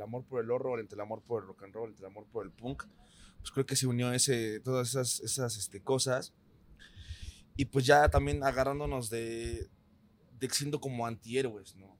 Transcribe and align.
el 0.00 0.04
amor 0.04 0.24
por 0.24 0.42
el 0.42 0.50
horror, 0.50 0.80
entre 0.80 0.96
el 0.96 1.02
amor 1.02 1.22
por 1.22 1.42
el 1.42 1.48
rock 1.48 1.64
and 1.64 1.74
roll, 1.74 1.90
entre 1.90 2.06
el 2.06 2.10
amor 2.10 2.26
por 2.32 2.46
el 2.46 2.50
punk, 2.50 2.84
pues 3.38 3.50
creo 3.50 3.66
que 3.66 3.76
se 3.76 3.86
unió 3.86 4.12
ese, 4.12 4.60
todas 4.60 4.88
esas, 4.88 5.20
esas 5.20 5.58
este, 5.58 5.82
cosas. 5.82 6.32
Y 7.56 7.66
pues 7.66 7.84
ya 7.84 8.08
también 8.08 8.42
agarrándonos 8.42 9.10
de, 9.10 9.68
de 10.38 10.50
siendo 10.50 10.80
como 10.80 11.06
antihéroes, 11.06 11.76
¿no? 11.76 11.98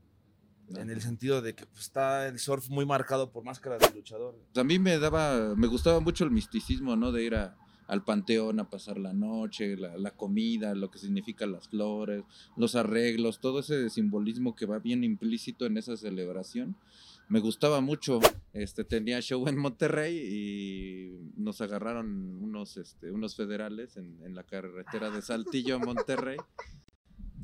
En 0.77 0.89
el 0.89 1.03
sentido 1.03 1.43
de 1.43 1.55
que 1.55 1.67
pues, 1.67 1.83
está 1.83 2.29
el 2.29 2.39
surf 2.39 2.71
muy 2.71 2.87
marcado 2.87 3.31
por 3.31 3.45
máscaras 3.45 3.81
de 3.81 3.99
luchador. 3.99 4.39
A 4.55 4.65
mí 4.65 4.79
me 4.79 4.99
daba, 4.99 5.55
me 5.57 5.67
gustaba 5.67 6.01
mucho 6.01 6.25
el 6.25 6.31
misticismo, 6.31 6.97
¿no? 6.97 7.13
De 7.13 7.25
ir 7.25 7.35
a, 7.35 7.59
al 7.87 8.05
panteón 8.05 8.61
a 8.61 8.71
pasar 8.71 8.99
la 8.99 9.13
noche, 9.13 9.77
la, 9.77 9.99
la, 9.99 10.13
comida, 10.13 10.75
lo 10.75 10.91
que 10.91 10.99
significan 10.99 11.53
las 11.53 11.69
flores, 11.69 12.23
los 12.57 12.77
arreglos, 12.77 13.41
todo 13.41 13.61
ese 13.61 13.91
simbolismo 13.91 14.55
que 14.55 14.65
va 14.65 14.79
bien 14.79 15.03
implícito 15.03 15.67
en 15.67 15.77
esa 15.77 15.97
celebración. 15.97 16.77
Me 17.31 17.39
gustaba 17.39 17.81
mucho. 17.81 18.19
Este, 18.53 18.83
tenía 18.83 19.21
show 19.21 19.47
en 19.47 19.57
Monterrey 19.57 20.19
y 20.19 21.33
nos 21.37 21.61
agarraron 21.61 22.43
unos, 22.43 22.77
este, 22.77 23.13
unos 23.13 23.37
federales 23.37 23.97
en, 23.97 24.21
en 24.25 24.35
la 24.35 24.43
carretera 24.43 25.11
de 25.11 25.23
Saltillo 25.23 25.77
a 25.77 25.79
Monterrey. 25.79 26.37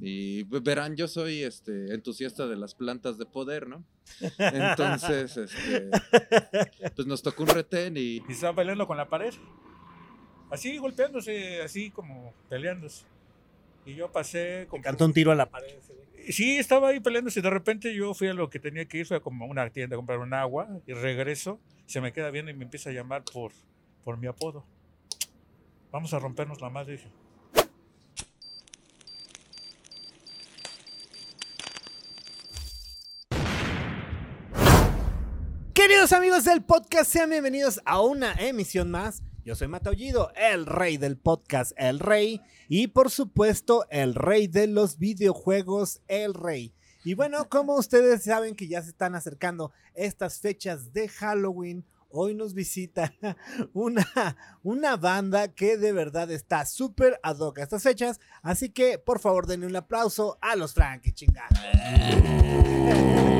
Y 0.00 0.42
verán, 0.42 0.96
yo 0.96 1.06
soy 1.06 1.44
este 1.44 1.94
entusiasta 1.94 2.48
de 2.48 2.56
las 2.56 2.74
plantas 2.74 3.16
de 3.16 3.26
poder, 3.26 3.68
¿no? 3.68 3.84
Entonces, 4.38 5.36
este, 5.36 5.88
pues 6.96 7.06
nos 7.06 7.22
tocó 7.22 7.44
un 7.44 7.50
retén 7.50 7.96
y... 7.96 8.16
Y 8.28 8.32
estaban 8.32 8.56
peleando 8.56 8.88
con 8.88 8.96
la 8.96 9.08
pared. 9.08 9.32
Así, 10.50 10.78
golpeándose, 10.78 11.62
así 11.62 11.92
como 11.92 12.34
peleándose. 12.48 13.04
Y 13.86 13.94
yo 13.94 14.10
pasé... 14.10 14.66
Con... 14.68 14.82
Cantó 14.82 15.04
un 15.04 15.12
tiro 15.12 15.30
a 15.30 15.36
la 15.36 15.48
pared. 15.48 15.78
Sí, 16.28 16.58
estaba 16.58 16.88
ahí 16.88 16.98
peleándose. 16.98 17.40
De 17.40 17.50
repente 17.50 17.94
yo 17.94 18.12
fui 18.12 18.26
a 18.26 18.34
lo 18.34 18.50
que 18.50 18.58
tenía 18.58 18.86
que 18.86 18.98
ir, 18.98 19.06
fui 19.06 19.16
a 19.16 19.20
como 19.20 19.46
una 19.46 19.70
tienda 19.70 19.94
a 19.94 19.98
comprar 19.98 20.18
un 20.18 20.34
agua 20.34 20.68
y 20.86 20.92
regreso. 20.92 21.60
Se 21.86 22.00
me 22.00 22.12
queda 22.12 22.30
viendo 22.30 22.50
y 22.50 22.54
me 22.54 22.64
empieza 22.64 22.90
a 22.90 22.92
llamar 22.92 23.22
por, 23.32 23.52
por 24.02 24.18
mi 24.18 24.26
apodo. 24.26 24.66
Vamos 25.92 26.12
a 26.14 26.18
rompernos 26.18 26.60
la 26.60 26.68
madre. 26.68 27.00
Queridos 35.72 36.12
amigos 36.12 36.44
del 36.44 36.64
podcast, 36.64 37.12
sean 37.12 37.30
bienvenidos 37.30 37.80
a 37.84 38.00
una 38.00 38.32
emisión 38.32 38.90
más. 38.90 39.22
Yo 39.46 39.54
soy 39.54 39.68
Mataullido, 39.68 40.32
el 40.34 40.66
rey 40.66 40.96
del 40.96 41.16
podcast, 41.16 41.70
el 41.76 42.00
rey, 42.00 42.40
y 42.68 42.88
por 42.88 43.12
supuesto, 43.12 43.86
el 43.90 44.16
rey 44.16 44.48
de 44.48 44.66
los 44.66 44.98
videojuegos, 44.98 46.00
el 46.08 46.34
rey. 46.34 46.74
Y 47.04 47.14
bueno, 47.14 47.48
como 47.48 47.76
ustedes 47.76 48.24
saben 48.24 48.56
que 48.56 48.66
ya 48.66 48.82
se 48.82 48.90
están 48.90 49.14
acercando 49.14 49.70
estas 49.94 50.40
fechas 50.40 50.92
de 50.92 51.08
Halloween, 51.08 51.86
hoy 52.08 52.34
nos 52.34 52.54
visita 52.54 53.14
una, 53.72 54.36
una 54.64 54.96
banda 54.96 55.54
que 55.54 55.76
de 55.76 55.92
verdad 55.92 56.28
está 56.32 56.66
súper 56.66 57.20
ad 57.22 57.38
hoc 57.38 57.60
a 57.60 57.62
estas 57.62 57.84
fechas. 57.84 58.18
Así 58.42 58.70
que 58.70 58.98
por 58.98 59.20
favor 59.20 59.46
denle 59.46 59.68
un 59.68 59.76
aplauso 59.76 60.38
a 60.40 60.56
los 60.56 60.74
Frankie 60.74 61.12
chingados. 61.12 61.56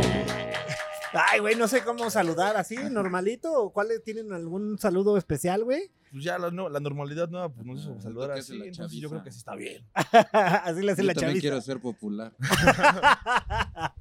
Ay, 1.30 1.40
güey, 1.40 1.56
no 1.56 1.68
sé 1.68 1.82
cómo 1.84 2.10
saludar 2.10 2.56
así, 2.56 2.76
normalito. 2.90 3.52
¿O 3.62 3.72
cuáles 3.72 4.02
tienen 4.02 4.32
algún 4.32 4.78
saludo 4.78 5.16
especial, 5.16 5.64
güey? 5.64 5.90
Pues 6.10 6.24
ya 6.24 6.38
la, 6.38 6.50
no, 6.50 6.68
la 6.68 6.80
normalidad 6.80 7.28
nueva, 7.28 7.48
pues 7.48 7.66
no 7.66 7.76
sé 7.76 7.88
cómo 7.88 8.00
saludar 8.00 8.30
así. 8.32 8.60
Entonces 8.62 8.98
yo 8.98 9.08
creo 9.10 9.22
que 9.22 9.30
sí 9.32 9.38
está 9.38 9.54
bien. 9.54 9.84
así 9.94 10.82
le 10.82 10.92
hace 10.92 11.02
yo 11.02 11.08
la 11.08 11.14
también 11.14 11.14
chaviza. 11.14 11.40
quiero 11.40 11.60
ser 11.60 11.80
popular. 11.80 12.32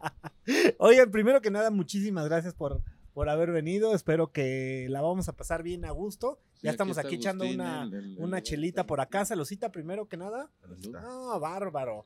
Oigan, 0.78 1.12
primero 1.12 1.42
que 1.42 1.52
nada, 1.52 1.72
muchísimas 1.72 2.26
gracias 2.26 2.54
por, 2.54 2.82
por 3.14 3.30
haber 3.30 3.52
venido. 3.52 3.94
Espero 3.96 4.32
que 4.32 4.88
la 4.90 5.02
vamos 5.02 5.28
a 5.28 5.34
pasar 5.36 5.64
bien 5.64 5.86
a 5.86 5.92
gusto. 5.92 6.40
Sí, 6.56 6.62
ya 6.64 6.72
estamos 6.72 6.98
está 6.98 7.08
aquí 7.08 7.16
echando 7.18 7.44
Agustín, 7.44 7.62
una, 7.62 7.84
el- 7.84 7.94
el- 7.94 8.16
una 8.20 8.38
el- 8.38 8.44
chelita 8.44 8.82
el- 8.82 8.88
por 8.88 9.02
acá. 9.02 9.26
Saludcita 9.26 9.72
primero 9.72 10.08
que 10.08 10.18
nada. 10.18 10.50
Saludcita. 10.62 11.02
Ah, 11.04 11.38
bárbaro. 11.40 12.06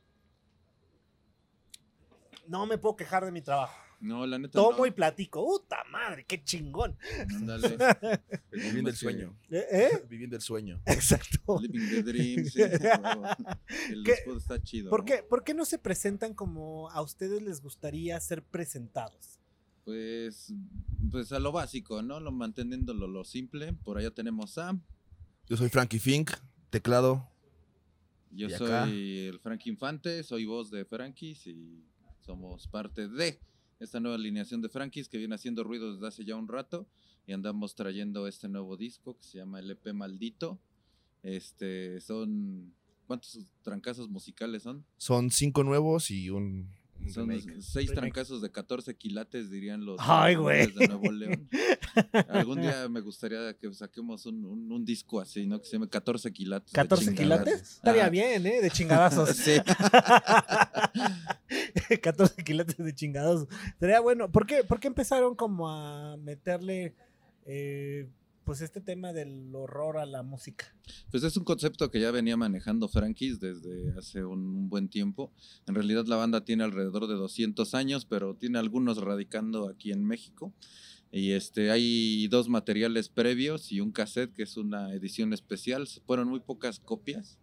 No 2.47 2.65
me 2.65 2.77
puedo 2.77 2.95
quejar 2.95 3.25
de 3.25 3.31
mi 3.31 3.41
trabajo. 3.41 3.75
No, 4.01 4.25
la 4.25 4.39
neta. 4.39 4.53
Tomo 4.53 4.77
no. 4.79 4.85
y 4.85 4.91
platico. 4.91 5.43
¡Puta 5.45 5.77
madre! 5.91 6.25
¡Qué 6.25 6.41
chingón! 6.43 6.97
Ándale. 7.35 7.77
Viviendo 8.51 8.89
el 8.91 8.95
que- 8.95 8.99
sueño. 8.99 9.37
¿Eh? 9.49 9.65
¿Eh? 9.71 10.05
Viviendo 10.09 10.35
el 10.37 10.41
sueño. 10.41 10.81
Exacto. 10.85 11.59
Living 11.61 11.89
the 11.89 12.03
dream, 12.03 12.45
sí. 12.45 12.61
El 13.91 14.03
¿Qué? 14.05 14.13
spot 14.13 14.37
está 14.37 14.61
chido. 14.63 14.89
¿Por 14.89 15.01
¿no? 15.01 15.05
qué, 15.05 15.23
¿Por 15.23 15.43
qué 15.43 15.53
no 15.53 15.65
se 15.65 15.77
presentan 15.79 16.33
como 16.33 16.89
a 16.91 17.01
ustedes 17.01 17.41
les 17.41 17.61
gustaría 17.61 18.19
ser 18.21 18.41
presentados? 18.43 19.39
Pues, 19.83 20.53
pues 21.11 21.31
a 21.31 21.39
lo 21.39 21.51
básico, 21.51 22.01
¿no? 22.01 22.19
Lo 22.19 22.31
manteniendo 22.31 22.93
lo, 22.93 23.07
lo 23.07 23.23
simple. 23.25 23.73
Por 23.73 23.97
allá 23.97 24.11
tenemos 24.11 24.57
a. 24.57 24.79
Yo 25.47 25.57
soy 25.57 25.69
Frankie 25.69 25.99
Fink, 25.99 26.31
teclado. 26.69 27.27
Yo 28.31 28.47
¿Y 28.47 28.51
soy 28.51 29.27
el 29.27 29.39
Frank 29.39 29.65
Infante, 29.65 30.23
soy 30.23 30.45
voz 30.45 30.69
de 30.69 30.85
Frankies 30.85 31.47
y 31.47 31.83
somos 32.19 32.67
parte 32.67 33.07
de 33.07 33.39
esta 33.79 33.99
nueva 33.99 34.15
alineación 34.15 34.61
de 34.61 34.69
Frankies 34.69 35.09
que 35.09 35.17
viene 35.17 35.35
haciendo 35.35 35.63
ruido 35.63 35.93
desde 35.93 36.07
hace 36.07 36.25
ya 36.25 36.35
un 36.35 36.47
rato 36.47 36.87
y 37.25 37.33
andamos 37.33 37.75
trayendo 37.75 38.27
este 38.27 38.49
nuevo 38.49 38.77
disco 38.77 39.17
que 39.17 39.23
se 39.23 39.37
llama 39.37 39.59
LP 39.59 39.93
Maldito. 39.93 40.59
Este, 41.23 41.99
son 42.01 42.73
¿cuántos 43.07 43.39
trancazos 43.61 44.09
musicales 44.09 44.63
son? 44.63 44.85
Son 44.97 45.31
cinco 45.31 45.63
nuevos 45.63 46.11
y 46.11 46.29
un 46.29 46.69
Son 47.07 47.27
remake. 47.27 47.61
seis 47.61 47.89
Remake. 47.89 47.95
trancazos 47.95 48.41
de 48.41 48.51
14 48.51 48.95
quilates, 48.95 49.49
dirían 49.49 49.83
los 49.85 49.97
Ay, 49.99 50.35
de 50.35 50.87
Nuevo 50.87 51.11
León. 51.11 51.49
Algún 52.29 52.61
día 52.61 52.87
me 52.89 53.01
gustaría 53.01 53.53
que 53.57 53.73
saquemos 53.73 54.25
un, 54.27 54.45
un- 54.45 54.71
un 54.71 54.85
disco 54.85 55.19
así, 55.19 55.47
¿no? 55.47 55.59
Que 55.59 55.65
se 55.65 55.71
llame 55.73 55.89
14 55.89 56.31
quilates. 56.31 56.71
de 56.71 56.79
¿14 56.81 56.99
chingadazos. 56.99 57.19
quilates? 57.19 57.61
Estaría 57.77 58.09
bien, 58.09 58.45
¿eh? 58.45 58.61
De 58.61 58.69
chingadazos. 58.69 59.29
Sí. 59.35 59.59
14 62.01 62.43
quilates 62.43 62.77
de 62.77 62.93
chingados. 62.93 63.47
Sería 63.79 63.99
bueno. 63.99 64.31
¿Por 64.31 64.45
qué, 64.45 64.63
por 64.63 64.79
qué 64.79 64.87
empezaron 64.87 65.35
como 65.35 65.69
a 65.69 66.17
meterle 66.17 66.95
eh, 67.45 68.07
pues 68.49 68.61
este 68.61 68.81
tema 68.81 69.13
del 69.13 69.53
horror 69.53 69.99
a 69.99 70.07
la 70.07 70.23
música? 70.23 70.75
Pues 71.11 71.21
es 71.21 71.37
un 71.37 71.43
concepto 71.43 71.91
que 71.91 71.99
ya 71.99 72.09
venía 72.09 72.35
manejando 72.35 72.87
Frankies 72.87 73.39
desde 73.39 73.93
hace 73.95 74.25
un, 74.25 74.39
un 74.39 74.69
buen 74.69 74.89
tiempo. 74.89 75.31
En 75.67 75.75
realidad 75.75 76.07
la 76.07 76.15
banda 76.15 76.43
tiene 76.43 76.63
alrededor 76.63 77.05
de 77.05 77.13
200 77.13 77.75
años, 77.75 78.05
pero 78.05 78.33
tiene 78.33 78.57
algunos 78.57 78.97
radicando 78.97 79.69
aquí 79.69 79.91
en 79.91 80.03
México. 80.03 80.51
Y 81.11 81.33
este, 81.33 81.69
hay 81.69 82.27
dos 82.29 82.49
materiales 82.49 83.07
previos 83.09 83.71
y 83.71 83.81
un 83.81 83.91
cassette 83.91 84.33
que 84.33 84.41
es 84.41 84.57
una 84.57 84.95
edición 84.95 85.31
especial. 85.31 85.87
Fueron 86.07 86.27
muy 86.29 86.39
pocas 86.39 86.79
copias 86.79 87.37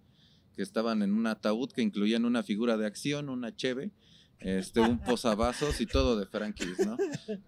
que 0.56 0.62
estaban 0.62 1.02
en 1.02 1.12
un 1.12 1.28
ataúd 1.28 1.70
que 1.70 1.82
incluían 1.82 2.24
una 2.24 2.42
figura 2.42 2.76
de 2.76 2.86
acción, 2.86 3.28
una 3.28 3.54
cheve, 3.54 3.92
este, 4.40 4.80
un 4.80 4.98
posavasos 4.98 5.80
y 5.80 5.86
todo 5.86 6.18
de 6.18 6.26
Frankies, 6.26 6.86
¿no? 6.86 6.96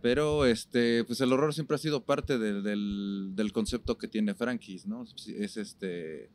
Pero 0.03 0.47
este, 0.47 1.05
pues 1.05 1.21
el 1.21 1.33
horror 1.33 1.55
siempre 1.55 1.77
ha 1.77 1.79
sido 1.79 2.05
parte 2.05 2.39
del, 2.39 3.35
del, 3.35 3.53
concepto 3.53 3.99
que 3.99 4.09
tiene 4.09 4.35
Frankies, 4.35 4.87
¿no? 4.87 5.05
Es 5.27 5.57
este 5.57 6.31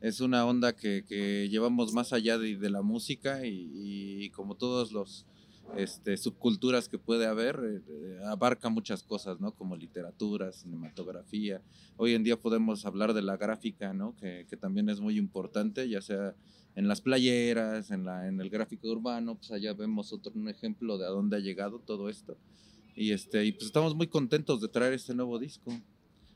es 0.00 0.20
una 0.20 0.46
onda 0.46 0.76
que, 0.76 1.04
que 1.08 1.48
llevamos 1.48 1.92
más 1.92 2.12
allá 2.12 2.38
de, 2.38 2.70
la 2.70 2.82
música 2.82 3.44
y, 3.44 3.70
y 3.74 4.30
como 4.30 4.54
todos 4.54 4.92
los 4.92 5.26
este, 5.76 6.16
subculturas 6.16 6.88
que 6.88 6.98
puede 6.98 7.26
haber, 7.26 7.60
eh, 7.62 7.82
eh, 7.88 8.20
abarca 8.26 8.68
muchas 8.68 9.02
cosas, 9.02 9.40
¿no? 9.40 9.52
Como 9.52 9.76
literatura, 9.76 10.52
cinematografía. 10.52 11.62
Hoy 11.96 12.14
en 12.14 12.24
día 12.24 12.40
podemos 12.40 12.86
hablar 12.86 13.12
de 13.12 13.22
la 13.22 13.36
gráfica, 13.36 13.92
¿no? 13.92 14.16
Que, 14.16 14.46
que 14.48 14.56
también 14.56 14.88
es 14.88 15.00
muy 15.00 15.18
importante, 15.18 15.88
ya 15.88 16.00
sea 16.00 16.34
en 16.78 16.86
las 16.86 17.00
playeras, 17.00 17.90
en, 17.90 18.04
la, 18.04 18.28
en 18.28 18.40
el 18.40 18.50
gráfico 18.50 18.86
urbano, 18.86 19.34
pues 19.34 19.50
allá 19.50 19.72
vemos 19.72 20.12
otro 20.12 20.30
un 20.36 20.48
ejemplo 20.48 20.96
de 20.96 21.06
a 21.06 21.08
dónde 21.08 21.36
ha 21.36 21.40
llegado 21.40 21.80
todo 21.80 22.08
esto. 22.08 22.38
Y, 22.94 23.10
este, 23.10 23.44
y 23.44 23.50
pues 23.50 23.66
estamos 23.66 23.96
muy 23.96 24.06
contentos 24.06 24.60
de 24.60 24.68
traer 24.68 24.92
este 24.92 25.12
nuevo 25.12 25.40
disco, 25.40 25.72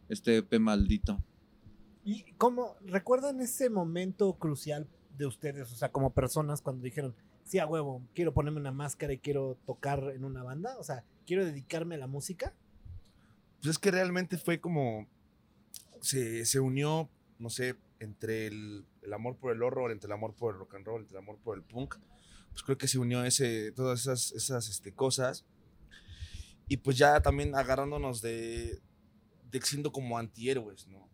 este 0.09 0.39
EP 0.39 0.59
maldito. 0.59 1.23
¿Y 2.05 2.25
cómo 2.39 2.75
recuerdan 2.85 3.41
ese 3.41 3.71
momento 3.71 4.33
crucial 4.33 4.89
de 5.17 5.27
ustedes? 5.27 5.71
O 5.71 5.77
sea, 5.77 5.93
como 5.93 6.13
personas 6.13 6.61
cuando 6.61 6.83
dijeron, 6.83 7.15
sí, 7.45 7.61
a 7.61 7.67
huevo, 7.69 8.03
quiero 8.13 8.35
ponerme 8.35 8.59
una 8.59 8.73
máscara 8.73 9.13
y 9.13 9.19
quiero 9.19 9.57
tocar 9.65 10.11
en 10.13 10.25
una 10.25 10.43
banda. 10.43 10.77
O 10.77 10.83
sea, 10.83 11.05
quiero 11.25 11.47
dedicarme 11.47 11.95
a 11.95 11.99
la 11.99 12.09
música. 12.09 12.53
Pues 13.61 13.71
es 13.71 13.79
que 13.79 13.93
realmente 13.93 14.39
fue 14.39 14.61
como. 14.61 15.07
Se, 16.01 16.45
se 16.47 16.59
unió, 16.59 17.09
no 17.39 17.49
sé, 17.49 17.77
entre 18.01 18.49
el, 18.49 18.85
el 19.03 19.13
amor 19.13 19.37
por 19.37 19.53
el 19.53 19.63
horror, 19.63 19.91
entre 19.91 20.07
el 20.07 20.13
amor 20.13 20.35
por 20.35 20.55
el 20.55 20.59
rock 20.59 20.75
and 20.75 20.87
roll, 20.87 21.01
entre 21.03 21.17
el 21.19 21.23
amor 21.23 21.39
por 21.39 21.57
el 21.57 21.63
punk. 21.63 21.97
Pues 22.51 22.63
creo 22.63 22.79
que 22.79 22.89
se 22.89 22.99
unió 22.99 23.25
ese, 23.25 23.73
todas 23.73 24.01
esas, 24.01 24.33
esas 24.33 24.69
este, 24.69 24.95
cosas. 24.95 25.45
Y 26.69 26.79
pues 26.79 26.97
ya 26.97 27.21
también 27.21 27.55
agarrándonos 27.55 28.23
de, 28.23 28.81
de 29.51 29.61
siendo 29.63 29.93
como 29.93 30.19
antihéroes, 30.19 30.87
¿no? 30.87 31.09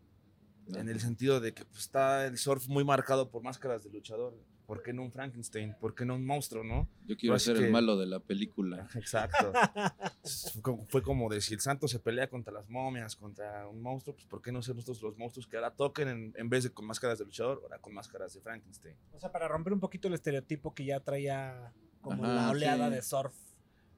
En 0.75 0.87
el 0.87 0.99
sentido 0.99 1.39
de 1.39 1.53
que 1.53 1.65
pues, 1.65 1.79
está 1.79 2.27
el 2.27 2.37
surf 2.37 2.67
muy 2.67 2.83
marcado 2.83 3.29
por 3.31 3.43
máscaras 3.43 3.83
de 3.83 3.89
luchador. 3.89 4.37
¿Por 4.69 4.83
qué 4.83 4.93
no 4.93 5.01
un 5.01 5.11
Frankenstein? 5.11 5.73
¿Por 5.81 5.95
qué 5.95 6.05
no 6.05 6.13
un 6.13 6.23
monstruo, 6.23 6.63
no? 6.63 6.87
Yo 7.07 7.17
quiero 7.17 7.39
ser 7.39 7.57
que- 7.57 7.65
el 7.65 7.71
malo 7.71 7.97
de 7.97 8.05
la 8.05 8.19
película. 8.19 8.87
Exacto. 8.95 9.51
Fue 10.89 11.01
como- 11.01 11.27
de 11.27 11.41
si 11.41 11.55
el 11.55 11.59
santo 11.59 11.87
se 11.87 11.97
pelea 11.97 12.29
contra 12.29 12.53
las 12.53 12.69
momias, 12.69 13.15
contra 13.15 13.67
un 13.67 13.81
monstruo, 13.81 14.15
pues 14.15 14.27
¿por 14.27 14.43
qué 14.43 14.51
no 14.51 14.61
ser 14.61 14.75
nosotros 14.75 15.01
los 15.01 15.17
monstruos 15.17 15.47
que 15.47 15.57
ahora 15.57 15.71
toquen 15.71 16.07
en, 16.07 16.33
en 16.37 16.49
vez 16.49 16.65
de 16.65 16.69
con 16.69 16.85
máscaras 16.85 17.17
de 17.17 17.25
luchador, 17.25 17.59
ahora 17.63 17.79
con 17.79 17.95
máscaras 17.95 18.31
de 18.35 18.41
Frankenstein? 18.41 18.95
O 19.11 19.19
sea, 19.19 19.31
para 19.31 19.47
romper 19.47 19.73
un 19.73 19.79
poquito 19.79 20.07
el 20.07 20.13
estereotipo 20.13 20.75
que 20.75 20.85
ya 20.85 20.99
traía 20.99 21.73
como 22.01 22.23
Ajá, 22.23 22.33
la 22.35 22.49
oleada 22.51 22.89
sí. 22.89 22.93
de 22.95 23.01
surf. 23.01 23.33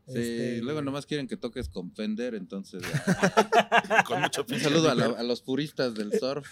Sí, 0.08 0.18
Este, 0.20 0.62
luego 0.62 0.82
nomás 0.82 1.06
quieren 1.06 1.28
que 1.28 1.36
toques 1.38 1.68
con 1.68 1.92
Fender, 1.92 2.34
entonces. 2.34 2.82
Con 4.08 4.22
mucho 4.22 4.46
un 4.50 4.60
saludo 4.60 4.90
a, 4.90 4.96
la- 4.96 5.06
a 5.20 5.24
los 5.24 5.42
puristas 5.42 5.94
del 5.94 6.12
surf. 6.18 6.48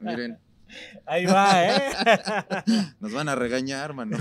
Miren, 0.00 0.38
Ahí 1.06 1.26
va, 1.26 1.64
¿eh? 1.66 1.92
nos 3.00 3.12
van 3.12 3.28
a 3.28 3.34
regañar, 3.34 3.92
mano. 3.94 4.16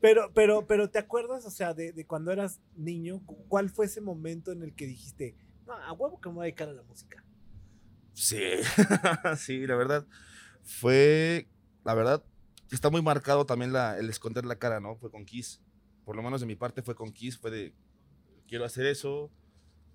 pero, 0.00 0.32
pero, 0.34 0.66
pero, 0.66 0.90
¿te 0.90 0.98
acuerdas, 0.98 1.44
o 1.46 1.50
sea, 1.50 1.74
de, 1.74 1.92
de 1.92 2.06
cuando 2.06 2.32
eras 2.32 2.60
niño? 2.76 3.22
cu- 3.24 3.44
¿Cuál 3.48 3.70
fue 3.70 3.86
ese 3.86 4.00
momento 4.00 4.52
en 4.52 4.62
el 4.62 4.74
que 4.74 4.86
dijiste, 4.86 5.36
no, 5.66 5.74
a 5.74 5.92
huevo 5.92 6.20
que 6.20 6.28
me 6.28 6.34
voy 6.36 6.42
a 6.44 6.46
dedicar 6.46 6.68
a 6.68 6.72
la 6.72 6.82
música? 6.82 7.22
Sí, 8.12 8.40
sí, 9.36 9.66
la 9.66 9.76
verdad. 9.76 10.06
Fue, 10.62 11.48
la 11.84 11.94
verdad, 11.94 12.24
está 12.70 12.90
muy 12.90 13.02
marcado 13.02 13.46
también 13.46 13.72
la, 13.72 13.98
el 13.98 14.08
esconder 14.10 14.44
la 14.44 14.56
cara, 14.58 14.80
¿no? 14.80 14.96
Fue 14.96 15.10
con 15.10 15.24
Kiss. 15.24 15.60
Por 16.04 16.16
lo 16.16 16.22
menos 16.22 16.40
de 16.40 16.46
mi 16.46 16.56
parte 16.56 16.82
fue 16.82 16.94
con 16.94 17.12
Kiss, 17.12 17.38
fue 17.38 17.50
de, 17.50 17.74
quiero 18.48 18.64
hacer 18.64 18.86
eso, 18.86 19.30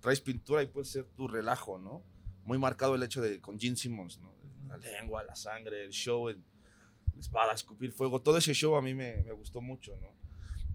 traes 0.00 0.20
pintura 0.20 0.62
y 0.62 0.66
puede 0.66 0.84
ser 0.86 1.04
tu 1.16 1.26
relajo, 1.26 1.78
¿no? 1.78 2.02
Muy 2.44 2.58
marcado 2.58 2.94
el 2.94 3.02
hecho 3.02 3.22
de 3.22 3.40
con 3.40 3.58
Gene 3.58 3.76
Simmons, 3.76 4.18
¿no? 4.18 4.32
La 4.68 4.76
lengua, 4.76 5.22
la 5.22 5.36
sangre, 5.36 5.84
el 5.84 5.90
show, 5.90 6.28
el, 6.28 6.42
la 7.14 7.20
espada, 7.20 7.52
escupir 7.52 7.92
fuego, 7.92 8.20
todo 8.20 8.38
ese 8.38 8.54
show 8.54 8.74
a 8.76 8.82
mí 8.82 8.94
me, 8.94 9.22
me 9.22 9.32
gustó 9.32 9.60
mucho, 9.60 9.96
¿no? 10.00 10.08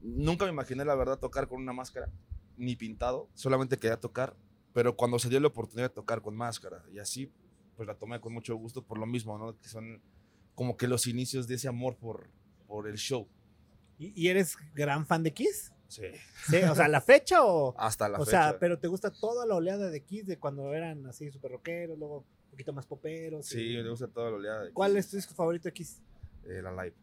Nunca 0.02 0.46
me 0.46 0.52
imaginé, 0.52 0.86
la 0.86 0.96
verdad, 0.96 1.20
tocar 1.20 1.48
con 1.48 1.62
una 1.62 1.74
máscara, 1.74 2.10
ni 2.56 2.76
pintado, 2.76 3.30
solamente 3.34 3.78
quería 3.78 4.00
tocar, 4.00 4.36
pero 4.74 4.96
cuando 4.96 5.20
se 5.20 5.30
dio 5.30 5.40
la 5.40 5.48
oportunidad 5.48 5.90
de 5.90 5.96
tocar 5.96 6.22
con 6.22 6.36
máscara 6.36 6.84
y 6.92 7.00
así, 7.00 7.32
pues 7.76 7.88
la 7.88 7.96
tomé 7.96 8.20
con 8.20 8.34
mucho 8.34 8.56
gusto 8.56 8.84
por 8.84 8.98
lo 8.98 9.06
mismo, 9.06 9.38
¿no? 9.38 9.58
Que 9.58 9.68
son 9.68 10.02
como 10.56 10.78
que 10.78 10.88
los 10.88 11.08
inicios 11.08 11.48
de 11.48 11.56
ese 11.56 11.68
amor 11.68 11.98
por, 11.98 12.30
por 12.68 12.88
el 12.88 12.98
show. 12.98 13.28
¿Y, 14.00 14.14
y 14.20 14.28
eres 14.28 14.58
gran 14.74 15.06
fan 15.06 15.24
de 15.24 15.34
Kiss? 15.34 15.72
Sí. 15.88 16.04
¿Sí? 16.50 16.58
O 16.70 16.76
sea, 16.76 16.88
¿la 16.88 17.02
fecha 17.02 17.44
o...? 17.46 17.74
Hasta 17.78 18.10
la 18.10 18.18
o 18.20 18.26
fecha. 18.26 18.50
sea, 18.52 18.60
pero 18.60 18.78
¿te 18.80 18.88
gusta 18.88 19.12
toda 19.12 19.46
la 19.46 19.56
oleada 19.56 19.90
de 19.90 20.02
Kiss 20.04 20.26
de 20.28 20.38
cuando 20.38 20.74
eran 20.74 21.06
así 21.08 21.32
súper 21.32 21.52
rockeros, 21.52 21.98
luego 21.98 22.18
un 22.20 22.52
poquito 22.52 22.74
más 22.74 22.86
poperos? 22.86 23.46
Sí, 23.46 23.74
y- 23.78 23.84
me 23.84 23.90
gusta 23.90 24.08
toda 24.08 24.30
la 24.32 24.36
oleada. 24.38 24.64
de 24.66 24.72
¿Cuál 24.74 24.92
Kiss. 24.96 25.06
es 25.06 25.10
tu 25.12 25.16
disco 25.18 25.34
favorito 25.34 25.64
de 25.70 25.74
Kiss? 25.74 26.02
Eh, 26.46 26.62
la 26.62 26.72
live. 26.72 26.96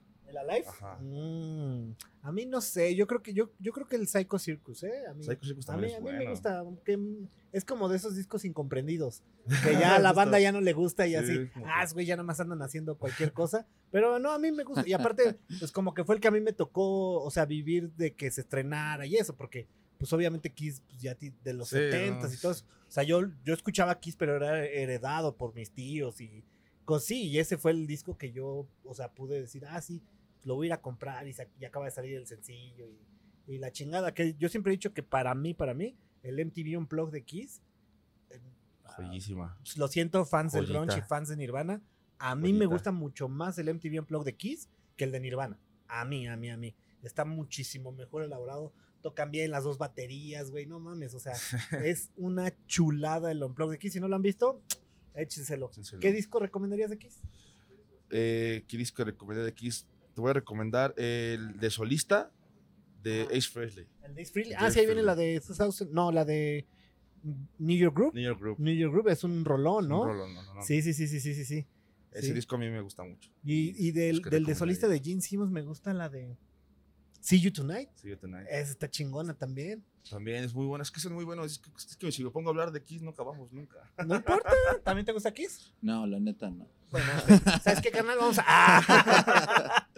¿El 0.42 0.50
Alive? 0.50 0.66
Ajá. 0.68 0.98
Mm, 1.00 1.94
a 2.22 2.32
mí 2.32 2.46
no 2.46 2.60
sé, 2.60 2.94
yo 2.94 3.06
creo 3.06 3.22
que 3.22 3.32
yo, 3.34 3.50
yo 3.58 3.72
creo 3.72 3.86
que 3.86 3.96
el 3.96 4.08
Psycho 4.08 4.38
Circus, 4.38 4.82
¿eh? 4.82 5.06
A 5.08 5.14
mí, 5.14 5.22
Psycho 5.24 5.44
Circus 5.44 5.68
a 5.68 5.72
también 5.72 5.90
mí, 5.90 5.92
es 5.94 5.98
a 5.98 6.00
mí 6.00 6.10
me 6.10 6.16
bueno. 6.18 6.30
gusta, 6.30 6.58
aunque 6.58 6.96
mm, 6.96 7.28
es 7.52 7.64
como 7.64 7.88
de 7.88 7.96
esos 7.96 8.16
discos 8.16 8.44
incomprendidos, 8.44 9.22
que 9.64 9.72
ya 9.72 9.96
a 9.96 9.98
la 10.00 10.12
banda 10.12 10.40
ya 10.40 10.50
no 10.52 10.60
le 10.60 10.72
gusta 10.72 11.06
y 11.06 11.10
Sí, 11.10 11.16
así, 11.16 11.50
ah, 11.66 11.84
que- 11.86 11.92
güey, 11.94 12.06
ya 12.06 12.16
nada 12.16 12.26
más 12.26 12.40
andan 12.40 12.62
haciendo 12.62 12.96
cualquier 12.98 13.32
cosa, 13.32 13.66
pero 13.90 14.18
no, 14.18 14.30
a 14.32 14.38
mí 14.38 14.50
me 14.52 14.64
gusta, 14.64 14.86
y 14.86 14.92
aparte, 14.92 15.38
pues 15.58 15.70
como 15.70 15.94
que 15.94 16.04
fue 16.04 16.16
el 16.16 16.20
que 16.20 16.28
a 16.28 16.32
mí 16.32 16.40
me 16.40 16.52
tocó, 16.52 17.22
o 17.22 17.30
sea, 17.30 17.44
vivir 17.44 17.92
de 17.92 18.14
que 18.14 18.30
se 18.30 18.40
estrenara 18.40 19.06
y 19.06 19.16
eso, 19.16 19.36
porque 19.36 19.68
pues 19.98 20.12
obviamente 20.12 20.50
Kiss 20.52 20.82
pues, 20.88 21.00
ya 21.00 21.14
de 21.14 21.52
los 21.52 21.68
Sí, 21.68 21.76
70s 21.76 22.20
no, 22.28 22.32
y 22.34 22.36
todo 22.38 22.52
eso, 22.52 22.64
o 22.88 22.90
sea, 22.90 23.02
yo, 23.04 23.22
yo 23.44 23.54
escuchaba 23.54 23.98
Kiss, 24.00 24.16
pero 24.16 24.36
era 24.36 24.64
heredado 24.64 25.36
por 25.36 25.54
mis 25.54 25.70
tíos 25.70 26.20
y 26.20 26.44
cosas 26.84 27.06
sí, 27.06 27.28
y 27.28 27.38
ese 27.38 27.56
fue 27.56 27.70
el 27.70 27.86
disco 27.86 28.18
que 28.18 28.30
yo, 28.32 28.66
o 28.84 28.94
sea, 28.94 29.08
pude 29.12 29.40
decir, 29.40 29.64
ah, 29.66 29.80
sí, 29.80 30.02
lo 30.44 30.54
voy 30.54 30.66
a 30.66 30.68
ir 30.68 30.72
a 30.74 30.80
comprar 30.80 31.26
y, 31.26 31.34
y 31.58 31.64
acaba 31.64 31.86
de 31.86 31.90
salir 31.90 32.16
el 32.16 32.26
sencillo 32.26 32.88
y, 32.88 33.54
y 33.54 33.58
la 33.58 33.70
chingada, 33.72 34.14
que 34.14 34.34
yo 34.38 34.48
siempre 34.48 34.72
he 34.72 34.76
dicho 34.76 34.92
que 34.94 35.02
para 35.02 35.34
mí, 35.34 35.54
para 35.54 35.74
mí, 35.74 35.96
el 36.22 36.44
MTV 36.44 36.78
Unplugged 36.78 37.12
de 37.12 37.24
Kiss, 37.24 37.62
eh, 38.30 38.40
Joyísima. 38.96 39.56
pues, 39.58 39.76
lo 39.76 39.88
siento, 39.88 40.24
fans 40.24 40.52
del 40.52 40.66
grunge 40.66 40.98
y 40.98 41.02
fans 41.02 41.28
de 41.28 41.36
Nirvana, 41.36 41.82
a 42.18 42.34
mí 42.34 42.52
me 42.52 42.66
gusta 42.66 42.92
mucho 42.92 43.28
más 43.28 43.58
el 43.58 43.72
MTV 43.74 44.00
Unplugged 44.00 44.26
de 44.26 44.36
Kiss 44.36 44.68
que 44.96 45.04
el 45.04 45.12
de 45.12 45.20
Nirvana. 45.20 45.58
A 45.88 46.04
mí, 46.04 46.26
a 46.26 46.36
mí, 46.36 46.50
a 46.50 46.56
mí. 46.56 46.74
Está 47.02 47.24
muchísimo 47.24 47.92
mejor 47.92 48.22
elaborado. 48.22 48.72
Tocan 49.02 49.30
bien 49.30 49.50
las 49.50 49.64
dos 49.64 49.76
baterías, 49.76 50.50
güey. 50.50 50.64
No 50.64 50.80
mames, 50.80 51.12
o 51.14 51.20
sea, 51.20 51.34
es 51.84 52.10
una 52.16 52.54
chulada 52.66 53.30
el 53.30 53.42
Unplugged 53.42 53.72
de 53.72 53.78
Kiss. 53.78 53.92
Si 53.92 54.00
no 54.00 54.08
lo 54.08 54.16
han 54.16 54.22
visto, 54.22 54.62
échenselo. 55.14 55.70
¿Qué 56.00 56.12
disco 56.12 56.38
recomendarías 56.38 56.88
de 56.88 56.98
Kiss? 56.98 57.20
Eh, 58.10 58.64
¿Qué 58.66 58.78
disco 58.78 59.04
recomendé 59.04 59.44
de 59.44 59.52
Kiss? 59.52 59.86
Te 60.14 60.20
voy 60.20 60.30
a 60.30 60.34
recomendar 60.34 60.94
el 60.96 61.58
de 61.58 61.70
solista 61.70 62.30
de 63.02 63.22
Ajá. 63.22 63.30
Ace 63.32 63.50
Frehley. 63.50 63.86
El 64.02 64.14
de 64.14 64.22
Ace 64.22 64.32
Frehley. 64.32 64.54
Ah, 64.56 64.70
sí, 64.70 64.80
ahí 64.80 64.86
viene 64.86 65.02
la 65.02 65.14
de 65.14 65.40
2000. 65.40 65.92
No, 65.92 66.12
la 66.12 66.24
de 66.24 66.66
New 67.58 67.76
York 67.76 67.96
Group. 67.96 68.14
New 68.14 68.24
York 68.24 68.40
Group. 68.40 68.58
New 68.60 68.74
York 68.74 68.92
Group 68.92 69.08
es 69.08 69.24
un 69.24 69.44
rolón, 69.44 69.88
¿no? 69.88 70.02
Un 70.02 70.08
rolo, 70.08 70.28
no, 70.28 70.42
no, 70.42 70.54
no. 70.54 70.62
Sí, 70.62 70.82
sí, 70.82 70.92
sí, 70.94 71.08
sí, 71.08 71.20
sí, 71.20 71.34
sí, 71.34 71.44
sí. 71.44 71.66
Ese 72.12 72.32
disco 72.32 72.54
a 72.54 72.58
mí 72.58 72.68
me 72.70 72.80
gusta 72.80 73.02
mucho. 73.02 73.28
Y, 73.42 73.88
y 73.88 73.90
del, 73.90 74.22
del 74.22 74.44
de 74.44 74.54
solista 74.54 74.86
de 74.86 75.00
Gene 75.00 75.20
Simmons 75.20 75.50
me 75.50 75.62
gusta 75.62 75.92
la 75.92 76.08
de 76.08 76.36
See 77.20 77.40
You 77.40 77.50
Tonight. 77.52 77.88
See 77.96 78.10
You 78.10 78.16
Tonight. 78.16 78.46
Esa 78.48 78.70
está 78.70 78.88
chingona 78.88 79.34
también. 79.34 79.82
También 80.08 80.44
es 80.44 80.54
muy 80.54 80.66
buena. 80.66 80.82
Es 80.82 80.90
que 80.90 81.00
son 81.00 81.14
muy 81.14 81.24
buenos. 81.24 81.50
Es 81.52 81.58
que, 81.58 81.70
es 81.76 81.96
que 81.96 82.12
si 82.12 82.22
me 82.22 82.30
pongo 82.30 82.50
a 82.50 82.52
hablar 82.52 82.70
de 82.70 82.82
Kiss 82.82 83.02
no 83.02 83.10
acabamos 83.10 83.50
nunca. 83.50 83.90
No 84.06 84.14
importa. 84.16 84.50
¿También 84.84 85.06
te 85.06 85.12
gusta 85.12 85.32
Kiss? 85.32 85.72
No, 85.80 86.06
la 86.06 86.20
neta 86.20 86.50
no. 86.50 86.68
Bueno, 86.94 87.08
¿sabes 87.60 87.80
qué, 87.80 87.90
carnal? 87.90 88.16
Vamos 88.18 88.38
a. 88.38 88.44
¡Ah! 88.46 89.88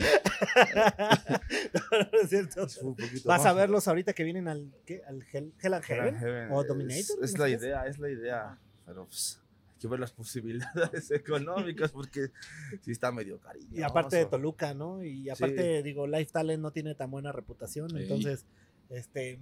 no, 1.74 1.98
no 2.10 2.20
es 2.22 2.30
cierto. 2.30 2.66
Un 2.80 2.96
Vas 3.26 3.44
a 3.44 3.52
verlos 3.52 3.86
ahorita 3.86 4.14
que 4.14 4.24
vienen 4.24 4.48
al, 4.48 4.72
¿qué? 4.86 5.02
al 5.06 5.22
Hell, 5.30 5.52
Hell 5.60 5.74
and 5.74 5.84
Hell 5.84 5.96
Heaven. 5.98 6.16
Heaven. 6.16 6.48
¿O 6.52 6.62
Es- 6.62 6.68
Dominator? 6.68 7.24
Es, 7.24 7.32
¿No 7.34 7.38
la 7.44 7.48
idea, 7.50 7.86
es 7.86 7.98
la 7.98 8.08
idea. 8.08 8.58
Pero 8.86 9.04
pues, 9.04 9.42
hay 9.74 9.78
que 9.78 9.88
ver 9.88 10.00
las 10.00 10.12
posibilidades 10.12 11.10
económicas 11.10 11.92
porque 11.92 12.30
sí 12.80 12.92
está 12.92 13.12
medio 13.12 13.38
cariño. 13.40 13.68
Y 13.72 13.82
aparte 13.82 14.16
de 14.16 14.24
Toluca, 14.24 14.72
¿no? 14.72 15.04
Y 15.04 15.28
aparte, 15.28 15.82
digo, 15.82 16.06
Life 16.06 16.32
Talent 16.32 16.62
no 16.62 16.70
tiene 16.70 16.94
tan 16.94 17.10
buena 17.10 17.30
reputación. 17.30 17.90
Sí. 17.90 17.96
Entonces, 17.98 18.46
este. 18.88 19.38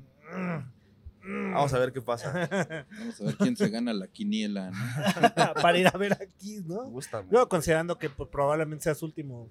Vamos 1.27 1.73
a 1.73 1.79
ver 1.79 1.93
qué 1.93 2.03
pasa. 2.03 2.33
Vamos 2.99 3.21
a 3.21 3.25
ver 3.25 3.37
quién 3.37 3.57
se 3.57 3.69
gana 3.71 3.93
la 3.93 4.07
quiniela, 4.09 4.71
¿no? 4.71 5.55
Para 5.63 5.79
ir 5.79 5.87
a 5.89 5.97
ver 5.97 6.13
aquí, 6.15 6.61
Me 6.67 6.75
¿no? 6.75 6.85
gusta. 6.91 7.19
mucho. 7.23 7.33
Luego, 7.33 7.49
considerando 7.49 7.99
que 7.99 8.11
pues, 8.11 8.29
probablemente 8.31 8.85
sea 8.85 8.95
su 8.95 9.07
último. 9.07 9.49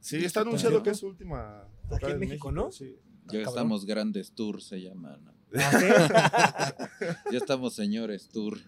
Sí, 0.00 0.24
está 0.24 0.42
anunciado 0.42 0.82
que 0.82 0.90
es 0.90 0.98
su 0.98 1.08
última. 1.08 1.64
tocada 1.88 2.12
en 2.12 2.20
México, 2.20 2.52
¿no? 2.52 2.70
Sí. 2.70 2.96
Ya 3.26 3.38
cabrón. 3.42 3.48
estamos 3.48 3.84
grandes 3.86 4.32
tour, 4.32 4.62
se 4.62 4.80
llama, 4.80 5.16
¿no? 5.16 5.32
¿Ah, 5.58 6.74
Ya 7.32 7.38
estamos 7.38 7.74
señores 7.74 8.28
tour. 8.28 8.58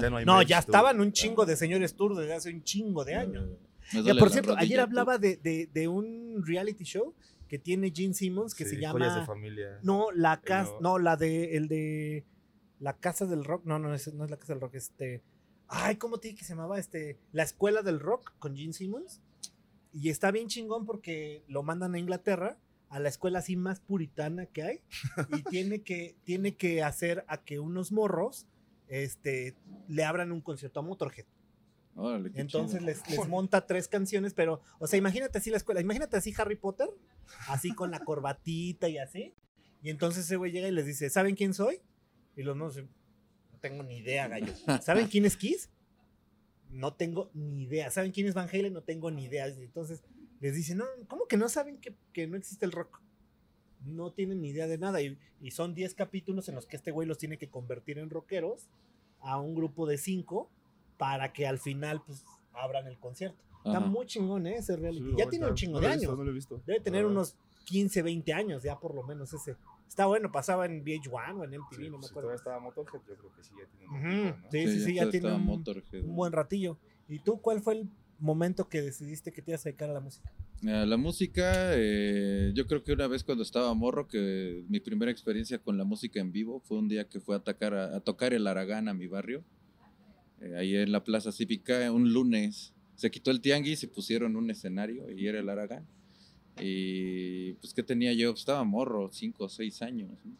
Ya 0.00 0.10
no 0.10 0.16
hay 0.18 0.24
No, 0.24 0.36
merch, 0.38 0.48
ya 0.48 0.58
estaban 0.58 1.00
un 1.00 1.12
chingo 1.12 1.46
de 1.46 1.56
señores 1.56 1.94
tour 1.94 2.16
desde 2.16 2.34
hace 2.34 2.50
un 2.50 2.62
chingo 2.62 3.04
de 3.04 3.14
años. 3.16 3.48
Me 3.92 4.14
por 4.14 4.30
cierto, 4.30 4.54
ayer 4.56 4.78
hablaba 4.78 5.18
de, 5.18 5.36
de- 5.36 5.68
de 5.72 5.88
un 5.88 6.42
reality 6.46 6.84
show 6.84 7.14
que 7.50 7.58
tiene 7.58 7.90
Gene 7.92 8.14
Simmons 8.14 8.54
que 8.54 8.62
Sí, 8.64 8.76
se 8.76 8.76
Joyas 8.76 8.94
de 8.94 9.20
llama. 9.20 9.26
familia. 9.26 9.80
No, 9.82 10.12
la 10.12 10.40
casa. 10.40 10.70
no. 10.80 10.90
No, 10.92 10.98
la 11.00 11.16
de. 11.16 11.56
El 11.56 11.66
de. 11.66 12.24
La 12.78 12.96
Casa 12.96 13.26
del 13.26 13.44
Rock. 13.44 13.64
No, 13.66 13.80
no, 13.80 13.92
es, 13.92 14.14
no 14.14 14.24
es 14.24 14.30
la 14.30 14.36
Casa 14.38 14.52
del 14.54 14.60
Rock. 14.62 14.76
Este. 14.76 15.24
Ay, 15.66 15.96
¿cómo 15.96 16.18
te 16.18 16.28
dije 16.28 16.38
que 16.38 16.44
se 16.44 16.52
llamaba? 16.54 16.78
Este. 16.78 17.18
La 17.32 17.42
Escuela 17.42 17.82
del 17.82 17.98
Rock 17.98 18.32
con 18.38 18.56
Gene 18.56 18.72
Simmons. 18.72 19.20
Y 19.92 20.10
está 20.10 20.30
bien 20.30 20.46
chingón 20.46 20.86
porque 20.86 21.42
lo 21.48 21.64
mandan 21.64 21.96
a 21.96 21.98
Inglaterra, 21.98 22.56
a 22.88 23.00
la 23.00 23.08
escuela 23.08 23.40
así 23.40 23.56
más 23.56 23.80
puritana 23.80 24.46
que 24.46 24.62
hay. 24.62 24.80
Y 25.36 25.42
tiene 25.50 25.82
que, 25.82 26.14
tiene 26.22 26.54
que 26.56 26.84
hacer 26.84 27.24
a 27.26 27.42
que 27.42 27.58
unos 27.58 27.90
morros. 27.90 28.46
Este. 28.86 29.56
Le 29.88 30.04
abran 30.04 30.30
un 30.30 30.40
concierto 30.40 30.78
a 30.78 30.82
Motorhead. 30.84 31.26
Órale, 31.96 32.30
Entonces 32.36 32.80
les, 32.82 33.06
les 33.10 33.28
monta 33.28 33.66
tres 33.66 33.88
canciones, 33.88 34.32
pero, 34.32 34.62
o 34.78 34.86
sea, 34.86 34.96
imagínate 34.96 35.36
así 35.38 35.50
la 35.50 35.56
escuela, 35.56 35.80
imagínate 35.80 36.16
así 36.16 36.32
Harry 36.38 36.54
Potter, 36.54 36.88
así 37.48 37.74
con 37.74 37.90
la 37.90 38.00
corbatita 38.00 38.88
y 38.88 38.98
así. 38.98 39.34
Y 39.82 39.90
entonces 39.90 40.24
ese 40.24 40.36
güey 40.36 40.52
llega 40.52 40.68
y 40.68 40.72
les 40.72 40.86
dice, 40.86 41.10
¿saben 41.10 41.34
quién 41.34 41.54
soy? 41.54 41.80
Y 42.36 42.42
los 42.42 42.56
no, 42.56 42.68
no 42.68 43.58
tengo 43.60 43.82
ni 43.82 43.98
idea, 43.98 44.28
gallo. 44.28 44.52
¿Saben 44.82 45.08
quién 45.08 45.24
es 45.24 45.36
Kiss? 45.36 45.70
No 46.70 46.94
tengo 46.94 47.30
ni 47.34 47.64
idea. 47.64 47.90
¿Saben 47.90 48.12
quién 48.12 48.26
es 48.26 48.34
Van 48.34 48.48
Halen? 48.48 48.72
No 48.72 48.82
tengo 48.82 49.10
ni 49.10 49.24
idea. 49.24 49.46
Entonces 49.46 50.02
les 50.40 50.54
dice, 50.54 50.74
no, 50.74 50.84
¿cómo 51.08 51.26
que 51.26 51.36
no 51.36 51.48
saben 51.48 51.78
que, 51.78 51.96
que 52.12 52.26
no 52.26 52.36
existe 52.36 52.64
el 52.64 52.72
rock? 52.72 53.02
No 53.84 54.12
tienen 54.12 54.40
ni 54.42 54.50
idea 54.50 54.66
de 54.66 54.78
nada. 54.78 55.00
Y, 55.02 55.18
y 55.40 55.50
son 55.50 55.74
10 55.74 55.94
capítulos 55.94 56.48
en 56.48 56.54
los 56.54 56.66
que 56.66 56.76
este 56.76 56.90
güey 56.90 57.08
los 57.08 57.18
tiene 57.18 57.38
que 57.38 57.48
convertir 57.48 57.98
en 57.98 58.10
rockeros 58.10 58.68
a 59.20 59.40
un 59.40 59.54
grupo 59.54 59.86
de 59.86 59.98
5 59.98 60.50
para 60.96 61.32
que 61.32 61.46
al 61.46 61.58
final 61.58 62.02
pues 62.04 62.24
abran 62.52 62.86
el 62.86 62.98
concierto. 62.98 63.42
Está 63.64 63.78
Ajá. 63.78 63.86
muy 63.86 64.06
chingón 64.06 64.46
¿eh? 64.46 64.56
ese 64.56 64.76
reality. 64.76 65.04
Sí, 65.04 65.14
ya 65.18 65.28
tiene 65.28 65.46
un 65.46 65.54
chingo 65.54 65.78
no 65.78 65.80
de 65.80 65.86
lo 65.86 65.92
he 65.92 65.96
visto, 65.96 66.08
años. 66.08 66.18
no 66.18 66.24
lo 66.24 66.30
he 66.30 66.34
visto. 66.34 66.62
Debe 66.66 66.80
tener 66.80 67.04
Ah, 67.04 67.08
unos 67.08 67.36
15, 67.66 68.02
20 68.02 68.32
años 68.32 68.62
ya 68.62 68.78
por 68.78 68.94
lo 68.94 69.02
menos 69.02 69.32
ese. 69.32 69.56
Está 69.88 70.06
bueno, 70.06 70.30
pasaba 70.32 70.66
en 70.66 70.84
VH1 70.84 71.40
o 71.40 71.44
en 71.44 71.54
MTV, 71.54 71.76
sí, 71.76 71.84
no 71.84 71.90
me 71.90 71.96
pues, 71.98 72.06
si 72.06 72.10
acuerdo. 72.10 72.28
todavía 72.28 72.36
estaba 72.36 72.60
Motorhead, 72.60 73.00
yo 73.08 73.16
creo 73.16 73.32
que 73.34 73.42
sí 73.42 73.50
ya 73.58 73.66
tiene 73.66 73.86
un 73.86 74.00
Ujú, 74.00 74.06
ratito, 74.06 74.38
¿no? 74.42 74.50
sí, 74.50 74.68
sí, 74.68 74.80
sí, 74.86 74.94
ya 74.94 75.02
todo 75.02 75.10
tiene 75.10 75.32
un, 75.34 75.44
Motorhead. 75.44 76.04
un 76.04 76.16
buen 76.16 76.32
ratillo. 76.32 76.78
¿Y 77.08 77.18
tú 77.18 77.40
cuál 77.40 77.60
fue 77.60 77.74
el 77.74 77.88
momento 78.18 78.68
que 78.68 78.82
decidiste 78.82 79.32
que 79.32 79.42
te 79.42 79.50
ibas 79.50 79.66
a 79.66 79.70
dedicar 79.70 79.90
a 79.90 79.94
la 79.94 80.00
música? 80.00 80.32
La 80.62 80.96
música, 80.98 81.72
eh, 81.74 82.52
yo 82.54 82.66
creo 82.66 82.84
que 82.84 82.92
una 82.92 83.06
vez 83.06 83.24
cuando 83.24 83.42
estaba 83.42 83.72
morro, 83.74 84.06
que 84.06 84.62
mi 84.68 84.78
primera 84.78 85.10
experiencia 85.10 85.58
con 85.58 85.78
la 85.78 85.84
música 85.84 86.20
en 86.20 86.32
vivo 86.32 86.60
fue 86.60 86.78
un 86.78 86.86
día 86.88 87.08
que 87.08 87.18
fue 87.18 87.34
a, 87.34 87.38
atacar 87.38 87.72
a, 87.74 87.96
a 87.96 88.00
tocar 88.00 88.34
el 88.34 88.46
Aragán 88.46 88.86
a 88.88 88.94
mi 88.94 89.06
barrio, 89.06 89.42
eh, 90.40 90.54
ahí 90.56 90.76
en 90.76 90.92
la 90.92 91.02
Plaza 91.02 91.32
Cívica, 91.32 91.90
un 91.92 92.12
lunes. 92.12 92.74
Se 93.00 93.10
quitó 93.10 93.30
el 93.30 93.40
tianguis 93.40 93.82
y 93.82 93.86
pusieron 93.86 94.36
un 94.36 94.50
escenario 94.50 95.10
y 95.10 95.26
era 95.26 95.40
el 95.40 95.48
Aragán. 95.48 95.86
Y 96.60 97.54
pues, 97.54 97.72
¿qué 97.72 97.82
tenía 97.82 98.12
yo? 98.12 98.32
Pues, 98.32 98.40
estaba 98.40 98.62
morro, 98.62 99.08
cinco 99.10 99.44
o 99.44 99.48
seis 99.48 99.80
años. 99.80 100.10
¿no? 100.22 100.32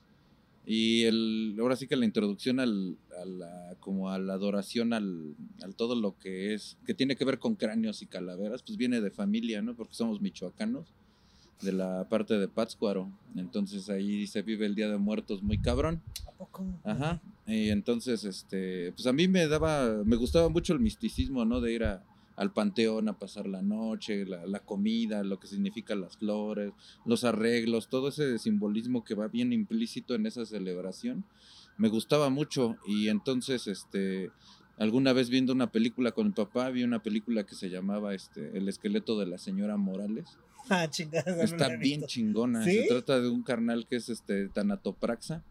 Y 0.67 1.05
el, 1.05 1.57
ahora 1.59 1.75
sí 1.75 1.87
que 1.87 1.97
la 1.97 2.05
introducción 2.05 2.61
al, 2.61 2.99
a 3.19 3.25
la, 3.25 3.77
como 3.81 4.11
a 4.11 4.19
la 4.19 4.35
adoración 4.35 4.93
al, 4.93 5.35
al 5.63 5.75
todo 5.75 5.95
lo 5.95 6.19
que 6.19 6.53
es, 6.53 6.77
que 6.85 6.93
tiene 6.93 7.17
que 7.17 7.25
ver 7.25 7.39
con 7.39 7.55
cráneos 7.55 8.03
y 8.03 8.07
calaveras, 8.07 8.63
pues 8.63 8.77
viene 8.77 9.01
de 9.01 9.11
familia, 9.11 9.63
¿no? 9.63 9.75
Porque 9.75 9.95
somos 9.95 10.21
michoacanos, 10.21 10.93
de 11.63 11.73
la 11.73 12.07
parte 12.11 12.39
de 12.39 12.47
Pátzcuaro. 12.47 13.11
Entonces 13.37 13.89
ahí 13.89 14.27
se 14.27 14.43
vive 14.43 14.67
el 14.67 14.75
Día 14.75 14.91
de 14.91 14.99
Muertos 14.99 15.43
muy 15.43 15.57
cabrón. 15.57 16.03
¿A 16.27 16.33
poco? 16.33 16.67
Ajá. 16.85 17.23
Y 17.47 17.71
entonces, 17.71 18.25
este, 18.25 18.93
pues 18.93 19.07
a 19.07 19.15
mí 19.15 19.29
me 19.29 19.49
daba, 19.49 20.05
me 20.05 20.17
gustaba 20.17 20.51
mucho 20.51 20.75
el 20.75 20.81
misticismo, 20.81 21.47
¿no? 21.47 21.63
De 21.63 21.73
ir 21.73 21.85
a, 21.85 22.05
al 22.41 22.55
panteón 22.55 23.07
a 23.11 23.19
pasar 23.19 23.47
la 23.47 23.61
noche, 23.61 24.25
la, 24.25 24.47
la 24.47 24.61
comida, 24.61 25.23
lo 25.23 25.39
que 25.39 25.47
significan 25.47 26.01
las 26.01 26.17
flores, 26.17 26.73
los 27.05 27.25
arreglos, 27.25 27.91
todo 27.91 28.09
ese 28.09 28.39
simbolismo 28.39 29.05
que 29.05 29.15
va 29.15 29.29
bien 29.29 29.53
implícito 29.53 30.15
en 30.15 30.25
esa 30.25 30.47
celebración. 30.47 31.27
Me 31.77 31.91
gustaba 31.91 32.31
mucho 32.31 32.79
y 32.87 33.09
entonces, 33.09 33.67
este, 33.67 34.31
alguna 34.79 35.13
vez 35.13 35.29
viendo 35.29 35.53
una 35.53 35.71
película 35.71 36.13
con 36.13 36.29
mi 36.29 36.33
papá, 36.33 36.71
vi 36.71 36.83
una 36.83 37.03
película 37.03 37.45
que 37.45 37.55
se 37.55 37.69
llamaba, 37.69 38.15
este, 38.15 38.57
El 38.57 38.71
esqueleto 38.71 39.19
de 39.19 39.27
la 39.27 39.37
señora 39.37 39.77
Morales. 39.77 40.39
Ah, 40.71 40.89
chingada. 40.89 41.45
Está 41.45 41.77
bien 41.77 42.05
chingona. 42.07 42.65
¿Sí? 42.65 42.73
Se 42.73 42.89
trata 42.89 43.21
de 43.21 43.29
un 43.29 43.43
carnal 43.43 43.87
que 43.87 43.97
es 43.97 44.09
este 44.09 44.49
tanatopraxa. 44.49 45.45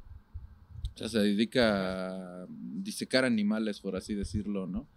O 0.96 0.98
sea, 0.98 1.08
se 1.08 1.20
dedica 1.20 2.42
a 2.42 2.48
disecar 2.50 3.26
animales, 3.26 3.80
por 3.80 3.96
así 3.96 4.16
decirlo, 4.16 4.66
¿no? 4.66 4.88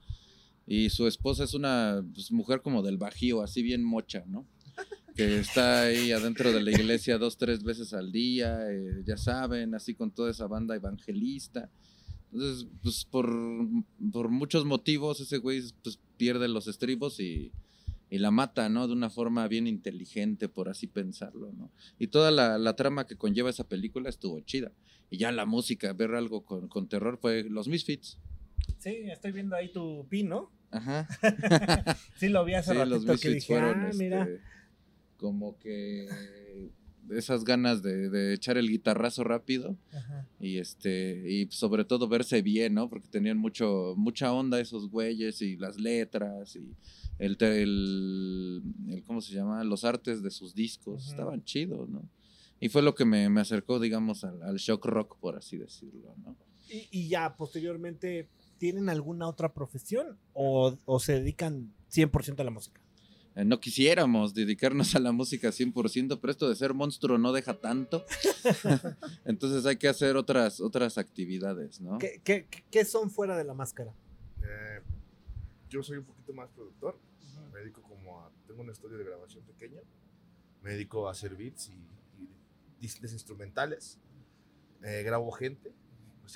Y 0.73 0.89
su 0.89 1.07
esposa 1.07 1.45
es 1.45 1.53
una 1.53 2.03
pues, 2.15 2.33
mujer 2.33 2.63
como 2.63 2.81
del 2.81 2.97
bajío, 2.97 3.43
así 3.43 3.63
bien 3.63 3.85
mocha, 3.85 4.25
¿no? 4.27 4.47
Que 5.15 5.39
está 5.39 5.83
ahí 5.83 6.13
adentro 6.13 6.51
de 6.51 6.63
la 6.63 6.71
iglesia 6.71 7.19
dos, 7.19 7.37
tres 7.37 7.63
veces 7.63 7.93
al 7.93 8.11
día, 8.11 8.59
eh, 8.71 9.03
ya 9.05 9.19
saben, 9.19 9.75
así 9.75 9.95
con 9.95 10.13
toda 10.13 10.31
esa 10.31 10.47
banda 10.47 10.75
evangelista. 10.75 11.71
Entonces, 12.33 12.69
pues 12.83 13.05
por, 13.05 13.31
por 14.11 14.31
muchos 14.31 14.65
motivos 14.65 15.21
ese 15.21 15.37
güey 15.37 15.63
pues, 15.83 16.01
pierde 16.17 16.49
los 16.49 16.67
estribos 16.67 17.21
y, 17.21 17.53
y 18.09 18.17
la 18.17 18.31
mata, 18.31 18.71
¿no? 18.71 18.89
De 18.89 18.95
una 18.95 19.11
forma 19.11 19.47
bien 19.49 19.67
inteligente, 19.67 20.49
por 20.49 20.71
así 20.71 20.87
pensarlo, 20.87 21.53
¿no? 21.53 21.71
Y 21.99 22.07
toda 22.07 22.31
la, 22.31 22.57
la 22.57 22.77
trama 22.77 23.07
que 23.07 23.17
conlleva 23.17 23.51
esa 23.51 23.69
película 23.69 24.09
estuvo 24.09 24.41
chida. 24.41 24.73
Y 25.11 25.19
ya 25.19 25.33
la 25.33 25.45
música, 25.45 25.93
ver 25.93 26.15
algo 26.15 26.47
con, 26.47 26.69
con 26.69 26.89
terror 26.89 27.19
fue 27.21 27.45
Los 27.45 27.69
Misfits. 27.69 28.17
Sí, 28.79 29.01
estoy 29.11 29.33
viendo 29.33 29.55
ahí 29.55 29.71
tu 29.71 30.07
pin, 30.09 30.31
¿no? 30.31 30.51
Ajá. 30.73 31.07
Sí, 32.17 32.29
lo 32.29 32.45
vi 32.45 32.55
hace 32.55 32.73
Sí, 32.73 32.79
los 32.89 33.21
que 33.21 33.29
dije, 33.31 33.47
fueron 33.47 33.81
ah, 33.81 33.89
este, 33.91 34.05
mira. 34.05 34.29
como 35.17 35.57
que 35.59 36.09
esas 37.11 37.45
ganas 37.45 37.83
de, 37.83 38.09
de 38.11 38.33
echar 38.35 38.57
el 38.57 38.69
guitarrazo 38.69 39.23
rápido 39.25 39.77
Ajá. 39.93 40.27
y 40.41 40.59
este 40.59 41.23
y 41.31 41.49
sobre 41.51 41.85
todo 41.85 42.09
verse 42.09 42.43
bien, 42.43 42.75
¿no? 42.75 42.89
Porque 42.89 43.09
tenían 43.09 43.37
mucho 43.39 43.95
mucha 43.97 44.33
onda 44.33 44.61
esos 44.61 44.89
güeyes 44.89 45.43
y 45.43 45.57
las 45.57 45.79
letras 45.79 46.57
y 46.57 46.75
el, 47.19 47.37
el, 47.41 48.63
el- 48.89 49.03
¿cómo 49.05 49.21
se 49.21 49.35
llama? 49.35 49.63
Los 49.65 49.85
artes 49.85 50.23
de 50.23 50.31
sus 50.31 50.55
discos 50.55 51.09
estaban 51.09 51.45
chidos, 51.45 51.89
¿no? 51.89 52.09
Y 52.61 52.69
fue 52.69 52.81
lo 52.83 52.95
que 52.95 53.05
me, 53.05 53.29
me 53.29 53.41
acercó, 53.41 53.81
digamos, 53.81 54.23
al, 54.23 54.41
al 54.45 54.57
shock 54.57 54.87
rock, 54.87 55.19
por 55.19 55.37
así 55.37 55.57
decirlo, 55.57 56.15
¿no? 56.25 56.37
Y, 56.69 56.89
y 56.93 57.09
ya, 57.09 57.37
posteriormente, 57.37 58.29
¿tienen 58.63 58.89
alguna 58.89 59.27
otra 59.27 59.53
profesión 59.53 60.17
o, 60.35 60.79
o 60.85 61.01
se 61.01 61.15
dedican 61.15 61.75
100% 61.91 62.39
a 62.39 62.45
la 62.45 62.53
música? 62.53 62.81
Eh, 63.35 63.45
no 63.45 63.59
quisiéramos 63.59 64.35
dedicarnos 64.35 64.95
a 64.95 65.01
la 65.01 65.11
música 65.11 65.49
100%, 65.49 66.21
pero 66.21 66.31
esto 66.31 66.49
de 66.49 66.55
ser 66.55 66.73
monstruo 66.73 67.19
no 67.19 67.33
deja 67.33 67.55
tanto. 67.59 68.05
Entonces 69.25 69.67
hay 69.67 69.79
que 69.79 69.89
hacer 69.89 70.17
otras, 70.17 70.61
otras 70.61 70.97
actividades, 70.97 71.81
¿no? 71.81 71.99
¿Qué, 71.99 72.21
qué, 72.23 72.47
qué 72.71 72.85
son 72.85 73.11
fuera 73.11 73.37
de 73.37 73.43
la 73.43 73.53
máscara? 73.53 73.93
Eh, 74.41 74.81
yo 75.69 75.83
soy 75.83 75.99
un 75.99 76.05
poquito 76.05 76.33
más 76.33 76.49
productor. 76.51 76.97
Me 77.53 77.59
dedico 77.59 77.83
como 77.83 78.21
a. 78.21 78.31
Tengo 78.47 78.63
un 78.63 78.71
estudio 78.71 78.97
de 78.97 79.03
grabación 79.03 79.43
pequeño. 79.43 79.81
Me 80.63 80.71
dedico 80.71 81.09
a 81.09 81.11
hacer 81.11 81.35
beats 81.35 81.69
y, 81.69 82.87
y 82.87 82.87
instrumentales. 82.87 83.99
Eh, 84.85 85.03
grabo 85.03 85.33
gente. 85.33 85.73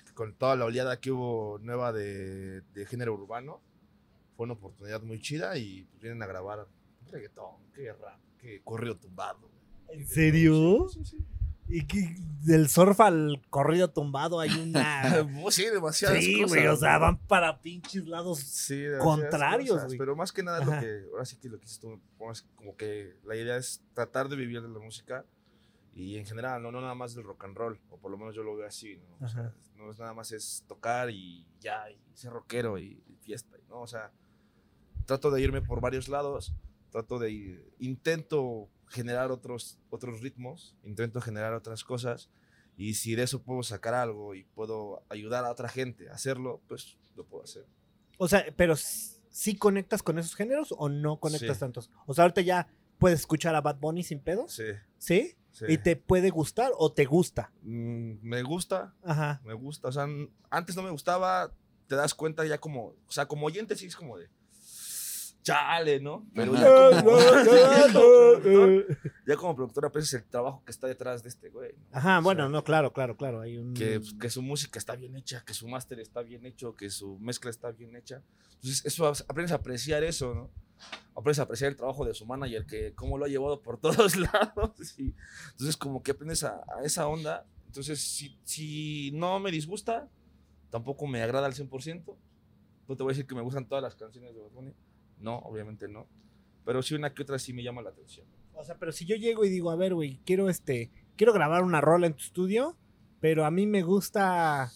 Que 0.02 0.12
con 0.12 0.34
toda 0.34 0.56
la 0.56 0.64
oleada 0.64 1.00
que 1.00 1.10
hubo 1.10 1.58
nueva 1.60 1.92
de, 1.92 2.60
de 2.60 2.86
género 2.86 3.14
urbano, 3.14 3.60
fue 4.36 4.44
una 4.44 4.54
oportunidad 4.54 5.02
muy 5.02 5.20
chida 5.20 5.56
y 5.58 5.84
pues, 5.84 6.02
vienen 6.02 6.22
a 6.22 6.26
grabar 6.26 6.66
reggaetón, 7.10 7.56
que 7.74 7.92
rap, 7.92 8.20
que 8.38 8.60
corrido 8.62 8.96
tumbado. 8.96 9.50
¿En 9.88 10.06
serio? 10.06 10.88
Sí, 10.90 11.04
sí, 11.04 11.24
¿Y 11.68 11.86
que 11.86 12.14
del 12.44 12.68
surf 12.68 13.00
al 13.00 13.42
corrido 13.50 13.88
tumbado 13.90 14.38
hay 14.38 14.50
una... 14.50 15.24
sí. 15.50 15.50
sí, 15.50 15.64
demasiadas 15.70 16.22
sí, 16.22 16.42
cosas. 16.42 16.48
güey, 16.50 16.66
o 16.68 16.76
sea, 16.76 16.98
van 16.98 17.18
para 17.18 17.60
pinches 17.60 18.06
lados. 18.06 18.38
Sí, 18.38 18.84
contrarios, 19.00 19.70
cosas, 19.70 19.86
güey. 19.86 19.98
Pero 19.98 20.14
más 20.14 20.32
que 20.32 20.42
nada 20.42 20.58
Ajá. 20.58 20.74
lo 20.74 20.80
que, 20.80 21.04
ahora 21.12 21.24
sí 21.24 21.36
que 21.36 21.48
lo 21.48 21.58
que 21.58 21.64
dices 21.64 21.80
tú, 21.80 22.00
es 22.30 22.42
como 22.54 22.76
que 22.76 23.16
la 23.24 23.36
idea 23.36 23.56
es 23.56 23.82
tratar 23.94 24.28
de 24.28 24.36
vivir 24.36 24.62
de 24.62 24.68
la 24.68 24.78
música 24.78 25.24
y 25.98 26.18
en 26.18 26.26
general, 26.26 26.62
no, 26.62 26.70
no 26.70 26.80
nada 26.82 26.94
más 26.94 27.14
del 27.14 27.24
rock 27.24 27.44
and 27.44 27.56
roll, 27.56 27.80
o 27.90 27.96
por 27.98 28.10
lo 28.10 28.18
menos 28.18 28.34
yo 28.34 28.42
lo 28.42 28.54
veo 28.54 28.66
así, 28.66 28.98
¿no? 28.98 29.26
O 29.26 29.28
sea, 29.28 29.52
no 29.76 29.90
es 29.90 29.98
nada 29.98 30.12
más 30.12 30.30
es 30.30 30.62
tocar 30.68 31.08
y 31.10 31.46
ya, 31.58 31.90
y 31.90 31.98
ser 32.14 32.32
rockero 32.32 32.78
y, 32.78 33.02
y 33.08 33.16
fiesta, 33.16 33.56
¿no? 33.68 33.80
O 33.80 33.86
sea, 33.86 34.12
trato 35.06 35.30
de 35.30 35.40
irme 35.40 35.62
por 35.62 35.80
varios 35.80 36.08
lados, 36.08 36.52
trato 36.90 37.18
de 37.18 37.30
ir, 37.30 37.72
intento 37.78 38.68
generar 38.88 39.30
otros, 39.30 39.78
otros 39.90 40.20
ritmos, 40.20 40.76
intento 40.84 41.20
generar 41.20 41.54
otras 41.54 41.82
cosas 41.82 42.30
y 42.76 42.94
si 42.94 43.14
de 43.14 43.22
eso 43.22 43.42
puedo 43.42 43.62
sacar 43.62 43.94
algo 43.94 44.34
y 44.34 44.44
puedo 44.44 45.02
ayudar 45.08 45.44
a 45.46 45.50
otra 45.50 45.68
gente 45.68 46.10
a 46.10 46.14
hacerlo, 46.14 46.60
pues 46.68 46.98
lo 47.16 47.24
puedo 47.24 47.42
hacer. 47.44 47.64
O 48.18 48.28
sea, 48.28 48.44
pero 48.56 48.76
¿sí 48.76 49.56
conectas 49.56 50.02
con 50.02 50.18
esos 50.18 50.34
géneros 50.34 50.74
o 50.76 50.88
no 50.90 51.18
conectas 51.20 51.56
Sí. 51.56 51.60
tantos? 51.60 51.90
O 52.06 52.12
sea, 52.14 52.24
ahorita 52.24 52.42
ya 52.42 52.68
puedes 52.98 53.20
escuchar 53.20 53.54
a 53.54 53.60
Bad 53.62 53.78
Bunny 53.78 54.02
sin 54.02 54.20
pedos, 54.20 54.52
Sí, 54.52 54.64
¿sí? 54.98 55.36
Sí. 55.56 55.64
¿Y 55.68 55.78
te 55.78 55.96
puede 55.96 56.30
gustar 56.30 56.72
o 56.76 56.92
te 56.92 57.04
gusta? 57.04 57.50
Mm, 57.62 58.14
me 58.22 58.42
gusta, 58.42 58.94
Ajá. 59.02 59.40
me 59.44 59.54
gusta. 59.54 59.88
O 59.88 59.92
sea, 59.92 60.06
antes 60.50 60.76
no 60.76 60.82
me 60.82 60.90
gustaba, 60.90 61.52
te 61.86 61.96
das 61.96 62.14
cuenta 62.14 62.44
ya 62.44 62.58
como, 62.58 62.94
o 63.06 63.10
sea, 63.12 63.26
como 63.26 63.46
oyente 63.46 63.76
sí 63.76 63.86
es 63.86 63.96
como 63.96 64.18
de, 64.18 64.28
chale, 65.46 66.00
¿no? 66.00 66.26
Pero 66.34 66.54
ya 66.54 67.02
como, 67.04 67.18
ya 67.18 67.92
como 67.92 68.40
productor, 68.42 68.98
ya 69.26 69.36
como 69.36 69.54
productor 69.54 69.86
aprecias 69.86 70.20
el 70.22 70.28
trabajo 70.28 70.62
que 70.64 70.72
está 70.72 70.88
detrás 70.88 71.22
de 71.22 71.28
este 71.28 71.50
güey. 71.50 71.72
¿no? 71.72 71.98
Ajá, 71.98 72.18
O 72.18 72.22
bueno, 72.22 72.42
sea, 72.42 72.48
no, 72.48 72.64
claro, 72.64 72.92
claro, 72.92 73.16
claro. 73.16 73.40
Hay 73.42 73.56
un... 73.56 73.72
Que, 73.72 74.00
pues, 74.00 74.12
que 74.14 74.28
su 74.28 74.42
música 74.42 74.78
está 74.80 74.96
bien 74.96 75.14
hecha, 75.16 75.44
que 75.46 75.54
su 75.54 75.68
máster 75.68 76.00
está 76.00 76.22
bien 76.22 76.44
hecho, 76.46 76.74
que 76.74 76.90
su 76.90 77.16
mezcla 77.20 77.48
está 77.50 77.70
bien 77.70 77.94
hecha. 77.94 78.22
Entonces, 78.56 78.84
eso 78.86 79.06
ap- 79.06 79.20
aprendes 79.28 79.52
a 79.52 79.56
apreciar 79.56 80.02
eso, 80.02 80.34
¿no? 80.34 80.50
Aprendes 81.14 81.38
a 81.38 81.42
apreciar 81.44 81.70
el 81.70 81.76
trabajo 81.76 82.04
de 82.04 82.12
su 82.12 82.26
manager, 82.26 82.66
que 82.66 82.92
cómo 82.94 83.16
lo 83.16 83.24
ha 83.24 83.28
llevado 83.28 83.62
por 83.62 83.78
todos 83.80 84.16
lados. 84.16 84.98
y 84.98 85.14
entonces, 85.52 85.76
como 85.76 86.02
que 86.02 86.10
aprendes 86.10 86.42
a, 86.42 86.56
a 86.76 86.82
esa 86.84 87.06
onda. 87.06 87.46
Entonces, 87.66 88.00
si, 88.00 88.36
si 88.42 89.12
no 89.12 89.38
me 89.38 89.52
disgusta, 89.52 90.08
tampoco 90.70 91.06
me 91.06 91.22
agrada 91.22 91.46
al 91.46 91.54
100%. 91.54 92.16
No 92.88 92.96
te 92.96 93.02
voy 93.02 93.10
a 93.10 93.14
decir 93.14 93.26
que 93.26 93.34
me 93.34 93.42
gustan 93.42 93.66
todas 93.68 93.82
las 93.82 93.94
canciones 93.94 94.34
de 94.34 94.40
Bad 94.40 94.50
Bunny. 94.50 94.74
No, 95.18 95.38
obviamente 95.38 95.88
no. 95.88 96.06
Pero 96.64 96.82
sí 96.82 96.94
una 96.94 97.14
que 97.14 97.23
otra 97.23 97.38
sí 97.38 97.52
me 97.52 97.62
llama 97.62 97.82
la 97.82 97.90
atención. 97.90 98.26
O 98.54 98.64
sea, 98.64 98.76
pero 98.78 98.92
si 98.92 99.04
yo 99.04 99.16
llego 99.16 99.44
y 99.44 99.50
digo, 99.50 99.70
a 99.70 99.76
ver, 99.76 99.94
güey, 99.94 100.20
quiero 100.25 100.49
este, 100.49 100.90
quiero 101.16 101.32
grabar 101.32 101.62
una 101.62 101.80
rola 101.80 102.06
en 102.06 102.14
tu 102.14 102.23
estudio, 102.23 102.76
pero 103.20 103.44
a 103.44 103.50
mí 103.50 103.66
me 103.66 103.82
gusta 103.82 104.70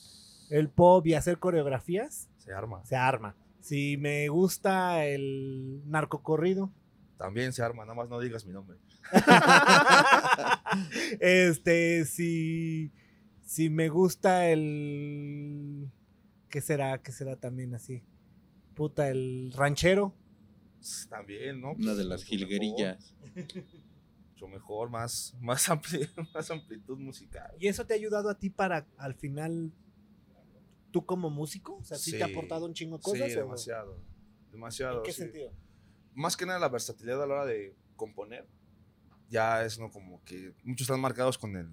el 0.51 0.69
pop 0.69 1.07
y 1.07 1.15
hacer 1.15 1.39
coreografías, 1.39 2.29
Se 2.37 2.53
arma. 2.53 2.85
se 2.85 2.97
arma. 2.97 3.37
Si 3.61 3.97
me 3.97 4.29
gusta 4.29 5.05
el 5.07 5.83
narcocorrido, 5.87 6.73
También 7.19 7.53
se 7.53 7.63
arma, 7.63 7.85
nada 7.85 7.95
más 7.95 8.09
no 8.09 8.19
digas 8.21 8.47
mi 8.47 8.53
nombre. 8.53 8.79
este, 11.21 12.05
si, 12.07 12.93
si 13.43 13.71
me 13.71 13.89
gusta 13.89 14.49
el, 14.49 15.91
¿qué 16.49 16.61
será? 16.61 17.03
¿Qué 17.03 17.13
será 17.13 17.37
también 17.37 17.75
así? 17.75 18.03
Puta, 18.75 19.09
el 19.09 19.53
ranchero. 19.55 20.15
También, 21.09 21.61
¿no? 21.61 21.73
Una 21.73 21.95
de 21.95 22.05
las 22.05 22.21
Mucho 22.23 22.33
mejor. 22.35 22.49
jilguerillas. 22.49 23.15
mucho 24.33 24.49
mejor, 24.49 24.91
más, 24.91 25.35
más, 25.41 25.69
ampli- 25.69 26.09
más 26.35 26.51
amplitud 26.51 26.99
musical. 26.99 27.51
¿Y 27.59 27.69
eso 27.69 27.87
te 27.87 27.95
ha 27.95 27.97
ayudado 27.97 28.31
a 28.31 28.39
ti 28.39 28.49
para, 28.51 28.87
al 28.97 29.15
final, 29.15 29.73
tú 30.91 31.05
como 31.05 31.29
músico? 31.31 31.77
O 31.77 31.85
sea, 31.85 31.99
¿sí, 31.99 32.13
te 32.13 32.23
ha 32.25 32.27
Sí. 32.27 32.33
aportado 32.33 32.65
un 32.67 32.75
chingo 32.75 32.97
de 32.99 33.03
cosas? 33.03 33.31
Sí, 33.31 33.37
o- 33.37 33.41
demasiado. 33.41 33.99
Demasiado. 34.51 34.97
¿En 34.99 35.03
qué 35.05 35.13
sí. 35.13 35.23
sentido? 35.23 35.53
más 36.13 36.37
que 36.37 36.45
nada 36.45 36.59
la 36.59 36.69
versatilidad 36.69 37.23
a 37.23 37.27
la 37.27 37.35
hora 37.35 37.47
de 37.47 37.77
componer. 37.97 38.47
Ya 39.29 39.65
es 39.65 39.79
no 39.79 39.91
como 39.91 40.23
que 40.25 40.53
muchos 40.65 40.87
están 40.87 41.01
marcados 41.01 41.39
con 41.39 41.57
el 41.57 41.69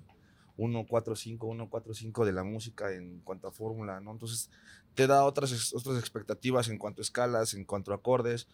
1-4-5, 0.58 1.40
1-4-5 1.40 2.24
de 2.26 2.34
la 2.34 2.44
música 2.44 2.94
en 2.94 3.20
cuanto 3.22 3.48
a 3.48 3.52
fórmula, 3.52 4.00
¿no? 4.00 4.12
Entonces 4.12 4.50
te 4.94 5.08
da 5.08 5.24
otras, 5.26 5.74
otras 5.74 5.98
expectativas 6.00 6.70
en 6.70 6.78
cuanto 6.78 7.02
a 7.02 7.04
escalas, 7.04 7.54
en 7.56 7.66
cuanto 7.66 7.92
a 7.92 7.96
acordes. 7.96 8.48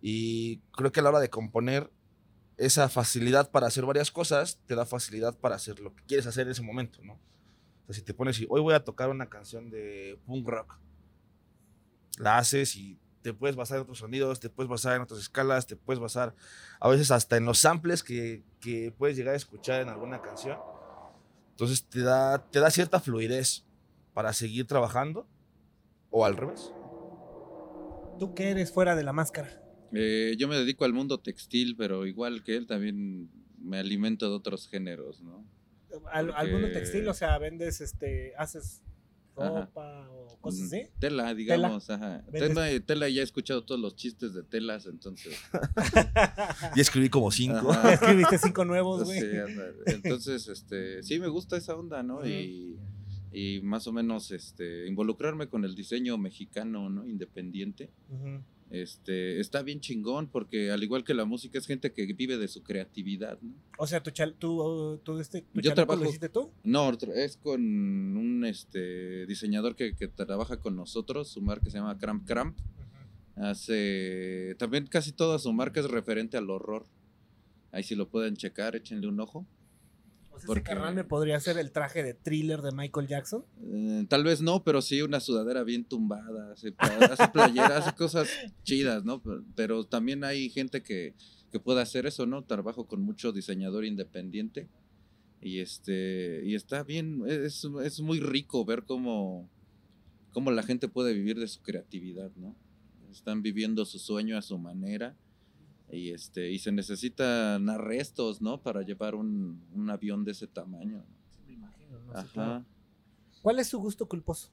Y 0.00 0.58
creo 0.72 0.92
que 0.92 1.00
a 1.00 1.02
la 1.02 1.10
hora 1.10 1.20
de 1.20 1.30
componer, 1.30 1.90
esa 2.60 2.90
facilidad 2.90 3.50
para 3.50 3.66
hacer 3.66 3.86
varias 3.86 4.10
cosas 4.10 4.60
te 4.66 4.74
da 4.74 4.84
facilidad 4.84 5.36
para 5.38 5.56
hacer 5.56 5.80
lo 5.80 5.94
que 5.94 6.04
quieres 6.04 6.26
hacer 6.26 6.46
en 6.46 6.52
ese 6.52 6.62
momento, 6.62 7.00
¿no? 7.02 7.14
O 7.14 7.86
sea, 7.86 7.94
si 7.94 8.02
te 8.02 8.12
pones 8.12 8.38
y 8.38 8.46
hoy 8.50 8.60
voy 8.60 8.74
a 8.74 8.84
tocar 8.84 9.08
una 9.08 9.30
canción 9.30 9.70
de 9.70 10.20
punk 10.26 10.46
rock, 10.46 10.78
la 12.18 12.36
haces 12.36 12.76
y 12.76 12.98
te 13.22 13.32
puedes 13.32 13.56
basar 13.56 13.78
en 13.78 13.82
otros 13.82 13.98
sonidos, 13.98 14.40
te 14.40 14.50
puedes 14.50 14.68
basar 14.68 14.96
en 14.96 15.02
otras 15.02 15.20
escalas, 15.20 15.66
te 15.66 15.76
puedes 15.76 16.00
basar 16.00 16.34
a 16.80 16.88
veces 16.88 17.10
hasta 17.10 17.38
en 17.38 17.46
los 17.46 17.58
samples 17.58 18.02
que, 18.02 18.44
que 18.60 18.94
puedes 18.96 19.16
llegar 19.16 19.32
a 19.32 19.38
escuchar 19.38 19.80
en 19.80 19.88
alguna 19.88 20.20
canción. 20.20 20.58
Entonces 21.52 21.86
te 21.86 22.00
da, 22.00 22.44
te 22.50 22.60
da 22.60 22.70
cierta 22.70 23.00
fluidez 23.00 23.64
para 24.12 24.34
seguir 24.34 24.66
trabajando 24.66 25.26
o 26.10 26.26
al 26.26 26.36
revés. 26.36 26.72
¿Tú 28.18 28.34
qué 28.34 28.50
eres 28.50 28.70
fuera 28.70 28.94
de 28.96 29.02
la 29.02 29.14
máscara? 29.14 29.59
Eh, 29.92 30.34
yo 30.38 30.48
me 30.48 30.56
dedico 30.56 30.84
al 30.84 30.92
mundo 30.92 31.18
textil, 31.18 31.76
pero 31.76 32.06
igual 32.06 32.42
que 32.42 32.56
él 32.56 32.66
también 32.66 33.28
me 33.58 33.78
alimento 33.78 34.28
de 34.28 34.34
otros 34.36 34.68
géneros, 34.68 35.20
¿no? 35.22 35.44
Al, 36.12 36.32
al 36.34 36.52
mundo 36.52 36.70
textil, 36.70 37.06
o 37.08 37.14
sea, 37.14 37.36
vendes, 37.38 37.80
este, 37.80 38.32
haces 38.38 38.80
Ajá. 39.36 39.48
ropa 39.66 40.08
o 40.10 40.38
cosas 40.40 40.60
Mm, 40.60 40.64
así. 40.66 40.82
Tela, 41.00 41.34
digamos, 41.34 41.90
ajá. 41.90 42.22
Vendes- 42.30 42.54
Tela, 42.54 42.80
tela, 42.86 43.08
ya 43.08 43.20
he 43.22 43.24
escuchado 43.24 43.64
todos 43.64 43.80
los 43.80 43.96
chistes 43.96 44.32
de 44.34 44.42
telas, 44.44 44.86
entonces. 44.86 45.36
Y 46.76 46.80
escribí 46.80 47.08
como 47.08 47.30
cinco. 47.30 47.70
Ajá. 47.72 47.94
Escribiste 47.94 48.38
cinco 48.38 48.64
nuevos, 48.64 49.04
güey. 49.04 49.20
Sí, 49.20 49.26
ándale. 49.26 49.74
Entonces, 49.86 50.46
este, 50.48 51.02
sí 51.02 51.18
me 51.18 51.28
gusta 51.28 51.56
esa 51.56 51.74
onda, 51.76 52.02
¿no? 52.02 52.26
Y, 52.26 52.78
y 53.32 53.60
más 53.62 53.86
o 53.86 53.92
menos 53.92 54.30
este, 54.30 54.86
involucrarme 54.86 55.48
con 55.48 55.64
el 55.64 55.74
diseño 55.74 56.16
mexicano, 56.18 56.88
¿no? 56.90 57.06
Independiente. 57.06 57.90
Ujú. 58.08 58.42
Este, 58.70 59.40
está 59.40 59.62
bien 59.64 59.80
chingón 59.80 60.28
porque 60.28 60.70
al 60.70 60.82
igual 60.84 61.02
que 61.02 61.12
la 61.12 61.24
música 61.24 61.58
es 61.58 61.66
gente 61.66 61.92
que 61.92 62.06
vive 62.12 62.38
de 62.38 62.46
su 62.46 62.62
creatividad, 62.62 63.40
¿no? 63.42 63.52
O 63.78 63.86
sea, 63.86 64.00
tu 64.00 64.12
chal, 64.12 64.34
tú, 64.38 65.00
tú 65.02 65.18
este, 65.18 65.42
tu 65.42 65.60
Yo 65.60 65.74
trabajo- 65.74 66.00
lo 66.00 66.08
hiciste 66.08 66.28
tú. 66.28 66.52
No, 66.62 66.90
es 67.14 67.36
con 67.36 67.60
un 67.60 68.44
este, 68.44 69.26
diseñador 69.26 69.74
que, 69.74 69.96
que 69.96 70.06
trabaja 70.06 70.58
con 70.60 70.76
nosotros, 70.76 71.28
su 71.28 71.42
marca 71.42 71.68
se 71.68 71.78
llama 71.78 71.98
Cramp 71.98 72.24
Cramp. 72.26 72.56
Hace, 73.36 74.54
también 74.58 74.86
casi 74.86 75.12
toda 75.12 75.38
su 75.38 75.52
marca 75.52 75.80
es 75.80 75.86
referente 75.90 76.36
al 76.36 76.50
horror. 76.50 76.86
Ahí 77.72 77.82
si 77.82 77.94
lo 77.94 78.08
pueden 78.08 78.36
checar, 78.36 78.76
échenle 78.76 79.08
un 79.08 79.18
ojo. 79.18 79.46
Ese 80.40 80.46
Porque- 80.46 80.62
carnal 80.62 80.94
me 80.94 81.04
podría 81.04 81.36
hacer 81.36 81.56
el 81.58 81.70
traje 81.70 82.02
de 82.02 82.14
thriller 82.14 82.62
de 82.62 82.72
Michael 82.72 83.06
Jackson. 83.06 83.44
Eh, 83.62 84.06
tal 84.08 84.24
vez 84.24 84.40
no, 84.40 84.64
pero 84.64 84.80
sí 84.82 85.02
una 85.02 85.20
sudadera 85.20 85.62
bien 85.64 85.84
tumbada, 85.84 86.52
hace, 86.52 86.72
pla- 86.72 87.76
hace 87.76 87.94
cosas 87.94 88.28
chidas, 88.62 89.04
¿no? 89.04 89.22
Pero, 89.22 89.44
pero 89.54 89.84
también 89.84 90.24
hay 90.24 90.48
gente 90.50 90.82
que, 90.82 91.14
que 91.52 91.60
puede 91.60 91.82
hacer 91.82 92.06
eso, 92.06 92.24
¿no? 92.26 92.42
Trabajo 92.44 92.86
con 92.86 93.02
mucho 93.02 93.32
diseñador 93.32 93.84
independiente 93.84 94.68
y 95.42 95.60
este 95.60 96.42
y 96.44 96.54
está 96.54 96.82
bien, 96.84 97.22
es, 97.26 97.66
es 97.84 98.00
muy 98.00 98.20
rico 98.20 98.64
ver 98.64 98.84
cómo, 98.84 99.48
cómo 100.32 100.50
la 100.50 100.62
gente 100.62 100.88
puede 100.88 101.12
vivir 101.14 101.38
de 101.38 101.48
su 101.48 101.60
creatividad, 101.62 102.30
¿no? 102.36 102.54
Están 103.10 103.42
viviendo 103.42 103.84
su 103.84 103.98
sueño 103.98 104.38
a 104.38 104.42
su 104.42 104.56
manera 104.58 105.16
y 105.92 106.10
este 106.10 106.50
y 106.50 106.58
se 106.58 106.72
necesitan 106.72 107.68
arrestos, 107.68 108.40
¿no? 108.40 108.62
Para 108.62 108.82
llevar 108.82 109.14
un, 109.14 109.64
un 109.72 109.90
avión 109.90 110.24
de 110.24 110.32
ese 110.32 110.46
tamaño. 110.46 111.04
Me 111.46 111.54
imagino, 111.54 111.98
no 112.00 112.12
sé, 112.12 112.18
Ajá. 112.18 112.32
claro. 112.32 112.64
¿Cuál 113.42 113.58
es 113.58 113.68
su 113.68 113.78
gusto 113.78 114.06
culposo? 114.08 114.50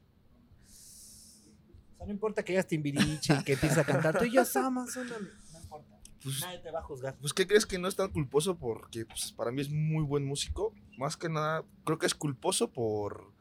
O 1.93 1.97
sea, 1.97 2.05
no 2.05 2.11
importa 2.11 2.43
que 2.43 2.53
hayas 2.53 2.67
timbiriche 2.67 3.33
y 3.39 3.43
que 3.43 3.53
empieces 3.53 3.77
a 3.77 3.83
cantar, 3.83 4.17
tú 4.17 4.25
y 4.25 4.31
yo 4.31 4.45
somos 4.45 4.95
una... 4.95 5.09
No 5.19 5.59
importa, 5.59 5.99
Pues, 6.23 6.41
nadie 6.41 6.59
te 6.59 6.71
va 6.71 6.79
a 6.79 6.83
juzgar. 6.83 7.17
pues, 7.19 7.33
¿qué 7.33 7.47
crees 7.47 7.65
que 7.65 7.79
no 7.79 7.87
es 7.87 7.95
tan 7.95 8.11
culposo? 8.11 8.57
Porque 8.57 9.05
pues, 9.05 9.31
para 9.31 9.51
mí 9.51 9.61
es 9.61 9.69
muy 9.69 10.03
buen 10.03 10.25
músico. 10.25 10.73
Más 10.97 11.17
que 11.17 11.29
nada, 11.29 11.63
creo 11.85 11.97
que 11.97 12.05
es 12.05 12.15
culposo 12.15 12.71
por 12.71 13.31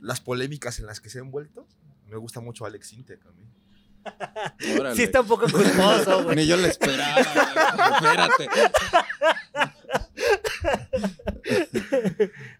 las 0.00 0.20
polémicas 0.20 0.78
en 0.80 0.86
las 0.86 1.00
que 1.00 1.08
se 1.10 1.18
ha 1.18 1.22
envuelto. 1.22 1.66
Me 2.08 2.16
gusta 2.16 2.40
mucho 2.40 2.64
Alex 2.64 2.92
Intec 2.94 3.24
a 3.26 3.32
mí. 3.32 3.44
Órale. 4.78 4.96
Sí 4.96 5.02
está 5.02 5.20
un 5.20 5.26
poco 5.26 5.46
culposo, 5.50 6.24
güey. 6.24 6.36
Ni 6.36 6.46
yo 6.46 6.56
le 6.56 6.68
esperaba. 6.68 7.20
Espérate. 7.20 8.48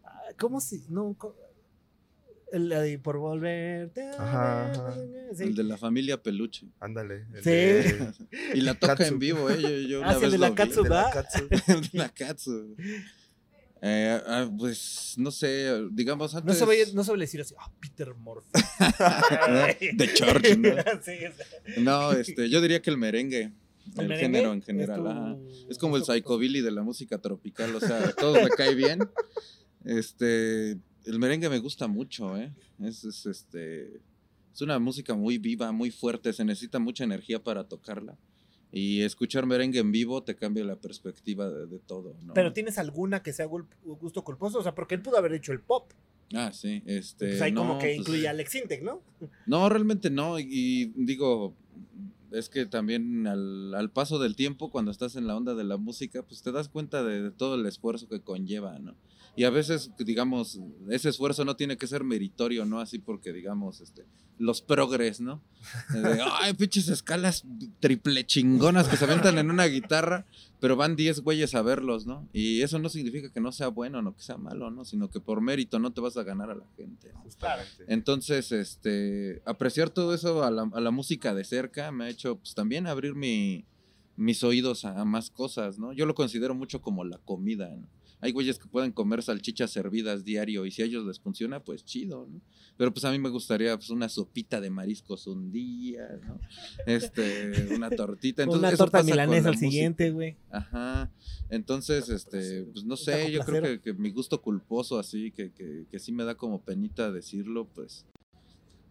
Ah, 0.04 0.22
¿Cómo 0.38 0.60
si? 0.60 0.84
No, 0.88 1.16
el 2.52 2.68
de 2.68 2.98
por 2.98 3.18
volverte. 3.18 4.08
Ajá, 4.18 4.70
ajá. 4.72 4.94
sí. 5.34 5.44
El 5.44 5.54
de 5.54 5.62
la 5.64 5.76
familia 5.76 6.20
Peluche. 6.22 6.66
Ándale. 6.80 7.26
el 7.34 7.42
Sí. 7.44 7.50
de- 7.50 8.12
Y 8.54 8.60
la 8.62 8.74
toca 8.74 8.96
Katsu. 8.96 9.12
en 9.14 9.18
vivo, 9.20 9.50
¿eh? 9.50 9.60
Yo, 9.60 9.68
yo 9.68 9.98
Ah, 10.04 10.10
una 10.10 10.10
sí, 10.10 10.16
el 10.16 10.22
vez 10.22 10.32
de 10.32 10.38
la 10.38 10.48
lo 10.48 10.54
vi. 10.54 10.56
Katsu. 10.56 10.82
de 10.82 10.88
la. 10.88 11.10
Katsu. 11.10 11.48
El 11.68 11.80
de 11.92 11.98
la 11.98 12.08
Katsu. 12.08 12.76
Eh, 13.82 14.20
ah, 14.26 14.50
pues 14.58 15.14
no 15.16 15.30
sé, 15.30 15.86
digamos 15.90 16.34
No 16.34 16.40
antes. 16.40 16.58
se, 16.58 16.64
vaya- 16.66 16.84
no 16.92 17.02
se 17.02 17.10
vale 17.12 17.24
decir 17.24 17.40
así, 17.40 17.54
ah, 17.58 17.72
Peter 17.80 18.14
Murphy. 18.14 18.50
De 19.96 20.12
Church, 20.14 20.56
¿no? 20.58 20.68
Sí, 21.02 21.12
sí. 21.74 21.80
No, 21.80 22.12
este, 22.12 22.48
yo 22.50 22.60
diría 22.60 22.82
que 22.82 22.90
el 22.90 22.98
merengue. 22.98 23.52
El, 23.96 24.08
merengue 24.08 24.16
género 24.18 24.52
en 24.52 24.58
es 24.60 24.66
general. 24.66 25.36
tu. 25.38 25.70
Es 25.70 25.78
como 25.78 25.96
el 25.96 26.04
psychobilly 26.04 26.60
de 26.60 26.70
la 26.70 26.82
música 26.82 27.18
tropical, 27.18 27.74
o 27.74 27.80
sea, 27.80 28.08
a 28.08 28.12
todos 28.12 28.42
me 28.42 28.50
cae 28.50 28.74
bien. 28.74 29.00
Este, 29.84 30.72
el 31.06 31.18
merengue 31.18 31.48
me 31.48 31.58
gusta 31.58 31.86
mucho, 31.88 32.36
¿eh? 32.36 32.52
Es, 32.82 33.04
es, 33.04 33.24
este, 33.26 34.00
es 34.52 34.60
una 34.60 34.78
música 34.78 35.14
muy 35.14 35.38
viva, 35.38 35.72
muy 35.72 35.90
fuerte, 35.90 36.32
se 36.32 36.44
necesita 36.44 36.78
mucha 36.78 37.04
energía 37.04 37.42
para 37.42 37.64
tocarla. 37.64 38.16
Y 38.72 39.02
escuchar 39.02 39.46
merengue 39.46 39.80
en 39.80 39.90
vivo 39.90 40.22
te 40.22 40.36
cambia 40.36 40.64
la 40.64 40.76
perspectiva 40.76 41.50
de, 41.50 41.66
de 41.66 41.78
todo, 41.80 42.16
¿no? 42.22 42.34
Pero 42.34 42.52
tienes 42.52 42.78
alguna 42.78 43.22
que 43.22 43.32
sea 43.32 43.46
gusto 43.46 44.22
culposo, 44.22 44.58
o 44.58 44.62
sea, 44.62 44.74
porque 44.74 44.94
él 44.94 45.02
pudo 45.02 45.18
haber 45.18 45.32
hecho 45.32 45.52
el 45.52 45.60
pop. 45.60 45.92
Ah, 46.32 46.52
sí, 46.52 46.82
este. 46.86 47.28
pues 47.30 47.42
ahí 47.42 47.52
como 47.52 47.74
no, 47.74 47.78
que 47.80 47.86
pues, 47.86 47.98
incluye 47.98 48.28
a 48.28 48.30
Alex 48.30 48.54
Intec, 48.54 48.82
¿no? 48.82 49.02
No, 49.46 49.68
realmente 49.68 50.10
no. 50.10 50.38
Y, 50.38 50.46
y 50.48 50.92
digo, 50.94 51.54
es 52.30 52.48
que 52.48 52.66
también 52.66 53.26
al, 53.26 53.74
al 53.74 53.90
paso 53.90 54.18
del 54.18 54.36
tiempo, 54.36 54.70
cuando 54.70 54.92
estás 54.92 55.16
en 55.16 55.26
la 55.26 55.36
onda 55.36 55.54
de 55.54 55.64
la 55.64 55.76
música, 55.76 56.22
pues 56.22 56.42
te 56.42 56.52
das 56.52 56.68
cuenta 56.68 57.02
de, 57.02 57.22
de 57.22 57.30
todo 57.32 57.56
el 57.56 57.66
esfuerzo 57.66 58.08
que 58.08 58.20
conlleva, 58.20 58.78
¿no? 58.78 58.94
Y 59.40 59.44
a 59.44 59.48
veces, 59.48 59.90
digamos, 59.96 60.60
ese 60.90 61.08
esfuerzo 61.08 61.46
no 61.46 61.56
tiene 61.56 61.78
que 61.78 61.86
ser 61.86 62.04
meritorio, 62.04 62.66
¿no? 62.66 62.78
Así 62.78 62.98
porque, 62.98 63.32
digamos, 63.32 63.80
este, 63.80 64.04
los 64.36 64.60
progres, 64.60 65.22
¿no? 65.22 65.40
De, 65.94 66.20
Ay, 66.42 66.52
pinches 66.52 66.90
escalas 66.90 67.46
triple 67.80 68.26
chingonas 68.26 68.86
que 68.86 68.98
se 68.98 69.06
aventan 69.06 69.38
en 69.38 69.50
una 69.50 69.64
guitarra, 69.64 70.26
pero 70.60 70.76
van 70.76 70.94
10 70.94 71.20
güeyes 71.20 71.54
a 71.54 71.62
verlos, 71.62 72.04
¿no? 72.04 72.28
Y 72.34 72.60
eso 72.60 72.78
no 72.78 72.90
significa 72.90 73.32
que 73.32 73.40
no 73.40 73.50
sea 73.50 73.68
bueno, 73.68 74.02
no 74.02 74.14
que 74.14 74.20
sea 74.20 74.36
malo, 74.36 74.70
¿no? 74.70 74.84
Sino 74.84 75.08
que 75.08 75.20
por 75.20 75.40
mérito 75.40 75.78
no 75.78 75.94
te 75.94 76.02
vas 76.02 76.18
a 76.18 76.22
ganar 76.22 76.50
a 76.50 76.54
la 76.56 76.66
gente. 76.76 77.10
¿no? 77.14 77.20
Justamente. 77.22 77.86
Entonces, 77.88 78.52
este, 78.52 79.40
apreciar 79.46 79.88
todo 79.88 80.12
eso 80.12 80.44
a 80.44 80.50
la, 80.50 80.68
a 80.70 80.80
la 80.82 80.90
música 80.90 81.32
de 81.32 81.44
cerca 81.44 81.90
me 81.92 82.04
ha 82.04 82.08
hecho 82.10 82.36
pues, 82.36 82.54
también 82.54 82.86
abrir 82.86 83.14
mi, 83.14 83.64
mis 84.16 84.44
oídos 84.44 84.84
a, 84.84 85.00
a 85.00 85.06
más 85.06 85.30
cosas, 85.30 85.78
¿no? 85.78 85.94
Yo 85.94 86.04
lo 86.04 86.14
considero 86.14 86.54
mucho 86.54 86.82
como 86.82 87.04
la 87.04 87.16
comida, 87.16 87.74
¿no? 87.74 87.88
Hay 88.22 88.32
güeyes 88.32 88.58
que 88.58 88.68
pueden 88.68 88.92
comer 88.92 89.22
salchichas 89.22 89.70
servidas 89.70 90.24
diario 90.24 90.66
y 90.66 90.70
si 90.70 90.82
a 90.82 90.84
ellos 90.84 91.06
les 91.06 91.18
funciona, 91.20 91.62
pues 91.64 91.84
chido, 91.84 92.26
¿no? 92.30 92.40
Pero 92.76 92.92
pues 92.92 93.04
a 93.04 93.10
mí 93.10 93.18
me 93.18 93.28
gustaría 93.30 93.76
pues, 93.76 93.90
una 93.90 94.08
sopita 94.08 94.60
de 94.60 94.70
mariscos 94.70 95.26
un 95.26 95.50
día, 95.50 96.08
¿no? 96.26 96.38
Este, 96.86 97.68
una 97.74 97.90
tortita. 97.90 98.42
Entonces, 98.42 98.68
Una 98.68 98.76
torta 98.76 99.02
milanesa 99.02 99.44
la 99.44 99.48
al 99.50 99.58
siguiente, 99.58 100.10
güey. 100.10 100.36
Ajá. 100.50 101.10
Entonces, 101.48 102.08
este, 102.08 102.64
pues 102.64 102.84
no 102.84 102.96
sé, 102.96 103.30
yo 103.32 103.40
creo 103.40 103.62
que, 103.62 103.80
que 103.80 103.92
mi 103.94 104.10
gusto 104.10 104.40
culposo 104.40 104.98
así, 104.98 105.30
que, 105.30 105.52
que, 105.52 105.84
que 105.90 105.98
sí 105.98 106.12
me 106.12 106.24
da 106.24 106.34
como 106.34 106.62
penita 106.62 107.10
decirlo, 107.10 107.66
pues, 107.74 108.06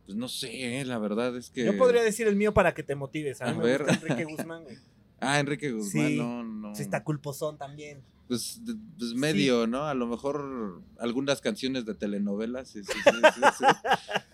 pues 0.06 0.18
no 0.18 0.28
sé, 0.28 0.84
la 0.86 0.98
verdad 0.98 1.36
es 1.38 1.50
que... 1.52 1.66
Yo 1.66 1.78
podría 1.78 2.02
decir 2.04 2.28
el 2.28 2.36
mío 2.36 2.54
para 2.54 2.74
que 2.74 2.82
te 2.84 2.96
motives. 2.96 3.42
A 3.42 3.46
mí 3.46 3.52
A 3.52 3.56
me 3.58 3.64
ver. 3.64 3.84
gusta 3.84 3.94
Enrique 4.08 4.24
Guzmán, 4.26 4.64
güey. 4.64 4.78
Ah, 5.22 5.40
Enrique 5.42 5.70
Guzmán, 5.72 6.08
Sí. 6.08 6.18
no, 6.18 6.44
no. 6.46 6.74
Sí, 6.76 6.82
está 6.82 7.04
culposón 7.04 7.58
también. 7.58 8.02
Pues, 8.30 8.62
pues 8.98 9.14
medio, 9.16 9.66
¿no? 9.68 9.86
A 9.88 9.94
lo 9.96 10.06
mejor 10.08 10.84
algunas 11.00 11.42
canciones 11.42 11.84
de 11.86 11.96
telenovelas, 11.96 12.70
sí, 12.70 12.84
sí, 12.84 12.92
sí, 12.94 13.10
sí, 13.34 13.42
sí. 13.58 13.66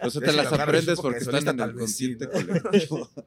O 0.02 0.10
sea, 0.10 0.22
te 0.22 0.34
las 0.34 0.52
aprendes 0.52 1.00
porque 1.00 1.20
que 1.20 1.24
están 1.24 1.48
en 1.48 1.60
el 1.62 1.76
consciente 1.76 2.30
colectivo. 2.30 3.10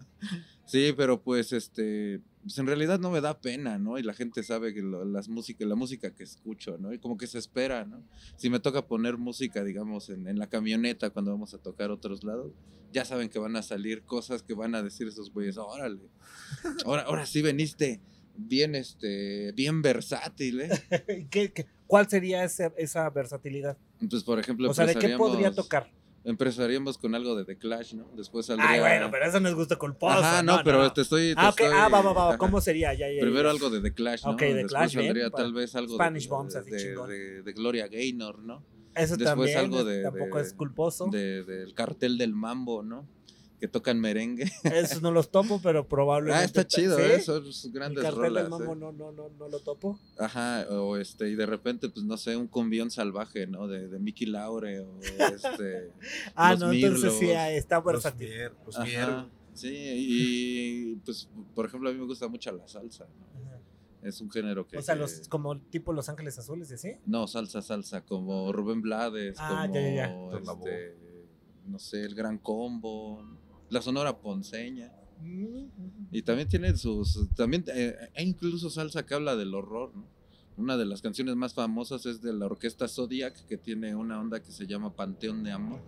Sí, 0.66 0.92
pero 0.94 1.22
pues, 1.22 1.54
este, 1.54 2.20
pues 2.42 2.58
en 2.58 2.66
realidad 2.66 3.00
no 3.00 3.10
me 3.10 3.22
da 3.22 3.40
pena, 3.40 3.78
¿no? 3.78 3.98
Y 3.98 4.02
la 4.02 4.12
gente 4.12 4.42
sabe 4.42 4.74
que 4.74 4.82
lo- 4.82 5.02
las 5.06 5.30
música, 5.30 5.64
la 5.64 5.76
música 5.76 6.14
que 6.14 6.24
escucho, 6.24 6.76
¿no? 6.76 6.92
Y 6.92 6.98
como 6.98 7.16
que 7.16 7.26
se 7.26 7.38
espera, 7.38 7.86
¿no? 7.86 8.04
Si 8.36 8.50
me 8.50 8.60
toca 8.60 8.86
poner 8.86 9.16
música, 9.16 9.64
digamos, 9.64 10.10
en, 10.10 10.28
en 10.28 10.38
la 10.38 10.46
camioneta 10.48 11.08
cuando 11.08 11.30
vamos 11.30 11.54
a 11.54 11.58
tocar 11.58 11.90
otros 11.90 12.22
lados, 12.22 12.52
ya 12.92 13.06
saben 13.06 13.30
que 13.30 13.38
van 13.38 13.56
a 13.56 13.62
salir 13.62 14.02
cosas 14.02 14.42
que 14.42 14.52
van 14.52 14.74
a 14.74 14.82
decir 14.82 15.08
esos 15.08 15.32
güeyes, 15.32 15.56
órale, 15.56 16.02
ahora, 16.84 17.04
ahora 17.04 17.24
sí 17.24 17.40
veniste 17.40 18.02
bien, 18.38 18.74
este, 18.74 19.52
bien 19.52 19.82
versátil, 19.82 20.60
¿eh? 20.62 20.70
¿Qué- 21.30 21.52
qué- 21.52 21.66
cuál 21.86 22.08
sería 22.08 22.44
ese- 22.44 22.72
esa 22.76 23.08
versatilidad? 23.10 23.76
Pues, 24.08 24.22
por 24.24 24.38
ejemplo, 24.38 24.70
O 24.70 24.74
sea, 24.74 24.86
¿de 24.86 24.94
qué 24.94 25.16
podría 25.16 25.52
tocar? 25.52 25.90
Empezaríamos 26.24 26.98
con 26.98 27.14
algo 27.14 27.36
de 27.36 27.44
The 27.44 27.56
Clash, 27.56 27.94
¿no? 27.94 28.10
Después 28.16 28.46
saldría... 28.46 28.68
Ay, 28.70 28.80
bueno, 28.80 29.08
pero 29.10 29.24
eso 29.26 29.40
no 29.40 29.48
es 29.48 29.54
gusto 29.54 29.78
culposo. 29.78 30.18
Ajá, 30.18 30.42
no, 30.42 30.60
pero 30.64 30.92
te 30.92 31.00
estoy... 31.02 31.28
te 31.34 31.40
Ah, 31.40 31.48
ok, 31.50 31.60
estoy- 31.60 31.76
ah, 31.78 31.88
va, 31.88 32.02
va, 32.02 32.12
va. 32.12 32.28
ajá. 32.30 32.38
¿Cómo 32.38 32.60
sería? 32.60 32.92
Ya, 32.92 33.08
ya, 33.08 33.14
ya. 33.14 33.20
Primero 33.22 33.48
algo 33.48 33.70
de 33.70 33.80
The 33.80 33.94
Clash, 33.94 34.24
¿no? 34.24 34.32
Ok, 34.32 34.38
The 34.40 34.44
Después 34.54 34.68
Clash, 34.72 34.94
bien, 34.94 35.06
saldría 35.06 35.30
para 35.30 35.44
tal 35.44 35.52
vez 35.54 35.74
algo 35.74 35.94
Spanish 35.94 36.24
de, 36.24 36.28
Bombs, 36.28 36.56
así 36.56 36.70
de, 36.70 36.76
chingón. 36.78 37.08
de- 37.08 37.42
de 37.42 37.52
Gloria 37.52 37.88
Gaynor, 37.88 38.40
¿no? 38.40 38.62
Eso 38.94 39.16
después 39.16 39.24
también 39.54 39.58
algo 39.58 39.84
de- 39.84 40.02
tampoco 40.02 40.38
es 40.40 40.52
culposo. 40.54 41.06
De- 41.10 41.44
del 41.44 41.72
cartel 41.74 42.18
del 42.18 42.34
mambo, 42.34 42.82
¿no? 42.82 43.08
Que 43.60 43.66
tocan 43.66 43.98
merengue. 44.00 44.50
Esos 44.62 45.02
no 45.02 45.10
los 45.10 45.30
topo, 45.30 45.60
pero 45.60 45.88
probablemente. 45.88 46.42
Ah, 46.42 46.44
está 46.44 46.64
chido, 46.66 46.96
¿Sí? 46.96 47.02
¿eh? 47.02 47.20
Son 47.20 47.44
El 47.44 47.72
grandes 47.72 48.04
cartel 48.04 48.20
rolas. 48.20 48.42
del 48.44 48.50
mambo 48.50 48.72
¿eh? 48.72 48.76
no, 48.76 48.92
no, 48.92 49.10
no, 49.12 49.28
no 49.30 49.48
lo 49.48 49.58
topo. 49.60 49.98
Ajá, 50.16 50.64
o 50.70 50.96
este, 50.96 51.28
y 51.28 51.34
de 51.34 51.44
repente, 51.46 51.88
pues 51.88 52.04
no 52.06 52.16
sé, 52.16 52.36
un 52.36 52.46
cumbión 52.46 52.90
salvaje, 52.92 53.48
¿no? 53.48 53.66
De, 53.66 53.88
de 53.88 53.98
Mickey 53.98 54.28
Laure 54.28 54.80
o 54.80 55.00
este. 55.00 55.90
Ah, 56.36 56.52
Los 56.52 56.60
no, 56.60 56.72
entonces 56.72 57.12
sí, 57.14 57.26
Mirlos. 57.26 57.48
está 57.50 57.76
Los 57.76 57.84
versátil. 57.86 58.28
Mier, 58.28 58.52
los 58.64 58.76
Ajá, 58.76 58.84
Mier. 58.86 59.24
sí, 59.54 59.74
y 59.74 60.94
pues, 61.04 61.28
por 61.56 61.66
ejemplo, 61.66 61.90
a 61.90 61.92
mí 61.92 61.98
me 61.98 62.06
gusta 62.06 62.28
mucho 62.28 62.52
la 62.52 62.68
salsa, 62.68 63.06
¿no? 63.06 63.26
Ajá. 63.48 63.58
Es 64.02 64.20
un 64.20 64.30
género 64.30 64.68
que. 64.68 64.78
O 64.78 64.82
sea, 64.82 64.94
los, 64.94 65.26
como 65.28 65.58
tipo 65.58 65.92
Los 65.92 66.08
Ángeles 66.08 66.38
Azules, 66.38 66.70
¿y 66.70 66.74
así? 66.74 66.92
No, 67.06 67.26
salsa, 67.26 67.60
salsa, 67.60 68.02
como 68.04 68.52
Rubén 68.52 68.80
Blades, 68.82 69.36
Ah, 69.40 69.62
como 69.66 69.74
ya, 69.74 69.80
ya, 69.82 69.94
ya. 69.94 70.38
Este, 70.38 70.96
no 71.66 71.78
sé, 71.80 72.04
el 72.04 72.14
Gran 72.14 72.38
Combo, 72.38 73.22
la 73.70 73.82
Sonora 73.82 74.18
Ponceña. 74.18 74.92
Mm, 75.20 75.64
Y 76.12 76.22
también 76.22 76.48
tiene 76.48 76.76
sus, 76.76 77.28
también, 77.34 77.64
eh, 77.68 77.96
hay 78.16 78.26
incluso 78.28 78.70
salsa 78.70 79.04
que 79.04 79.14
habla 79.14 79.36
del 79.36 79.54
horror, 79.54 79.92
¿no? 79.94 80.06
Una 80.56 80.76
de 80.76 80.86
las 80.86 81.02
canciones 81.02 81.36
más 81.36 81.54
famosas 81.54 82.04
es 82.06 82.20
de 82.20 82.32
la 82.32 82.46
orquesta 82.46 82.88
Zodiac, 82.88 83.46
que 83.46 83.56
tiene 83.56 83.94
una 83.94 84.20
onda 84.20 84.40
que 84.42 84.50
se 84.50 84.66
llama 84.66 84.92
Panteón 84.94 85.44
de 85.44 85.52
Amor. 85.52 85.80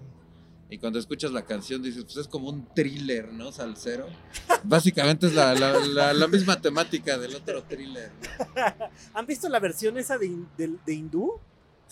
Y 0.73 0.79
cuando 0.79 1.01
escuchas 1.01 1.33
la 1.33 1.45
canción 1.45 1.83
dices, 1.83 2.05
pues 2.05 2.16
es 2.19 2.29
como 2.29 2.49
un 2.49 2.64
thriller, 2.75 3.33
¿no? 3.33 3.51
Salsero. 3.51 4.07
Básicamente 4.64 5.27
es 5.27 5.35
la, 5.35 5.55
la- 5.55 5.77
la- 5.87 6.12
la 6.14 6.29
misma 6.29 6.61
temática 6.61 7.19
del 7.19 7.35
otro 7.35 7.64
thriller. 7.64 8.12
¿no? 8.38 8.87
¿Han 9.14 9.27
visto 9.27 9.49
la 9.49 9.59
versión 9.59 9.99
esa 9.99 10.16
de, 10.19 10.29
de, 10.57 10.77
de 10.87 10.95
hindú? 10.95 11.33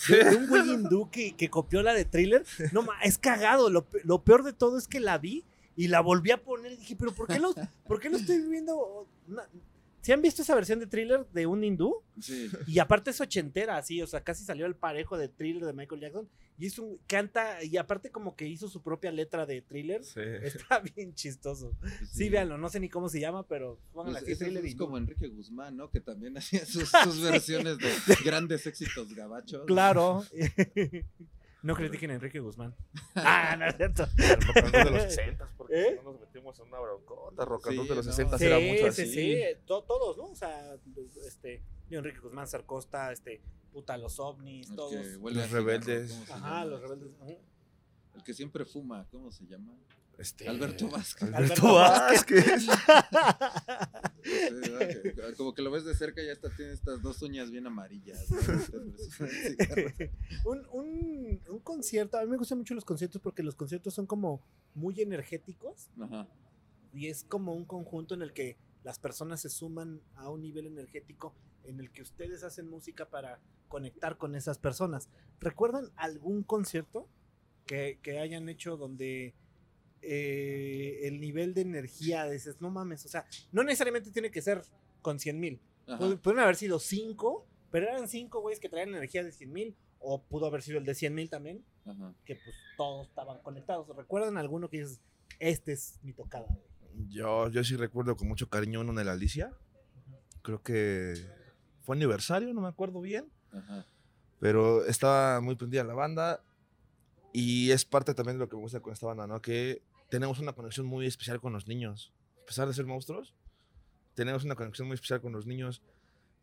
De, 0.09 0.22
de 0.22 0.37
un 0.37 0.46
güey 0.46 0.70
hindú 0.70 1.11
que, 1.11 1.35
que 1.35 1.51
copió 1.51 1.83
la 1.83 1.92
de 1.94 2.05
thriller. 2.05 2.44
No, 2.70 2.87
es 3.03 3.18
cagado. 3.18 3.68
Lo, 3.70 3.85
lo 4.05 4.22
peor 4.22 4.44
de 4.44 4.53
todo 4.53 4.79
es 4.79 4.87
que 4.87 5.01
la 5.01 5.18
vi 5.18 5.44
y 5.78 5.86
la 5.86 6.00
volví 6.00 6.32
a 6.32 6.42
poner 6.42 6.72
y 6.72 6.76
dije, 6.76 6.96
pero 6.96 7.14
¿por 7.14 7.28
qué 7.28 7.38
lo, 7.38 7.54
por 7.86 8.00
qué 8.00 8.10
lo 8.10 8.16
estoy 8.16 8.40
viendo? 8.48 9.06
¿Sí 10.00 10.10
han 10.10 10.20
visto 10.20 10.42
esa 10.42 10.56
versión 10.56 10.80
de 10.80 10.88
thriller 10.88 11.24
de 11.32 11.46
un 11.46 11.62
hindú? 11.62 12.02
Sí. 12.20 12.50
Y 12.66 12.80
aparte 12.80 13.10
es 13.10 13.20
ochentera, 13.20 13.76
así, 13.76 14.02
o 14.02 14.06
sea, 14.08 14.24
casi 14.24 14.42
salió 14.44 14.66
el 14.66 14.74
parejo 14.74 15.16
de 15.16 15.28
thriller 15.28 15.64
de 15.64 15.72
Michael 15.72 16.00
Jackson. 16.00 16.28
Y 16.58 16.66
es 16.66 16.80
un, 16.80 16.98
canta, 17.06 17.62
y 17.62 17.76
aparte 17.76 18.10
como 18.10 18.34
que 18.34 18.48
hizo 18.48 18.68
su 18.68 18.82
propia 18.82 19.12
letra 19.12 19.46
de 19.46 19.62
thriller. 19.62 20.02
Sí. 20.02 20.20
Está 20.42 20.80
bien 20.96 21.14
chistoso. 21.14 21.76
Sí, 22.10 22.28
véanlo, 22.28 22.58
no 22.58 22.68
sé 22.68 22.80
ni 22.80 22.88
cómo 22.88 23.08
se 23.08 23.20
llama, 23.20 23.46
pero 23.46 23.78
Pues 23.92 24.26
es 24.26 24.74
como 24.74 24.98
Enrique 24.98 25.28
Guzmán, 25.28 25.76
¿no? 25.76 25.90
Que 25.90 26.00
también 26.00 26.36
hacía 26.38 26.66
sus, 26.66 26.90
sus 27.04 27.22
versiones 27.22 27.78
de 27.78 28.16
grandes 28.24 28.66
éxitos 28.66 29.14
gabachos. 29.14 29.64
Claro. 29.66 30.24
no 31.62 31.75
critiquen 31.75 32.11
a 32.11 32.14
Enrique 32.14 32.40
Guzmán. 32.40 32.75
Ah, 33.16 33.57
no 33.59 33.66
es 33.66 33.77
cierto. 33.77 34.05
El 34.16 34.40
rock 34.40 34.57
and 34.57 34.73
roll 34.75 34.85
de 34.85 34.90
los 34.90 35.03
60 35.14 35.49
porque 35.57 35.75
¿Eh? 35.81 35.94
no 35.97 36.12
nos 36.12 36.21
metimos 36.21 36.59
en 36.61 36.66
una 36.68 36.81
broncota. 36.81 37.44
Rock 37.44 37.66
and 37.68 37.81
Sí, 37.83 37.88
de 37.88 37.94
los 37.97 38.07
no. 38.07 38.12
60 38.12 38.38
Sí, 38.38 38.44
era 38.44 38.59
mucho 38.61 38.92
sí, 38.92 39.03
así. 39.03 39.12
sí, 39.12 39.42
to- 39.66 39.83
todos, 39.85 40.16
¿no? 40.16 40.25
O 40.31 40.35
sea, 40.37 40.77
este, 41.27 41.62
Enrique 41.90 42.21
Guzmán, 42.21 42.47
Sarcosta, 42.47 43.11
este, 43.12 43.40
puta, 43.73 43.97
los 43.99 44.18
ovnis, 44.21 44.71
El 44.71 44.77
todos. 44.77 44.94
Los 44.94 45.51
rebeldes. 45.51 46.12
¿cómo 46.12 46.27
se 46.27 46.33
Ajá, 46.33 46.64
los 46.64 46.81
rebeldes. 46.81 47.11
El 48.14 48.23
que 48.25 48.35
siempre 48.35 48.64
fuma, 48.64 49.07
¿cómo 49.11 49.31
se 49.33 49.44
llama? 49.47 49.73
Este, 50.18 50.48
Alberto 50.48 50.88
Vázquez. 50.90 51.33
Alberto 51.33 51.74
Vázquez. 51.74 52.66
Como 55.37 55.54
que 55.54 55.62
lo 55.62 55.70
ves 55.70 55.85
de 55.85 55.94
cerca 55.94 56.20
y 56.22 56.28
hasta 56.28 56.50
tiene 56.50 56.72
estas 56.72 57.00
dos 57.02 57.22
uñas 57.22 57.52
bien 57.52 57.68
amarillas. 57.68 58.26
un, 60.44 60.66
un, 60.72 61.40
un 61.48 61.59
concierto, 61.61 62.18
a 62.18 62.22
mí 62.22 62.31
me 62.31 62.37
gustan 62.37 62.59
mucho 62.59 62.74
los 62.74 62.85
conciertos 62.85 63.22
porque 63.22 63.44
los 63.44 63.54
conciertos 63.54 63.94
son 63.94 64.07
como 64.07 64.42
muy 64.74 65.00
energéticos 65.00 65.88
Ajá. 66.00 66.26
y 66.92 67.07
es 67.07 67.22
como 67.22 67.54
un 67.54 67.64
conjunto 67.64 68.14
en 68.14 68.22
el 68.22 68.33
que 68.33 68.59
las 68.83 68.98
personas 68.98 69.40
se 69.40 69.50
suman 69.50 70.02
a 70.16 70.31
un 70.31 70.42
nivel 70.42 70.66
energético 70.66 71.33
en 71.62 71.78
el 71.78 71.92
que 71.92 72.02
ustedes 72.02 72.42
hacen 72.42 72.68
música 72.68 73.09
para 73.09 73.40
conectar 73.68 74.16
con 74.16 74.35
esas 74.35 74.59
personas. 74.59 75.09
¿Recuerdan 75.38 75.92
algún 75.94 76.42
concierto 76.42 77.09
que, 77.66 78.00
que 78.02 78.18
hayan 78.18 78.48
hecho 78.48 78.76
donde 78.76 79.35
eh, 80.02 81.00
el 81.02 81.20
nivel 81.20 81.54
de 81.54 81.62
energía 81.62 82.28
dices, 82.28 82.61
no 82.61 82.70
mames, 82.70 83.04
o 83.04 83.08
sea, 83.08 83.26
no 83.52 83.62
necesariamente 83.62 84.11
tiene 84.11 84.30
que 84.30 84.42
ser 84.42 84.62
con 85.02 85.18
100 85.18 85.38
mil, 85.40 85.61
Ajá. 85.87 85.98
Pu- 86.04 86.18
Pudieron 86.20 86.42
haber 86.44 86.56
sido 86.56 86.78
cinco, 86.78 87.46
pero 87.70 87.87
eran 87.87 88.08
cinco 88.08 88.40
güeyes 88.40 88.61
que 88.61 88.68
traían 88.68 88.90
energía 88.90 89.22
de 89.24 89.32
100 89.32 89.52
mil. 89.52 89.76
O 90.00 90.22
pudo 90.22 90.46
haber 90.46 90.62
sido 90.62 90.78
el 90.78 90.84
de 90.84 90.94
100 90.94 91.12
mil 91.12 91.28
también, 91.28 91.64
Ajá. 91.84 92.14
que 92.24 92.37
pues 92.37 92.54
todos 92.76 93.08
estaban 93.08 93.42
conectados. 93.42 93.88
¿Recuerdan 93.96 94.37
alguno 94.37 94.68
que 94.70 94.78
dices, 94.82 95.00
este 95.40 95.72
es 95.72 95.98
mi 96.04 96.12
tocada? 96.12 96.46
güey"? 96.46 97.08
Yo, 97.11 97.48
yo 97.48 97.64
sí 97.64 97.74
recuerdo 97.74 98.16
con 98.16 98.28
mucho 98.28 98.48
cariño 98.48 98.80
uno 98.82 98.92
de 98.94 99.04
la 99.04 99.12
Alicia. 99.12 99.52
Creo 100.42 100.62
que 100.62 101.14
fue 101.82 101.96
aniversario, 101.96 102.54
no 102.54 102.61
me 102.61 102.68
acuerdo 102.68 103.00
bien. 103.00 103.28
Ajá. 103.50 103.84
Pero 104.38 104.84
estaba 104.87 105.40
muy 105.40 105.56
prendida 105.56 105.82
la 105.82 105.94
banda. 105.94 106.44
Y 107.32 107.72
es 107.72 107.84
parte 107.84 108.14
también 108.14 108.37
de 108.38 108.44
lo 108.44 108.48
que 108.48 108.54
me 108.56 108.62
gusta 108.62 108.78
con 108.80 108.92
esta 108.92 109.06
banda, 109.06 109.26
¿no? 109.26 109.42
Que 109.42 109.82
tenemos 110.09 110.38
una 110.38 110.53
conexión 110.53 110.87
muy 110.87 111.07
especial 111.07 111.40
con 111.40 111.53
los 111.53 111.66
niños. 111.66 112.12
A 112.42 112.47
pesar 112.47 112.68
de 112.68 112.75
ser 112.75 112.87
monstruos, 112.87 113.35
tenemos 114.14 114.44
una 114.44 114.55
conexión 114.55 114.88
muy 114.88 114.94
especial 114.94 115.21
con 115.21 115.33
los 115.33 115.47
niños. 115.47 115.83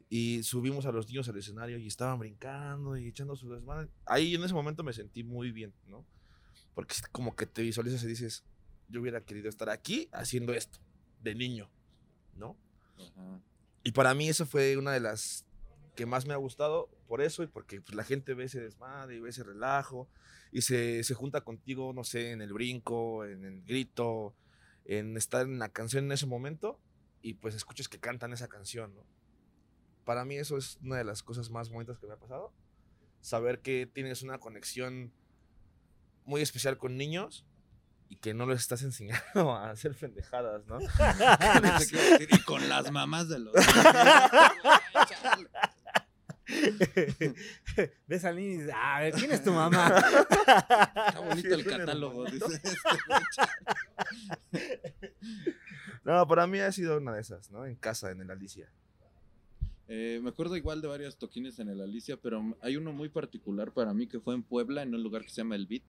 Y 0.08 0.44
subimos 0.44 0.86
a 0.86 0.92
los 0.92 1.08
niños 1.08 1.28
al 1.30 1.38
escenario 1.38 1.80
y 1.80 1.88
estaban 1.88 2.20
brincando 2.20 2.96
y 2.96 3.08
echando 3.08 3.36
su 3.36 3.50
desmadre. 3.50 3.90
Ahí 4.06 4.36
en 4.36 4.44
ese 4.44 4.54
momento 4.54 4.84
me 4.84 4.94
sentí 4.94 5.24
muy 5.24 5.52
bien, 5.52 5.74
¿no? 5.88 6.06
Porque 6.76 6.96
como 7.12 7.36
que 7.36 7.48
te 7.48 7.64
visualizas 7.64 8.04
y 8.04 8.08
dices, 8.08 8.44
yo 8.88 9.02
hubiera 9.02 9.22
querido 9.22 9.50
estar 9.50 9.70
aquí 9.70 10.08
haciendo 10.12 10.54
esto, 10.54 10.78
de 11.22 11.34
niño, 11.34 11.72
¿no? 12.36 12.56
Ajá. 12.98 13.42
Y 13.84 13.92
para 13.92 14.14
mí 14.14 14.28
eso 14.28 14.46
fue 14.46 14.78
una 14.78 14.92
de 14.92 15.00
las 15.00 15.45
que 15.96 16.06
más 16.06 16.26
me 16.26 16.34
ha 16.34 16.38
gustado 16.38 16.90
por 17.08 17.22
eso 17.22 17.44
y 17.44 17.48
porque 17.48 17.82
pues, 17.82 17.96
la 17.96 18.04
gente 18.04 18.34
ve 18.34 18.46
ese 18.46 18.62
desmadre 18.62 19.16
y 19.16 19.20
ve 19.20 19.30
ese 19.30 19.44
relajo 19.44 20.10
y 20.52 20.62
se, 20.62 21.04
se 21.04 21.14
junta 21.14 21.42
contigo, 21.42 21.94
no 21.94 22.04
sé, 22.04 22.32
en 22.32 22.42
el 22.42 22.54
brinco, 22.54 23.26
en 23.26 23.44
el 23.44 23.64
grito, 23.64 24.36
en 24.86 25.18
estar 25.18 25.46
en 25.46 25.60
la 25.60 25.70
canción 25.70 26.06
en 26.06 26.12
ese 26.12 26.26
momento 26.26 26.80
y 27.22 27.34
pues 27.34 27.56
escuchas 27.56 27.90
que 27.90 28.00
cantan 28.00 28.34
esa 28.34 28.48
canción, 28.48 28.94
¿no? 28.94 29.04
Para 30.04 30.24
mí 30.24 30.38
eso 30.38 30.58
es 30.58 30.78
una 30.84 30.98
de 30.98 31.04
las 31.04 31.24
cosas 31.24 31.50
más 31.50 31.70
bonitas 31.70 31.98
que 31.98 32.06
me 32.06 32.14
ha 32.14 32.18
pasado. 32.18 32.54
Saber 33.22 33.62
que 33.62 33.88
tienes 33.92 34.22
una 34.22 34.38
conexión 34.38 35.12
muy 36.26 36.42
especial 36.42 36.78
con 36.78 36.98
niños 36.98 37.46
y 38.10 38.18
que 38.18 38.36
no 38.36 38.46
les 38.46 38.60
estás 38.62 38.82
enseñando 38.84 39.56
a 39.56 39.72
hacer 39.72 39.96
pendejadas, 39.96 40.66
¿no? 40.68 40.78
Y 42.30 42.40
con 42.44 42.70
las 42.70 42.92
mamás 42.92 43.28
de 43.30 43.40
los. 43.40 43.56
Ves 48.08 48.26
al 48.26 48.36
niño 48.36 48.50
y 48.50 48.58
dices, 48.58 48.74
a 48.76 49.00
ver, 49.02 49.14
¿quién 49.14 49.32
es 49.32 49.44
tu 49.44 49.52
mamá? 49.52 49.88
Está 51.08 51.20
bonito 51.20 51.54
el 51.54 51.66
catálogo, 51.66 52.26
dice 52.26 52.46
este. 52.54 52.70
No, 56.04 56.28
para 56.28 56.46
mí 56.48 56.60
ha 56.60 56.72
sido 56.72 56.98
una 56.98 57.14
de 57.14 57.22
esas, 57.22 57.50
¿no? 57.52 57.66
En 57.66 57.76
casa, 57.76 58.12
en 58.12 58.22
el 58.22 58.30
Alicia. 58.30 58.70
Eh, 59.88 60.20
me 60.24 60.30
acuerdo 60.30 60.56
igual 60.58 60.82
de 60.82 60.88
varios 60.88 61.18
toquines 61.18 61.60
en 61.60 61.70
el 61.70 61.82
Alicia, 61.82 62.18
pero 62.18 62.58
hay 62.62 62.78
uno 62.78 62.92
muy 62.92 63.10
particular 63.10 63.72
para 63.72 63.94
mí 63.94 64.08
que 64.08 64.20
fue 64.20 64.34
en 64.34 64.44
Puebla, 64.44 64.82
en 64.84 64.96
un 64.96 65.04
lugar 65.04 65.24
que 65.24 65.30
se 65.30 65.38
llama 65.38 65.56
El 65.56 65.68
Beat. 65.68 65.84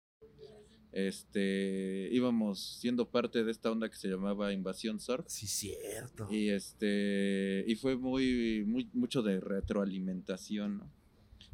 Este, 0.97 2.09
íbamos 2.11 2.59
siendo 2.81 3.11
parte 3.11 3.45
de 3.45 3.51
esta 3.51 3.71
onda 3.71 3.91
que 3.91 3.97
se 3.97 4.09
llamaba 4.09 4.55
Invasión 4.55 4.99
Surf. 4.99 5.27
Sí, 5.29 5.47
cierto. 5.47 6.27
Y 6.31 6.49
este, 6.49 7.67
y 7.69 7.75
fue 7.75 7.97
muy, 7.97 8.65
muy, 8.67 8.89
mucho 8.95 9.21
de 9.21 9.39
retroalimentación, 9.41 10.79
¿no? 10.79 10.91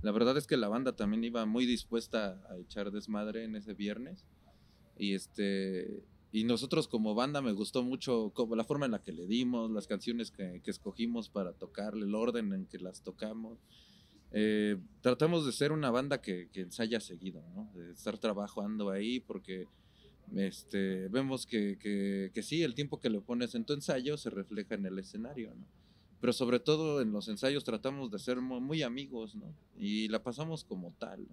La 0.00 0.12
verdad 0.12 0.36
es 0.36 0.46
que 0.46 0.56
la 0.56 0.68
banda 0.68 0.94
también 0.94 1.24
iba 1.24 1.44
muy 1.44 1.66
dispuesta 1.66 2.40
a 2.48 2.56
echar 2.56 2.92
desmadre 2.92 3.42
en 3.42 3.56
ese 3.56 3.74
viernes. 3.74 4.24
Y 4.96 5.14
este, 5.14 6.04
y 6.30 6.44
nosotros 6.44 6.86
como 6.86 7.16
banda 7.16 7.42
me 7.42 7.50
gustó 7.50 7.82
mucho 7.82 8.30
como 8.34 8.54
la 8.54 8.62
forma 8.62 8.86
en 8.86 8.92
la 8.92 9.02
que 9.02 9.10
le 9.10 9.26
dimos, 9.26 9.72
las 9.72 9.88
canciones 9.88 10.30
que, 10.30 10.60
que 10.62 10.70
escogimos 10.70 11.28
para 11.28 11.52
tocarle, 11.52 12.06
el 12.06 12.14
orden 12.14 12.52
en 12.52 12.66
que 12.66 12.78
las 12.78 13.02
tocamos. 13.02 13.58
Eh, 14.32 14.78
tratamos 15.02 15.44
de 15.44 15.52
ser 15.52 15.72
una 15.72 15.90
banda 15.90 16.20
que, 16.20 16.48
que 16.52 16.62
ensaya 16.62 17.00
seguido, 17.00 17.42
¿no? 17.54 17.70
De 17.74 17.92
estar 17.92 18.16
trabajando 18.18 18.90
ahí 18.90 19.20
porque 19.20 19.66
este, 20.34 21.08
vemos 21.08 21.46
que, 21.46 21.78
que, 22.32 22.42
sí, 22.42 22.62
el 22.62 22.74
tiempo 22.74 22.98
que 22.98 23.10
le 23.10 23.20
pones 23.20 23.54
en 23.54 23.64
tu 23.64 23.74
ensayo 23.74 24.16
se 24.16 24.30
refleja 24.30 24.74
en 24.74 24.86
el 24.86 24.98
escenario, 24.98 25.54
¿no? 25.54 25.66
Pero 26.20 26.32
sobre 26.32 26.60
todo 26.60 27.00
en 27.02 27.10
los 27.12 27.28
ensayos 27.28 27.64
tratamos 27.64 28.10
de 28.10 28.18
ser 28.18 28.40
mu- 28.40 28.60
muy 28.60 28.82
amigos, 28.82 29.34
¿no? 29.34 29.52
Y 29.76 30.08
la 30.08 30.22
pasamos 30.22 30.64
como 30.64 30.92
tal. 30.98 31.26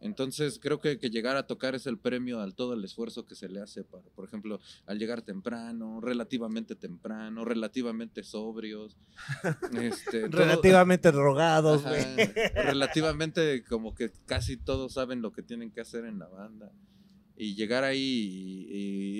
Entonces 0.00 0.60
creo 0.62 0.80
que, 0.80 0.98
que 0.98 1.10
llegar 1.10 1.36
a 1.36 1.46
tocar 1.48 1.74
es 1.74 1.86
el 1.86 1.98
premio 1.98 2.40
al 2.40 2.54
todo 2.54 2.74
el 2.74 2.84
esfuerzo 2.84 3.26
que 3.26 3.34
se 3.34 3.48
le 3.48 3.60
hace 3.60 3.82
para, 3.82 4.04
por 4.14 4.24
ejemplo, 4.24 4.60
al 4.86 4.98
llegar 4.98 5.22
temprano, 5.22 6.00
relativamente 6.00 6.76
temprano, 6.76 7.44
relativamente 7.44 8.22
sobrios, 8.22 8.96
este, 9.80 10.28
todo- 10.28 10.40
Relativamente 10.42 11.10
drogados, 11.10 11.84
Ajá, 11.84 11.90
güey. 12.14 12.32
relativamente 12.54 13.64
como 13.64 13.94
que 13.94 14.12
casi 14.26 14.56
todos 14.56 14.92
saben 14.94 15.20
lo 15.22 15.32
que 15.32 15.42
tienen 15.42 15.70
que 15.70 15.80
hacer 15.80 16.04
en 16.04 16.18
la 16.18 16.28
banda. 16.28 16.70
Y 17.40 17.54
llegar 17.54 17.84
ahí, 17.84 17.98
y, 18.00 18.76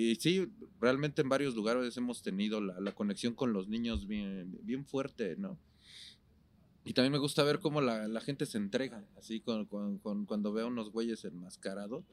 y- 0.07 0.11
y 0.11 0.15
sí, 0.15 0.47
realmente 0.81 1.21
en 1.21 1.29
varios 1.29 1.55
lugares 1.55 1.95
hemos 1.97 2.21
tenido 2.21 2.59
la, 2.61 2.79
la 2.79 2.91
conexión 2.93 3.33
con 3.33 3.53
los 3.53 3.67
niños 3.69 4.07
bien, 4.07 4.57
bien 4.63 4.85
fuerte, 4.85 5.35
¿no? 5.37 5.57
Y 6.89 6.93
también 6.93 7.11
me 7.11 7.19
gusta 7.19 7.43
ver 7.43 7.59
cómo 7.59 7.81
la, 7.81 8.07
la 8.07 8.19
gente 8.19 8.47
se 8.47 8.57
entrega, 8.57 9.05
así 9.15 9.41
con, 9.41 9.67
con- 9.67 9.99
con- 9.99 10.25
cuando 10.25 10.51
ve 10.51 10.63
a 10.63 10.65
unos 10.65 10.89
güeyes 10.91 11.23
enmascarados. 11.23 12.03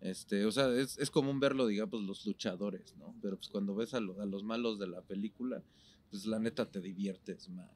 Este, 0.00 0.46
o 0.46 0.50
sea, 0.50 0.68
es, 0.74 0.96
es 0.96 1.10
común 1.10 1.40
verlo, 1.40 1.66
digamos, 1.66 2.00
los 2.02 2.24
luchadores, 2.24 2.96
¿no? 2.96 3.14
Pero 3.20 3.36
pues 3.36 3.50
cuando 3.50 3.74
ves 3.74 3.92
a, 3.92 4.00
lo- 4.00 4.18
a 4.22 4.24
los 4.24 4.42
malos 4.42 4.78
de 4.78 4.86
la 4.86 5.02
película, 5.02 5.62
pues 6.08 6.24
la 6.24 6.38
neta 6.38 6.64
te 6.70 6.80
diviertes 6.80 7.50
más. 7.50 7.68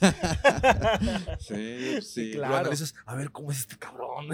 sí, 1.38 2.00
sí. 2.00 2.30
claro. 2.32 2.52
Lo 2.52 2.58
analizas, 2.60 2.94
a 3.04 3.14
ver 3.14 3.30
cómo 3.30 3.52
es 3.52 3.58
este 3.60 3.76
cabrón. 3.76 4.28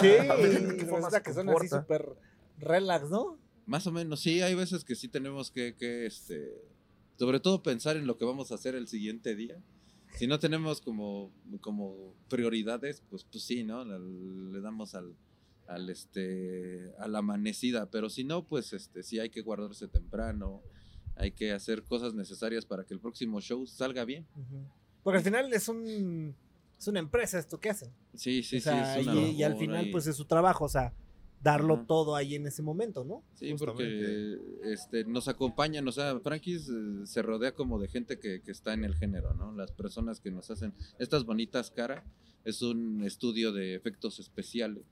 Sí, 0.00 0.08
A 0.30 0.34
ver, 0.34 0.66
¿de 0.66 0.76
qué 0.78 0.84
forma 0.86 1.08
que 1.22 1.32
son 1.32 1.48
así 1.48 1.68
súper 1.68 2.08
relax, 2.58 3.08
¿no? 3.08 3.38
Más 3.66 3.86
o 3.86 3.92
menos, 3.92 4.18
sí, 4.18 4.42
hay 4.42 4.56
veces 4.56 4.82
que 4.84 4.96
sí 4.96 5.06
tenemos 5.06 5.52
que, 5.52 5.76
que, 5.76 6.06
este, 6.06 6.52
sobre 7.20 7.38
todo 7.38 7.62
pensar 7.62 7.96
en 7.96 8.08
lo 8.08 8.16
que 8.18 8.24
vamos 8.24 8.50
a 8.50 8.56
hacer 8.56 8.74
el 8.74 8.88
siguiente 8.88 9.36
día. 9.36 9.62
Si 10.16 10.26
no 10.26 10.38
tenemos 10.38 10.80
como, 10.80 11.30
como 11.60 12.14
prioridades, 12.28 13.02
pues, 13.10 13.24
pues 13.24 13.44
sí, 13.44 13.64
¿no? 13.64 13.84
Le, 13.84 13.98
le 14.52 14.60
damos 14.60 14.94
al, 14.94 15.14
al, 15.68 15.90
este, 15.90 16.92
a 16.98 17.08
la 17.08 17.18
amanecida, 17.18 17.90
pero 17.90 18.08
si 18.08 18.24
no, 18.24 18.44
pues 18.44 18.72
este, 18.72 19.02
sí 19.02 19.18
hay 19.18 19.30
que 19.30 19.42
guardarse 19.42 19.88
temprano, 19.88 20.62
hay 21.16 21.32
que 21.32 21.52
hacer 21.52 21.82
cosas 21.82 22.14
necesarias 22.14 22.64
para 22.64 22.84
que 22.84 22.94
el 22.94 23.00
próximo 23.00 23.40
show 23.40 23.66
salga 23.66 24.04
bien. 24.04 24.26
Porque 25.02 25.18
al 25.18 25.24
final 25.24 25.52
es 25.52 25.68
un 25.68 26.34
es 26.78 26.88
una 26.88 26.98
empresa 26.98 27.38
esto 27.38 27.58
que 27.58 27.70
hacen. 27.70 27.90
Sí, 28.14 28.42
sí, 28.42 28.58
o 28.58 28.60
sea, 28.60 28.94
sí. 28.94 29.00
es 29.00 29.06
una 29.06 29.20
y, 29.20 29.36
y 29.36 29.42
al 29.42 29.56
final 29.56 29.88
pues 29.90 30.06
es 30.06 30.16
su 30.16 30.26
trabajo, 30.26 30.64
o 30.64 30.68
sea, 30.68 30.92
darlo 31.42 31.84
todo 31.86 32.16
ahí 32.16 32.34
en 32.34 32.46
ese 32.46 32.62
momento, 32.62 33.04
¿no? 33.04 33.22
Sí, 33.34 33.54
porque 33.58 34.38
este, 34.64 35.04
nos 35.04 35.28
acompañan, 35.28 35.86
o 35.86 35.92
sea, 35.92 36.18
Frankis 36.20 36.68
eh, 36.68 37.06
se 37.06 37.22
rodea 37.22 37.52
como 37.52 37.78
de 37.78 37.88
gente 37.88 38.18
que, 38.18 38.42
que 38.42 38.50
está 38.50 38.74
en 38.74 38.84
el 38.84 38.94
género, 38.94 39.34
¿no? 39.34 39.52
Las 39.52 39.72
personas 39.72 40.20
que 40.20 40.30
nos 40.30 40.50
hacen 40.50 40.74
estas 40.98 41.24
bonitas 41.24 41.70
caras 41.70 42.04
es 42.44 42.62
un 42.62 43.02
estudio 43.04 43.52
de 43.52 43.74
efectos 43.74 44.18
especiales 44.18 44.84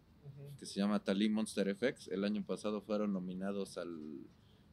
que 0.58 0.66
se 0.66 0.80
llama 0.80 1.02
Tali 1.02 1.28
Monster 1.28 1.68
Effects. 1.68 2.08
El 2.08 2.24
año 2.24 2.44
pasado 2.44 2.80
fueron 2.80 3.12
nominados 3.12 3.76
al, 3.78 4.26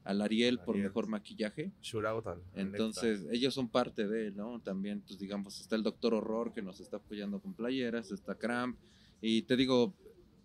al 0.03 0.21
Ariel 0.21 0.59
por 0.59 0.77
mejor 0.77 1.07
maquillaje. 1.07 1.71
Al 2.25 2.43
Entonces, 2.55 3.27
ellos 3.31 3.53
son 3.53 3.69
parte 3.69 4.07
de, 4.07 4.31
¿no? 4.31 4.59
También, 4.61 5.01
pues 5.01 5.19
digamos, 5.19 5.59
está 5.59 5.75
el 5.75 5.83
Doctor 5.83 6.13
Horror 6.13 6.53
que 6.53 6.61
nos 6.61 6.79
está 6.79 6.97
apoyando 6.97 7.39
con 7.39 7.53
playeras, 7.53 8.11
está 8.11 8.35
Cramp. 8.35 8.77
Y 9.21 9.43
te 9.43 9.55
digo, 9.55 9.93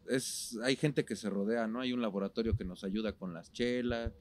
es, 0.09 0.59
hay 0.62 0.77
gente 0.77 1.05
que 1.05 1.16
se 1.16 1.29
rodea, 1.31 1.66
¿no? 1.66 1.81
Hay 1.81 1.92
un 1.92 2.03
laboratorio 2.03 2.57
que 2.57 2.64
nos 2.64 2.85
ayuda 2.85 3.12
con 3.12 3.33
las 3.35 3.53
chelas. 3.53 4.12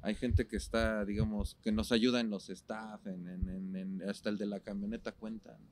Hay 0.00 0.14
gente 0.14 0.46
que 0.46 0.56
está, 0.56 1.04
digamos, 1.04 1.56
que 1.62 1.72
nos 1.72 1.90
ayuda 1.92 2.20
en 2.20 2.30
los 2.30 2.50
staff, 2.50 3.04
en, 3.06 3.28
en- 3.28 3.76
en- 3.76 4.02
hasta 4.08 4.30
el 4.30 4.38
de 4.38 4.46
la 4.46 4.60
camioneta 4.60 5.12
cuenta. 5.12 5.58
¿no? 5.58 5.66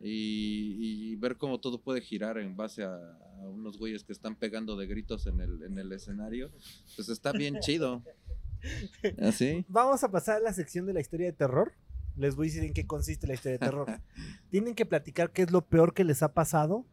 Y, 0.00 0.76
y 1.12 1.16
ver 1.16 1.36
cómo 1.38 1.58
todo 1.60 1.80
puede 1.80 2.00
girar 2.00 2.38
en 2.38 2.54
base 2.56 2.82
a, 2.84 2.94
a 2.94 3.48
unos 3.48 3.78
güeyes 3.78 4.04
que 4.04 4.12
están 4.12 4.36
pegando 4.36 4.76
de 4.76 4.86
gritos 4.86 5.26
en 5.26 5.40
el, 5.40 5.62
en 5.62 5.78
el 5.78 5.90
escenario, 5.92 6.50
pues 6.96 7.08
está 7.08 7.32
bien 7.32 7.58
chido. 7.60 8.02
¿Así? 9.22 9.64
Vamos 9.68 10.02
a 10.04 10.10
pasar 10.10 10.36
a 10.36 10.40
la 10.40 10.52
sección 10.52 10.84
de 10.86 10.92
la 10.92 11.00
historia 11.00 11.26
de 11.26 11.32
terror. 11.32 11.72
Les 12.16 12.34
voy 12.34 12.46
a 12.46 12.48
decir 12.50 12.64
en 12.64 12.72
qué 12.74 12.86
consiste 12.86 13.26
la 13.26 13.34
historia 13.34 13.58
de 13.58 13.66
terror. 13.66 14.00
Tienen 14.50 14.74
que 14.74 14.86
platicar 14.86 15.32
qué 15.32 15.42
es 15.42 15.50
lo 15.50 15.66
peor 15.66 15.94
que 15.94 16.04
les 16.04 16.22
ha 16.22 16.34
pasado 16.34 16.84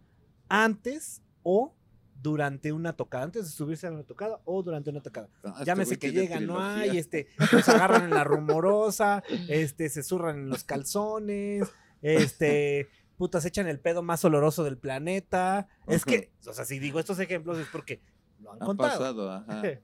antes 0.49 1.21
o 1.41 1.75
durante 2.23 2.71
una 2.71 2.95
tocada, 2.95 3.25
antes 3.25 3.43
de 3.43 3.51
subirse 3.51 3.85
a 3.85 3.91
una 3.91 4.03
tocada 4.03 4.39
o 4.45 4.63
durante 4.63 4.89
una 4.89 5.01
tocada. 5.01 5.27
Ah, 5.43 5.49
este 5.51 5.65
Llámese 5.65 5.97
güey 5.97 5.99
que 5.99 6.11
llegan, 6.13 6.47
no 6.47 6.63
hay, 6.63 6.97
este, 6.97 7.27
los 7.51 7.67
agarran 7.67 8.05
en 8.05 8.11
la 8.11 8.23
rumorosa, 8.23 9.21
este, 9.49 9.89
se 9.89 10.01
zurran 10.03 10.39
en 10.39 10.49
los 10.49 10.63
calzones, 10.63 11.67
este, 12.01 12.87
puta, 13.17 13.41
se 13.41 13.49
echan 13.49 13.67
el 13.67 13.79
pedo 13.79 14.01
más 14.01 14.23
oloroso 14.23 14.63
del 14.63 14.77
planeta. 14.77 15.67
Es 15.85 16.05
que, 16.05 16.31
o 16.47 16.53
sea, 16.53 16.63
si 16.63 16.79
digo 16.79 16.99
estos 16.99 17.19
ejemplos 17.19 17.57
es 17.59 17.67
porque 17.67 18.01
lo 18.39 18.53
han 18.53 18.63
Ha 18.63 18.65
contado. 18.65 18.89
pasado, 18.89 19.31
ajá. 19.31 19.61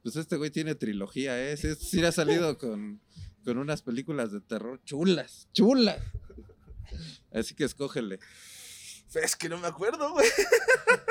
Pues 0.00 0.14
este 0.14 0.36
güey 0.36 0.50
tiene 0.50 0.74
trilogía, 0.76 1.50
¿eh? 1.50 1.56
Sí, 1.56 1.74
sí 1.74 2.02
ha 2.04 2.12
salido 2.12 2.56
con, 2.56 3.00
con 3.44 3.58
unas 3.58 3.82
películas 3.82 4.30
de 4.30 4.40
terror 4.40 4.80
chulas, 4.84 5.48
chulas. 5.52 5.98
Así 7.32 7.54
que 7.54 7.64
escógele. 7.64 8.20
Es 9.14 9.34
que 9.36 9.48
no 9.48 9.58
me 9.58 9.66
acuerdo, 9.66 10.12
güey. 10.12 10.28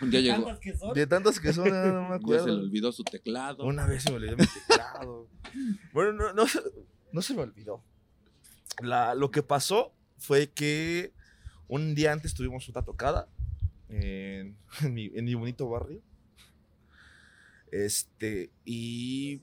Un 0.00 0.10
día 0.10 0.20
llegó, 0.20 0.36
Tantas 0.44 0.58
que 0.60 0.76
son. 0.76 0.94
De 0.94 1.06
tantas 1.06 1.40
que 1.40 1.52
son, 1.52 1.68
no, 1.68 1.74
me 1.74 2.16
un 2.16 2.24
día 2.24 2.38
se 2.40 2.46
le 2.46 2.50
acuerdo. 2.50 2.58
olvidó 2.60 2.92
su 2.92 3.04
teclado. 3.04 3.64
Una 3.64 3.86
vez 3.86 4.02
se 4.02 4.10
me 4.10 4.16
olvidó 4.16 4.36
mi 4.36 4.44
teclado. 4.46 5.28
Bueno, 5.92 6.12
no, 6.12 6.32
no, 6.32 6.46
se- 6.48 6.62
no 7.12 7.22
se 7.22 7.34
me 7.34 7.42
olvidó. 7.42 7.82
La, 8.82 9.14
lo 9.14 9.30
que 9.30 9.42
pasó 9.42 9.92
fue 10.18 10.50
que 10.50 11.12
un 11.68 11.94
día 11.94 12.12
antes 12.12 12.34
tuvimos 12.34 12.68
otra 12.68 12.82
tocada 12.82 13.28
en, 13.88 14.56
en 14.82 14.94
mi, 14.94 15.10
en 15.14 15.24
mi 15.24 15.34
bonito 15.34 15.68
barrio. 15.68 16.00
Este, 17.70 18.50
y 18.64 19.40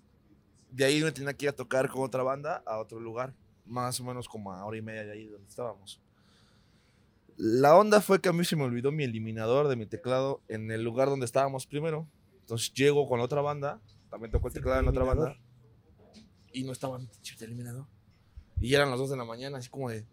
de 0.72 0.86
ahí 0.86 1.02
me 1.04 1.12
tenía 1.12 1.34
que 1.34 1.46
ir 1.46 1.50
a 1.50 1.56
tocar 1.56 1.90
con 1.90 2.04
otra 2.04 2.24
banda 2.24 2.64
a 2.66 2.78
otro 2.80 3.00
lugar, 3.00 3.34
más 3.66 4.00
o 4.00 4.04
menos 4.06 4.28
como 4.30 4.54
a 4.54 4.64
hora 4.66 4.78
y 4.78 4.82
media 4.82 5.04
de 5.06 5.12
ahí 5.12 5.26
donde 5.28 5.48
estábamos. 5.48 6.02
La 7.44 7.76
onda 7.76 8.02
fue 8.02 8.22
que 8.22 8.30
a 8.30 8.34
mí 8.34 8.46
se 8.46 8.56
me 8.56 8.66
olvidó 8.66 8.92
mi 8.92 9.04
eliminador 9.04 9.68
de 9.68 9.76
mi 9.76 9.88
teclado 9.88 10.44
en 10.48 10.70
el 10.70 10.84
lugar 10.84 11.10
donde 11.10 11.26
estábamos 11.26 11.66
primero. 11.66 12.08
Entonces 12.42 12.72
llego 12.72 13.10
con 13.10 13.20
otra 13.20 13.42
banda, 13.42 13.82
también 14.12 14.32
tocó 14.32 14.50
el 14.50 14.54
teclado 14.54 14.80
en 14.80 14.88
otra 14.88 15.04
banda. 15.04 15.36
Y 16.54 16.64
no 16.64 16.72
estaba 16.72 17.00
mi 17.00 17.08
chip 17.24 17.42
eliminador. 17.42 17.88
Y 18.60 18.76
eran 18.76 18.92
las 18.92 19.00
2 19.00 19.10
de 19.10 19.18
la 19.18 19.26
mañana, 19.26 19.58
así 19.58 19.72
como 19.72 19.90
de. 19.90 20.06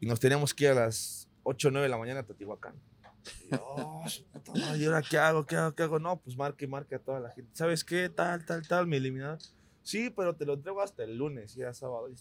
Y 0.00 0.06
nos 0.06 0.18
teníamos 0.18 0.54
que 0.54 0.64
ir 0.64 0.70
a 0.70 0.74
las 0.74 1.28
8 1.44 1.68
o 1.68 1.70
9 1.70 1.84
de 1.84 1.88
la 1.88 1.98
mañana 1.98 2.18
a 2.18 2.22
Teotihuacán. 2.24 2.74
"Oh, 3.60 4.04
madre, 4.58 4.78
¿y 4.78 4.86
ahora 4.86 5.02
qué 5.02 5.18
hago? 5.18 5.46
¿Qué 5.46 5.54
hago? 5.54 5.72
¿Qué 5.76 5.84
hago? 5.84 6.00
No, 6.00 6.16
pues 6.16 6.36
marque, 6.36 6.66
marque 6.66 6.96
a 6.96 6.98
toda 6.98 7.20
la 7.20 7.30
gente. 7.30 7.52
¿Sabes 7.54 7.84
qué? 7.84 8.08
Tal, 8.08 8.44
tal, 8.44 8.66
tal, 8.66 8.88
mi 8.88 8.96
eliminador. 8.96 9.38
Sí, 9.84 10.10
pero 10.10 10.34
te 10.34 10.46
lo 10.46 10.54
entrego 10.54 10.82
hasta 10.82 11.04
el 11.04 11.16
lunes, 11.16 11.56
y 11.56 11.60
era 11.60 11.72
sábado. 11.72 12.08
Y 12.08 12.16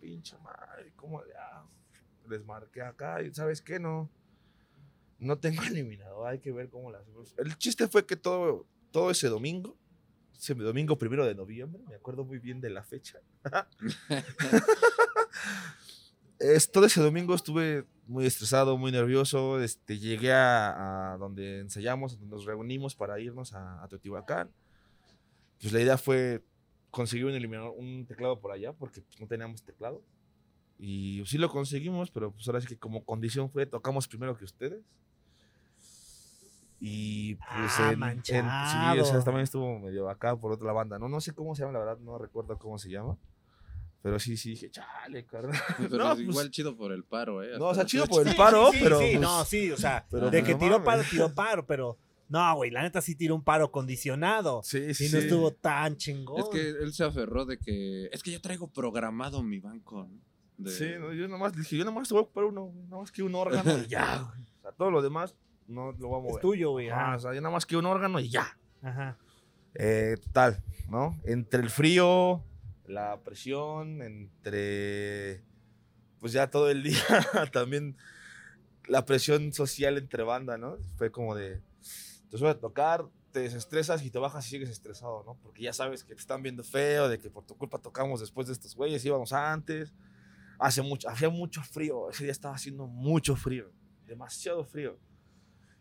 pinche 0.00 0.36
madre, 0.38 0.92
¿cómo 0.96 1.22
le 1.22 1.36
hago? 1.36 1.73
Les 2.28 2.44
marqué 2.44 2.82
acá, 2.82 3.22
y 3.22 3.32
¿sabes 3.32 3.60
qué? 3.60 3.78
No. 3.78 4.10
No 5.18 5.38
tengo 5.38 5.62
eliminador, 5.70 6.28
hay 6.28 6.38
que 6.38 6.52
ver 6.52 6.68
cómo 6.68 6.90
las. 6.90 7.02
El 7.36 7.56
chiste 7.58 7.88
fue 7.88 8.06
que 8.06 8.16
todo, 8.16 8.66
todo 8.90 9.10
ese 9.10 9.28
domingo, 9.28 9.76
ese 10.36 10.54
domingo 10.54 10.98
primero 10.98 11.24
de 11.24 11.34
noviembre, 11.34 11.82
me 11.88 11.94
acuerdo 11.94 12.24
muy 12.24 12.38
bien 12.38 12.60
de 12.60 12.70
la 12.70 12.82
fecha. 12.82 13.20
Es, 16.38 16.70
todo 16.70 16.84
ese 16.84 17.00
domingo 17.00 17.34
estuve 17.34 17.86
muy 18.06 18.26
estresado, 18.26 18.76
muy 18.76 18.90
nervioso. 18.90 19.60
Este, 19.62 19.98
llegué 19.98 20.32
a, 20.32 21.12
a 21.12 21.16
donde 21.16 21.60
ensayamos, 21.60 22.18
donde 22.18 22.26
nos 22.26 22.44
reunimos 22.44 22.94
para 22.94 23.18
irnos 23.20 23.54
a, 23.54 23.82
a 23.82 23.88
Teotihuacán. 23.88 24.50
Pues 25.60 25.72
la 25.72 25.80
idea 25.80 25.96
fue 25.96 26.42
conseguir 26.90 27.26
un 27.26 27.32
eliminador, 27.32 27.74
un 27.76 28.04
teclado 28.06 28.38
por 28.40 28.52
allá, 28.52 28.72
porque 28.72 29.00
pues, 29.00 29.20
no 29.20 29.26
teníamos 29.26 29.62
teclado. 29.62 30.02
Y 30.78 31.22
sí 31.26 31.38
lo 31.38 31.48
conseguimos, 31.50 32.10
pero 32.10 32.32
pues 32.32 32.46
ahora 32.48 32.60
sí 32.60 32.66
que 32.66 32.76
como 32.76 33.04
condición 33.04 33.50
fue, 33.50 33.64
tocamos 33.66 34.08
primero 34.08 34.36
que 34.36 34.44
ustedes. 34.44 34.82
Y 36.80 37.36
pues 37.36 37.48
Ah, 37.78 37.92
en- 37.92 38.02
en- 38.02 38.22
sí, 38.22 38.34
manchado. 38.36 39.02
o 39.02 39.04
sea, 39.06 39.20
también 39.22 39.44
estuvo 39.44 39.78
medio 39.78 40.08
acá 40.10 40.36
por 40.36 40.52
otra 40.52 40.72
banda. 40.72 40.98
No, 40.98 41.08
no 41.08 41.20
sé 41.20 41.32
cómo 41.32 41.54
se 41.54 41.62
llama, 41.62 41.72
la 41.78 41.84
verdad, 41.84 41.98
no 42.00 42.18
recuerdo 42.18 42.58
cómo 42.58 42.78
se 42.78 42.90
llama. 42.90 43.16
Pero 44.02 44.18
sí, 44.18 44.36
sí, 44.36 44.50
dije, 44.50 44.70
chale, 44.70 45.24
carnal. 45.24 45.58
Pero 45.78 45.98
No, 46.04 46.08
es 46.12 46.16
pues- 46.16 46.28
igual 46.28 46.50
chido 46.50 46.76
por 46.76 46.92
el 46.92 47.04
paro, 47.04 47.42
¿eh? 47.42 47.58
No, 47.58 47.66
o 47.68 47.74
sea, 47.74 47.86
chido 47.86 48.06
por 48.06 48.22
el 48.26 48.32
Sí, 48.32 48.36
paro, 48.36 48.70
sí, 48.70 48.78
pero. 48.82 48.98
sí, 48.98 49.06
pues, 49.12 49.20
no, 49.20 49.44
sí, 49.46 49.70
o 49.70 49.76
sea, 49.78 50.04
pero 50.10 50.30
de 50.30 50.40
pues, 50.40 50.44
que 50.44 50.52
no 50.52 50.58
tiró 50.78 50.84
paro, 50.84 51.02
tiró 51.10 51.34
paro, 51.34 51.66
pero 51.66 51.96
No, 52.28 52.56
güey, 52.56 52.70
la 52.70 52.82
neta 52.82 53.00
sí 53.00 53.14
tiró 53.14 53.34
un 53.34 53.44
paro 53.44 53.70
condicionado. 53.70 54.60
Sí, 54.62 54.78
Y 54.78 54.94
sí. 54.94 55.04
no 55.04 55.10
sí. 55.12 55.16
estuvo 55.18 55.52
tan 55.52 55.96
chingón. 55.96 56.40
Es 56.40 56.48
que 56.50 56.68
él 56.68 56.92
se 56.92 57.04
aferró 57.04 57.44
de 57.46 57.58
que. 57.58 58.06
Es 58.12 58.22
que 58.22 58.30
ya 58.32 58.40
traigo 58.40 58.66
programado 58.68 59.42
mi 59.42 59.58
banco. 59.60 60.06
¿no? 60.10 60.33
De- 60.56 60.70
Sí, 60.70 60.92
no, 60.98 61.12
yo 61.12 61.26
nomás 61.28 61.52
dije, 61.54 61.76
yo 61.76 61.84
nomás 61.84 62.08
te 62.08 62.14
voy 62.14 62.20
a 62.20 62.24
ocupar 62.24 62.44
uno, 62.44 62.72
nada 62.88 63.00
más 63.02 63.10
que 63.12 63.22
un 63.22 63.34
órgano 63.34 63.62
y 63.78 63.86
ya. 63.88 64.18
güey. 64.18 64.42
O 64.58 64.62
sea, 64.62 64.72
todo 64.72 64.90
lo 64.90 65.02
demás 65.02 65.34
no 65.66 65.92
lo 65.92 66.08
voy 66.08 66.18
a 66.18 66.22
mover. 66.22 66.34
Es 66.36 66.40
tuyo, 66.40 66.70
güey. 66.70 66.88
Ajá. 66.90 67.16
o 67.16 67.18
sea, 67.18 67.34
yo 67.34 67.40
nada 67.40 67.52
más 67.52 67.66
que 67.66 67.76
un 67.76 67.86
órgano 67.86 68.20
y 68.20 68.28
ya. 68.28 68.56
Ajá. 68.82 69.16
Eh, 69.74 70.16
total, 70.22 70.62
¿no? 70.88 71.18
Entre 71.24 71.60
el 71.60 71.70
frío, 71.70 72.42
la 72.86 73.18
presión, 73.20 74.02
entre. 74.02 75.42
Pues 76.20 76.32
ya 76.32 76.48
todo 76.50 76.70
el 76.70 76.82
día 76.84 77.02
también 77.52 77.96
la 78.86 79.04
presión 79.04 79.52
social 79.52 79.98
entre 79.98 80.22
banda, 80.22 80.56
¿no? 80.58 80.76
Fue 80.96 81.10
como 81.10 81.34
de. 81.34 81.60
Te 82.30 82.38
suele 82.38 82.54
tocar, 82.54 83.04
te 83.32 83.40
desestresas 83.40 84.02
y 84.04 84.10
te 84.10 84.18
bajas 84.18 84.46
y 84.46 84.50
sigues 84.50 84.68
estresado, 84.68 85.22
¿no? 85.24 85.36
Porque 85.42 85.62
ya 85.62 85.72
sabes 85.72 86.04
que 86.04 86.14
te 86.14 86.20
están 86.20 86.42
viendo 86.42 86.62
feo, 86.64 87.08
de 87.08 87.18
que 87.18 87.30
por 87.30 87.44
tu 87.44 87.56
culpa 87.56 87.78
tocamos 87.78 88.20
después 88.20 88.46
de 88.46 88.52
estos 88.52 88.74
güeyes, 88.76 89.04
íbamos 89.04 89.32
antes. 89.32 89.92
Hace 90.64 90.80
mucho, 90.80 91.10
hacía 91.10 91.28
mucho 91.28 91.60
frío, 91.62 92.08
ese 92.08 92.24
día 92.24 92.32
estaba 92.32 92.54
haciendo 92.54 92.86
mucho 92.86 93.36
frío, 93.36 93.70
demasiado 94.06 94.64
frío. 94.64 94.98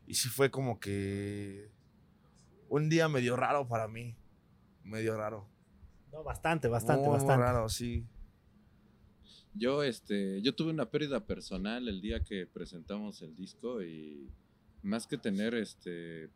Y 0.06 0.16
sí 0.16 0.28
fue 0.28 0.52
como 0.52 0.78
que 0.78 1.72
un 2.68 2.90
día 2.90 3.08
medio 3.08 3.38
raro 3.38 3.66
para 3.66 3.88
mí, 3.88 4.18
medio 4.84 5.16
raro. 5.16 5.48
No, 6.12 6.22
bastante, 6.26 6.68
bastante, 6.68 7.08
Muy, 7.08 7.12
muy 7.12 7.18
bastante. 7.20 7.46
raro, 7.46 7.70
sí. 7.70 8.06
Yo, 9.54 9.84
este, 9.84 10.42
yo 10.42 10.54
tuve 10.54 10.72
una 10.72 10.92
pérdida 10.92 11.26
personal 11.26 11.88
el 11.88 12.02
día 12.02 12.22
que 12.22 12.46
presentamos 12.46 13.22
el 13.22 13.34
disco 13.38 13.82
y 13.82 14.30
más 14.82 15.08
que 15.08 15.18
tener, 15.18 15.54
este, 15.56 16.30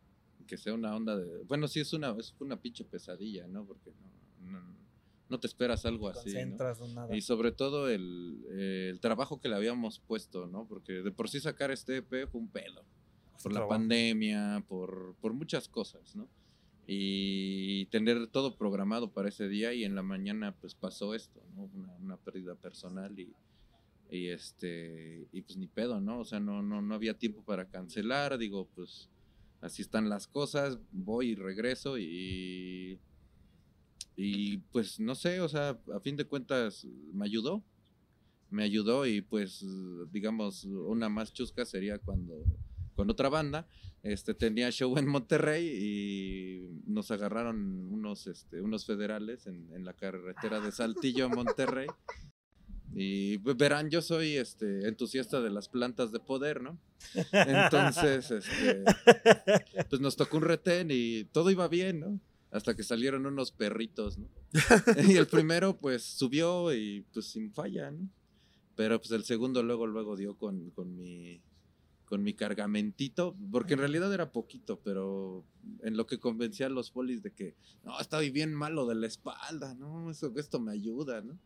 que 0.46 0.56
sea 0.56 0.72
una 0.72 0.96
onda 0.96 1.18
de, 1.18 1.44
bueno, 1.44 1.68
sí 1.68 1.80
es 1.80 1.92
una, 1.92 2.16
es 2.18 2.34
una 2.40 2.58
pinche 2.58 2.82
pesadilla, 2.86 3.46
¿no? 3.46 3.66
Porque 3.66 3.92
no, 4.40 4.52
no, 4.52 4.87
no 5.28 5.40
te 5.40 5.46
esperas 5.46 5.84
algo 5.86 6.08
así. 6.08 6.32
Concentras, 6.32 6.80
no 6.80 6.88
nada. 6.88 7.16
Y 7.16 7.20
sobre 7.20 7.52
todo 7.52 7.88
el, 7.88 8.44
eh, 8.50 8.88
el 8.90 9.00
trabajo 9.00 9.40
que 9.40 9.48
le 9.48 9.56
habíamos 9.56 10.00
puesto, 10.00 10.46
¿no? 10.46 10.66
Porque 10.66 10.94
de 10.94 11.10
por 11.10 11.28
sí 11.28 11.40
sacar 11.40 11.70
este 11.70 11.98
EP 11.98 12.28
fue 12.28 12.40
un 12.40 12.48
pedo. 12.48 12.84
Por 13.42 13.52
la 13.52 13.60
trabajo. 13.60 13.68
pandemia, 13.68 14.64
por, 14.68 15.14
por 15.20 15.32
muchas 15.32 15.68
cosas, 15.68 16.16
¿no? 16.16 16.28
Y 16.86 17.86
tener 17.86 18.28
todo 18.28 18.56
programado 18.56 19.12
para 19.12 19.28
ese 19.28 19.48
día 19.48 19.74
y 19.74 19.84
en 19.84 19.94
la 19.94 20.02
mañana 20.02 20.56
pues 20.60 20.74
pasó 20.74 21.14
esto, 21.14 21.42
¿no? 21.54 21.70
Una, 21.74 21.94
una 21.96 22.16
pérdida 22.16 22.54
personal 22.54 23.18
y, 23.18 23.32
y 24.10 24.28
este, 24.28 25.28
y 25.32 25.42
pues 25.42 25.56
ni 25.56 25.66
pedo, 25.66 26.00
¿no? 26.00 26.20
O 26.20 26.24
sea, 26.24 26.40
no, 26.40 26.62
no, 26.62 26.80
no 26.80 26.94
había 26.94 27.14
tiempo 27.14 27.42
para 27.42 27.68
cancelar, 27.68 28.38
digo, 28.38 28.66
pues 28.74 29.10
así 29.60 29.82
están 29.82 30.08
las 30.08 30.26
cosas, 30.26 30.78
voy 30.92 31.30
y 31.30 31.34
regreso 31.34 31.98
y, 31.98 32.98
y 34.16 34.58
pues 34.72 34.98
no 34.98 35.14
sé, 35.14 35.40
o 35.40 35.48
sea, 35.48 35.78
a 35.94 36.00
fin 36.00 36.16
de 36.16 36.24
cuentas 36.24 36.86
me 37.12 37.24
ayudó, 37.24 37.62
me 38.50 38.64
ayudó 38.64 39.06
y 39.06 39.20
pues 39.20 39.64
digamos 40.10 40.64
una 40.64 41.08
más 41.08 41.32
chusca 41.32 41.64
sería 41.64 41.98
cuando 41.98 42.44
con 42.94 43.10
otra 43.10 43.28
banda 43.28 43.68
este 44.02 44.34
tenía 44.34 44.70
show 44.70 44.96
en 44.98 45.06
Monterrey 45.06 45.66
y 45.66 46.90
nos 46.90 47.10
agarraron 47.10 47.92
unos 47.92 48.26
este 48.26 48.60
unos 48.60 48.86
federales 48.86 49.46
en, 49.46 49.84
la 49.84 49.92
carretera 49.92 50.60
de 50.60 50.72
Saltillo 50.72 51.26
a 51.26 51.28
Monterrey. 51.28 51.86
Y 52.94 53.38
pues, 53.38 53.56
verán 53.56 53.90
yo 53.90 54.02
soy 54.02 54.36
este 54.36 54.88
entusiasta 54.88 55.40
de 55.40 55.50
las 55.50 55.68
plantas 55.68 56.10
de 56.10 56.20
poder 56.20 56.62
no 56.62 56.78
entonces 57.32 58.30
este 58.30 58.82
pues 59.88 60.00
nos 60.00 60.16
tocó 60.16 60.38
un 60.38 60.44
retén 60.44 60.88
y 60.90 61.24
todo 61.24 61.50
iba 61.50 61.68
bien 61.68 62.00
no 62.00 62.20
hasta 62.50 62.74
que 62.74 62.82
salieron 62.82 63.26
unos 63.26 63.52
perritos, 63.52 64.18
¿no? 64.18 64.28
y 65.08 65.16
el 65.16 65.26
primero, 65.26 65.76
pues, 65.76 66.02
subió 66.04 66.72
y, 66.74 67.04
pues, 67.12 67.26
sin 67.26 67.52
falla, 67.52 67.90
¿no? 67.90 68.08
Pero, 68.76 68.98
pues, 68.98 69.10
el 69.10 69.24
segundo 69.24 69.62
luego, 69.62 69.86
luego 69.86 70.16
dio 70.16 70.36
con, 70.36 70.70
con 70.70 70.96
mi 70.96 71.42
con 72.08 72.22
mi 72.22 72.32
cargamentito, 72.32 73.36
porque 73.52 73.74
en 73.74 73.80
realidad 73.80 74.12
era 74.14 74.32
poquito, 74.32 74.80
pero 74.80 75.44
en 75.82 75.98
lo 75.98 76.06
que 76.06 76.18
convencía 76.18 76.66
a 76.66 76.70
los 76.70 76.90
polis 76.90 77.22
de 77.22 77.34
que, 77.34 77.54
no, 77.84 78.00
estoy 78.00 78.30
bien 78.30 78.54
malo 78.54 78.86
de 78.86 78.94
la 78.94 79.06
espalda, 79.06 79.74
no, 79.74 80.10
eso, 80.10 80.32
esto 80.36 80.58
me 80.58 80.72
ayuda, 80.72 81.20
¿no? 81.20 81.38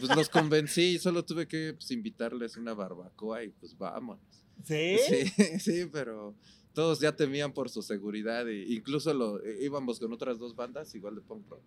Pues 0.00 0.16
los 0.16 0.28
convencí 0.30 0.94
y 0.94 0.98
solo 0.98 1.24
tuve 1.24 1.46
que 1.46 1.74
pues, 1.74 1.92
invitarles 1.92 2.56
una 2.56 2.74
barbacoa 2.74 3.44
y 3.44 3.50
pues 3.50 3.78
vámonos. 3.78 4.24
¿Sí? 4.64 4.96
Sí, 5.06 5.26
sí, 5.60 5.86
pero 5.92 6.34
todos 6.72 7.00
ya 7.00 7.14
temían 7.14 7.52
por 7.52 7.68
su 7.70 7.82
seguridad. 7.82 8.48
E 8.48 8.72
incluso 8.72 9.12
lo, 9.14 9.40
íbamos 9.60 10.00
con 10.00 10.12
otras 10.12 10.38
dos 10.38 10.54
bandas, 10.54 10.94
igual 10.94 11.16
de 11.16 11.20
punk 11.20 11.48
rock. 11.48 11.62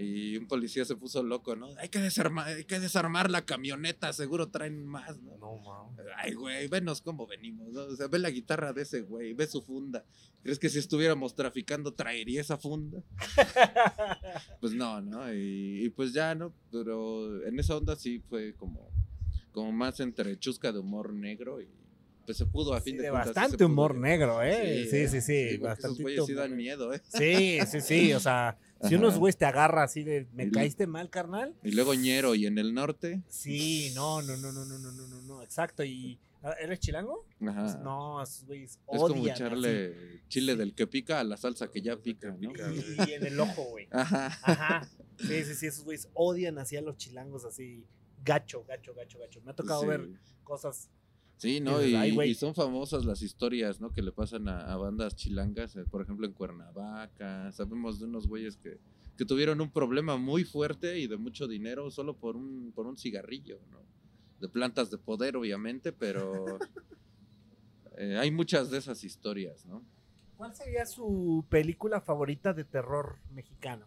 Y 0.00 0.36
un 0.36 0.46
policía 0.46 0.84
se 0.84 0.94
puso 0.94 1.24
loco, 1.24 1.56
¿no? 1.56 1.66
Hay 1.78 1.88
que 1.88 1.98
desarmar, 1.98 2.46
hay 2.46 2.64
que 2.64 2.78
desarmar 2.78 3.32
la 3.32 3.44
camioneta, 3.44 4.12
seguro 4.12 4.48
traen 4.48 4.86
más, 4.86 5.20
¿no? 5.20 5.36
No, 5.38 5.56
mames. 5.56 6.06
Ay, 6.16 6.34
güey, 6.34 6.68
venos 6.68 7.02
cómo 7.02 7.26
venimos, 7.26 7.72
¿no? 7.72 7.80
O 7.80 7.96
sea, 7.96 8.06
ve 8.06 8.20
la 8.20 8.30
guitarra 8.30 8.72
de 8.72 8.82
ese 8.82 9.00
güey, 9.00 9.32
ve 9.32 9.48
su 9.48 9.60
funda. 9.60 10.04
¿Crees 10.44 10.60
que 10.60 10.68
si 10.68 10.78
estuviéramos 10.78 11.34
traficando 11.34 11.94
traería 11.94 12.40
esa 12.40 12.56
funda? 12.56 13.02
Pues 14.60 14.72
no, 14.72 15.00
¿no? 15.00 15.32
Y, 15.32 15.84
y 15.84 15.90
pues 15.90 16.12
ya, 16.12 16.34
¿no? 16.34 16.52
Pero 16.70 17.44
en 17.44 17.58
esa 17.58 17.76
onda 17.76 17.96
sí 17.96 18.20
fue 18.28 18.54
como, 18.54 18.90
como 19.50 19.72
más 19.72 19.98
entre 19.98 20.38
chusca 20.38 20.70
de 20.70 20.78
humor 20.78 21.12
negro 21.12 21.60
y 21.60 21.68
pues 22.28 22.36
se 22.36 22.44
pudo 22.44 22.74
a 22.74 22.80
fin 22.82 22.96
Sí, 22.96 22.98
de, 22.98 23.04
de 23.04 23.10
cuentas. 23.10 23.28
sí 23.28 23.34
bastante 23.34 23.56
pudo. 23.56 23.66
humor 23.68 23.94
negro, 23.94 24.42
¿eh? 24.42 24.86
Sí, 24.90 25.08
sí, 25.08 25.20
sí. 25.22 25.44
porque 25.52 25.58
bastante 25.66 25.86
Esos 25.94 26.02
güeyes 26.02 26.26
sí 26.26 26.34
dan 26.34 26.54
miedo, 26.56 26.92
¿eh? 26.92 27.00
Sí, 27.08 27.58
sí, 27.66 27.80
sí. 27.80 28.12
O 28.12 28.20
sea, 28.20 28.58
si 28.82 28.88
Ajá. 28.88 28.96
unos 28.98 29.16
güeyes 29.18 29.38
te 29.38 29.46
agarra 29.46 29.84
así 29.84 30.02
de, 30.04 30.26
¿me 30.34 30.44
Y- 30.44 30.50
caíste 30.50 30.86
mal, 30.86 31.08
carnal? 31.08 31.54
Y 31.64 31.70
luego 31.70 31.94
ñero 31.94 32.34
y 32.34 32.44
en 32.44 32.58
el 32.58 32.74
norte. 32.74 33.22
Sí, 33.28 33.92
no, 33.94 34.20
no, 34.20 34.36
no, 34.36 34.52
no, 34.52 34.66
no, 34.66 34.78
no, 34.78 34.92
no, 34.92 35.06
no, 35.08 35.22
no, 35.22 35.42
exacto. 35.42 35.82
¿Y 35.84 36.20
ah, 36.42 36.52
eres 36.60 36.80
chilango? 36.80 37.26
Ajá. 37.46 37.80
No, 37.82 38.22
esos 38.22 38.44
güeyes 38.44 38.72
es 38.72 38.78
como 38.84 39.00
odian 39.04 39.34
echarle 39.34 40.20
chile 40.28 40.52
Sí. 40.52 40.58
del 40.58 40.74
que 40.74 40.86
pica 40.86 41.20
a 41.20 41.24
la 41.24 41.38
salsa 41.38 41.70
que 41.70 41.80
ya 41.80 41.96
pica, 41.96 42.30
¿no? 42.38 42.52
Y, 42.74 43.10
y 43.10 43.14
en 43.14 43.24
el 43.24 43.40
ojo, 43.40 43.62
güey. 43.70 43.88
Ajá. 43.90 44.26
Ajá. 44.42 44.86
Sí, 45.18 45.44
sí, 45.44 45.54
sí, 45.54 45.66
esos 45.66 45.82
güeyes 45.82 46.10
odian 46.12 46.58
así 46.58 46.76
a 46.76 46.82
los 46.82 46.98
chilangos 46.98 47.46
así. 47.46 47.86
Gacho, 48.22 48.64
gacho, 48.68 48.92
gacho, 48.94 49.18
gacho. 49.18 49.40
Me 49.40 49.52
ha 49.52 49.54
tocado 49.54 49.80
Sí. 49.80 49.86
ver 49.86 50.08
cosas. 50.44 50.90
Sí, 51.38 51.60
¿no? 51.60 51.80
Y, 51.82 52.34
son 52.34 52.54
famosas 52.54 53.04
las 53.04 53.22
historias, 53.22 53.80
¿no? 53.80 53.92
Que 53.92 54.02
le 54.02 54.10
pasan 54.10 54.48
a, 54.48 54.72
a 54.72 54.76
bandas 54.76 55.14
chilangas, 55.14 55.76
eh, 55.76 55.84
por 55.88 56.02
ejemplo 56.02 56.26
en 56.26 56.32
Cuernavaca. 56.32 57.52
Sabemos 57.52 58.00
de 58.00 58.06
unos 58.06 58.26
güeyes 58.26 58.56
que, 58.56 58.78
que 59.16 59.24
tuvieron 59.24 59.60
un 59.60 59.70
problema 59.70 60.16
muy 60.16 60.44
fuerte 60.44 60.98
y 60.98 61.06
de 61.06 61.16
mucho 61.16 61.46
dinero 61.46 61.90
solo 61.90 62.16
por 62.16 62.36
un, 62.36 62.72
por 62.74 62.86
un 62.86 62.96
cigarrillo, 62.96 63.60
¿no? 63.70 63.80
De 64.40 64.48
plantas 64.48 64.90
de 64.90 64.98
poder, 64.98 65.36
obviamente, 65.36 65.92
pero 65.92 66.58
eh, 67.98 68.16
hay 68.16 68.32
muchas 68.32 68.70
de 68.70 68.78
esas 68.78 69.02
historias, 69.04 69.64
¿no? 69.64 69.84
¿Cuál 70.36 70.54
sería 70.54 70.86
su 70.86 71.44
película 71.48 72.00
favorita 72.00 72.52
de 72.52 72.64
terror 72.64 73.18
mexicano? 73.32 73.86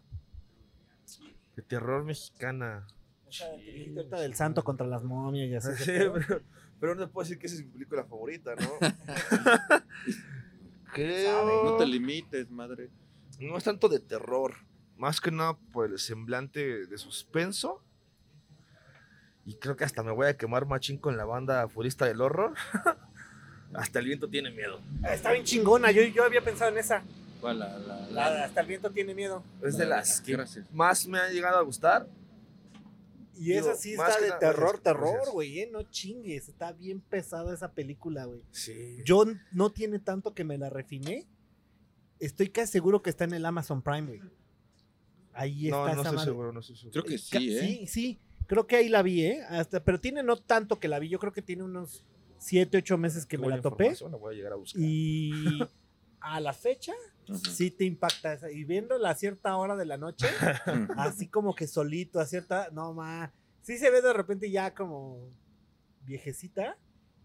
De 1.56 1.62
terror 1.62 2.04
mexicana. 2.04 2.86
Esa 3.28 4.18
del 4.18 4.34
santo 4.34 4.64
contra 4.64 4.86
las 4.86 5.02
momias 5.02 5.50
y 5.50 5.54
así. 5.54 5.84
Sí, 5.84 5.92
pero, 5.92 6.42
pero 6.82 6.96
no 6.96 7.06
te 7.06 7.12
puedo 7.12 7.22
decir 7.22 7.38
que 7.38 7.46
esa 7.46 7.54
es 7.54 7.62
mi 7.64 7.70
película 7.70 8.02
favorita, 8.02 8.56
¿no? 8.56 8.68
Creo. 10.92 11.64
No 11.64 11.76
te 11.76 11.86
limites, 11.86 12.50
madre. 12.50 12.90
No 13.38 13.56
es 13.56 13.62
tanto 13.62 13.88
de 13.88 14.00
terror, 14.00 14.56
más 14.96 15.20
que 15.20 15.30
nada 15.30 15.56
por 15.72 15.88
el 15.88 16.00
semblante 16.00 16.86
de 16.86 16.98
suspenso. 16.98 17.80
Y 19.44 19.54
creo 19.54 19.76
que 19.76 19.84
hasta 19.84 20.02
me 20.02 20.10
voy 20.10 20.26
a 20.26 20.36
quemar 20.36 20.66
machín 20.66 20.98
con 20.98 21.16
la 21.16 21.24
banda 21.24 21.68
Furista 21.68 22.04
del 22.04 22.20
Horror. 22.20 22.54
hasta 23.74 24.00
el 24.00 24.06
viento 24.06 24.28
tiene 24.28 24.50
miedo. 24.50 24.80
Está 25.08 25.30
bien 25.32 25.44
chingona, 25.44 25.92
yo, 25.92 26.02
yo 26.02 26.24
había 26.24 26.42
pensado 26.42 26.72
en 26.72 26.78
esa. 26.78 27.04
¿Cuál? 27.40 27.60
La, 27.60 27.78
la, 27.78 27.96
La 28.08 28.10
la- 28.10 28.30
de 28.32 28.42
hasta 28.42 28.60
el 28.60 28.66
viento 28.66 28.90
tiene 28.90 29.14
miedo. 29.14 29.44
Es 29.62 29.76
de 29.76 29.86
la- 29.86 29.98
las 29.98 30.20
que 30.20 30.32
Gracias. 30.32 30.66
más 30.72 31.06
me 31.06 31.20
han 31.20 31.32
llegado 31.32 31.58
a 31.58 31.62
gustar. 31.62 32.08
Y 33.34 33.44
Digo, 33.52 33.60
esa 33.60 33.74
sí 33.76 33.92
está 33.92 34.18
de 34.20 34.28
nada- 34.28 34.38
terror, 34.38 34.80
gracias, 34.80 34.82
terror, 34.82 35.32
güey, 35.32 35.60
eh, 35.60 35.68
no 35.72 35.82
chingues, 35.84 36.48
está 36.48 36.72
bien 36.72 37.00
pesada 37.00 37.54
esa 37.54 37.72
película, 37.72 38.26
güey. 38.26 38.42
Sí. 38.50 38.98
Yo 39.04 39.24
no 39.52 39.70
tiene 39.72 39.98
tanto 39.98 40.34
que 40.34 40.44
me 40.44 40.58
la 40.58 40.68
refiné. 40.70 41.26
Estoy 42.20 42.50
casi 42.50 42.72
seguro 42.72 43.02
que 43.02 43.10
está 43.10 43.24
en 43.24 43.32
el 43.32 43.44
Amazon 43.46 43.82
Prime, 43.82 44.06
güey. 44.06 44.20
Ahí 45.32 45.66
está 45.66 45.76
no, 45.78 45.84
no 45.86 45.90
esa 45.92 46.00
estoy 46.02 46.14
madre. 46.16 46.30
seguro, 46.30 46.52
no 46.52 46.60
estoy 46.60 46.76
seguro. 46.76 46.92
Creo 46.92 47.04
que 47.04 47.14
Ca- 47.30 47.38
sí, 47.38 47.56
¿eh? 47.56 47.60
Sí, 47.60 47.86
sí, 47.86 48.20
creo 48.46 48.66
que 48.66 48.76
ahí 48.76 48.88
la 48.90 49.02
vi, 49.02 49.24
¿eh? 49.24 49.42
Hasta, 49.48 49.82
pero 49.82 49.98
tiene 49.98 50.22
no 50.22 50.36
tanto 50.36 50.78
que 50.78 50.88
la 50.88 50.98
vi, 50.98 51.08
yo 51.08 51.18
creo 51.18 51.32
que 51.32 51.42
tiene 51.42 51.62
unos 51.62 52.04
7, 52.38 52.76
8 52.78 52.98
meses 52.98 53.24
que 53.24 53.38
me 53.38 53.44
Tengo 53.44 53.56
la 53.56 53.62
topé. 53.62 53.84
información, 53.84 54.12
La 54.12 54.18
voy 54.18 54.34
a 54.34 54.36
llegar 54.36 54.52
a 54.52 54.56
buscar. 54.56 54.80
Y 54.82 55.32
a 56.20 56.38
la 56.40 56.52
fecha 56.52 56.92
Ajá. 57.28 57.38
sí 57.38 57.70
te 57.70 57.84
impacta. 57.84 58.38
Y 58.50 58.64
viéndola 58.64 59.10
a 59.10 59.14
cierta 59.14 59.56
hora 59.56 59.76
de 59.76 59.86
la 59.86 59.96
noche, 59.96 60.26
así 60.96 61.28
como 61.28 61.54
que 61.54 61.66
solito, 61.66 62.20
a 62.20 62.26
cierta. 62.26 62.68
No, 62.72 62.92
ma. 62.94 63.32
Sí 63.62 63.78
se 63.78 63.90
ve 63.90 64.02
de 64.02 64.12
repente 64.12 64.50
ya 64.50 64.74
como 64.74 65.30
viejecita, 66.04 66.76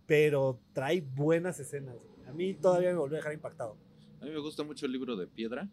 pero 0.06 0.60
trae 0.74 1.02
buenas 1.02 1.60
escenas. 1.60 1.98
A 2.28 2.34
mí 2.34 2.54
todavía 2.54 2.92
me 2.92 2.98
volvió 2.98 3.16
a 3.18 3.20
dejar 3.20 3.34
impactado. 3.34 3.78
A 4.22 4.26
mí 4.26 4.32
me 4.32 4.40
gusta 4.40 4.64
mucho 4.64 4.86
el 4.86 4.92
libro 4.92 5.16
de 5.16 5.28
piedra. 5.28 5.68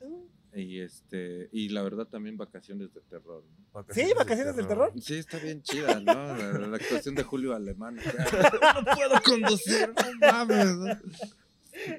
Mm. 0.00 0.58
Y 0.58 0.80
este, 0.80 1.48
y 1.52 1.68
la 1.68 1.82
verdad 1.82 2.06
también 2.06 2.36
vacaciones 2.36 2.92
de 2.92 3.00
terror. 3.02 3.44
¿no? 3.72 3.86
¿Sí? 3.90 4.12
¿Vacaciones 4.16 4.56
del 4.56 4.66
terror? 4.66 4.92
Sí, 5.00 5.14
está 5.18 5.38
bien 5.38 5.62
chida, 5.62 6.00
¿no? 6.00 6.12
La, 6.12 6.58
la 6.58 6.76
actuación 6.76 7.14
de 7.14 7.22
Julio 7.22 7.54
Alemán. 7.54 7.98
o 7.98 8.02
sea, 8.02 8.12
no 8.84 8.96
puedo 8.96 9.22
conducir, 9.24 9.92
no 10.20 10.32
mames. 10.32 10.98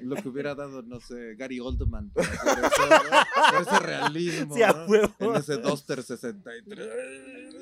Lo 0.02 0.16
que 0.16 0.28
hubiera 0.28 0.54
dado, 0.54 0.82
no 0.82 1.00
sé, 1.00 1.34
Gary 1.36 1.60
Oldman. 1.60 2.10
Por 2.10 2.24
ese 2.24 3.78
realismo. 3.80 4.54
Sí, 4.54 4.60
¿no? 5.20 5.30
En 5.30 5.36
ese 5.36 5.56
Duster 5.58 6.02
63. 6.02 6.88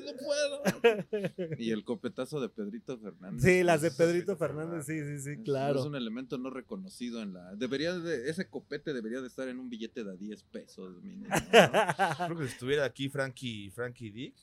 No 0.05 0.11
puedo. 0.17 1.57
Y 1.57 1.71
el 1.71 1.83
copetazo 1.83 2.39
de 2.41 2.49
Pedrito 2.49 2.97
Fernández. 2.97 3.41
Sí, 3.43 3.63
las 3.63 3.81
de 3.81 3.89
Es- 3.89 3.95
Pedrito 3.95 4.35
Fernández, 4.37 4.85
sí, 4.85 4.99
sí, 5.03 5.19
sí, 5.21 5.29
Es 5.31 5.39
claro. 5.43 5.83
un 5.85 5.95
elemento 5.95 6.37
no 6.37 6.49
reconocido 6.49 7.21
en 7.21 7.33
la. 7.33 7.55
Debería 7.55 7.97
de, 7.97 8.29
ese 8.29 8.49
copete 8.49 8.93
debería 8.93 9.21
de 9.21 9.27
estar 9.27 9.47
en 9.47 9.59
un 9.59 9.69
billete 9.69 10.03
de 10.03 10.11
a 10.11 10.15
10 10.15 10.43
pesos, 10.43 11.01
mínimo, 11.03 11.27
¿no? 11.29 12.25
Creo 12.27 12.37
que 12.37 12.47
si 12.47 12.51
estuviera 12.53 12.85
aquí 12.85 13.09
Frankie, 13.09 13.69
Frankie 13.71 14.11
Dick, 14.11 14.35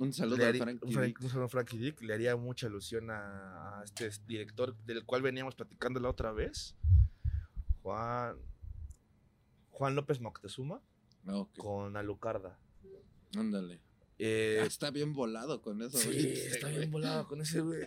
Un 0.00 0.12
saludo 0.14 0.38
le 0.38 0.44
a 0.44 0.48
haría- 0.48 0.62
Frankie 0.62 0.94
un 0.96 1.02
Dick. 1.04 1.20
un 1.20 1.28
saludo 1.28 1.44
a 1.44 1.48
Frankie 1.48 1.78
Dick, 1.78 2.00
le 2.02 2.14
haría 2.14 2.34
mucha 2.36 2.66
ilusión 2.68 3.10
a, 3.10 3.80
a 3.80 3.84
este 3.84 4.10
director 4.26 4.74
del 4.86 5.04
cual 5.04 5.20
veníamos 5.22 5.54
platicando 5.54 6.00
la 6.00 6.08
otra 6.08 6.32
vez, 6.32 6.74
Juan, 7.82 8.36
Juan 9.70 9.94
López 9.94 10.20
Moctezuma, 10.20 10.80
Ah, 11.26 11.36
ok, 11.36 11.56
con 11.58 11.96
Alucarda. 11.98 12.58
Ándale. 13.36 13.80
Eh, 14.18 14.58
Ah, 14.62 14.66
está 14.66 14.90
bien 14.90 15.12
volado 15.12 15.60
con 15.62 15.80
eso. 15.82 15.98
sí, 15.98 16.08
güey, 16.08 16.32
está 16.32 16.66
güey. 16.68 16.78
bien 16.78 16.90
volado 16.90 17.26
con 17.28 17.40
ese 17.42 17.60
güey. 17.60 17.86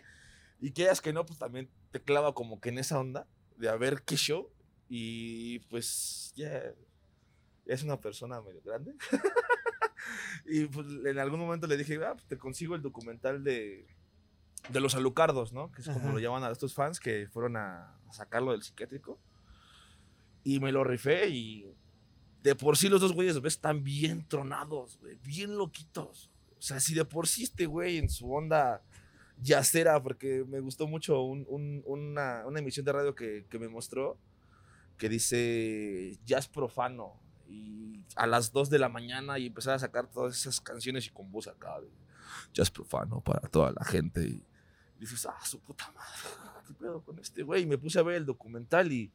Y 0.62 0.72
quieras 0.72 1.02
que 1.02 1.14
no, 1.14 1.26
pues 1.26 1.40
también 1.40 1.70
te 1.92 2.00
clava 2.02 2.34
como 2.34 2.62
que 2.62 2.70
en 2.70 2.78
esa 2.78 3.00
onda 3.00 3.28
de 3.58 3.70
a 3.70 3.76
ver 3.76 4.04
qué 4.04 4.16
show. 4.16 4.50
Y 4.88 5.60
pues 5.70 6.32
ya 6.36 6.74
es 7.66 7.84
una 7.84 8.00
persona 8.00 8.40
medio 8.42 8.62
grande. 8.62 8.94
y 10.46 10.66
pues 10.66 10.88
en 11.06 11.20
algún 11.20 11.40
momento 11.40 11.68
le 11.68 11.78
dije, 11.78 12.00
ah, 12.06 12.14
pues, 12.14 12.26
te 12.28 12.38
consigo 12.38 12.76
el 12.76 12.82
documental 12.82 13.44
de, 13.44 13.86
de 14.70 14.80
los 14.80 14.96
alucardos, 14.96 15.54
¿no? 15.54 15.72
Que 15.72 15.82
es 15.82 15.88
como 15.88 16.00
Ajá. 16.00 16.12
lo 16.14 16.20
llaman 16.20 16.44
a 16.44 16.52
estos 16.52 16.74
fans 16.74 17.00
que 17.00 17.28
fueron 17.32 17.56
a, 17.58 17.96
a 18.08 18.14
sacarlo 18.14 18.52
del 18.52 18.64
psiquiátrico. 18.64 19.20
Y 20.44 20.60
me 20.60 20.72
lo 20.72 20.84
rifé 20.84 21.30
y 21.30 21.66
de 22.42 22.56
por 22.56 22.76
sí 22.78 22.90
los 22.90 23.00
dos 23.00 23.14
güeyes 23.14 23.40
ves 23.42 23.54
están 23.54 23.84
bien 23.84 24.28
tronados, 24.28 24.98
güey, 25.00 25.16
bien 25.24 25.58
loquitos. 25.58 26.30
O 26.58 26.62
sea, 26.62 26.80
si 26.82 26.94
de 26.94 27.06
por 27.06 27.28
sí 27.28 27.44
este 27.44 27.66
güey 27.66 27.98
en 27.98 28.10
su 28.10 28.32
onda 28.34 28.82
yacera, 29.42 30.02
porque 30.04 30.44
me 30.48 30.60
gustó 30.60 30.88
mucho 30.88 31.22
un- 31.22 31.46
un- 31.48 31.82
una, 31.86 32.46
una 32.46 32.60
emisión 32.60 32.86
de 32.86 32.92
radio 32.92 33.16
que, 33.16 33.46
que 33.50 33.58
me 33.60 33.68
mostró 33.70 34.18
que 34.98 35.10
dice 35.10 36.18
jazz 36.26 36.48
profano 36.48 37.20
y 37.48 38.04
a 38.16 38.28
las 38.28 38.52
2 38.52 38.70
de 38.70 38.80
la 38.80 38.90
mañana 38.90 39.40
y 39.40 39.48
empezar 39.48 39.76
a 39.76 39.80
sacar 39.80 40.08
todas 40.08 40.38
esas 40.38 40.62
canciones 40.62 41.08
y 41.08 41.10
con 41.10 41.32
voz 41.32 41.48
acá 41.48 41.80
de 41.82 41.90
jazz 42.54 42.72
profano 42.72 43.22
para 43.22 43.42
toda 43.50 43.72
la 43.72 43.84
gente 43.86 44.22
y 44.22 44.44
dices, 45.00 45.26
ah, 45.26 45.46
su 45.46 45.60
puta 45.60 45.92
madre, 45.92 46.64
¿qué 46.68 46.74
pedo 46.74 47.02
con 47.02 47.20
este 47.20 47.44
güey? 47.44 47.64
Y 47.64 47.66
me 47.66 47.78
puse 47.78 48.00
a 48.00 48.04
ver 48.04 48.16
el 48.16 48.26
documental 48.26 48.92
y 48.92 49.12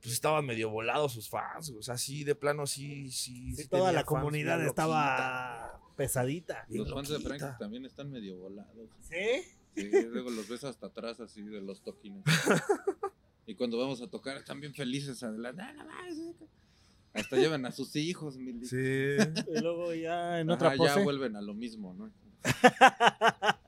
pues 0.00 0.14
estaban 0.14 0.46
medio 0.46 0.70
volados 0.70 1.12
sus 1.12 1.28
fans, 1.28 1.70
o 1.70 1.82
sea, 1.82 1.98
sí, 1.98 2.24
de 2.24 2.34
plano, 2.34 2.66
sí, 2.66 3.10
sí. 3.10 3.54
Sí, 3.54 3.64
sí 3.64 3.68
toda 3.68 3.92
la 3.92 4.04
comunidad 4.04 4.64
estaba 4.64 5.78
pesadita. 5.94 6.64
Los 6.70 6.90
fans 6.90 7.10
de. 7.10 7.20
Frankie 7.20 7.58
también 7.58 7.84
están 7.84 8.10
medio 8.10 8.38
volados. 8.38 8.88
¿Sí? 9.00 9.44
Sí, 9.74 9.90
luego 10.08 10.30
los 10.30 10.48
ves 10.48 10.64
hasta 10.64 10.86
atrás 10.86 11.20
así 11.20 11.42
de 11.42 11.60
los 11.60 11.82
toquines. 11.82 12.24
Y 13.46 13.56
cuando 13.56 13.78
vamos 13.78 14.00
a 14.00 14.06
tocar 14.06 14.36
están 14.36 14.60
bien 14.60 14.72
felices 14.72 15.24
adelante. 15.24 15.64
Hasta 17.12 17.36
llevan 17.36 17.66
a 17.66 17.72
sus 17.72 17.96
hijos, 17.96 18.36
Mili. 18.38 18.66
Sí. 18.66 18.76
Y 18.76 19.60
luego 19.60 19.92
ya 19.94 20.40
en 20.40 20.50
Ajá, 20.50 20.54
otra 20.54 20.76
pose. 20.76 20.94
ya 20.96 21.02
vuelven 21.04 21.36
a 21.36 21.40
lo 21.42 21.54
mismo, 21.54 21.92
¿no? 21.94 22.10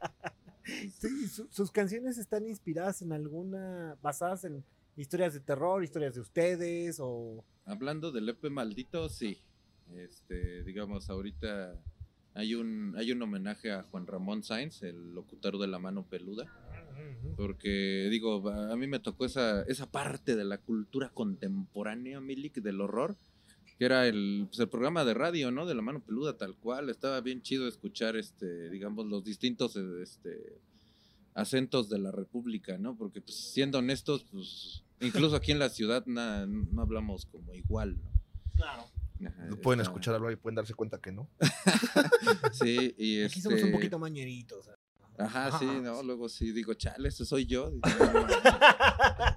Sí, 0.99 1.27
su- 1.29 1.49
sus 1.51 1.71
canciones 1.73 2.19
están 2.19 2.47
inspiradas 2.47 3.03
en 3.03 3.13
alguna, 3.13 3.97
basadas 4.01 4.45
en 4.45 4.65
historias 4.97 5.35
de 5.35 5.41
terror, 5.41 5.83
historias 5.83 6.15
de 6.15 6.21
ustedes 6.21 6.99
o... 7.01 7.45
Hablando 7.65 8.13
del 8.13 8.29
EP 8.29 8.45
maldito, 8.49 9.09
sí. 9.09 9.39
Este, 9.97 10.63
digamos, 10.63 11.11
ahorita 11.11 11.75
hay 12.35 12.55
un, 12.55 12.95
hay 12.97 13.11
un 13.13 13.21
homenaje 13.23 13.73
a 13.73 13.83
Juan 13.83 14.07
Ramón 14.07 14.45
Sainz, 14.45 14.83
el 14.83 15.15
locutor 15.15 15.59
de 15.59 15.67
la 15.67 15.79
mano 15.81 16.07
peluda. 16.09 16.47
Porque, 17.37 18.09
digo, 18.11 18.49
a 18.49 18.73
a 18.73 18.77
mí 18.77 18.87
me 18.87 19.01
tocó 19.01 19.25
esa, 19.25 19.63
esa 19.63 19.91
parte 19.91 20.37
de 20.37 20.45
la 20.45 20.59
cultura 20.59 21.11
contemporánea, 21.11 22.21
Milik, 22.21 22.55
del 22.63 22.81
horror, 22.81 23.17
que 23.79 23.85
era 23.85 24.07
el, 24.07 24.45
pues, 24.49 24.61
el 24.61 24.69
programa 24.69 25.05
de 25.05 25.15
radio, 25.15 25.51
¿no? 25.51 25.67
De 25.67 25.75
la 25.75 25.83
mano 25.83 26.01
peluda, 26.01 26.37
tal 26.37 26.57
cual. 26.57 26.89
Estaba 26.91 27.21
bien 27.21 27.43
chido 27.43 27.67
escuchar, 27.69 28.17
este, 28.17 28.69
digamos, 28.71 29.07
los 29.07 29.25
distintos 29.25 29.77
este, 29.77 30.61
acentos 31.35 31.89
de 31.89 31.99
la 31.99 32.13
República, 32.13 32.79
¿no? 32.79 32.97
Porque, 32.97 33.21
pues, 33.21 33.37
siendo 33.53 33.79
honestos, 33.79 34.25
pues, 34.31 34.85
incluso 35.01 35.35
aquí 35.37 35.53
en 35.53 35.59
la 35.59 35.69
ciudad 35.69 36.05
na- 36.07 36.47
no 36.47 36.83
hablamos 36.83 37.27
como 37.27 37.55
igual, 37.55 37.97
¿no? 38.03 38.11
Claro. 38.57 38.85
Ajá, 39.25 39.49
pueden 39.63 39.81
está- 39.81 39.91
escuchar 39.93 40.15
hablar 40.17 40.33
y 40.33 40.37
pueden 40.37 40.57
darse 40.57 40.75
cuenta 40.75 40.99
que 41.01 41.13
no. 41.13 41.29
Sí, 42.53 42.95
y 42.99 43.23
Aquí 43.23 43.41
somos 43.41 43.61
un 43.61 43.67
este- 43.67 43.73
poquito 43.77 43.99
mañeritos. 43.99 44.69
Ajá, 45.19 45.59
sí, 45.59 45.67
no, 45.67 46.03
luego 46.03 46.29
sí 46.29 46.53
digo, 46.53 46.75
chale, 46.75 47.09
ese 47.09 47.25
soy 47.25 47.47
yo. 47.47 47.71
Digo, 47.71 47.83
no, 48.01 48.13
no, 48.13 48.21
no. 48.27 48.27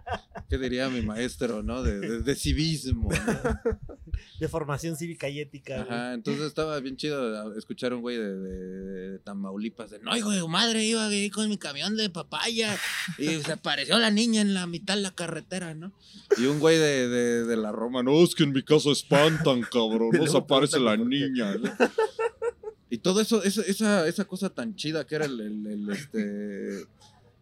¿Qué 0.58 0.64
diría 0.64 0.90
mi 0.90 1.02
maestro, 1.02 1.62
no? 1.64 1.84
De, 1.84 2.00
de- 2.00 2.22
de 2.22 2.36
civismo. 2.36 3.10
¿no? 3.12 3.76
De 4.40 4.48
formación 4.48 4.96
cívica 4.96 5.28
y 5.30 5.40
ética. 5.40 5.76
güey. 5.84 5.88
Ajá, 5.88 6.14
entonces 6.14 6.46
estaba 6.46 6.80
bien 6.80 6.96
chido 6.98 7.58
escuchar 7.58 7.92
a 7.92 7.96
un 7.96 8.02
güey 8.02 8.18
de, 8.18 9.20
Tamaulipas 9.24 9.92
de, 9.92 10.00
no, 10.00 10.16
hijo 10.16 10.30
de 10.32 10.46
madre, 10.48 10.84
iba 10.86 11.10
con 11.34 11.50
mi 11.50 11.58
camión 11.58 11.96
de 11.98 12.10
papaya 12.10 12.78
y 13.18 13.28
se 13.42 13.52
apareció 13.54 13.98
la 13.98 14.12
niña 14.12 14.42
en 14.42 14.54
la 14.54 14.68
mitad 14.68 14.96
de 14.96 15.02
la 15.02 15.12
carretera, 15.12 15.74
¿no? 15.74 15.92
Y 16.38 16.46
un 16.46 16.60
güey 16.60 16.78
de, 16.78 17.56
la 17.58 17.72
Roma, 17.72 18.04
no, 18.04 18.24
es 18.24 18.36
que 18.36 18.44
en 18.44 18.52
mi 18.54 18.62
casa 18.64 18.90
espantan, 18.92 19.62
cabrón, 19.72 20.10
no 20.18 20.28
se 20.28 20.38
aparece 20.38 20.80
la 20.80 20.96
niña. 20.98 21.56
¿no? 21.56 21.72
Y 22.90 23.00
todo 23.00 23.20
eso, 23.22 23.44
esa, 23.44 23.62
esa, 23.64 24.08
esa 24.08 24.26
cosa 24.26 24.50
tan 24.50 24.76
chida 24.76 25.06
que 25.06 25.16
era 25.16 25.26
el, 25.26 25.40
el- 25.42 25.68
el, 25.68 25.90
este, 25.90 26.86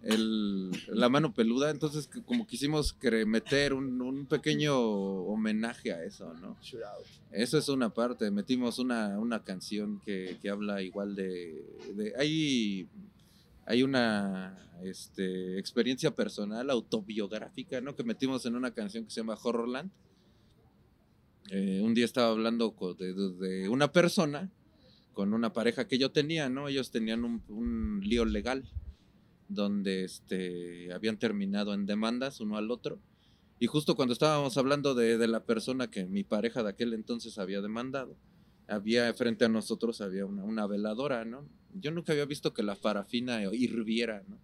el- 0.04 0.72
la 0.88 1.08
mano 1.10 1.34
peluda, 1.34 1.70
entonces 1.72 2.10
como 2.26 2.46
quisimos 2.46 2.94
meter 3.26 3.74
un, 3.74 4.02
un 4.02 4.26
pequeño 4.26 4.78
homenaje 4.78 5.92
a 5.94 6.04
eso, 6.04 6.34
¿no? 6.36 6.58
Eso 7.32 7.58
es 7.58 7.70
una 7.70 7.90
parte. 7.94 8.30
Metimos 8.30 8.80
una, 8.80 9.18
una 9.20 9.44
canción 9.44 10.02
que, 10.06 10.38
que 10.42 10.50
habla 10.50 10.82
igual 10.82 11.16
de. 11.16 11.64
de- 11.96 12.14
hay, 12.18 12.88
hay 13.66 13.82
una 13.84 14.58
este, 14.84 15.58
experiencia 15.58 16.12
personal, 16.12 16.70
autobiográfica, 16.70 17.80
¿no? 17.80 17.96
Que 17.96 18.04
metimos 18.04 18.46
en 18.46 18.56
una 18.56 18.72
canción 18.72 19.06
que 19.06 19.10
se 19.12 19.22
llama 19.22 19.38
Horrorland. 19.42 19.90
Eh, 21.50 21.82
un 21.84 21.94
día 21.94 22.06
estaba 22.06 22.30
hablando 22.32 22.74
de, 23.00 23.14
de- 23.14 23.34
de 23.34 23.70
una 23.70 23.92
persona 23.92 24.50
con 25.14 25.34
una 25.34 25.54
pareja 25.54 25.88
que 25.88 25.98
yo 25.98 26.12
tenía, 26.12 26.50
¿no? 26.50 26.68
Ellos 26.68 26.90
tenían 26.92 27.24
un, 27.24 27.42
un 27.48 28.02
lío 28.04 28.26
legal 28.26 28.64
donde 29.48 30.04
este, 30.04 30.92
habían 30.94 31.18
terminado 31.18 31.74
en 31.74 31.86
demandas 31.86 32.40
uno 32.40 32.58
al 32.58 32.72
otro. 32.72 33.00
Y 33.60 33.68
justo 33.68 33.96
cuando 33.96 34.14
estábamos 34.14 34.58
hablando 34.58 34.94
de, 34.96 35.18
de 35.18 35.28
la 35.28 35.44
persona 35.46 35.90
que 35.90 36.06
mi 36.06 36.24
pareja 36.24 36.64
de 36.64 36.70
aquel 36.70 36.94
entonces 36.94 37.38
había 37.38 37.62
demandado, 37.62 38.16
había 38.68 39.14
frente 39.14 39.46
a 39.46 39.50
nosotros 39.50 40.02
había 40.02 40.26
una, 40.26 40.44
una 40.44 40.68
veladora, 40.68 41.24
¿no? 41.26 41.48
Yo 41.74 41.92
nunca 41.92 42.12
había 42.14 42.26
visto 42.26 42.54
que 42.54 42.64
la 42.64 42.76
parafina 42.76 43.42
hirviera, 43.54 44.24
¿no? 44.28 44.38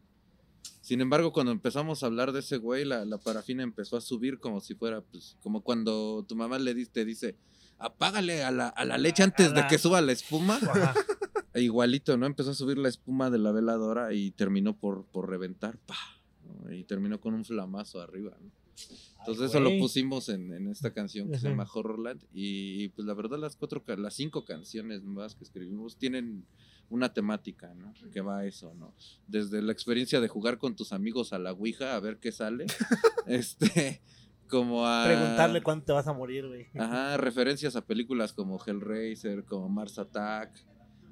Sin 0.82 1.02
embargo, 1.02 1.32
cuando 1.34 1.52
empezamos 1.52 2.02
a 2.02 2.08
hablar 2.08 2.32
de 2.32 2.40
ese 2.40 2.58
güey, 2.58 2.84
la, 2.86 3.06
la 3.06 3.18
parafina 3.18 3.62
empezó 3.64 3.98
a 3.98 4.02
subir 4.02 4.40
como 4.40 4.60
si 4.62 4.74
fuera, 4.76 5.02
pues, 5.02 5.38
como 5.42 5.62
cuando 5.62 6.26
tu 6.28 6.36
mamá 6.36 6.58
le 6.58 6.74
dice, 6.74 6.92
te 6.92 7.06
dice, 7.06 7.36
apágale 7.78 8.44
a 8.44 8.52
la, 8.52 8.70
a 8.70 8.86
la 8.86 8.98
leche 8.98 9.22
antes 9.24 9.54
de 9.54 9.62
la- 9.62 9.68
que 9.68 9.78
suba 9.78 10.02
la 10.02 10.12
espuma. 10.14 10.56
Ajá. 10.62 10.94
E 11.54 11.62
igualito, 11.62 12.18
¿no? 12.18 12.26
Empezó 12.26 12.52
a 12.52 12.56
subir 12.56 12.78
la 12.78 12.90
espuma 12.90 13.30
de 13.30 13.40
la 13.40 13.52
veladora 13.52 14.14
y 14.14 14.32
terminó 14.32 14.78
por, 14.78 15.06
por 15.06 15.30
reventar, 15.30 15.78
¡pa! 15.80 15.98
¿no? 16.44 16.72
Y 16.74 16.84
terminó 16.84 17.20
con 17.20 17.34
un 17.34 17.46
flamazo 17.46 18.02
arriba, 18.02 18.38
¿no? 18.42 18.52
Entonces 19.20 19.44
Ay, 19.44 19.50
eso 19.50 19.60
lo 19.60 19.78
pusimos 19.78 20.30
en, 20.30 20.54
en 20.54 20.68
esta 20.68 20.94
canción 20.94 21.30
que 21.30 21.38
se 21.38 21.50
llama 21.50 21.68
Horrorland 21.72 22.24
y 22.32 22.88
pues 22.90 23.06
la 23.06 23.14
verdad 23.14 23.38
las 23.38 23.58
cuatro, 23.58 23.84
las 23.98 24.14
cinco 24.14 24.46
canciones 24.46 25.04
más 25.04 25.36
que 25.36 25.44
escribimos 25.44 25.98
tienen 25.98 26.46
una 26.90 27.14
temática, 27.14 27.74
¿no? 27.76 27.94
Que 28.12 28.22
va 28.22 28.40
a 28.40 28.46
eso, 28.46 28.74
¿no? 28.76 28.94
Desde 29.28 29.62
la 29.62 29.72
experiencia 29.72 30.22
de 30.22 30.28
jugar 30.28 30.58
con 30.58 30.76
tus 30.76 30.92
amigos 30.92 31.34
a 31.34 31.40
la 31.40 31.52
Ouija 31.52 31.96
a 31.96 32.00
ver 32.00 32.18
qué 32.18 32.32
sale, 32.32 32.66
este, 33.28 34.02
como 34.48 34.88
a... 34.88 35.06
Preguntarle 35.06 35.62
cuándo 35.62 35.86
te 35.86 35.92
vas 35.92 36.08
a 36.08 36.14
morir, 36.14 36.48
güey. 36.48 36.68
Ajá, 36.76 37.18
referencias 37.18 37.76
a 37.76 37.86
películas 37.86 38.34
como 38.34 38.60
Hellraiser, 38.66 39.44
como 39.44 39.70
Mars 39.70 40.00
Attack. 40.00 40.52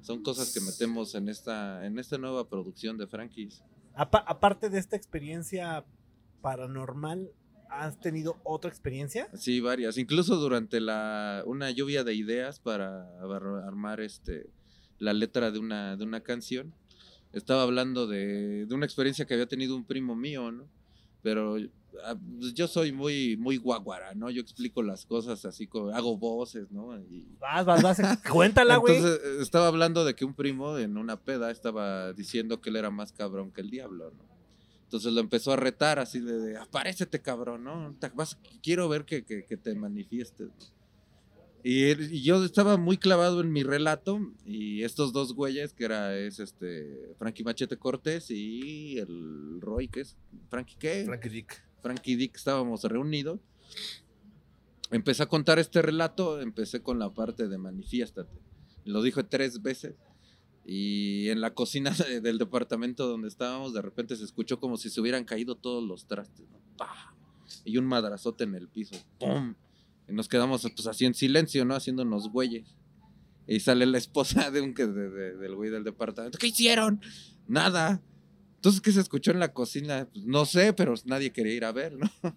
Son 0.00 0.22
cosas 0.22 0.52
que 0.54 0.60
metemos 0.60 1.14
en 1.14 1.28
esta, 1.28 1.84
en 1.86 1.98
esta 1.98 2.18
nueva 2.18 2.48
producción 2.48 2.96
de 2.98 3.06
Frankies. 3.06 3.62
Apa- 3.94 4.24
aparte 4.26 4.70
de 4.70 4.78
esta 4.78 4.96
experiencia 4.96 5.84
paranormal, 6.40 7.30
has 7.70 8.00
tenido 8.00 8.36
otra 8.44 8.70
experiencia? 8.70 9.28
Sí, 9.34 9.60
varias. 9.60 9.98
Incluso 9.98 10.36
durante 10.36 10.80
la, 10.80 11.42
una 11.46 11.70
lluvia 11.70 12.04
de 12.04 12.14
ideas 12.14 12.60
para 12.60 13.02
ar- 13.20 13.64
armar 13.66 14.00
este, 14.00 14.48
la 14.98 15.12
letra 15.12 15.50
de 15.50 15.58
una, 15.58 15.96
de 15.96 16.04
una 16.04 16.22
canción, 16.22 16.72
estaba 17.32 17.62
hablando 17.62 18.06
de, 18.06 18.64
de 18.66 18.74
una 18.74 18.86
experiencia 18.86 19.26
que 19.26 19.34
había 19.34 19.46
tenido 19.46 19.76
un 19.76 19.84
primo 19.84 20.16
mío, 20.16 20.50
¿no? 20.50 20.66
Pero 21.22 21.56
yo 22.54 22.68
soy 22.68 22.92
muy, 22.92 23.36
muy 23.36 23.56
guaguara, 23.56 24.14
¿no? 24.14 24.30
Yo 24.30 24.40
explico 24.40 24.82
las 24.82 25.04
cosas 25.06 25.44
así, 25.44 25.66
como, 25.66 25.90
hago 25.90 26.16
voces, 26.16 26.70
¿no? 26.70 26.98
Y, 26.98 27.26
Vas, 27.40 27.64
vas, 27.66 27.82
vas. 27.82 27.98
Cuéntala, 28.32 28.76
güey. 28.76 28.96
entonces 28.96 29.20
eh, 29.24 29.38
estaba 29.42 29.66
hablando 29.68 30.04
de 30.04 30.14
que 30.14 30.24
un 30.24 30.34
primo 30.34 30.78
en 30.78 30.96
una 30.96 31.20
peda 31.20 31.50
estaba 31.50 32.12
diciendo 32.12 32.60
que 32.60 32.70
él 32.70 32.76
era 32.76 32.90
más 32.90 33.12
cabrón 33.12 33.50
que 33.52 33.60
el 33.60 33.70
diablo, 33.70 34.12
¿no? 34.16 34.28
Entonces 34.84 35.12
lo 35.12 35.20
empezó 35.20 35.52
a 35.52 35.56
retar 35.56 35.98
así 35.98 36.18
de, 36.20 36.38
de 36.38 36.56
aparécete 36.56 37.20
cabrón, 37.20 37.64
¿no? 37.64 37.94
Te- 38.00 38.08
vas- 38.08 38.38
quiero 38.62 38.88
ver 38.88 39.04
que, 39.04 39.24
que- 39.24 39.44
que 39.44 39.56
te 39.58 39.74
manifiestes. 39.74 40.48
¿no? 40.48 40.78
Y 41.64 42.22
yo 42.22 42.42
estaba 42.44 42.76
muy 42.78 42.96
clavado 42.96 43.40
en 43.40 43.52
mi 43.52 43.64
relato 43.64 44.20
y 44.46 44.84
estos 44.84 45.12
dos 45.12 45.34
güeyes, 45.34 45.74
que 45.74 45.84
era 45.84 46.16
es 46.16 46.38
este 46.38 47.14
Frankie 47.18 47.42
Machete 47.44 47.76
Cortés 47.76 48.30
y 48.30 48.96
el 48.98 49.60
Roy, 49.60 49.88
que 49.88 50.00
es 50.02 50.16
Frankie 50.48 50.76
qué? 50.78 51.02
Frankie 51.04 51.28
Dick. 51.28 51.62
Frankie 51.82 52.16
Dick 52.16 52.36
estábamos 52.36 52.84
reunidos. 52.84 53.40
Empecé 54.90 55.22
a 55.22 55.26
contar 55.26 55.58
este 55.58 55.82
relato, 55.82 56.40
empecé 56.40 56.82
con 56.82 56.98
la 56.98 57.10
parte 57.12 57.48
de 57.48 57.58
manifiéstate. 57.58 58.40
Lo 58.84 59.02
dijo 59.02 59.24
tres 59.26 59.60
veces. 59.62 59.94
Y 60.64 61.28
en 61.28 61.40
la 61.40 61.54
cocina 61.54 61.90
de- 61.90 62.20
del 62.20 62.38
departamento 62.38 63.06
donde 63.06 63.28
estábamos, 63.28 63.72
de 63.74 63.82
repente 63.82 64.16
se 64.16 64.24
escuchó 64.24 64.60
como 64.60 64.76
si 64.76 64.90
se 64.90 65.00
hubieran 65.00 65.24
caído 65.24 65.56
todos 65.56 65.82
los 65.86 66.06
trastes. 66.06 66.46
¿no? 66.50 66.58
Y 67.64 67.76
un 67.78 67.86
madrazote 67.86 68.44
en 68.44 68.54
el 68.54 68.68
piso. 68.68 68.96
¡Pum! 69.18 69.54
Y 70.08 70.12
nos 70.12 70.28
quedamos 70.28 70.62
pues 70.74 70.86
así 70.86 71.04
en 71.04 71.14
silencio, 71.14 71.64
¿no? 71.64 71.74
Haciéndonos 71.74 72.30
güeyes. 72.30 72.74
Y 73.46 73.60
sale 73.60 73.86
la 73.86 73.96
esposa 73.98 74.50
de 74.50 74.60
un 74.62 74.74
de- 74.74 74.86
de- 74.86 75.36
del 75.36 75.54
güey 75.54 75.70
del 75.70 75.84
departamento. 75.84 76.38
¿Qué 76.38 76.48
hicieron? 76.48 77.00
Nada. 77.46 78.02
Entonces, 78.58 78.80
¿qué 78.80 78.90
se 78.90 79.00
escuchó 79.00 79.30
en 79.30 79.38
la 79.38 79.52
cocina? 79.52 80.08
Pues, 80.12 80.26
no 80.26 80.44
sé, 80.44 80.72
pero 80.72 80.92
nadie 81.04 81.30
quería 81.30 81.54
ir 81.54 81.64
a 81.64 81.70
ver, 81.70 81.96
¿no? 81.96 82.10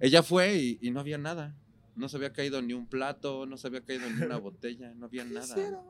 Ella 0.00 0.22
fue 0.22 0.56
y, 0.56 0.78
y 0.80 0.90
no 0.90 1.00
había 1.00 1.18
nada. 1.18 1.54
No 1.94 2.08
se 2.08 2.16
había 2.16 2.32
caído 2.32 2.62
ni 2.62 2.72
un 2.72 2.88
plato, 2.88 3.44
no 3.44 3.58
se 3.58 3.66
había 3.66 3.84
caído 3.84 4.08
ni 4.08 4.22
una 4.22 4.36
botella, 4.38 4.94
no 4.94 5.06
había 5.06 5.24
nada. 5.24 5.82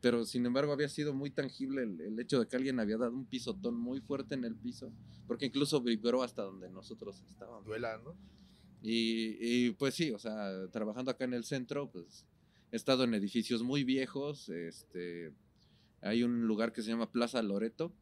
Pero 0.00 0.24
sin 0.24 0.46
embargo 0.46 0.72
había 0.72 0.88
sido 0.88 1.12
muy 1.12 1.30
tangible 1.30 1.82
el, 1.82 2.00
el 2.00 2.18
hecho 2.18 2.40
de 2.40 2.48
que 2.48 2.56
alguien 2.56 2.80
había 2.80 2.96
dado 2.96 3.12
un 3.12 3.26
pisotón 3.26 3.76
muy 3.76 4.00
fuerte 4.00 4.34
en 4.34 4.44
el 4.44 4.54
piso, 4.54 4.90
porque 5.26 5.46
incluso 5.46 5.82
vibró 5.82 6.22
hasta 6.22 6.42
donde 6.42 6.70
nosotros 6.70 7.22
estábamos. 7.28 7.66
Duela, 7.66 7.98
¿no? 7.98 8.16
Y, 8.82 9.36
y, 9.40 9.70
pues 9.72 9.94
sí, 9.94 10.12
o 10.12 10.18
sea, 10.18 10.68
trabajando 10.70 11.10
acá 11.10 11.24
en 11.24 11.34
el 11.34 11.44
centro, 11.44 11.90
pues 11.90 12.24
he 12.72 12.76
estado 12.76 13.04
en 13.04 13.14
edificios 13.14 13.62
muy 13.62 13.84
viejos. 13.84 14.48
Este, 14.48 15.32
hay 16.00 16.22
un 16.22 16.46
lugar 16.46 16.72
que 16.72 16.82
se 16.82 16.90
llama 16.90 17.10
Plaza 17.10 17.42
Loreto. 17.42 17.92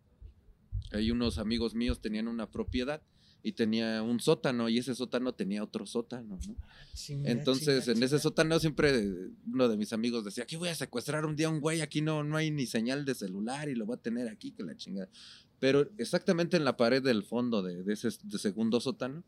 Hay 0.93 1.11
unos 1.11 1.39
amigos 1.39 1.75
míos 1.75 2.01
tenían 2.01 2.29
una 2.29 2.51
propiedad 2.51 3.03
y 3.43 3.53
tenía 3.53 4.03
un 4.03 4.21
sótano 4.21 4.71
y 4.71 4.79
ese 4.79 4.95
sótano 4.95 5.35
tenía 5.35 5.63
otro 5.63 5.87
sótano, 5.87 6.39
¿no? 6.49 6.57
Chinga, 6.95 7.31
Entonces, 7.31 7.85
chinga, 7.85 7.99
en 7.99 8.03
ese 8.03 8.17
chinga. 8.17 8.23
sótano 8.23 8.59
siempre 8.59 9.05
uno 9.47 9.69
de 9.69 9.77
mis 9.77 9.93
amigos 9.93 10.25
decía, 10.25 10.45
aquí 10.45 10.57
voy 10.57 10.71
a 10.71 10.75
secuestrar 10.75 11.27
un 11.27 11.37
día 11.37 11.49
a 11.49 11.51
un 11.51 11.61
güey, 11.61 11.83
aquí 11.83 12.01
no, 12.01 12.25
no 12.25 12.39
hay 12.39 12.51
ni 12.51 12.67
señal 12.67 13.05
de 13.05 13.15
celular 13.15 13.69
y 13.69 13.75
lo 13.75 13.85
voy 13.85 13.97
a 13.97 14.01
tener 14.03 14.29
aquí, 14.29 14.53
que 14.53 14.63
la 14.63 14.75
chingada. 14.77 15.11
Pero 15.61 15.91
exactamente 15.99 16.57
en 16.57 16.65
la 16.65 16.79
pared 16.79 17.03
del 17.03 17.23
fondo 17.23 17.63
de, 17.63 17.83
de 17.83 17.93
ese 17.93 18.09
de 18.23 18.39
segundo 18.39 18.81
sótano 18.81 19.23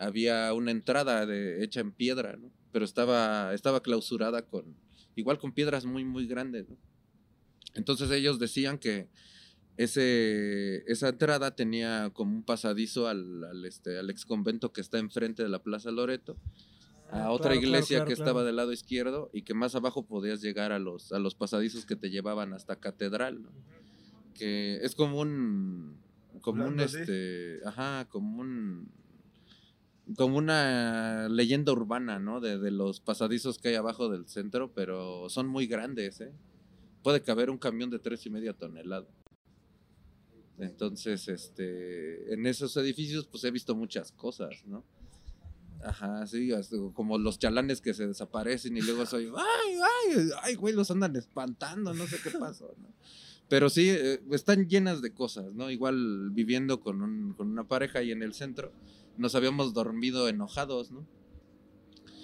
había 0.00 0.52
una 0.54 0.70
entrada 0.70 1.26
de, 1.26 1.62
hecha 1.62 1.80
en 1.80 1.92
piedra, 1.92 2.36
¿no? 2.36 2.50
Pero 2.72 2.86
estaba, 2.86 3.52
estaba 3.52 3.82
clausurada 3.82 4.40
con, 4.40 4.74
igual 5.16 5.38
con 5.38 5.52
piedras 5.52 5.84
muy, 5.84 6.06
muy 6.06 6.26
grandes, 6.26 6.70
¿no? 6.70 6.78
Entonces 7.74 8.10
ellos 8.10 8.38
decían 8.38 8.78
que 8.78 9.08
ese, 9.82 10.84
esa 10.92 11.08
entrada 11.08 11.56
tenía 11.56 12.10
como 12.12 12.36
un 12.36 12.42
pasadizo 12.42 13.08
al, 13.08 13.44
al, 13.44 13.64
este, 13.64 13.98
al 13.98 14.10
ex 14.10 14.26
convento 14.26 14.72
que 14.74 14.82
está 14.82 14.98
enfrente 14.98 15.42
de 15.42 15.48
la 15.48 15.62
Plaza 15.62 15.90
Loreto, 15.90 16.36
a 17.10 17.24
Ah, 17.24 17.30
otra 17.32 17.52
claro, 17.52 17.66
iglesia 17.66 17.98
claro, 17.98 18.06
que 18.06 18.12
estaba 18.12 18.44
del 18.44 18.56
lado 18.56 18.72
izquierdo 18.72 19.30
y 19.32 19.42
que 19.42 19.54
más 19.54 19.74
abajo 19.74 20.04
podías 20.04 20.42
llegar 20.42 20.70
a 20.72 20.78
los, 20.78 21.12
a 21.12 21.18
los 21.18 21.34
pasadizos 21.34 21.86
que 21.86 21.96
te 21.96 22.10
llevaban 22.10 22.52
hasta 22.52 22.76
Catedral, 22.76 23.42
¿no? 23.42 23.48
que 24.34 24.76
es 24.82 24.94
como 24.94 25.18
un, 25.18 25.96
como 26.42 26.66
un, 26.66 26.78
este, 26.80 27.60
ajá, 27.64 28.06
como 28.10 28.42
un, 28.42 28.90
como 30.14 30.36
una 30.36 31.28
leyenda 31.30 31.72
urbana, 31.72 32.18
¿no? 32.18 32.40
De, 32.40 32.58
de 32.58 32.70
los 32.70 33.00
pasadizos 33.00 33.58
que 33.58 33.68
hay 33.68 33.74
abajo 33.76 34.10
del 34.10 34.26
centro, 34.28 34.72
pero 34.74 35.30
son 35.30 35.46
muy 35.48 35.66
grandes, 35.66 36.20
¿eh? 36.20 36.32
Puede 37.02 37.22
caber 37.22 37.48
un 37.48 37.56
camión 37.58 37.88
de 37.88 37.98
tres 37.98 38.26
y 38.26 38.30
media 38.30 38.52
toneladas. 38.52 39.19
Entonces, 40.62 41.28
este, 41.28 42.32
en 42.32 42.46
esos 42.46 42.76
edificios, 42.76 43.26
pues 43.26 43.44
he 43.44 43.50
visto 43.50 43.74
muchas 43.74 44.12
cosas, 44.12 44.50
¿no? 44.66 44.84
Ajá, 45.82 46.26
sí, 46.26 46.50
como 46.92 47.16
los 47.16 47.38
chalanes 47.38 47.80
que 47.80 47.94
se 47.94 48.06
desaparecen 48.06 48.76
y 48.76 48.82
luego 48.82 49.06
soy, 49.06 49.26
ay, 49.34 49.78
ay, 50.14 50.28
ay, 50.42 50.54
güey, 50.54 50.74
los 50.74 50.90
andan 50.90 51.16
espantando, 51.16 51.94
no 51.94 52.06
sé 52.06 52.18
qué 52.22 52.30
pasó, 52.38 52.74
¿no? 52.82 52.88
Pero 53.48 53.70
sí, 53.70 53.88
eh, 53.88 54.20
están 54.30 54.68
llenas 54.68 55.00
de 55.02 55.12
cosas, 55.12 55.54
¿no? 55.54 55.70
Igual 55.70 56.30
viviendo 56.32 56.80
con, 56.80 57.00
un- 57.02 57.32
con 57.32 57.48
una 57.48 57.64
pareja 57.66 58.02
y 58.02 58.12
en 58.12 58.22
el 58.22 58.34
centro, 58.34 58.72
nos 59.16 59.34
habíamos 59.34 59.72
dormido 59.72 60.28
enojados, 60.28 60.90
¿no? 60.92 61.06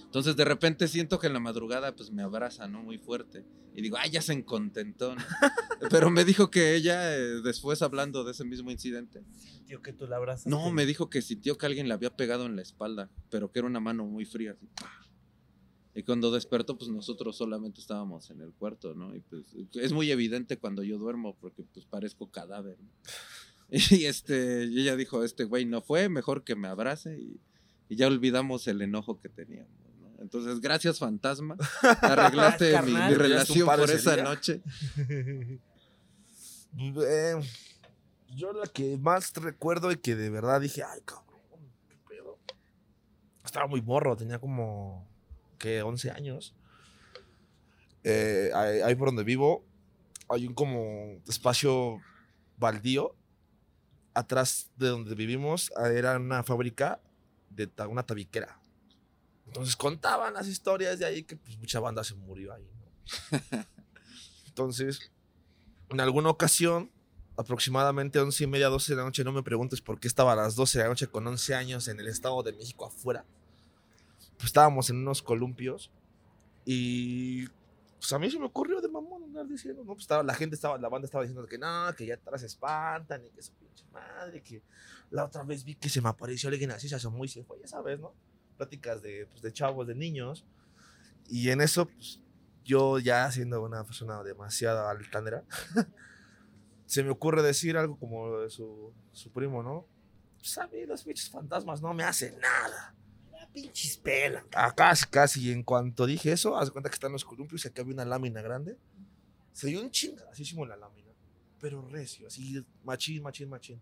Entonces 0.06 0.36
de 0.36 0.44
repente 0.44 0.88
siento 0.88 1.18
que 1.18 1.26
en 1.26 1.34
la 1.34 1.40
madrugada 1.40 1.94
pues 1.94 2.10
me 2.10 2.22
abraza, 2.22 2.66
¿no? 2.68 2.82
Muy 2.82 2.98
fuerte. 2.98 3.44
Y 3.74 3.82
digo, 3.82 3.98
ay, 3.98 4.10
ya 4.10 4.22
se 4.22 4.32
encontentó, 4.32 5.14
¿no? 5.14 5.22
Pero 5.90 6.10
me 6.10 6.24
dijo 6.24 6.50
que 6.50 6.74
ella, 6.74 7.14
eh, 7.14 7.42
después 7.42 7.82
hablando 7.82 8.24
de 8.24 8.32
ese 8.32 8.44
mismo 8.44 8.70
incidente, 8.70 9.22
Sintió 9.38 9.82
que 9.82 9.92
tú 9.92 10.06
la 10.06 10.16
abrazas. 10.16 10.46
no, 10.46 10.70
me 10.70 10.86
dijo 10.86 11.10
que 11.10 11.20
sintió 11.20 11.58
que 11.58 11.66
alguien 11.66 11.88
le 11.88 11.94
había 11.94 12.16
pegado 12.16 12.46
en 12.46 12.56
la 12.56 12.62
espalda, 12.62 13.10
pero 13.30 13.52
que 13.52 13.58
era 13.58 13.68
una 13.68 13.80
mano 13.80 14.06
muy 14.06 14.24
fría. 14.24 14.56
Y 15.94 16.02
cuando 16.02 16.30
despertó, 16.30 16.78
pues 16.78 16.90
nosotros 16.90 17.36
solamente 17.36 17.80
estábamos 17.80 18.30
en 18.30 18.40
el 18.40 18.52
cuarto, 18.52 18.94
¿no? 18.94 19.14
Y 19.14 19.20
pues 19.20 19.44
es 19.74 19.92
muy 19.92 20.10
evidente 20.10 20.58
cuando 20.58 20.82
yo 20.82 20.98
duermo, 20.98 21.36
porque 21.40 21.62
pues 21.62 21.84
parezco 21.86 22.30
cadáver. 22.30 22.78
¿no? 22.80 22.90
Y 23.90 24.04
este, 24.04 24.66
y 24.66 24.80
ella 24.80 24.94
dijo, 24.94 25.24
este 25.24 25.44
güey 25.44 25.64
no 25.64 25.82
fue, 25.82 26.08
mejor 26.08 26.44
que 26.44 26.54
me 26.54 26.68
abrace 26.68 27.18
y, 27.18 27.40
y 27.88 27.96
ya 27.96 28.06
olvidamos 28.06 28.68
el 28.68 28.80
enojo 28.80 29.18
que 29.18 29.28
teníamos. 29.28 29.85
Entonces, 30.26 30.60
gracias 30.60 30.98
fantasma, 30.98 31.56
arreglaste 32.02 32.66
mi, 32.66 32.72
Carnal. 32.72 33.10
mi 33.12 33.16
¿Tiraste 33.16 33.52
un 33.52 33.58
relación 33.58 33.66
por 33.78 33.90
esa 33.90 34.14
día? 34.14 34.24
noche. 34.24 34.60
Eh, 36.78 37.34
yo 38.34 38.52
la 38.52 38.66
que 38.66 38.98
más 38.98 39.32
recuerdo 39.34 39.90
y 39.92 39.96
que 39.96 40.14
de 40.14 40.28
verdad 40.28 40.60
dije, 40.60 40.82
ay, 40.82 41.00
cabrón, 41.06 41.40
qué 41.88 41.96
pedo. 42.08 42.38
Estaba 43.44 43.66
muy 43.66 43.80
morro, 43.80 44.14
tenía 44.16 44.38
como, 44.38 45.08
¿qué? 45.58 45.80
11 45.80 46.10
años. 46.10 46.54
Eh, 48.04 48.50
ahí, 48.54 48.80
ahí 48.82 48.94
por 48.94 49.08
donde 49.08 49.24
vivo 49.24 49.64
hay 50.28 50.46
un 50.46 50.52
como 50.54 51.18
espacio 51.26 51.98
baldío. 52.58 53.14
Atrás 54.12 54.70
de 54.76 54.88
donde 54.88 55.14
vivimos 55.14 55.72
ah, 55.76 55.88
era 55.88 56.16
una 56.18 56.42
fábrica 56.42 57.00
de 57.48 57.66
ta- 57.68 57.88
una 57.88 58.02
tabiquera. 58.02 58.58
Entonces 59.46 59.76
contaban 59.76 60.34
las 60.34 60.48
historias 60.48 60.98
de 60.98 61.06
ahí 61.06 61.22
que 61.22 61.36
pues, 61.36 61.56
mucha 61.58 61.80
banda 61.80 62.04
se 62.04 62.14
murió 62.14 62.52
ahí. 62.52 62.68
¿no? 63.30 63.38
Entonces, 64.46 65.12
en 65.90 66.00
alguna 66.00 66.30
ocasión, 66.30 66.90
aproximadamente 67.36 68.18
11 68.18 68.44
y 68.44 68.46
media, 68.46 68.68
12 68.68 68.92
de 68.92 68.96
la 68.96 69.04
noche, 69.04 69.24
no 69.24 69.32
me 69.32 69.42
preguntes 69.42 69.80
por 69.80 70.00
qué 70.00 70.08
estaba 70.08 70.32
a 70.32 70.36
las 70.36 70.56
12 70.56 70.78
de 70.78 70.84
la 70.84 70.90
noche 70.90 71.06
con 71.06 71.26
11 71.26 71.54
años 71.54 71.88
en 71.88 72.00
el 72.00 72.08
Estado 72.08 72.42
de 72.42 72.52
México 72.52 72.86
afuera. 72.86 73.24
Pues 74.36 74.46
estábamos 74.46 74.90
en 74.90 74.96
unos 74.96 75.22
columpios 75.22 75.90
y 76.64 77.46
pues 77.98 78.12
a 78.12 78.18
mí 78.18 78.30
se 78.30 78.38
me 78.38 78.46
ocurrió 78.46 78.80
de 78.80 78.88
mamón 78.88 79.24
andar 79.24 79.46
diciendo, 79.46 79.82
no, 79.84 79.92
pues 79.92 80.02
estaba, 80.02 80.22
la 80.22 80.34
gente 80.34 80.54
estaba, 80.54 80.78
la 80.78 80.88
banda 80.88 81.06
estaba 81.06 81.22
diciendo 81.22 81.46
que 81.46 81.58
no, 81.58 81.94
que 81.96 82.06
ya 82.06 82.14
atrás 82.14 82.40
se 82.40 82.46
espantan 82.46 83.24
y 83.24 83.30
que 83.30 83.42
su 83.42 83.52
pinche 83.52 83.84
madre, 83.92 84.42
que 84.42 84.62
la 85.10 85.24
otra 85.24 85.42
vez 85.44 85.64
vi 85.64 85.74
que 85.74 85.88
se 85.88 86.00
me 86.00 86.08
apareció 86.08 86.48
alguien 86.48 86.70
así, 86.70 86.88
se 86.88 86.94
asomó 86.96 87.24
y 87.24 87.28
se 87.28 87.44
fue, 87.44 87.58
ya 87.60 87.68
sabes, 87.68 87.98
¿no? 87.98 88.12
Pláticas 88.56 89.02
de, 89.02 89.26
pues, 89.26 89.42
de 89.42 89.52
chavos, 89.52 89.86
de 89.86 89.94
niños. 89.94 90.46
Y 91.28 91.50
en 91.50 91.60
eso, 91.60 91.86
pues, 91.86 92.20
yo 92.64 92.98
ya 92.98 93.30
siendo 93.30 93.62
una 93.62 93.84
persona 93.84 94.22
demasiado 94.22 94.88
altanera, 94.88 95.44
se 96.86 97.02
me 97.02 97.10
ocurre 97.10 97.42
decir 97.42 97.76
algo 97.76 97.98
como 97.98 98.28
lo 98.28 98.40
de 98.42 98.50
su, 98.50 98.92
su 99.12 99.30
primo, 99.32 99.62
¿no? 99.62 99.86
Pues 100.38 100.58
a 100.58 100.66
mí 100.68 100.86
los 100.86 101.02
pinches 101.02 101.28
fantasmas 101.28 101.80
no 101.80 101.92
me 101.94 102.04
hacen 102.04 102.38
nada. 102.38 102.94
La 103.32 103.48
pinches 103.48 103.96
pela. 103.98 104.44
Ah, 104.54 104.72
casi, 104.74 105.06
casi. 105.06 105.48
Y 105.48 105.52
en 105.52 105.62
cuanto 105.62 106.06
dije 106.06 106.32
eso, 106.32 106.56
haz 106.56 106.70
cuenta 106.70 106.90
que 106.90 106.94
están 106.94 107.12
los 107.12 107.24
columpios 107.24 107.64
y 107.64 107.68
acá 107.68 107.82
había 107.82 107.94
una 107.94 108.04
lámina 108.04 108.42
grande. 108.42 108.78
Se 109.52 109.68
dio 109.68 109.80
un 109.80 109.90
chingadísimo 109.90 110.66
la 110.66 110.76
lámina. 110.76 111.10
Pero 111.60 111.82
recio, 111.88 112.26
así, 112.26 112.64
machín, 112.84 113.22
machín, 113.22 113.48
machín. 113.48 113.80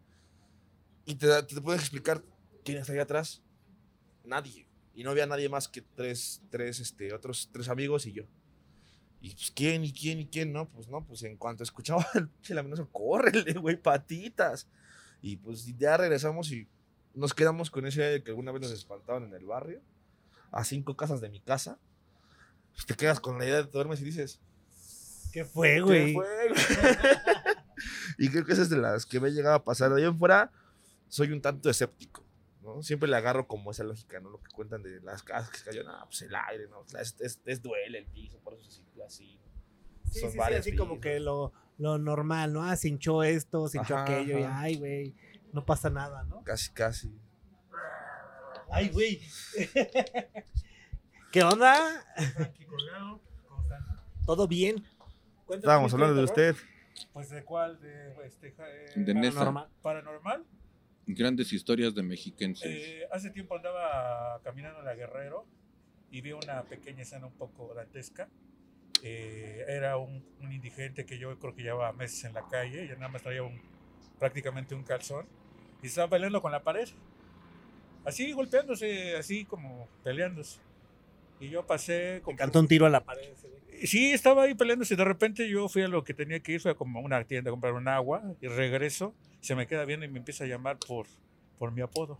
Y 1.04 1.16
te, 1.16 1.42
te 1.42 1.60
puedes 1.60 1.82
explicar 1.82 2.22
quién 2.64 2.78
está 2.78 2.92
ahí 2.92 2.98
atrás. 2.98 3.42
Nadie. 4.24 4.66
Y 4.94 5.02
no 5.02 5.10
había 5.10 5.26
nadie 5.26 5.48
más 5.48 5.68
que 5.68 5.82
tres, 5.82 6.42
tres, 6.50 6.80
este, 6.80 7.12
otros 7.12 7.50
tres 7.52 7.68
amigos 7.68 8.06
y 8.06 8.12
yo. 8.12 8.24
Y 9.20 9.30
pues, 9.34 9.50
¿quién 9.50 9.84
y 9.84 9.92
quién 9.92 10.20
y 10.20 10.26
quién? 10.26 10.52
No, 10.52 10.68
pues 10.68 10.88
no, 10.88 11.04
pues 11.04 11.22
en 11.22 11.36
cuanto 11.36 11.62
escuchaba 11.62 12.06
el 12.14 12.28
pinche 12.28 12.54
laminoso, 12.54 12.88
córrele, 12.90 13.54
güey, 13.54 13.76
patitas. 13.76 14.68
Y 15.22 15.36
pues 15.36 15.66
ya 15.78 15.96
regresamos 15.96 16.52
y 16.52 16.68
nos 17.14 17.32
quedamos 17.32 17.70
con 17.70 17.86
esa 17.86 18.00
idea 18.00 18.10
de 18.10 18.22
que 18.22 18.30
alguna 18.30 18.52
vez 18.52 18.62
nos 18.62 18.72
espantaban 18.72 19.24
en 19.24 19.34
el 19.34 19.46
barrio, 19.46 19.80
a 20.50 20.64
cinco 20.64 20.96
casas 20.96 21.20
de 21.20 21.30
mi 21.30 21.40
casa. 21.40 21.78
Pues 22.74 22.86
te 22.86 22.94
quedas 22.94 23.20
con 23.20 23.38
la 23.38 23.46
idea 23.46 23.62
de 23.62 23.70
duermes 23.70 24.00
y 24.00 24.04
dices, 24.04 24.40
¿Qué 25.32 25.44
fue, 25.44 25.74
¿qué 25.74 25.80
güey? 25.80 26.12
fue, 26.14 26.48
güey? 26.48 26.60
y 28.18 28.28
creo 28.28 28.44
que 28.44 28.52
esa 28.52 28.62
es 28.62 28.70
de 28.70 28.76
las 28.76 29.06
que 29.06 29.18
me 29.18 29.28
ha 29.28 29.30
llegado 29.30 29.56
a 29.56 29.64
pasar. 29.64 29.92
De 29.92 30.00
ahí 30.00 30.06
en 30.06 30.16
fuera, 30.16 30.52
soy 31.08 31.32
un 31.32 31.40
tanto 31.40 31.70
escéptico. 31.70 32.23
¿No? 32.64 32.82
Siempre 32.82 33.08
le 33.08 33.16
agarro 33.16 33.46
como 33.46 33.70
esa 33.70 33.84
lógica, 33.84 34.18
¿no? 34.20 34.30
Lo 34.30 34.40
que 34.40 34.50
cuentan 34.50 34.82
de 34.82 35.00
las 35.00 35.22
casas 35.22 35.50
que 35.50 35.58
se 35.58 35.64
cayó, 35.64 35.84
no, 35.84 35.92
pues 36.06 36.22
el 36.22 36.34
aire, 36.34 36.66
¿no? 36.68 36.80
O 36.80 36.88
sea, 36.88 37.00
Es, 37.02 37.14
es- 37.20 37.40
es 37.44 37.62
duele 37.62 37.98
el 37.98 38.06
piso, 38.06 38.38
por 38.40 38.54
eso 38.54 38.64
se 38.64 38.72
sintió 38.72 39.04
así. 39.04 39.38
Sí, 40.10 40.20
Son 40.20 40.30
sí, 40.30 40.32
sí, 40.32 40.38
varios 40.38 40.60
así 40.60 40.74
como 40.76 41.00
que 41.00 41.20
lo, 41.20 41.52
lo 41.78 41.98
normal, 41.98 42.52
¿no? 42.52 42.62
Ah, 42.64 42.76
se 42.76 42.88
hinchó 42.88 43.22
esto, 43.22 43.68
se 43.68 43.78
hinchó 43.78 43.94
Ajá, 43.94 44.02
aquello, 44.04 44.38
y 44.38 44.44
ay, 44.44 44.76
güey, 44.76 45.14
no 45.52 45.64
pasa 45.64 45.90
nada, 45.90 46.24
¿no? 46.24 46.42
Casi, 46.42 46.72
casi. 46.72 47.16
Ay, 48.70 48.88
güey. 48.88 49.20
¿Qué 51.32 51.42
onda? 51.42 52.04
Aquí 52.38 52.64
colgado, 52.64 53.20
¿cómo 53.48 53.62
están? 53.62 53.84
¿Todo 54.26 54.48
bien? 54.48 54.76
Cuéntame 55.46 55.58
Estábamos 55.58 55.92
hablando 55.92 56.16
de 56.16 56.24
usted. 56.24 56.56
Pues 57.12 57.28
de 57.30 57.44
cuál, 57.44 57.80
de 57.80 58.14
este 58.26 58.54
eh, 58.56 59.66
paranormal. 59.82 60.44
Grandes 61.06 61.52
historias 61.52 61.94
de 61.94 62.02
mexiquenses. 62.02 62.66
Eh, 62.66 63.06
hace 63.12 63.30
tiempo 63.30 63.56
andaba 63.56 64.40
caminando 64.42 64.80
en 64.80 64.86
la 64.86 64.94
Guerrero 64.94 65.46
y 66.10 66.20
vi 66.20 66.32
una 66.32 66.62
pequeña 66.62 67.02
escena 67.02 67.26
un 67.26 67.34
poco 67.34 67.74
dantesca. 67.74 68.28
Eh, 69.02 69.64
era 69.68 69.98
un, 69.98 70.24
un 70.40 70.52
indigente 70.52 71.04
que 71.04 71.18
yo 71.18 71.38
creo 71.38 71.54
que 71.54 71.62
llevaba 71.62 71.92
meses 71.92 72.24
en 72.24 72.32
la 72.32 72.46
calle, 72.48 72.86
ya 72.86 72.94
nada 72.94 73.08
más 73.08 73.22
traía 73.22 73.42
un, 73.42 73.60
prácticamente 74.18 74.74
un 74.74 74.82
calzón 74.82 75.26
y 75.82 75.86
estaba 75.88 76.08
peleando 76.08 76.40
con 76.40 76.50
la 76.52 76.62
pared. 76.62 76.88
Así 78.06 78.32
golpeándose, 78.32 79.16
así 79.16 79.44
como 79.44 79.88
peleándose. 80.02 80.58
Y 81.40 81.50
yo 81.50 81.66
pasé 81.66 82.20
con 82.22 82.36
cantó 82.36 82.60
un 82.60 82.68
tiro 82.68 82.86
a 82.86 82.90
la 82.90 83.04
pared. 83.04 83.34
güey. 83.42 83.86
Sí, 83.86 84.12
estaba 84.12 84.44
ahí 84.44 84.54
peleándose. 84.54 84.96
De 84.96 85.04
repente 85.04 85.48
yo 85.48 85.68
fui 85.68 85.82
a 85.82 85.88
lo 85.88 86.04
que 86.04 86.14
tenía 86.14 86.40
que 86.40 86.52
ir, 86.52 86.60
fui 86.60 86.70
a 86.70 86.74
como 86.74 87.00
una 87.00 87.22
tienda 87.24 87.50
a 87.50 87.52
comprar 87.52 87.74
un 87.74 87.88
agua 87.88 88.22
y 88.40 88.48
regreso. 88.48 89.14
Se 89.44 89.54
me 89.54 89.66
queda 89.66 89.84
viendo 89.84 90.06
y 90.06 90.08
me 90.08 90.18
empieza 90.20 90.44
a 90.44 90.46
llamar 90.46 90.78
por, 90.78 91.06
por 91.58 91.70
mi 91.70 91.82
apodo. 91.82 92.18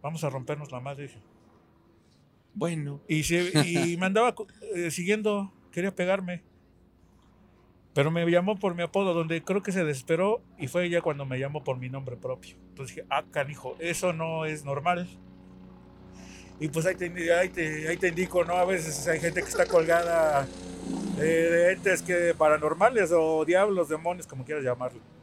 Vamos 0.00 0.24
a 0.24 0.30
rompernos 0.30 0.72
la 0.72 0.80
madre. 0.80 1.02
dije. 1.08 1.18
Bueno. 2.54 3.02
Y, 3.06 3.22
se- 3.24 3.52
y 3.66 3.96
me 3.98 4.06
andaba 4.06 4.34
eh, 4.74 4.90
siguiendo, 4.90 5.52
quería 5.70 5.94
pegarme. 5.94 6.42
Pero 7.92 8.10
me 8.10 8.24
llamó 8.30 8.58
por 8.58 8.74
mi 8.74 8.82
apodo, 8.82 9.12
donde 9.12 9.42
creo 9.42 9.62
que 9.62 9.72
se 9.72 9.84
desesperó 9.84 10.40
y 10.56 10.68
fue 10.68 10.88
ya 10.88 11.02
cuando 11.02 11.26
me 11.26 11.38
llamó 11.38 11.62
por 11.62 11.76
mi 11.76 11.90
nombre 11.90 12.16
propio. 12.16 12.56
Entonces 12.70 12.96
dije, 12.96 13.06
ah, 13.10 13.24
canijo, 13.30 13.76
eso 13.78 14.14
no 14.14 14.46
es 14.46 14.64
normal. 14.64 15.06
Y 16.60 16.68
pues 16.68 16.86
ahí 16.86 16.94
te, 16.94 17.34
ahí 17.34 17.50
te, 17.50 17.88
ahí 17.88 17.98
te 17.98 18.08
indico, 18.08 18.42
¿no? 18.44 18.54
A 18.54 18.64
veces 18.64 19.06
hay 19.06 19.20
gente 19.20 19.42
que 19.42 19.48
está 19.50 19.66
colgada 19.66 20.48
eh, 21.18 21.20
de 21.20 21.72
entes 21.72 22.00
que 22.00 22.32
paranormales 22.38 23.12
o 23.14 23.44
diablos, 23.44 23.90
demonios, 23.90 24.26
como 24.26 24.46
quieras 24.46 24.64
llamarlo. 24.64 25.19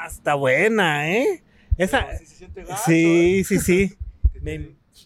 Ah, 0.00 0.06
está 0.06 0.34
buena, 0.34 1.10
¿eh? 1.10 1.42
Esa. 1.76 2.06
Pero 2.06 2.18
sí 2.18 2.26
se 2.26 2.34
siente 2.36 2.62
gacho, 2.64 2.82
Sí, 2.86 3.42
sí, 3.44 3.58
sí. 3.58 3.82
¿eh? 4.34 4.40
Me, 4.40 4.58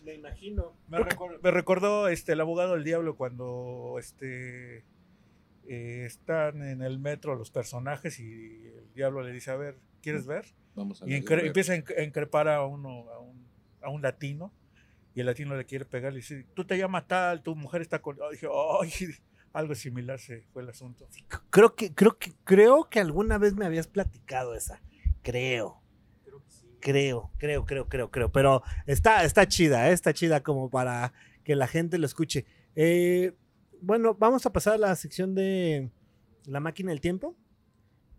me 0.04 0.14
imagino. 0.14 0.76
Me, 0.88 0.98
recor- 0.98 1.40
me 1.42 1.50
recordó 1.50 2.08
este, 2.08 2.32
el 2.32 2.40
abogado 2.40 2.74
del 2.74 2.84
diablo 2.84 3.16
cuando 3.16 3.96
este, 3.98 4.84
eh, 5.66 6.04
están 6.06 6.62
en 6.62 6.82
el 6.82 6.98
metro 6.98 7.34
los 7.36 7.50
personajes 7.50 8.20
y 8.20 8.66
el 8.66 8.92
diablo 8.94 9.22
le 9.22 9.32
dice, 9.32 9.50
a 9.50 9.56
ver, 9.56 9.78
¿quieres 10.02 10.26
ver? 10.26 10.44
Vamos 10.74 11.02
a 11.02 11.08
Y 11.08 11.14
empieza 11.14 11.72
a 11.72 12.02
increpar 12.02 12.48
a, 12.48 12.64
uno, 12.66 13.08
a, 13.10 13.18
un, 13.18 13.46
a 13.80 13.88
un 13.88 14.02
latino 14.02 14.52
y 15.14 15.20
el 15.20 15.26
latino 15.26 15.56
le 15.56 15.64
quiere 15.64 15.84
pegar 15.86 16.12
y 16.12 16.16
dice, 16.16 16.44
tú 16.54 16.64
te 16.66 16.76
llamas 16.76 17.06
tal, 17.06 17.42
tu 17.42 17.54
mujer 17.54 17.80
está 17.82 18.00
con... 18.00 18.18
Dije, 18.30 18.46
ay, 18.80 18.90
algo 19.52 19.74
similar 19.74 20.18
se 20.18 20.42
fue 20.52 20.62
el 20.62 20.68
asunto. 20.70 21.08
Creo 21.50 21.74
que, 21.74 21.94
creo 21.94 22.18
que, 22.18 22.32
creo 22.44 22.88
que 22.88 23.00
alguna 23.00 23.38
vez 23.38 23.54
me 23.54 23.66
habías 23.66 23.86
platicado 23.86 24.54
esa. 24.54 24.80
Creo. 25.22 25.80
Creo, 26.80 27.30
creo, 27.38 27.64
creo, 27.64 27.88
creo, 27.88 28.10
creo. 28.10 28.32
Pero 28.32 28.62
está, 28.86 29.24
está 29.24 29.46
chida, 29.46 29.88
¿eh? 29.88 29.92
está 29.92 30.12
chida 30.12 30.42
como 30.42 30.68
para 30.68 31.12
que 31.44 31.54
la 31.54 31.68
gente 31.68 31.96
lo 31.98 32.06
escuche. 32.06 32.44
Eh, 32.74 33.36
bueno, 33.80 34.14
vamos 34.14 34.46
a 34.46 34.52
pasar 34.52 34.74
a 34.74 34.78
la 34.78 34.96
sección 34.96 35.34
de 35.34 35.90
la 36.46 36.58
máquina 36.58 36.90
del 36.90 37.00
tiempo. 37.00 37.36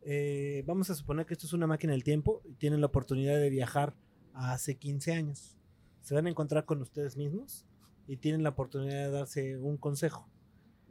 Eh, 0.01 0.63
vamos 0.65 0.89
a 0.89 0.95
suponer 0.95 1.25
que 1.25 1.33
esto 1.33 1.45
es 1.45 1.53
una 1.53 1.67
máquina 1.67 1.93
del 1.93 2.03
tiempo 2.03 2.41
y 2.45 2.53
tienen 2.53 2.79
la 2.79 2.87
oportunidad 2.87 3.37
de 3.37 3.49
viajar 3.49 3.95
a 4.33 4.53
hace 4.53 4.77
15 4.77 5.13
años. 5.13 5.57
Se 6.01 6.13
van 6.13 6.27
a 6.27 6.29
encontrar 6.29 6.65
con 6.65 6.81
ustedes 6.81 7.17
mismos 7.17 7.65
y 8.07 8.17
tienen 8.17 8.43
la 8.43 8.49
oportunidad 8.49 9.05
de 9.05 9.11
darse 9.11 9.57
un 9.57 9.77
consejo. 9.77 10.29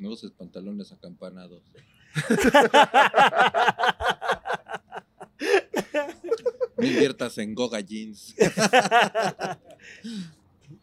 No 0.03 0.11
uses 0.11 0.33
pantalones 0.33 0.91
acampanados. 0.91 1.63
No 6.77 6.85
inviertas 6.85 7.39
en 7.39 7.55
Goga 7.55 7.79
Jeans. 7.81 8.35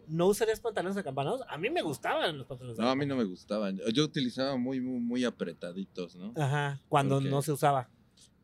¿No 0.07 0.27
usarías 0.27 0.61
pantalones 0.61 0.95
acampanados? 0.95 1.41
A 1.49 1.57
mí 1.57 1.69
me 1.69 1.81
gustaban 1.81 2.37
los 2.37 2.47
pantalones 2.47 2.79
No, 2.79 2.89
a 2.89 2.95
mí 2.95 3.05
no 3.05 3.17
me 3.17 3.25
gustaban. 3.25 3.77
Yo 3.93 4.05
utilizaba 4.05 4.55
muy, 4.55 4.79
muy, 4.79 4.99
muy 5.01 5.25
apretaditos, 5.25 6.15
¿no? 6.15 6.33
Ajá, 6.37 6.81
cuando 6.87 7.19
no 7.19 7.41
se 7.41 7.51
usaba. 7.51 7.89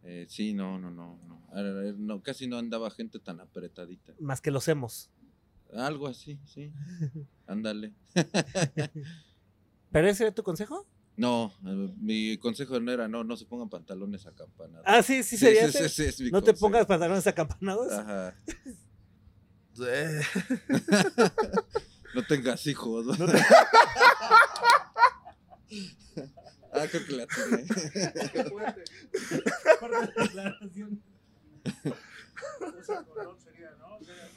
Eh, 0.03 0.25
sí, 0.27 0.53
no, 0.53 0.77
no, 0.77 0.91
no, 0.91 1.17
no. 1.25 1.41
No. 1.97 2.21
Casi 2.21 2.47
no 2.47 2.57
andaba 2.57 2.91
gente 2.91 3.17
tan 3.19 3.39
apretadita. 3.39 4.13
Más 4.19 4.41
que 4.41 4.51
los 4.51 4.67
hemos. 4.67 5.09
Algo 5.73 6.07
así, 6.07 6.37
sí. 6.45 6.73
Ándale. 7.47 7.93
¿Pero 9.95 10.09
ese 10.09 10.25
era 10.25 10.35
tu 10.35 10.43
consejo? 10.43 10.85
No, 11.15 11.53
eh, 11.65 11.93
mi 12.01 12.37
consejo 12.37 12.77
no 12.81 12.91
era, 12.91 13.07
no, 13.07 13.23
no 13.23 13.37
se 13.37 13.45
pongan 13.45 13.69
pantalones 13.69 14.25
acampanados. 14.25 14.83
Ah, 14.85 15.01
sí, 15.01 15.23
sí, 15.23 15.37
sería 15.37 15.71
sí, 15.71 15.77
ese. 15.77 15.87
sí, 15.87 15.95
sí, 15.95 16.03
es 16.03 16.19
mi 16.19 16.31
No 16.31 16.43
te 16.43 16.53
pongas 16.53 16.85
pantalones 16.85 17.25
acampanados. 17.25 17.93
Ajá. 17.93 18.35
No 22.13 22.25
tengas 22.25 22.67
hijos. 22.67 23.05
¿no? 23.05 23.13
ah, 26.71 26.87
creo 26.89 27.05
que 27.05 27.13
la 27.13 27.27
tiene. 27.27 27.65
Condón 29.79 30.07
sería, 33.43 33.71
¿no? 33.79 33.99
Sería 33.99 34.27
¿no? 34.27 34.34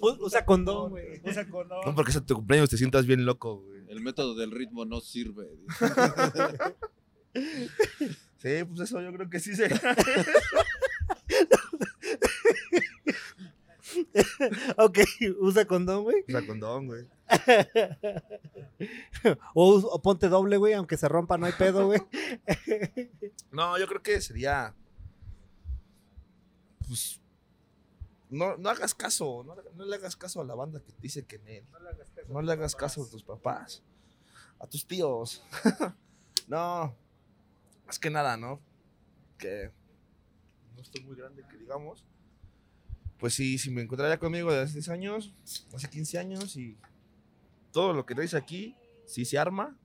Usa 0.00 0.44
condón, 0.44 0.90
güey. 0.90 1.20
Usa 1.24 1.48
condón. 1.48 1.80
no 1.84 1.94
porque 1.94 2.12
sea 2.12 2.20
tu 2.20 2.34
cumpleaños 2.34 2.70
te 2.70 2.76
sientas 2.76 3.06
bien 3.06 3.24
loco, 3.24 3.60
güey. 3.60 3.84
El 3.88 4.00
método 4.00 4.34
del 4.34 4.50
ritmo 4.50 4.84
no 4.84 5.00
sirve. 5.00 5.48
Sí, 8.44 8.62
pues 8.62 8.80
eso 8.80 9.00
yo 9.00 9.10
creo 9.12 9.30
que 9.30 9.40
sí 9.40 9.56
sería. 9.56 9.80
Ok, 14.76 14.98
usa 15.40 15.64
condón, 15.66 16.02
güey. 16.02 16.24
O 16.28 16.30
sea, 16.30 16.46
condón, 16.46 16.86
güey. 16.86 17.06
O, 19.54 19.76
o 19.76 20.02
ponte 20.02 20.28
doble, 20.28 20.56
güey, 20.56 20.74
aunque 20.74 20.96
se 20.96 21.08
rompa, 21.08 21.38
no 21.38 21.46
hay 21.46 21.52
pedo, 21.52 21.86
güey. 21.86 22.00
No, 23.50 23.78
yo 23.78 23.86
creo 23.86 24.02
que 24.02 24.20
sería. 24.20 24.74
Pues. 26.86 27.20
No, 28.34 28.56
no 28.56 28.68
hagas 28.68 28.94
caso. 28.94 29.44
No, 29.44 29.54
no 29.74 29.84
le 29.84 29.94
hagas 29.94 30.16
caso 30.16 30.40
a 30.40 30.44
la 30.44 30.54
banda 30.54 30.80
que 30.80 30.92
te 30.92 31.00
dice 31.00 31.24
que 31.24 31.36
en 31.36 31.48
él. 31.48 31.66
No 31.70 31.78
le 31.80 31.88
hagas 31.90 32.10
caso. 32.10 32.32
No 32.32 32.42
le 32.42 32.52
hagas 32.52 32.76
caso 32.76 33.02
a 33.04 33.08
tus 33.08 33.22
papás. 33.22 33.82
A 34.58 34.66
tus 34.66 34.86
tíos. 34.86 35.44
no. 36.48 36.96
Más 37.86 37.98
que 37.98 38.10
nada, 38.10 38.36
¿no? 38.36 38.60
Que. 39.38 39.70
No 40.74 40.82
estoy 40.82 41.04
muy 41.04 41.14
grande, 41.14 41.44
que 41.48 41.56
digamos. 41.56 42.04
Pues 43.18 43.34
sí, 43.34 43.56
si 43.58 43.70
me 43.70 43.82
encontraría 43.82 44.18
conmigo 44.18 44.52
de 44.52 44.62
hace 44.62 44.74
10 44.74 44.88
años, 44.88 45.32
hace 45.72 45.88
15 45.88 46.18
años 46.18 46.56
y 46.56 46.76
todo 47.72 47.92
lo 47.92 48.04
que 48.04 48.14
traes 48.14 48.34
aquí, 48.34 48.76
sí 49.06 49.24
se 49.24 49.38
arma. 49.38 49.78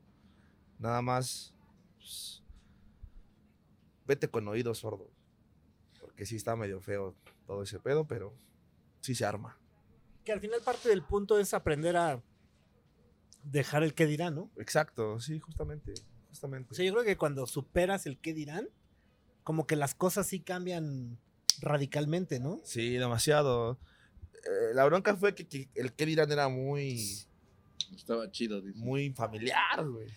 Nada 0.79 1.01
más. 1.03 1.53
pues, 1.97 2.43
vete 4.07 4.27
con 4.27 4.47
oídos 4.47 4.79
sordos. 4.79 5.11
Porque 6.01 6.25
sí 6.25 6.35
está 6.35 6.55
medio 6.55 6.81
feo 6.81 7.15
todo 7.49 7.63
ese 7.63 7.79
pedo, 7.79 8.05
pero 8.05 8.37
sí 9.01 9.15
se 9.15 9.25
arma. 9.25 9.57
Que 10.23 10.31
al 10.31 10.39
final 10.39 10.61
parte 10.63 10.87
del 10.87 11.01
punto 11.01 11.39
es 11.39 11.55
aprender 11.55 11.97
a 11.97 12.21
dejar 13.43 13.81
el 13.81 13.95
qué 13.95 14.05
dirán, 14.05 14.35
¿no? 14.35 14.51
Exacto, 14.57 15.19
sí, 15.19 15.39
justamente. 15.39 15.95
Justamente. 16.29 16.69
O 16.71 16.75
sea, 16.75 16.85
yo 16.85 16.93
creo 16.93 17.03
que 17.03 17.17
cuando 17.17 17.47
superas 17.47 18.05
el 18.05 18.19
qué 18.19 18.35
dirán, 18.35 18.69
como 19.43 19.65
que 19.65 19.75
las 19.75 19.95
cosas 19.95 20.27
sí 20.27 20.41
cambian 20.41 21.17
radicalmente, 21.59 22.39
¿no? 22.39 22.61
Sí, 22.63 22.97
demasiado. 22.97 23.79
eh, 24.45 24.75
la 24.75 24.85
bronca 24.85 25.15
fue 25.15 25.33
que, 25.33 25.47
que 25.47 25.69
el 25.73 25.93
que 25.93 26.05
dirán 26.05 26.31
era 26.31 26.49
muy, 26.49 27.25
Estaba 27.95 28.29
chido, 28.29 28.61
dice. 28.61 28.77
muy 28.77 29.09
familiar, 29.13 29.89
güey. 29.89 30.07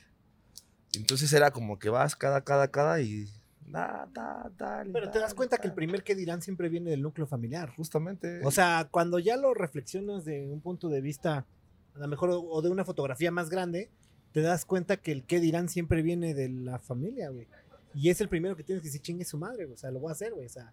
Entonces 0.93 1.33
era 1.33 1.51
como 1.51 1.79
que 1.79 1.89
vas 1.89 2.15
cada, 2.15 2.45
cada, 2.45 2.71
cada 2.71 3.01
y. 3.01 3.27
Da, 3.67 4.09
da, 4.13 4.51
dale, 4.59 4.93
Pero 4.93 5.11
te 5.11 5.19
das 5.19 5.29
dale, 5.31 5.37
cuenta 5.37 5.59
que 5.59 5.67
el 5.69 5.75
primer 5.75 6.03
que 6.05 6.15
dirán 6.15 6.43
siempre 6.43 6.69
viene 6.69 6.91
del 6.91 7.01
núcleo 7.03 7.27
familiar. 7.27 7.71
Justamente. 7.75 8.41
O 8.45 8.51
sea, 8.51 8.89
cuando 8.91 9.19
ya 9.19 9.37
lo 9.37 9.55
reflexionas 9.55 10.25
de 10.25 10.47
un 10.47 10.61
punto 10.61 10.89
de 10.89 11.01
vista, 11.01 11.47
a 11.95 11.99
lo 11.99 12.09
mejor, 12.09 12.31
o- 12.33 12.61
de 12.63 12.69
una 12.71 12.85
fotografía 12.85 13.31
más 13.31 13.49
grande, 13.51 13.91
te 14.33 14.41
das 14.43 14.65
cuenta 14.65 14.97
que 14.99 15.13
el 15.13 15.25
qué 15.25 15.41
dirán 15.41 15.69
siempre 15.69 16.03
viene 16.03 16.35
de 16.35 16.49
la 16.49 16.79
familia, 16.79 17.31
güey. 17.31 17.47
Y 17.95 18.09
es 18.11 18.21
el 18.21 18.29
primero 18.29 18.57
que 18.57 18.63
tienes 18.65 18.83
que 18.83 18.89
decir, 18.89 19.01
chingue 19.03 19.25
su 19.25 19.39
madre, 19.39 19.65
güey. 19.65 19.75
O 19.75 19.79
sea, 19.79 19.91
lo 19.91 20.01
voy 20.01 20.11
a 20.11 20.13
hacer, 20.13 20.33
güey. 20.33 20.47
O 20.47 20.51
sea, 20.51 20.73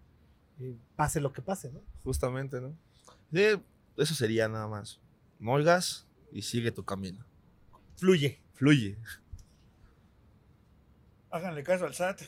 eh, 0.58 0.74
pase 0.96 1.20
lo 1.20 1.32
que 1.32 1.42
pase, 1.42 1.70
¿no? 1.70 1.80
Justamente, 2.04 2.60
¿no? 2.60 2.74
Sí, 3.32 3.44
eso 3.96 4.14
sería 4.14 4.48
nada 4.48 4.66
más. 4.68 5.00
No 5.38 5.52
oigas 5.52 6.06
y 6.32 6.42
sigue 6.42 6.70
tu 6.72 6.84
camino. 6.84 7.24
Fluye. 7.96 8.40
Fluye. 8.54 8.96
Háganle 11.30 11.62
caso 11.62 11.86
al 11.86 11.94
SAT. 11.94 12.22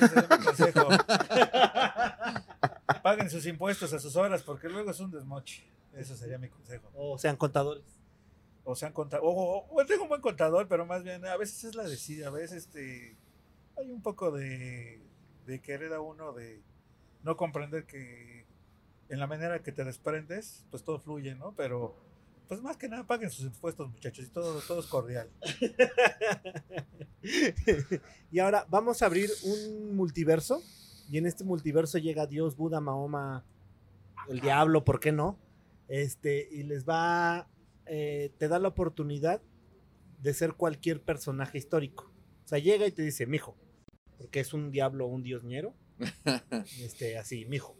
Ese 0.00 0.38
mi 0.38 0.44
consejo. 0.44 0.88
Paguen 3.02 3.30
sus 3.30 3.46
impuestos 3.46 3.92
a 3.92 3.98
sus 3.98 4.16
horas 4.16 4.42
porque 4.42 4.68
luego 4.68 4.90
es 4.90 5.00
un 5.00 5.10
desmoche. 5.10 5.64
Eso 5.94 6.16
sería 6.16 6.38
mi 6.38 6.48
consejo. 6.48 6.90
O 6.94 7.18
sean 7.18 7.36
contadores. 7.36 7.84
O 8.64 8.76
sean 8.76 8.92
contador. 8.92 9.24
O, 9.26 9.30
o- 9.30 9.66
o 9.80 9.86
tengo 9.86 10.04
un 10.04 10.08
buen 10.08 10.20
contador, 10.20 10.68
pero 10.68 10.86
más 10.86 11.02
bien 11.02 11.24
a 11.26 11.36
veces 11.36 11.64
es 11.64 11.74
la 11.74 11.84
decisión. 11.84 12.28
A 12.28 12.30
veces 12.30 12.64
este, 12.66 13.16
hay 13.76 13.90
un 13.90 14.02
poco 14.02 14.30
de, 14.30 15.00
de 15.46 15.60
querer 15.60 15.92
a 15.94 16.00
uno 16.00 16.32
de 16.32 16.60
no 17.22 17.36
comprender 17.36 17.86
que 17.86 18.46
en 19.08 19.18
la 19.18 19.26
manera 19.26 19.62
que 19.62 19.72
te 19.72 19.84
desprendes, 19.84 20.64
pues 20.70 20.84
todo 20.84 21.00
fluye, 21.00 21.34
¿no? 21.34 21.52
Pero 21.56 21.96
pues 22.50 22.62
más 22.62 22.76
que 22.76 22.88
nada 22.88 23.06
paguen 23.06 23.30
sus 23.30 23.44
impuestos, 23.44 23.88
muchachos, 23.88 24.26
y 24.26 24.28
todo, 24.28 24.60
todo 24.66 24.80
es 24.80 24.86
cordial. 24.86 25.30
y 28.32 28.40
ahora 28.40 28.66
vamos 28.68 29.02
a 29.02 29.06
abrir 29.06 29.30
un 29.44 29.94
multiverso. 29.94 30.60
Y 31.08 31.18
en 31.18 31.26
este 31.26 31.44
multiverso 31.44 31.98
llega 31.98 32.26
Dios, 32.26 32.56
Buda, 32.56 32.80
Mahoma, 32.80 33.44
el 34.28 34.40
diablo, 34.40 34.82
¿por 34.82 34.98
qué 34.98 35.12
no? 35.12 35.38
Este, 35.86 36.48
y 36.50 36.64
les 36.64 36.84
va, 36.84 37.48
eh, 37.86 38.32
te 38.38 38.48
da 38.48 38.58
la 38.58 38.66
oportunidad 38.66 39.40
de 40.20 40.34
ser 40.34 40.54
cualquier 40.54 41.00
personaje 41.00 41.56
histórico. 41.56 42.12
O 42.46 42.48
sea, 42.48 42.58
llega 42.58 42.84
y 42.84 42.90
te 42.90 43.02
dice, 43.02 43.26
mijo, 43.26 43.56
porque 44.18 44.40
es 44.40 44.52
un 44.52 44.72
diablo 44.72 45.06
o 45.06 45.08
un 45.08 45.22
diosñero. 45.22 45.72
este, 46.80 47.16
así, 47.16 47.44
mijo. 47.44 47.76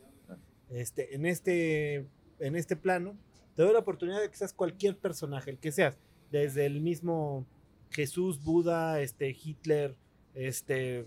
Este, 0.69 1.17
en 1.17 1.27
este, 1.27 2.07
en 2.39 2.55
este 2.55 2.77
plano, 2.77 3.19
te 3.61 3.65
doy 3.65 3.75
la 3.75 3.81
oportunidad 3.81 4.23
de 4.23 4.31
que 4.31 4.37
seas 4.39 4.55
cualquier 4.55 4.97
personaje, 4.97 5.51
el 5.51 5.59
que 5.59 5.71
seas, 5.71 5.99
desde 6.31 6.65
el 6.65 6.81
mismo 6.81 7.47
Jesús, 7.91 8.43
Buda, 8.43 9.03
este, 9.03 9.37
Hitler, 9.39 9.95
este, 10.33 11.07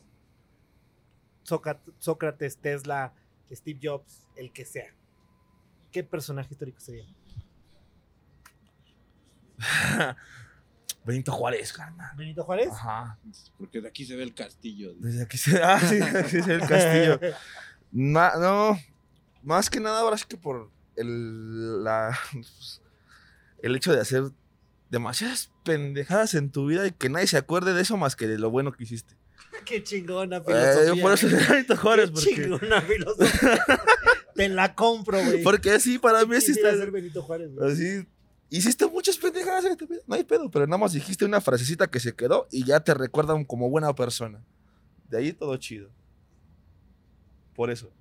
Sócrat- 1.44 1.82
Sócrates, 1.98 2.60
Tesla, 2.60 3.12
Steve 3.52 3.80
Jobs, 3.82 4.28
el 4.36 4.54
que 4.54 4.66
sea. 4.66 4.94
¿Qué 5.92 6.04
personaje 6.04 6.50
histórico 6.52 6.80
sería? 6.80 7.08
Benito 11.04 11.32
Juárez, 11.32 11.74
carnal. 11.74 12.16
¿Benito 12.16 12.44
Juárez? 12.44 12.70
Ajá. 12.72 13.18
Porque 13.58 13.82
de 13.82 13.88
aquí 13.88 14.06
se 14.06 14.16
ve 14.16 14.22
el 14.22 14.36
castillo. 14.36 14.94
Desde 15.00 15.24
aquí 15.24 15.38
se, 15.40 15.58
ah, 15.64 15.80
sí, 15.80 16.00
aquí 16.00 16.30
se 16.30 16.42
ve 16.44 16.54
el 16.54 16.68
castillo. 16.68 17.20
Ma- 17.92 18.34
no, 18.40 18.78
más 19.42 19.72
que 19.72 19.80
nada 19.80 20.02
ahora 20.02 20.18
sí 20.20 20.26
que 20.28 20.38
por 20.38 20.70
el, 20.96 21.84
la, 21.84 22.18
pues, 22.32 22.82
el 23.62 23.76
hecho 23.76 23.94
de 23.94 24.02
hacer 24.02 24.24
demasiadas 24.90 25.52
pendejadas 25.64 26.34
en 26.36 26.52
tu 26.52 26.68
vida 26.68 26.86
y 26.88 26.92
que 26.92 27.10
nadie 27.10 27.28
se 27.28 27.38
acuerde 27.38 27.74
de 27.74 27.82
eso 27.82 27.98
más 27.98 28.16
que 28.16 28.28
de 28.28 28.38
lo 28.38 28.50
bueno 28.52 28.72
que 28.72 28.84
hiciste. 28.84 29.16
Qué 29.66 29.84
chingona 29.84 30.38
Eh, 30.38 30.44
filosofía. 30.46 31.02
por 31.04 31.12
eso 31.14 31.28
¿eh? 31.28 31.76
Juárez, 31.78 32.10
Qué 32.10 32.14
porque, 32.14 32.36
chingona 32.36 32.82
filosofía. 32.82 33.66
Te 34.36 34.50
la 34.50 34.74
compro, 34.76 35.24
güey. 35.24 35.44
porque 35.44 35.80
sí, 35.80 36.00
para 36.00 36.26
mí 36.26 36.40
sí 36.42 36.52
está 36.54 36.74
Benito 36.86 37.22
Juárez, 37.22 37.54
güey. 37.54 37.72
así. 37.72 38.08
Hiciste 38.50 38.86
muchas 38.88 39.18
pendejadas 39.18 39.66
en 39.66 39.76
tu 39.78 39.88
vida, 39.88 40.02
no 40.06 40.14
hay 40.14 40.24
pedo, 40.24 40.50
pero 40.52 40.68
nada 40.68 40.78
más 40.78 40.94
dijiste 40.94 41.26
una 41.26 41.42
frasecita 41.42 41.88
que 41.88 42.00
se 42.00 42.14
quedó 42.16 42.48
y 42.52 42.64
ya 42.66 42.80
te 42.82 42.94
recuerdan 42.94 43.46
como 43.46 43.68
buena 43.70 43.94
persona. 43.96 44.44
De 45.10 45.18
ahí 45.18 45.34
todo 45.34 45.58
chido. 45.58 45.90
Por 47.56 47.72
eso. 47.72 47.92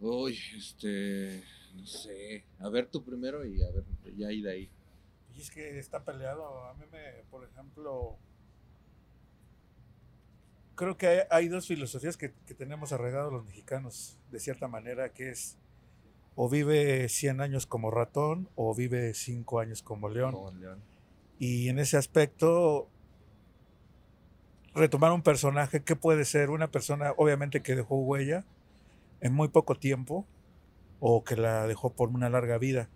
Uy, 0.00 0.38
este. 0.56 1.44
No 1.76 1.86
sé. 1.86 2.44
A 2.58 2.68
ver 2.68 2.86
tú 2.86 3.04
primero 3.04 3.44
y 3.44 3.62
a 3.62 3.70
ver, 3.70 3.84
ya 4.16 4.28
ahí 4.28 4.42
de 4.42 4.50
ahí. 4.50 4.70
Y 5.34 5.40
es 5.40 5.50
que 5.50 5.78
está 5.78 6.04
peleado. 6.04 6.64
A 6.64 6.74
mí 6.74 6.84
me, 6.90 7.22
por 7.30 7.44
ejemplo, 7.44 8.16
creo 10.74 10.96
que 10.96 11.06
hay, 11.06 11.20
hay 11.30 11.48
dos 11.48 11.66
filosofías 11.66 12.16
que, 12.16 12.32
que 12.46 12.54
tenemos 12.54 12.92
arraigados 12.92 13.32
los 13.32 13.44
mexicanos, 13.44 14.18
de 14.30 14.40
cierta 14.40 14.68
manera, 14.68 15.12
que 15.12 15.30
es 15.30 15.58
o 16.36 16.50
vive 16.50 17.08
100 17.08 17.40
años 17.40 17.66
como 17.66 17.90
ratón 17.90 18.48
o 18.54 18.74
vive 18.74 19.14
5 19.14 19.58
años 19.58 19.82
como 19.82 20.08
león. 20.10 20.36
Y 21.38 21.68
en 21.70 21.78
ese 21.78 21.96
aspecto, 21.96 22.88
retomar 24.74 25.12
un 25.12 25.22
personaje 25.22 25.82
que 25.82 25.96
puede 25.96 26.26
ser 26.26 26.50
una 26.50 26.70
persona, 26.70 27.14
obviamente, 27.16 27.62
que 27.62 27.74
dejó 27.74 27.96
huella 27.96 28.44
en 29.22 29.32
muy 29.32 29.48
poco 29.48 29.76
tiempo 29.76 30.26
o 31.00 31.24
que 31.24 31.36
la 31.36 31.66
dejó 31.66 31.92
por 31.94 32.08
una 32.08 32.28
larga 32.28 32.58
vida. 32.58 32.88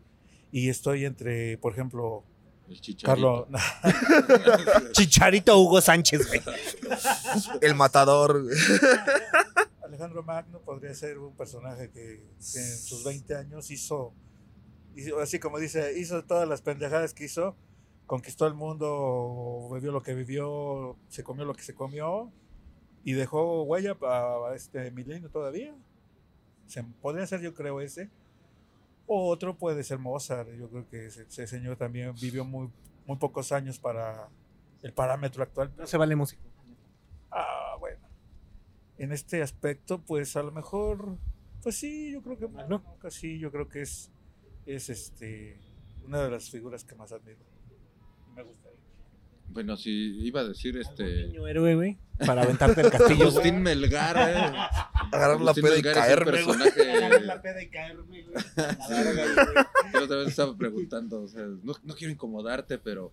Y 0.53 0.69
estoy 0.69 1.05
entre, 1.05 1.59
por 1.59 1.73
ejemplo, 1.73 2.25
El 2.69 2.81
chicharito. 2.81 3.07
Carlos, 3.07 3.47
Chicharito 4.93 5.59
Hugo 5.59 5.81
Sánchez, 5.81 6.27
güey. 6.29 6.41
El 7.61 7.75
matador. 7.75 8.45
Alejandro 9.85 10.23
Magno 10.23 10.61
podría 10.61 10.95
ser 10.95 11.19
un 11.19 11.35
personaje 11.37 11.91
que, 11.91 12.25
que 12.53 12.59
en 12.59 12.79
sus 12.79 13.05
20 13.05 13.35
años 13.35 13.71
hizo, 13.71 14.13
hizo, 14.95 15.19
así 15.21 15.39
como 15.39 15.59
dice, 15.59 15.99
hizo 15.99 16.25
todas 16.25 16.49
las 16.49 16.63
pendejadas 16.63 17.13
que 17.13 17.25
hizo, 17.25 17.57
conquistó 18.07 18.47
el 18.47 18.55
mundo, 18.55 19.69
vivió 19.73 19.93
lo 19.93 20.03
que 20.03 20.15
vivió, 20.15 20.97
se 21.09 21.23
comió 21.23 21.45
lo 21.45 21.55
que 21.55 21.63
se 21.63 21.75
comió 21.75 22.33
y 23.05 23.13
dejó 23.13 23.63
huella 23.63 23.95
para 23.95 24.55
este 24.55 24.91
milenio 24.91 25.31
todavía. 25.31 25.75
Se, 26.71 26.85
podría 26.85 27.27
ser, 27.27 27.41
yo 27.41 27.53
creo, 27.53 27.81
ese. 27.81 28.11
O 29.07 29.29
otro 29.29 29.59
puede 29.59 29.83
ser 29.83 29.99
Mozart. 29.99 30.49
Yo 30.57 30.71
creo 30.71 30.89
que 30.89 31.07
ese, 31.07 31.23
ese 31.23 31.47
señor 31.47 31.77
también 31.77 32.15
vivió 32.21 32.45
muy, 32.45 32.71
muy 33.07 33.17
pocos 33.17 33.51
años 33.51 33.79
para 33.79 34.29
el 34.83 34.93
parámetro 34.93 35.43
actual. 35.43 35.73
No 35.77 35.87
se 35.87 35.97
vale 35.97 36.15
música. 36.15 36.43
Ah, 37.31 37.77
bueno. 37.81 38.07
En 38.99 39.13
este 39.13 39.43
aspecto, 39.43 40.01
pues 40.01 40.37
a 40.37 40.43
lo 40.43 40.53
mejor, 40.53 41.17
pues 41.63 41.77
sí, 41.77 42.13
yo 42.13 42.23
creo 42.23 42.39
que 42.39 42.47
Magno. 42.47 42.83
sí, 43.09 43.39
yo 43.39 43.51
creo 43.51 43.69
que 43.69 43.83
es, 43.83 44.13
es 44.65 44.89
este 44.91 45.59
una 46.05 46.23
de 46.23 46.31
las 46.31 46.51
figuras 46.51 46.85
que 46.85 46.95
más 46.95 47.13
admiro. 47.13 47.41
Y 48.31 48.33
Me 48.33 48.43
gusta. 48.43 48.70
Bueno, 49.53 49.77
si 49.77 49.91
iba 50.25 50.41
a 50.41 50.45
decir 50.45 50.77
este. 50.77 51.27
Niño 51.27 51.47
héroe, 51.47 51.75
güey. 51.75 51.99
Para 52.25 52.43
aventarte 52.43 52.83
el 52.83 52.91
castillo. 52.91 53.17
güey. 53.17 53.29
Agustín 53.29 53.63
Melgar, 53.63 54.17
eh. 54.17 54.57
Agarrar 55.13 55.41
la 55.41 55.55
peda 55.55 55.77
y 55.79 55.83
caerme, 55.83 56.43
güey. 56.43 56.59
Agarrar 56.97 57.23
la 57.23 57.43
peda 57.43 57.63
y 57.63 57.69
caerme, 57.69 58.23
güey. 58.23 58.25
Güey. 58.25 59.65
Yo 59.95 60.05
otra 60.05 60.17
vez 60.19 60.29
estaba 60.29 60.57
preguntando, 60.57 61.23
o 61.23 61.29
sea, 61.29 61.43
no, 61.63 61.75
no 61.83 61.95
quiero 61.95 62.13
incomodarte, 62.13 62.79
pero 62.79 63.13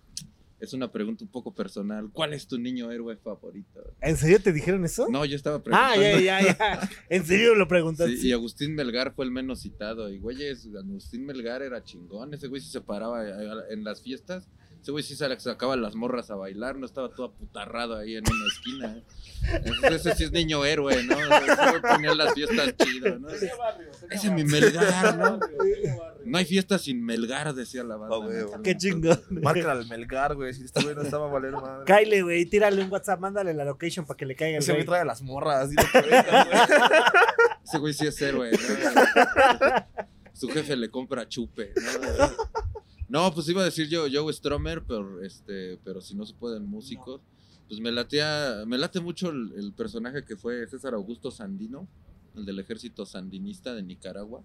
es 0.60 0.74
una 0.74 0.92
pregunta 0.92 1.24
un 1.24 1.32
poco 1.32 1.54
personal. 1.54 2.10
¿Cuál 2.12 2.34
es 2.34 2.48
tu 2.48 2.58
niño 2.60 2.92
héroe 2.92 3.16
favorito? 3.18 3.94
¿En 4.02 4.18
serio 4.18 4.40
te 4.42 4.52
dijeron 4.54 4.86
eso? 4.86 5.08
No, 5.10 5.26
yo 5.26 5.36
estaba 5.36 5.62
preguntando. 5.64 6.02
ah, 6.04 6.12
ya, 6.20 6.20
ya, 6.20 6.42
ya. 6.42 6.90
¿En 7.10 7.26
serio 7.26 7.56
lo 7.56 7.68
preguntaste? 7.68 8.18
Sí, 8.18 8.30
y 8.30 8.32
Agustín 8.32 8.76
Melgar 8.76 9.14
fue 9.16 9.26
el 9.26 9.32
menos 9.32 9.62
citado. 9.62 10.10
Y 10.10 10.20
güeyes, 10.20 10.68
Agustín 10.78 11.26
Melgar 11.26 11.62
era 11.62 11.84
chingón. 11.84 12.34
Ese 12.34 12.48
güey 12.48 12.62
se 12.62 12.82
paraba 12.82 13.24
eh, 13.28 13.34
en 13.72 13.84
las 13.84 14.02
fiestas. 14.02 14.48
Ese 14.82 14.92
güey 14.92 15.04
sí 15.04 15.16
se 15.16 15.40
sacaba 15.40 15.76
las 15.76 15.96
morras 15.96 16.32
a 16.32 16.36
bailar. 16.36 16.78
No 16.78 16.86
estaba 16.86 17.10
todo 17.10 17.28
aputarrado 17.28 17.98
ahí 17.98 18.16
en 18.16 18.24
una 18.30 18.46
esquina. 18.54 18.98
¿eh? 18.98 19.04
Entonces, 19.66 20.06
ese 20.06 20.16
sí 20.16 20.24
es 20.26 20.32
niño 20.32 20.66
héroe, 20.66 21.04
¿no? 21.04 21.16
Ese 21.16 21.70
güey 21.70 21.82
ponía 21.82 22.16
las 22.16 22.34
fiestas 22.34 22.76
chido, 22.78 23.20
¿no? 23.20 23.30
Ese 23.30 23.52
es 24.12 24.32
mi 24.32 24.44
Melgar, 24.44 25.18
¿no? 25.18 25.40
No 26.26 26.38
hay 26.38 26.46
fiesta 26.46 26.78
sin 26.78 27.04
Melgar, 27.04 27.54
decía 27.54 27.84
la 27.84 27.98
banda. 27.98 28.16
Ah, 28.16 28.20
güey. 28.20 28.62
Qué 28.64 28.78
chingón. 28.78 29.22
Márcala 29.30 29.74
al 29.74 29.88
Melgar, 29.88 30.36
güey. 30.36 30.54
Si 30.54 30.64
este 30.64 30.82
güey 30.84 30.96
no 30.96 31.02
estaba 31.02 31.28
a 31.28 31.32
valer 31.32 31.52
madre. 31.54 31.86
Kyle, 31.86 32.24
güey, 32.24 32.46
tírale 32.46 32.84
un 32.84 32.92
WhatsApp, 32.92 33.20
mándale 33.20 33.54
la 33.54 33.66
location 33.66 34.06
para 34.06 34.18
que 34.18 34.26
le 34.26 34.36
caiga 34.36 34.58
el 34.58 34.64
Ese 34.64 34.74
güey 34.74 34.86
trae 34.86 35.06
las 35.06 35.22
morras. 35.22 35.70
que 35.70 36.02
venga, 36.02 36.44
güey. 36.46 36.58
Ese 37.64 37.78
güey 37.80 37.94
sí 37.94 38.08
es 38.08 38.22
héroe, 38.22 38.52
¿no? 38.52 38.58
Su 40.34 40.50
jefe 40.50 40.76
le 40.76 40.90
compra 40.92 41.28
chupe, 41.28 41.74
¿no? 41.76 42.28
No, 43.10 43.34
pues 43.34 43.48
iba 43.48 43.62
a 43.62 43.66
decir 43.66 43.88
yo 43.88 44.06
Joe 44.12 44.34
Stromer, 44.34 44.84
pero 44.84 45.22
este, 45.22 45.80
pero 45.84 46.02
si 46.02 46.14
no 46.14 46.26
se 46.26 46.34
pueden 46.34 46.66
músicos, 46.66 47.22
pues 47.68 47.80
me 47.80 47.92
latea, 47.92 48.64
me 48.66 48.78
late 48.78 49.00
mucho 49.00 49.30
el, 49.30 49.74
personaje 49.76 50.26
que 50.26 50.36
fue 50.36 50.68
César 50.68 50.94
Augusto 50.94 51.32
Sandino, 51.32 51.88
el 52.36 52.46
del 52.46 52.60
ejército 52.60 53.06
sandinista 53.06 53.74
de 53.74 53.84
Nicaragua. 53.84 54.44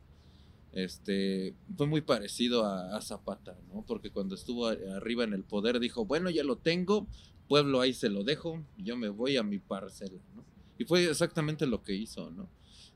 este, 0.73 1.55
fue 1.77 1.87
muy 1.87 2.01
parecido 2.01 2.65
a, 2.65 3.01
Zapata, 3.03 3.57
¿no? 3.73 3.85
Porque 3.87 4.11
cuando 4.11 4.35
estuvo 4.35 4.69
arriba 4.69 5.25
en 5.25 5.35
el 5.35 5.45
poder 5.45 5.81
dijo, 5.81 6.05
bueno, 6.05 6.31
ya 6.31 6.45
lo 6.45 6.57
tengo, 6.57 7.07
pueblo 7.49 7.81
ahí 7.81 7.93
se 7.93 8.09
lo 8.09 8.25
dejo, 8.25 8.63
yo 8.79 8.97
me 8.97 9.09
voy 9.09 9.37
a 9.37 9.43
mi 9.43 9.59
parcela, 9.59 10.23
¿no? 10.35 10.45
Y 10.79 10.85
fue 10.85 11.05
exactamente 11.11 11.67
lo 11.67 11.83
que 11.83 11.95
hizo, 11.95 12.31
¿no? 12.31 12.49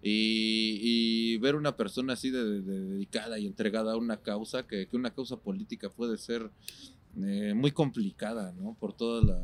Y, 0.09 1.37
ver 1.39 1.57
una 1.57 1.77
persona 1.77 2.13
así 2.13 2.31
de, 2.31 2.45
de- 2.45 2.63
de 2.63 2.81
dedicada 2.81 3.39
y 3.39 3.47
entregada 3.47 3.93
a 3.93 3.97
una 3.97 4.19
causa, 4.19 4.67
que, 4.67 4.89
una 4.93 5.13
causa 5.13 5.37
política 5.37 5.91
puede 5.91 6.17
ser 6.17 6.51
eh, 7.19 7.55
muy 7.55 7.73
complicada, 7.73 8.53
¿no? 8.53 8.75
Por 8.79 8.93
todo 8.93 9.23
la- 9.23 9.43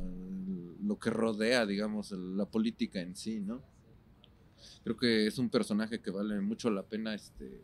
lo 0.84 0.98
que 0.98 1.10
rodea, 1.10 1.66
digamos, 1.66 2.12
la 2.12 2.44
política 2.46 3.00
en 3.00 3.16
sí, 3.16 3.40
¿no? 3.40 3.60
Creo 4.84 4.96
que 4.96 5.26
es 5.26 5.38
un 5.38 5.48
personaje 5.48 6.00
que 6.00 6.10
vale 6.10 6.40
mucho 6.40 6.70
la 6.70 6.82
pena 6.82 7.14
este, 7.14 7.62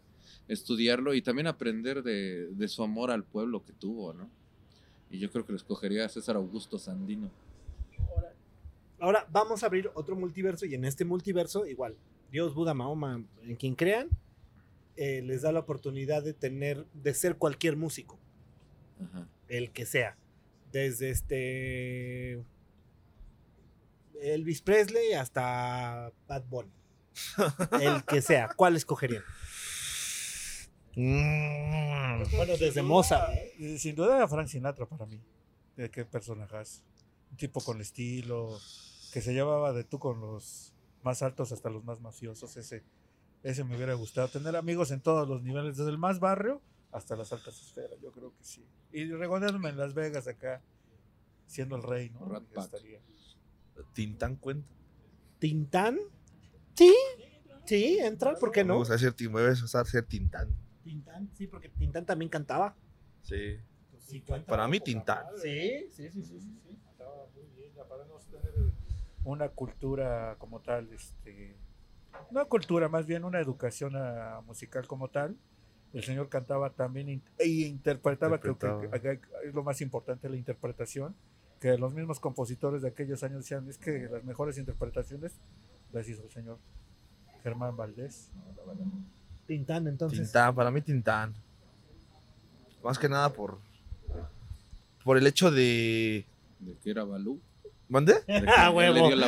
estudiarlo 0.49 1.14
y 1.14 1.22
también 1.22 1.46
aprender 1.46 2.03
de, 2.03 2.68
su 2.68 2.82
amor 2.82 3.11
al 3.11 3.24
pueblo 3.24 3.64
que 3.64 3.72
tuvo, 3.72 4.12
¿no? 4.12 4.28
Y 5.11 5.18
yo 5.18 5.30
creo 5.30 5.44
que 5.44 5.53
lo 5.53 5.57
escogería 5.57 6.05
a 6.05 6.09
César 6.09 6.36
Augusto 6.36 6.78
Sandino. 6.78 7.30
Ahora 9.01 9.26
vamos 9.30 9.62
a 9.62 9.66
abrir 9.66 9.90
otro 9.94 10.16
multiverso 10.16 10.66
y 10.66 10.74
en 10.74 10.84
este 10.84 11.05
multiverso 11.05 11.66
igual, 11.66 11.94
Dios, 12.30 12.54
Buda, 12.54 12.74
Mahoma, 12.74 13.24
en 13.42 13.56
quien 13.56 13.74
crean, 13.74 14.08
eh, 14.96 15.22
les 15.22 15.42
da 15.42 15.52
la 15.52 15.60
oportunidad 15.60 16.22
de 16.22 16.34
tener, 16.34 16.84
de 16.92 17.14
ser 17.14 17.36
cualquier 17.36 17.76
músico, 17.76 18.18
Ajá. 19.02 19.26
el 19.48 19.70
que 19.70 19.86
sea. 19.86 20.16
Desde 20.72 21.10
este 21.10 22.42
Elvis 24.20 24.60
Presley 24.60 25.12
hasta 25.14 26.12
Bad 26.26 26.44
Bunny. 26.50 26.70
El 27.80 28.04
que 28.06 28.20
sea. 28.20 28.48
¿Cuál 28.54 28.76
escogerían? 28.76 29.22
Mm. 30.96 32.24
Bueno, 32.36 32.56
desde 32.58 32.82
Mozart. 32.82 33.30
duda- 33.30 33.42
eh, 33.60 33.78
Sin 33.78 33.94
duda 33.94 34.16
era 34.16 34.28
Frank 34.28 34.48
Sinatra 34.48 34.86
para 34.86 35.06
mí. 35.06 35.20
De 35.76 35.90
qué 35.90 36.04
personajes. 36.04 36.82
Un 37.30 37.36
tipo 37.36 37.60
con 37.60 37.80
estilo, 37.80 38.58
que 39.12 39.20
se 39.22 39.32
llevaba 39.32 39.72
de 39.72 39.84
tú 39.84 39.98
con 39.98 40.20
los 40.20 40.72
más 41.03 41.22
altos 41.22 41.53
hasta 41.53 41.70
los 41.70 41.84
más 41.84 42.01
mafiosos. 42.01 42.57
Ese, 42.57 42.82
ese 43.42 43.64
me 43.64 43.76
hubiera 43.76 43.94
gustado. 43.94 44.28
Tener 44.28 44.57
amigos 44.57 44.90
en 44.90 45.01
todos 45.01 45.28
los 45.28 45.42
niveles, 45.42 45.76
desde 45.76 45.90
el 45.90 45.99
más 45.99 46.20
barrio 46.20 46.61
hasta 46.92 47.16
las 47.16 47.32
altas 47.32 47.61
esferas, 47.61 48.01
yo 48.01 48.11
creo 48.12 48.30
que 48.36 48.42
sí. 48.44 48.64
Y 48.92 49.05
regonearme 49.12 49.68
en 49.68 49.76
Las 49.76 49.92
Vegas 49.94 50.26
acá, 50.26 50.62
siendo 51.46 51.76
el 51.76 51.82
rey, 51.82 52.09
¿no? 52.11 52.24
Rat 52.24 52.44
Ya 52.49 52.55
Pack. 52.55 52.64
estaría. 52.64 53.01
Tintán 53.92 54.36
cuenta. 54.36 54.70
¿Tintán? 55.38 55.99
Sí. 56.74 56.94
Sí, 57.66 57.99
entra, 58.01 58.34
¿por 58.36 58.51
qué 58.51 58.64
no? 58.64 58.74
Vamos 58.74 58.88
a 58.90 58.94
decir, 58.94 59.12
Tim- 59.12 59.30
voy 59.30 59.44
a 59.44 59.51
usar 59.51 59.86
ser 59.86 60.07
Tintán. 60.07 60.49
Tintán, 60.82 61.30
sí, 61.34 61.46
porque 61.46 61.68
Tintán 61.68 62.07
también 62.07 62.30
cantaba. 62.30 62.74
Sí. 63.22 63.59
Sí, 64.07 64.22
cuenta. 64.22 64.46
Para 64.46 64.66
mí, 64.66 64.80
Tintán. 64.80 65.26
Sí, 65.42 65.86
sí, 65.92 66.09
sí, 66.11 66.22
sí, 66.24 66.40
sí, 66.40 66.40
sí. 66.40 66.78
Estaba 66.90 67.26
muy 67.34 67.44
bien, 67.55 67.72
para 67.86 68.07
no 68.07 68.14
tener 68.16 68.55
una 69.30 69.48
cultura 69.48 70.36
como 70.38 70.60
tal, 70.60 70.88
este, 70.92 71.54
una 72.30 72.44
cultura, 72.44 72.88
más 72.88 73.06
bien 73.06 73.24
una 73.24 73.40
educación 73.40 73.92
ah, 73.96 74.40
musical 74.46 74.86
como 74.86 75.08
tal. 75.08 75.36
El 75.94 76.04
señor 76.04 76.28
cantaba 76.28 76.70
también 76.70 77.08
in- 77.08 77.22
e 77.38 77.48
interpretaba, 77.48 78.38
creo 78.40 78.58
que- 78.58 79.00
que, 79.00 79.20
es 79.48 79.54
lo 79.54 79.62
más 79.64 79.80
importante, 79.80 80.28
la 80.28 80.36
interpretación, 80.36 81.14
que 81.60 81.76
los 81.78 81.94
mismos 81.94 82.20
compositores 82.20 82.82
de 82.82 82.88
aquellos 82.88 83.22
años 83.22 83.38
decían, 83.38 83.68
es 83.68 83.78
que 83.78 84.08
las 84.10 84.22
mejores 84.24 84.58
interpretaciones 84.58 85.32
las 85.92 86.06
hizo 86.08 86.22
el 86.22 86.30
señor 86.30 86.58
Germán 87.42 87.76
Valdés. 87.76 88.30
Tintán, 89.46 89.86
entonces. 89.88 90.20
Tintán, 90.20 90.54
para 90.54 90.70
mí 90.70 90.82
Tintán. 90.82 91.34
Más 92.84 92.98
que 92.98 93.08
nada 93.08 93.32
por. 93.32 93.58
Por 95.04 95.16
el 95.16 95.26
hecho 95.26 95.50
de. 95.50 96.26
De 96.60 96.74
que 96.82 96.90
era 96.90 97.04
Balú. 97.04 97.40
¿Mande? 97.89 98.14
Ah, 98.57 98.70
huevo. 98.70 99.07
Es 99.07 99.11
de, 99.11 99.16
la, 99.16 99.26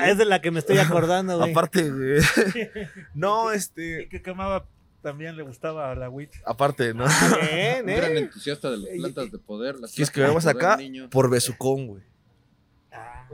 Balú. 0.00 0.10
es 0.12 0.18
de 0.18 0.24
la 0.24 0.40
que 0.40 0.50
me 0.50 0.58
estoy 0.60 0.78
acordando, 0.78 1.38
güey. 1.38 1.50
Aparte, 1.50 1.90
güey. 1.90 2.20
no, 3.14 3.52
Y 3.52 3.56
este. 3.56 4.08
que 4.08 4.22
quemaba, 4.22 4.66
también 5.02 5.36
le 5.36 5.42
gustaba 5.42 5.90
a 5.90 5.94
la 5.94 6.08
WIT. 6.08 6.30
Aparte, 6.44 6.94
¿no? 6.94 7.04
Bien, 7.52 7.88
Un 7.88 7.96
gran 7.96 8.12
¿eh? 8.12 8.18
entusiasta 8.20 8.70
de 8.70 8.78
las 8.78 8.88
plantas 8.96 9.30
de 9.32 9.38
poder. 9.38 9.76
Las 9.80 9.92
¿Quieres 9.92 10.10
que 10.10 10.20
poder, 10.24 10.48
acá? 10.56 10.76
niño. 10.76 11.08
Por 11.10 11.28
Besucón, 11.30 11.86
güey. 11.86 12.02
Ah, 12.92 13.28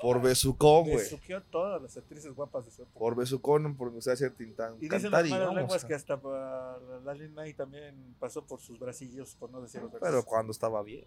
Por 0.00 0.22
Besucón, 0.22 0.84
güey. 0.84 0.96
Besuqueó 0.96 1.42
todas 1.42 1.82
las 1.82 1.96
actrices 1.96 2.32
guapas 2.34 2.64
de 2.64 2.70
su 2.70 2.82
época. 2.82 2.98
Por 2.98 3.14
Besucón, 3.16 3.76
por 3.76 3.92
hacer 3.98 4.30
Tintán. 4.32 4.76
Y 4.80 4.88
dicen 4.88 5.10
las 5.10 5.26
y 5.26 5.30
malas 5.30 5.54
lenguas 5.54 5.84
a- 5.84 5.88
que 5.88 5.94
hasta 5.94 6.16
pa- 6.18 6.78
la 6.88 7.00
Lalin 7.12 7.34
May 7.34 7.52
también 7.52 8.14
pasó 8.18 8.42
por 8.46 8.60
sus 8.60 8.78
bracillos, 8.78 9.34
por 9.34 9.50
no 9.50 9.60
decir 9.60 9.82
otra 9.82 9.98
Pero 10.00 10.16
cosa. 10.18 10.26
cuando 10.28 10.52
estaba 10.52 10.82
bien. 10.82 11.04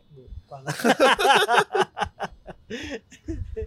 cuando- 0.47 0.69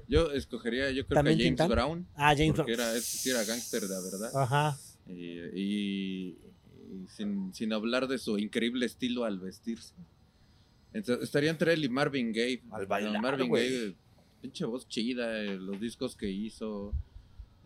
Yo 0.08 0.30
escogería, 0.32 0.90
yo 0.90 1.06
creo 1.06 1.08
que 1.08 1.14
a 1.14 1.16
¿También 1.16 1.38
James 1.38 1.48
Tintán? 1.50 1.68
Brown. 1.70 2.06
Ah, 2.14 2.34
James 2.36 2.54
porque 2.56 2.74
Brown. 2.76 2.88
era, 2.90 3.00
era 3.26 3.44
gángster 3.44 3.82
de 3.82 3.88
verdad. 3.88 4.30
Ajá. 4.36 4.78
Y, 5.06 5.38
y- 5.60 6.38
y 6.94 7.06
sin, 7.08 7.52
sin 7.54 7.72
hablar 7.72 8.06
de 8.06 8.18
su 8.18 8.38
increíble 8.38 8.84
estilo 8.86 9.24
al 9.24 9.38
vestirse. 9.40 9.94
Entonces, 10.92 11.24
estaría 11.24 11.50
entre 11.50 11.72
él 11.72 11.84
y 11.84 11.88
Marvin 11.88 12.32
Gaye. 12.32 12.62
Al 12.70 12.86
bailar, 12.86 13.20
Marvin 13.22 13.48
güey. 13.48 13.64
Gaye, 13.70 13.96
pinche 14.42 14.64
voz 14.66 14.86
chida, 14.88 15.42
eh, 15.42 15.56
los 15.56 15.80
discos 15.80 16.14
que 16.16 16.30
hizo. 16.30 16.92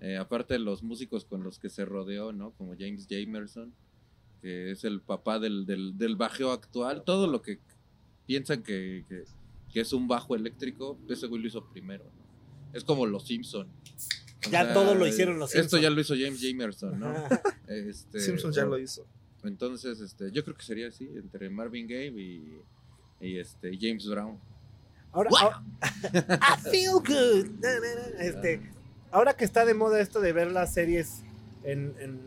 eh, 0.00 0.16
aparte 0.16 0.54
de 0.54 0.60
los 0.60 0.82
músicos 0.82 1.24
con 1.24 1.42
los 1.42 1.58
que 1.58 1.70
se 1.70 1.84
rodeó, 1.84 2.32
¿no? 2.32 2.52
Como 2.52 2.74
James 2.78 3.06
Jamerson, 3.10 3.72
que 4.42 4.70
es 4.70 4.84
el 4.84 5.00
papá 5.00 5.38
del, 5.40 5.64
del, 5.66 5.96
del 5.98 6.16
bajeo 6.16 6.52
actual. 6.52 7.02
Todo 7.04 7.26
lo 7.26 7.40
que 7.42 7.58
piensan 8.26 8.62
que, 8.62 9.04
que- 9.08 9.24
que 9.72 9.80
es 9.80 9.92
un 9.92 10.08
bajo 10.08 10.34
eléctrico, 10.34 10.98
ese 11.08 11.26
güey 11.26 11.42
lo 11.42 11.48
hizo 11.48 11.64
primero. 11.66 12.04
¿no? 12.04 12.76
Es 12.76 12.84
como 12.84 13.06
los 13.06 13.26
Simpson. 13.26 13.68
O 14.46 14.50
Ya 14.50 14.72
todo 14.72 14.94
lo 14.94 15.06
hicieron 15.06 15.38
los 15.38 15.50
Esto 15.50 15.62
Simpson. 15.62 15.80
ya 15.82 15.90
lo 15.90 16.00
hizo 16.00 16.14
James 16.14 16.40
Jamerson, 16.42 16.98
¿no? 17.00 17.12
Este, 17.68 18.20
Simpson 18.20 18.52
ya 18.52 18.64
lo 18.64 18.78
hizo. 18.78 19.04
Entonces, 19.42 20.00
este, 20.00 20.30
yo 20.32 20.44
creo 20.44 20.56
que 20.56 20.62
sería 20.62 20.88
así, 20.88 21.08
entre 21.14 21.48
Marvin 21.50 21.86
Gaye 21.86 22.08
y, 22.08 22.60
y 23.20 23.38
este, 23.38 23.76
James 23.80 24.06
Brown. 24.08 24.38
Ahora, 25.12 25.30
ahora- 25.40 25.62
I 26.58 26.70
feel 26.70 26.92
good. 26.94 27.46
Na, 27.60 27.70
na, 27.80 27.94
na. 28.18 28.22
Este, 28.24 28.60
ahora 29.10 29.34
que 29.36 29.44
está 29.44 29.64
de 29.64 29.74
moda 29.74 30.00
esto 30.00 30.20
de 30.20 30.32
ver 30.32 30.50
las 30.52 30.74
series 30.74 31.22
en, 31.64 31.94
en 31.98 32.20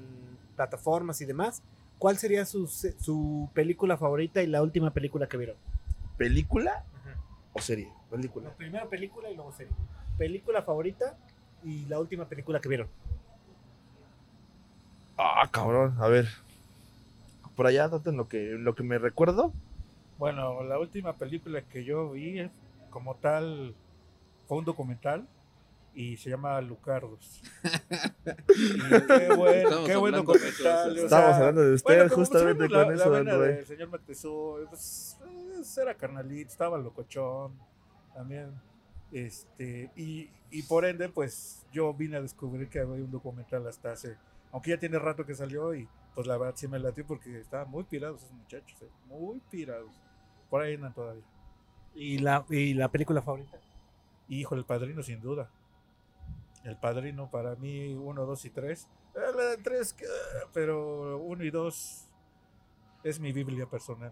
plataformas 0.55 1.21
y 1.21 1.25
demás, 1.25 1.61
¿cuál 1.99 2.17
sería 2.17 2.45
su, 2.45 2.67
su 2.67 3.49
película 3.53 3.97
favorita 3.97 4.41
y 4.41 4.47
la 4.47 4.61
última 4.63 4.91
película 4.93 5.27
que 5.27 5.37
vieron? 5.37 5.55
¿Película 6.17 6.83
o 7.59 7.61
serie? 7.61 7.89
Película. 8.09 8.49
primero 8.51 8.89
película 8.89 9.29
y 9.29 9.35
luego 9.35 9.51
serie. 9.51 9.73
Película 10.17 10.63
favorita 10.63 11.17
y 11.63 11.85
la 11.85 11.99
última 11.99 12.25
película 12.27 12.59
que 12.59 12.69
vieron. 12.69 12.87
Ah, 15.17 15.47
cabrón. 15.51 15.95
A 15.99 16.07
ver. 16.07 16.27
Por 17.55 17.67
allá, 17.67 17.89
en 18.05 18.17
lo 18.17 18.27
que, 18.27 18.55
lo 18.57 18.73
que 18.73 18.83
me 18.83 18.97
recuerdo. 18.97 19.51
Bueno, 20.17 20.63
la 20.63 20.79
última 20.79 21.13
película 21.17 21.61
que 21.61 21.83
yo 21.83 22.11
vi 22.11 22.49
como 22.89 23.15
tal 23.15 23.75
fue 24.47 24.57
un 24.57 24.65
documental 24.65 25.27
y 25.93 26.17
se 26.17 26.29
llama 26.29 26.59
Lucardos. 26.61 27.41
Y 28.55 29.07
qué 29.07 29.33
buen, 29.35 29.55
Estamos 29.59 29.87
qué 29.87 29.95
buen 29.95 30.13
documental. 30.13 30.99
o 30.99 31.09
sea, 31.09 31.35
hablando 31.35 31.61
de 31.61 31.81
bueno, 31.83 32.03
como 32.09 32.15
justamente 32.15 32.69
con 32.69 32.87
la, 32.87 32.93
eso, 32.93 33.23
la 33.23 33.37
del 33.37 33.65
señor 33.65 33.89
Moctezuma, 33.89 34.69
pues, 34.69 35.18
pues, 35.59 35.77
era 35.77 35.95
carnalito, 35.95 36.49
estaba 36.49 36.77
locochón 36.77 37.53
también. 38.13 38.51
Este, 39.11 39.91
y, 39.95 40.29
y 40.51 40.63
por 40.63 40.85
ende, 40.85 41.09
pues 41.09 41.65
yo 41.71 41.93
vine 41.93 42.17
a 42.17 42.21
descubrir 42.21 42.69
que 42.69 42.79
había 42.79 43.03
un 43.03 43.11
documental 43.11 43.67
hasta 43.67 43.91
hace, 43.91 44.17
aunque 44.51 44.71
ya 44.71 44.79
tiene 44.79 44.99
rato 44.99 45.25
que 45.25 45.35
salió 45.35 45.73
y 45.73 45.87
pues 46.15 46.27
la 46.27 46.37
verdad 46.37 46.55
sí 46.55 46.67
me 46.67 46.79
latió 46.79 47.05
porque 47.05 47.39
estaban 47.39 47.69
muy 47.69 47.83
pirados 47.83 48.23
esos 48.23 48.33
muchachos, 48.33 48.81
eh, 48.81 48.89
muy 49.07 49.39
pirados. 49.49 49.91
Por 50.49 50.61
ahí 50.61 50.75
andan 50.75 50.93
todavía. 50.93 51.23
¿Y 51.93 52.19
la, 52.19 52.45
y 52.49 52.73
la 52.73 52.89
película 52.89 53.21
favorita? 53.21 53.59
Hijo, 54.27 54.55
el 54.55 54.65
padrino 54.65 55.03
sin 55.03 55.21
duda. 55.21 55.49
El 56.63 56.77
padrino 56.77 57.29
para 57.29 57.55
mí, 57.55 57.93
uno, 57.93 58.25
dos 58.25 58.45
y 58.45 58.49
tres. 58.49 58.87
Eh, 59.15 59.19
la 59.35 59.63
tres, 59.63 59.95
pero 60.53 61.17
uno 61.19 61.43
y 61.43 61.51
dos 61.51 62.07
es 63.03 63.19
mi 63.19 63.31
Biblia 63.31 63.65
personal. 63.65 64.11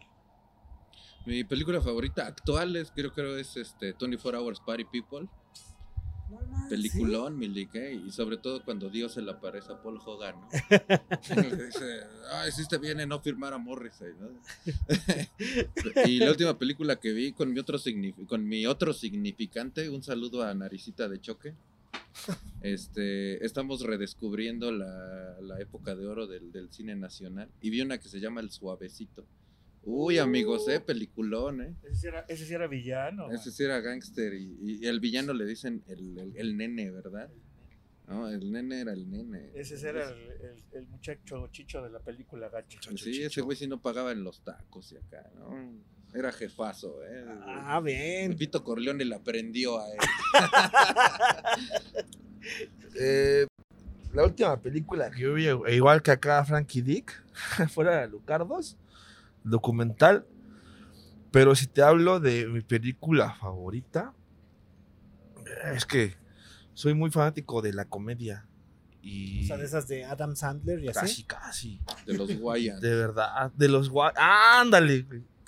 Mi 1.28 1.44
película 1.44 1.82
favorita 1.82 2.26
actual 2.26 2.78
es, 2.78 2.90
creo 2.90 3.14
que 3.14 3.42
es 3.42 3.58
este 3.58 3.94
24 4.00 4.40
Hours 4.40 4.62
Party 4.62 4.86
People. 4.86 5.28
Peliculón, 6.70 7.38
mi 7.38 7.50
ligue, 7.50 7.94
y 7.94 8.12
sobre 8.12 8.38
todo 8.38 8.64
cuando 8.64 8.90
Dios 8.90 9.14
se 9.14 9.22
le 9.22 9.32
aparece 9.32 9.74
a 9.74 9.82
Paul 9.82 10.00
Hogan, 10.06 10.36
¿no? 10.40 10.48
Le 11.36 11.66
dice, 11.66 12.00
ah, 12.32 12.48
hiciste 12.48 12.78
bien 12.78 13.02
en 13.02 13.10
no 13.10 13.20
firmar 13.20 13.52
a 13.52 13.58
Morrissey, 13.58 14.14
¿no? 14.18 14.30
y 16.06 16.20
la 16.20 16.32
última 16.32 16.58
película 16.58 16.96
que 16.96 17.12
vi 17.12 17.34
con 17.34 17.52
mi 17.52 17.60
otro 17.60 17.78
con 18.26 18.48
mi 18.48 18.66
otro 18.66 18.94
significante, 18.94 19.90
un 19.90 20.04
saludo 20.04 20.44
a 20.44 20.54
Naricita 20.54 21.10
de 21.10 21.20
Choque. 21.20 21.56
este, 22.62 23.46
estamos 23.46 23.82
redescubriendo 23.82 24.72
la, 24.72 25.42
la 25.42 25.60
época 25.60 25.94
de 25.94 26.08
oro 26.08 26.26
del, 26.26 26.54
del 26.54 26.72
cine 26.72 26.96
nacional 26.96 27.50
y 27.62 27.70
vi 27.70 27.82
una 27.82 27.98
que 27.98 28.08
se 28.08 28.22
llama 28.22 28.40
El 28.40 28.50
Suavecito. 28.50 29.26
Uy, 29.90 30.18
amigos, 30.18 30.68
eh, 30.68 30.82
peliculón, 30.82 31.62
eh. 31.62 31.74
Ese 31.84 31.96
sí 31.96 32.08
era, 32.08 32.26
ese 32.28 32.46
sí 32.46 32.54
era 32.54 32.68
villano. 32.68 33.32
Ese 33.32 33.52
sí 33.52 33.64
era 33.64 33.80
gángster 33.80 34.34
y, 34.34 34.58
y 34.82 34.86
el 34.86 35.00
villano 35.00 35.34
le 35.34 35.46
dicen 35.46 35.82
el, 35.88 36.18
el- 36.18 36.36
el 36.36 36.58
nene, 36.58 36.92
¿verdad? 36.92 37.30
No, 38.06 38.28
el 38.28 38.52
nene 38.52 38.82
era 38.82 38.92
el 38.92 39.10
nene. 39.10 39.50
Ese 39.56 39.78
sí 39.78 39.86
era 39.86 40.10
el, 40.10 40.18
el- 40.42 40.64
el 40.74 40.88
muchacho 40.88 41.48
chicho 41.54 41.82
de 41.82 41.90
la 41.90 42.00
película 42.00 42.50
Gacha. 42.50 42.80
Pues 42.90 43.00
sí, 43.02 43.24
ese 43.24 43.40
güey 43.40 43.56
sí 43.56 43.66
no 43.66 43.82
pagaba 43.82 44.12
en 44.12 44.26
los 44.26 44.42
tacos 44.44 44.92
y 44.92 44.98
acá, 44.98 45.30
¿no? 45.36 45.56
Era 46.14 46.34
jefazo, 46.34 47.02
¿eh? 47.06 47.24
Ah, 47.46 47.80
bien. 47.82 48.32
Pepito 48.32 48.64
Corleone 48.66 49.06
le 49.06 49.16
aprendió 49.16 49.80
a 49.80 49.88
él. 49.90 50.00
Eh, 53.00 53.46
la 54.14 54.24
última 54.24 54.60
película 54.60 55.12
que 55.12 55.22
yo 55.22 55.34
vi, 55.34 55.48
e 55.48 55.76
igual 55.76 56.02
que 56.02 56.12
acá 56.12 56.44
Frankie 56.46 56.82
Dick, 56.82 57.12
fuera 57.70 58.02
de 58.02 58.08
Lucardos, 58.08 58.78
documental. 59.50 60.26
Pero 61.32 61.56
si 61.56 61.68
te 61.68 61.82
hablo 61.82 62.20
de 62.20 62.48
mi 62.48 62.62
película 62.62 63.34
favorita, 63.34 64.14
es 65.74 65.86
que 65.86 66.16
soy 66.74 66.94
muy 66.94 67.12
fanático 67.12 67.62
de 67.62 67.74
la 67.74 67.86
comedia. 67.86 68.48
Y 69.02 69.44
O 69.44 69.48
sea, 69.48 69.58
de 69.58 69.66
esas 69.66 69.88
de 69.88 70.06
Adam 70.06 70.36
Sandler 70.36 70.84
y 70.84 70.88
casi, 70.88 71.00
así. 71.00 71.24
casi. 71.24 71.82
De 72.06 72.14
los 72.16 72.36
Guayans. 72.40 72.82
De 72.82 72.94
verdad, 72.96 73.52
de 73.56 73.68
los 73.70 73.92
gua- 73.92 74.14
¡Ándale! 74.16 75.06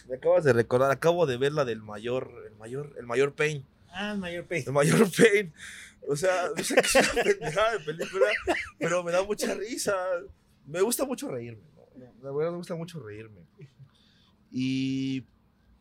Me 0.07 0.15
acabas 0.15 0.43
de 0.43 0.53
recordar, 0.53 0.91
acabo 0.91 1.25
de 1.25 1.37
ver 1.37 1.51
la 1.53 1.65
del 1.65 1.81
mayor, 1.81 2.31
el 2.49 2.55
mayor, 2.57 2.95
el 2.97 3.05
mayor 3.05 3.33
Pain. 3.35 3.65
Ah, 3.91 4.11
el 4.13 4.19
mayor 4.19 4.45
pay. 4.45 4.63
El 4.65 4.71
mayor 4.73 5.07
Pain. 5.11 5.51
O 6.07 6.15
sea, 6.15 6.49
yo 6.57 6.63
sé 6.63 6.75
que 6.75 6.81
es 6.81 6.95
una 7.13 7.23
pendejada 7.23 7.71
de 7.73 7.79
película, 7.79 8.25
pero 8.77 9.03
me 9.03 9.11
da 9.11 9.23
mucha 9.23 9.53
risa. 9.55 9.95
Me 10.65 10.81
gusta 10.81 11.05
mucho 11.05 11.29
reírme, 11.29 11.63
¿no? 11.75 12.05
La 12.23 12.31
verdad 12.31 12.51
me 12.51 12.57
gusta 12.57 12.75
mucho 12.75 12.99
reírme. 12.99 13.41
Y 14.51 15.21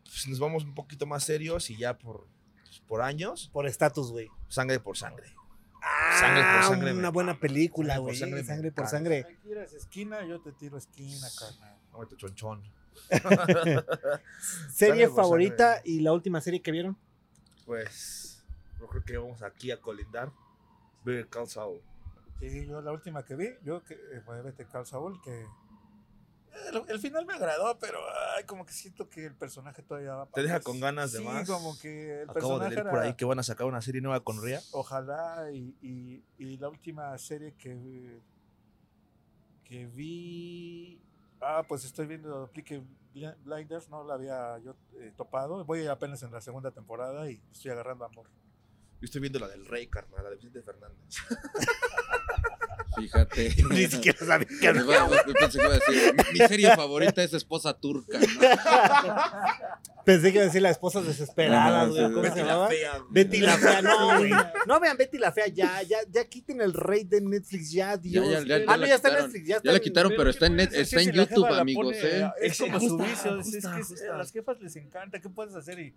pues, 0.05 0.29
nos 0.29 0.39
vamos 0.39 0.65
un 0.65 0.75
poquito 0.75 1.07
más 1.07 1.25
serios 1.25 1.71
y 1.71 1.77
ya 1.77 1.99
por, 1.99 2.27
pues, 2.65 2.81
por 2.87 3.03
años, 3.03 3.51
Por 3.53 3.67
estatus, 3.67 4.11
güey. 4.11 4.29
sangre 4.49 4.81
por 4.81 4.97
sangre. 4.97 5.35
Ah, 5.81 6.17
Sangre 6.19 6.43
por 6.43 6.63
sangre 6.65 6.93
Una 6.93 7.03
me 7.03 7.09
buena 7.11 7.39
película, 7.39 7.95
Sangre 7.95 8.01
por 8.01 8.09
güey. 8.11 8.19
sangre 8.19 8.45
Sangre, 8.45 8.69
me 8.71 8.73
por 8.73 8.87
sangre. 8.89 9.25
Ahí 9.29 9.37
tiras 9.43 9.73
esquina, 9.73 10.27
yo 10.27 10.41
te 10.41 10.53
tiro 10.53 10.77
esquina, 10.77 11.27
carnal. 11.39 11.79
Ahorita 11.93 12.17
chonchón. 12.17 12.63
Serie 14.71 15.09
favorita 15.09 15.75
sangre. 15.77 15.91
y 15.91 16.01
la 16.01 16.13
última 16.13 16.41
serie 16.41 16.61
que 16.61 16.73
vieron. 16.73 16.97
Pues 17.65 18.45
yo 18.81 18.87
creo 18.89 19.05
que 19.05 19.17
vamos 19.19 19.43
aquí 19.43 19.71
a 19.71 19.81
colindar. 19.81 20.33
Better 21.05 21.29
Call 21.29 21.49
Saul. 21.49 21.81
Sí, 22.41 22.67
yo 22.67 22.81
la 22.81 22.93
última 22.93 23.25
que 23.25 23.35
vi, 23.37 23.49
yo 23.65 23.83
que 23.85 23.95
eh, 23.95 24.21
fue 24.25 24.43
Better 24.43 24.67
Call 24.67 24.87
Saul, 24.87 25.21
que 25.23 25.47
el, 26.73 26.83
el 26.89 26.99
final 27.01 27.25
me 27.27 27.35
agradó, 27.35 27.79
pero 27.79 27.99
ay, 28.37 28.45
como 28.45 28.65
que 28.67 28.73
siento 28.73 29.09
que 29.09 29.25
el 29.27 29.35
personaje 29.35 29.83
todavía 29.83 30.15
va 30.15 30.27
¿Te 30.27 30.31
para 30.33 30.43
deja 30.45 30.61
con 30.61 30.81
ganas 30.81 31.13
de 31.13 31.19
sí, 31.19 31.25
más? 31.25 31.47
como 31.49 31.79
que 31.79 32.23
el 32.23 32.31
Acabo 32.31 32.59
de 32.59 32.67
personaje 32.67 32.71
leer 32.71 32.79
era, 32.81 32.91
por 32.91 32.99
ahí 33.01 33.15
que 33.15 33.25
van 33.25 33.39
a 33.39 33.43
sacar 33.43 33.67
una 33.67 33.81
serie 33.83 34.01
nueva 34.01 34.21
con 34.25 34.43
Ria. 34.43 34.61
ojalá 34.73 35.51
y, 35.53 35.77
y, 35.83 36.25
y 36.39 36.57
la 36.59 36.69
última 36.69 37.17
serie 37.19 37.55
que 37.55 38.21
que 39.65 39.87
vi 39.87 41.01
ah 41.41 41.63
pues 41.69 41.85
estoy 41.85 42.07
viendo 42.07 42.51
Peaky 42.53 42.83
Bli- 43.15 43.37
Blinders 43.45 43.89
no 43.91 44.03
la 44.05 44.15
había 44.15 44.59
yo 44.59 44.75
eh, 44.99 45.13
topado 45.17 45.65
voy 45.65 45.87
apenas 45.87 46.23
en 46.23 46.33
la 46.33 46.41
segunda 46.41 46.71
temporada 46.71 47.31
y 47.31 47.41
estoy 47.53 47.71
agarrando 47.73 48.05
amor 48.07 48.27
Yo 49.01 49.05
estoy 49.05 49.21
viendo 49.21 49.39
la 49.39 49.49
del 49.49 49.65
Rey, 49.67 49.87
carnal, 49.89 50.25
la 50.25 50.31
de 50.31 50.37
Vicente 50.37 50.63
Fernández. 50.63 51.17
Fíjate. 52.99 53.55
Ni 53.71 53.87
siquiera 53.87 54.19
sabía 54.19 54.47
que 54.47 54.67
Yo 54.67 55.35
pensé 55.35 55.59
que 55.59 55.65
iba 55.65 55.75
a 55.75 55.79
decir, 55.79 56.15
mi 56.33 56.39
serie 56.39 56.77
favorita 56.77 57.23
es 57.23 57.33
Esposa 57.35 57.79
Turca. 57.79 58.19
¿no? 58.19 58.29
Pensé 60.09 60.33
que 60.33 60.37
iba 60.37 60.43
a 60.43 60.47
decir 60.47 60.63
la 60.63 60.71
esposa 60.71 61.03
desesperada, 61.03 61.85
No, 61.85 61.91
güey. 61.93 62.07
sí, 62.07 62.13
¿Cómo 62.15 62.23
Betty 62.23 62.35
se 62.35 62.45
la 62.45 62.53
llamaba? 62.53 62.71
Betty 63.11 63.41
la 63.41 63.59
fea, 63.59 63.83
no, 63.83 64.17
güey. 64.19 64.31
No 64.67 64.81
vean 64.81 64.97
Betty 64.97 65.19
la 65.19 65.33
fea, 65.33 65.49
ya, 65.49 65.83
ya, 65.83 65.99
ya 66.11 66.25
quiten 66.25 66.63
el 66.63 66.73
rey 66.73 67.05
de 67.05 67.21
Netflix, 67.21 67.71
ya, 67.71 67.95
Dios. 67.99 68.27
ya, 68.27 68.59
ya 68.59 68.65
ah, 68.67 68.79
no, 68.79 68.87
ya 68.87 68.95
está 68.95 69.11
en. 69.11 69.25
Netflix, 69.25 69.47
ya 69.47 69.57
está. 69.57 69.67
Ya 69.69 69.73
la 69.73 69.81
quitaron, 69.81 70.13
pero 70.17 70.31
está 70.31 70.47
en, 70.47 70.61
está 70.61 71.03
en 71.03 71.13
YouTube, 71.13 71.53
amigos. 71.53 71.95
pone, 71.95 71.99
¿eh? 72.03 72.31
Es 72.41 72.59
como 72.59 72.81
su 72.81 72.97
vicio, 72.97 73.39
es, 73.39 73.51
que 74.01 74.09
a 74.09 74.17
las 74.17 74.33
jefas 74.33 74.59
les 74.63 74.77
encanta. 74.77 75.21
¿Qué 75.21 75.29
puedes 75.29 75.55
hacer? 75.55 75.79
Y 75.79 75.95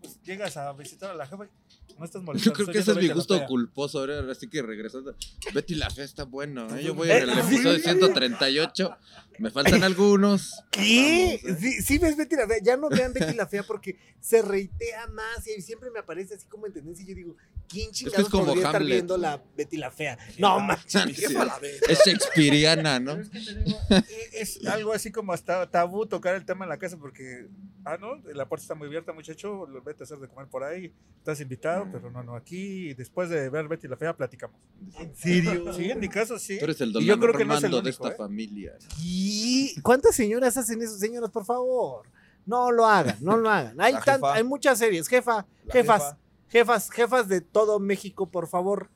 pues, 0.00 0.20
llegas 0.22 0.56
a 0.56 0.72
visitar 0.72 1.10
a 1.10 1.14
la 1.14 1.26
jefa 1.26 1.44
y 1.46 1.94
no 1.98 2.04
estás 2.04 2.20
Yo 2.20 2.26
molestando. 2.26 2.54
creo 2.56 2.66
que 2.72 2.78
ese 2.78 2.90
es 2.92 2.96
mi 2.96 3.08
gusto 3.08 3.44
culposo. 3.46 3.98
Ahora 4.00 4.20
así 4.30 4.48
que 4.48 4.62
regresando. 4.62 5.14
Betty 5.54 5.74
la 5.74 5.90
Fea 5.90 6.04
está 6.04 6.24
bueno. 6.24 6.66
¿eh? 6.76 6.82
Yo 6.84 6.94
voy 6.94 7.10
en 7.10 7.22
el 7.24 7.30
Eh, 7.30 7.40
episodio 7.40 7.76
sí. 7.76 7.82
138. 7.82 8.96
Me 9.38 9.50
faltan 9.50 9.82
algunos. 9.84 10.62
¿Qué? 10.70 11.40
Vamos, 11.42 11.58
¿eh? 11.58 11.60
Sí, 11.60 11.82
sí 11.82 11.98
ves 11.98 12.16
Betty 12.16 12.36
la 12.36 12.46
fea, 12.46 12.58
ya 12.62 12.76
no 12.76 12.88
vean 12.90 13.12
Betty 13.14 13.34
la 13.34 13.46
fea 13.46 13.62
porque 13.62 13.98
se 14.20 14.42
reitea 14.42 15.06
más 15.08 15.46
y 15.46 15.62
siempre 15.62 15.90
me 15.90 15.98
aparece 16.00 16.34
así 16.34 16.46
como 16.46 16.66
en 16.66 16.74
tendencia 16.74 17.02
y 17.04 17.08
yo 17.08 17.14
digo, 17.14 17.36
¿quién 17.66 17.86
que 17.86 17.90
es 17.92 17.96
chingados 17.96 18.28
como 18.28 18.44
podría 18.46 18.64
estar 18.66 18.76
Hamlet. 18.82 18.96
viendo 18.96 19.16
la 19.16 19.42
Betty 19.56 19.78
la 19.78 19.90
fea? 19.90 20.18
No, 20.38 20.60
manches. 20.60 21.32
La 21.32 21.58
ve. 21.58 21.80
Es 21.88 22.00
Shakespeareana, 22.04 23.00
¿no? 23.00 23.12
Pero 23.16 23.22
es, 23.22 23.30
que 23.30 23.54
digo, 23.64 23.78
eh, 23.90 24.04
es 24.34 24.66
algo 24.66 24.92
así 24.92 25.10
como 25.10 25.32
hasta 25.32 25.70
tabú 25.70 26.04
tocar 26.06 26.34
el 26.34 26.44
tema 26.44 26.66
en 26.66 26.68
la 26.68 26.78
casa 26.78 26.98
porque, 26.98 27.48
ah, 27.86 27.96
no, 27.98 28.16
la 28.34 28.46
puerta 28.46 28.64
está 28.64 28.74
muy 28.74 28.88
abierta, 28.88 29.14
muchacho, 29.14 29.66
lo 29.66 29.82
vete 29.90 30.02
a 30.02 30.04
hacer 30.04 30.18
de 30.18 30.28
comer 30.28 30.46
por 30.48 30.62
ahí, 30.64 30.92
estás 31.18 31.40
invitado, 31.40 31.86
pero 31.92 32.10
no, 32.10 32.22
no, 32.22 32.34
aquí 32.36 32.94
después 32.94 33.28
de 33.28 33.48
ver 33.50 33.68
Betty 33.68 33.88
la 33.88 33.96
Fea 33.96 34.16
platicamos. 34.16 34.56
¿En 34.98 35.14
serio? 35.14 35.72
Sí, 35.76 35.90
en 35.90 35.98
mi 36.00 36.08
caso 36.08 36.38
sí. 36.38 36.58
Tú 36.58 36.64
eres 36.64 36.80
el 36.80 36.90
Y 36.90 36.92
don 36.92 37.04
yo 37.04 37.18
creo 37.18 37.34
que 37.34 37.44
no 37.44 37.54
es 37.54 37.60
el 37.60 37.66
Armando 37.66 37.82
de 37.82 37.88
único, 37.90 38.04
esta 38.06 38.14
¿eh? 38.14 38.16
familia. 38.16 38.78
¿Y 39.02 39.80
cuántas 39.82 40.14
señoras 40.14 40.56
hacen 40.56 40.80
eso? 40.82 40.96
Señoras, 40.96 41.30
por 41.30 41.44
favor. 41.44 42.06
No 42.46 42.70
lo 42.72 42.86
hagan, 42.86 43.16
no 43.20 43.36
lo 43.36 43.50
hagan. 43.50 43.80
Hay, 43.80 43.94
tan- 44.04 44.20
hay 44.24 44.42
muchas 44.44 44.78
series. 44.78 45.06
Jefa, 45.08 45.46
La 45.66 45.72
jefas, 45.72 46.02
jefa. 46.02 46.18
jefas, 46.48 46.90
jefas 46.90 47.28
de 47.28 47.40
todo 47.42 47.78
México, 47.78 48.30
por 48.30 48.48
favor. 48.48 48.88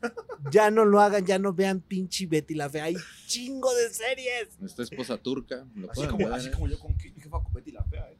Ya 0.50 0.70
no 0.70 0.84
lo 0.84 1.00
hagan, 1.00 1.24
ya 1.24 1.38
no 1.38 1.52
vean 1.52 1.80
pinche 1.80 2.26
Betty 2.26 2.54
la 2.54 2.68
fea. 2.70 2.84
Hay 2.84 2.96
chingo 3.26 3.72
de 3.74 3.90
series. 3.90 4.48
Esta 4.64 4.82
esposa 4.82 5.16
turca. 5.18 5.64
Lo 5.74 5.90
Así 5.90 6.06
como, 6.06 6.18
ver, 6.18 6.32
así 6.32 6.48
¿eh? 6.48 6.50
como 6.52 6.68
yo 6.68 6.78
con 6.78 6.98
jefa 6.98 7.42
con 7.42 7.52
Betty 7.52 7.70
la 7.72 7.84
fea, 7.84 8.10
eh. 8.10 8.16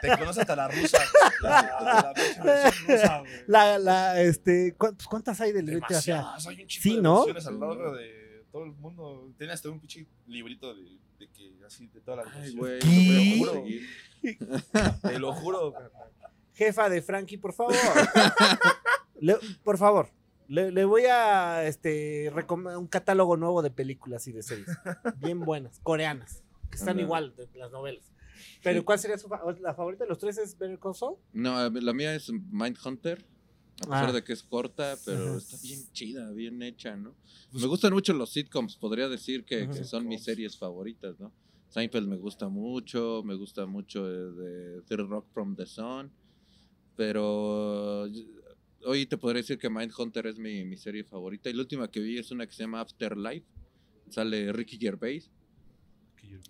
Te 0.00 0.08
conoces 0.18 0.38
hasta 0.38 0.56
la 0.56 0.68
rusa. 0.68 0.98
La, 1.42 1.62
la, 1.80 2.12
la 2.44 2.70
rusa, 2.70 3.18
güey. 3.20 3.32
La, 3.46 3.78
la, 3.78 4.20
este, 4.22 4.74
¿cu- 4.76 4.94
pues, 4.94 5.06
¿cuántas 5.08 5.40
hay 5.40 5.52
de 5.52 5.62
Betty 5.62 5.72
la 5.72 5.86
fea? 6.00 6.16
Demasiadas, 6.16 6.46
hay 6.46 6.60
un 6.62 6.66
chico 6.68 6.82
Sí, 6.82 6.96
de 6.96 7.02
¿no? 7.02 7.22
a 7.22 7.50
lo 7.50 7.74
largo 7.74 7.94
de 7.96 8.44
todo 8.52 8.64
el 8.64 8.72
mundo. 8.72 9.30
Tiene 9.38 9.52
hasta 9.52 9.68
un 9.70 9.80
pinche 9.80 10.06
librito 10.26 10.74
de, 10.74 10.82
de 11.18 11.28
que 11.30 11.52
así 11.66 11.86
de 11.88 12.00
todas 12.00 12.24
las 12.26 12.34
Ay, 12.36 12.54
versiones. 12.56 12.56
güey. 12.56 12.78
¿Qué? 12.80 13.38
lo 13.44 13.46
voy 13.46 13.48
a 13.48 13.52
conseguir. 13.52 15.02
Te 15.02 15.18
lo 15.18 15.32
juro. 15.34 15.74
Jefa 16.54 16.88
de 16.88 17.02
Frankie, 17.02 17.36
por 17.36 17.52
favor. 17.52 17.74
Le- 19.20 19.38
por 19.62 19.78
favor. 19.78 20.10
Le, 20.48 20.70
le 20.70 20.84
voy 20.84 21.02
a 21.06 21.64
este 21.64 22.30
recom- 22.32 22.78
un 22.78 22.86
catálogo 22.86 23.36
nuevo 23.36 23.62
de 23.62 23.70
películas 23.70 24.26
y 24.28 24.32
de 24.32 24.42
series. 24.42 24.68
Bien 25.16 25.40
buenas, 25.40 25.80
coreanas. 25.82 26.42
Que 26.70 26.76
están 26.78 26.98
igual 27.00 27.34
de 27.36 27.48
las 27.58 27.70
novelas. 27.72 28.04
Pero 28.66 28.80
Sí. 28.80 28.84
¿cuál 28.84 28.98
sería 28.98 29.16
su 29.18 29.28
fa- 29.28 29.40
la 29.60 29.74
favorita 29.74 30.04
de 30.04 30.08
los 30.08 30.18
tres? 30.18 30.38
¿Es 30.38 30.58
Better 30.58 30.78
Call 30.78 30.94
Saul? 30.94 31.16
No, 31.32 31.70
la 31.70 31.92
mía 31.92 32.14
es 32.14 32.30
Mindhunter. 32.50 33.24
A 33.82 33.84
pesar 33.84 34.08
Ah. 34.08 34.12
de 34.12 34.24
que 34.24 34.32
es 34.32 34.42
corta, 34.42 34.96
pero 35.04 35.28
Ajá. 35.28 35.36
está 35.36 35.56
bien 35.62 35.80
chida, 35.92 36.30
bien 36.32 36.62
hecha, 36.62 36.96
¿no? 36.96 37.14
Me 37.52 37.66
gustan 37.66 37.92
mucho 37.92 38.12
los 38.14 38.30
sitcoms, 38.32 38.74
podría 38.76 39.08
decir 39.08 39.44
que, 39.44 39.64
Ajá. 39.64 39.72
que 39.72 39.84
son 39.84 40.08
mis 40.08 40.24
series 40.24 40.56
favoritas, 40.58 41.20
¿no? 41.20 41.30
Seinfeld 41.68 42.08
me 42.08 42.16
gusta 42.16 42.48
mucho, 42.48 43.22
me 43.24 43.34
gusta 43.34 43.66
mucho 43.66 44.08
eh, 44.10 44.32
de 44.32 44.82
Third 44.82 45.08
Rock 45.08 45.26
from 45.32 45.54
the 45.56 45.66
Sun, 45.66 46.10
pero 46.96 48.06
eh, 48.06 48.26
hoy 48.86 49.06
te 49.06 49.18
podría 49.18 49.42
decir 49.42 49.58
que 49.58 49.68
Mindhunter 49.68 50.26
es 50.26 50.38
mi, 50.38 50.64
mi 50.64 50.76
serie 50.76 51.04
favorita. 51.04 51.50
Y 51.50 51.52
la 51.52 51.60
última 51.60 51.90
que 51.90 52.00
vi 52.00 52.18
es 52.18 52.30
una 52.30 52.46
que 52.46 52.52
se 52.54 52.62
llama 52.62 52.80
Afterlife, 52.80 53.46
sale 54.08 54.52
Ricky 54.52 54.78
Gervais. 54.78 55.30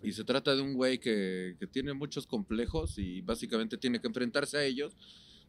Y 0.03 0.11
se 0.13 0.23
trata 0.23 0.55
de 0.55 0.61
un 0.61 0.73
güey 0.73 0.99
que, 0.99 1.55
que 1.59 1.67
tiene 1.67 1.93
muchos 1.93 2.27
complejos 2.27 2.97
y 2.97 3.21
básicamente 3.21 3.77
tiene 3.77 3.99
que 4.01 4.07
enfrentarse 4.07 4.57
a 4.57 4.63
ellos 4.65 4.95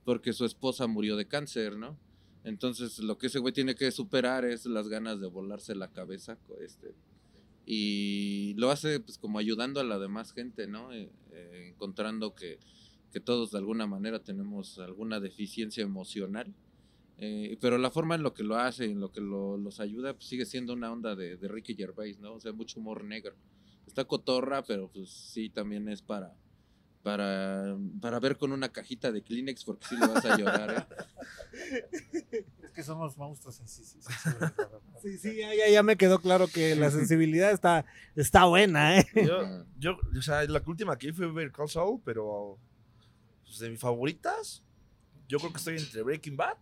porque 0.04 0.32
su 0.32 0.44
esposa 0.44 0.86
murió 0.86 1.16
de 1.16 1.26
cáncer, 1.26 1.76
¿no? 1.76 1.98
Entonces 2.44 2.98
lo 3.00 3.18
que 3.18 3.26
ese 3.26 3.38
güey 3.40 3.52
tiene 3.52 3.74
que 3.74 3.90
superar 3.90 4.44
es 4.44 4.64
las 4.66 4.88
ganas 4.88 5.20
de 5.20 5.26
volarse 5.26 5.74
la 5.74 5.88
cabeza. 5.90 6.38
Este, 6.60 6.94
y 7.66 8.54
lo 8.56 8.70
hace 8.70 9.00
pues 9.00 9.18
como 9.18 9.38
ayudando 9.38 9.80
a 9.80 9.84
la 9.84 9.98
demás 9.98 10.32
gente, 10.32 10.66
¿no? 10.66 10.92
Eh, 10.92 11.10
eh, 11.32 11.70
encontrando 11.74 12.34
que, 12.34 12.58
que 13.12 13.20
todos 13.20 13.50
de 13.50 13.58
alguna 13.58 13.86
manera 13.86 14.20
tenemos 14.22 14.78
alguna 14.78 15.20
deficiencia 15.20 15.82
emocional. 15.82 16.54
Eh, 17.18 17.58
pero 17.60 17.78
la 17.78 17.90
forma 17.90 18.14
en 18.14 18.22
lo 18.22 18.32
que 18.32 18.44
lo 18.44 18.56
hace, 18.56 18.84
en 18.84 19.00
lo 19.00 19.10
que 19.10 19.20
lo- 19.20 19.58
los 19.58 19.80
ayuda, 19.80 20.14
pues 20.14 20.26
sigue 20.26 20.46
siendo 20.46 20.72
una 20.72 20.92
onda 20.92 21.16
de, 21.16 21.36
de 21.36 21.48
Ricky 21.48 21.74
Gervais, 21.74 22.18
¿no? 22.20 22.34
O 22.34 22.40
sea, 22.40 22.52
mucho 22.52 22.78
humor 22.78 23.04
negro. 23.04 23.34
Está 23.88 24.04
cotorra, 24.04 24.62
pero 24.62 24.88
pues 24.88 25.08
sí, 25.08 25.48
también 25.48 25.88
es 25.88 26.02
para, 26.02 26.34
para, 27.02 27.74
para 28.02 28.20
ver 28.20 28.36
con 28.36 28.52
una 28.52 28.68
cajita 28.68 29.10
de 29.10 29.22
Kleenex, 29.22 29.64
porque 29.64 29.86
sí 29.88 29.96
le 29.96 30.06
vas 30.06 30.24
a 30.26 30.36
llorar, 30.36 30.86
¿eh? 31.62 32.44
que 32.74 32.82
somos 32.82 33.16
monstruos 33.16 33.58
en 33.60 33.66
sí. 33.66 33.82
sí, 33.84 33.98
sí, 35.02 35.18
sí, 35.18 35.36
ya, 35.38 35.54
ya, 35.54 35.70
ya 35.70 35.82
me 35.82 35.96
quedó 35.96 36.20
claro 36.20 36.48
que 36.48 36.76
la 36.76 36.90
sensibilidad 36.90 37.50
está, 37.50 37.86
está 38.14 38.44
buena, 38.44 39.00
¿eh? 39.00 39.06
Yo, 39.14 39.64
yo, 39.78 39.98
o 40.16 40.22
sea, 40.22 40.44
la 40.44 40.62
última 40.66 40.98
que 40.98 41.14
fue 41.14 41.32
Better 41.32 41.50
Call 41.50 41.70
Saul, 41.70 42.02
pero 42.04 42.58
pues, 43.42 43.58
de 43.58 43.70
mis 43.70 43.80
favoritas, 43.80 44.62
yo 45.28 45.38
creo 45.38 45.50
que 45.50 45.58
estoy 45.58 45.78
entre 45.78 46.02
Breaking 46.02 46.36
Bad 46.36 46.58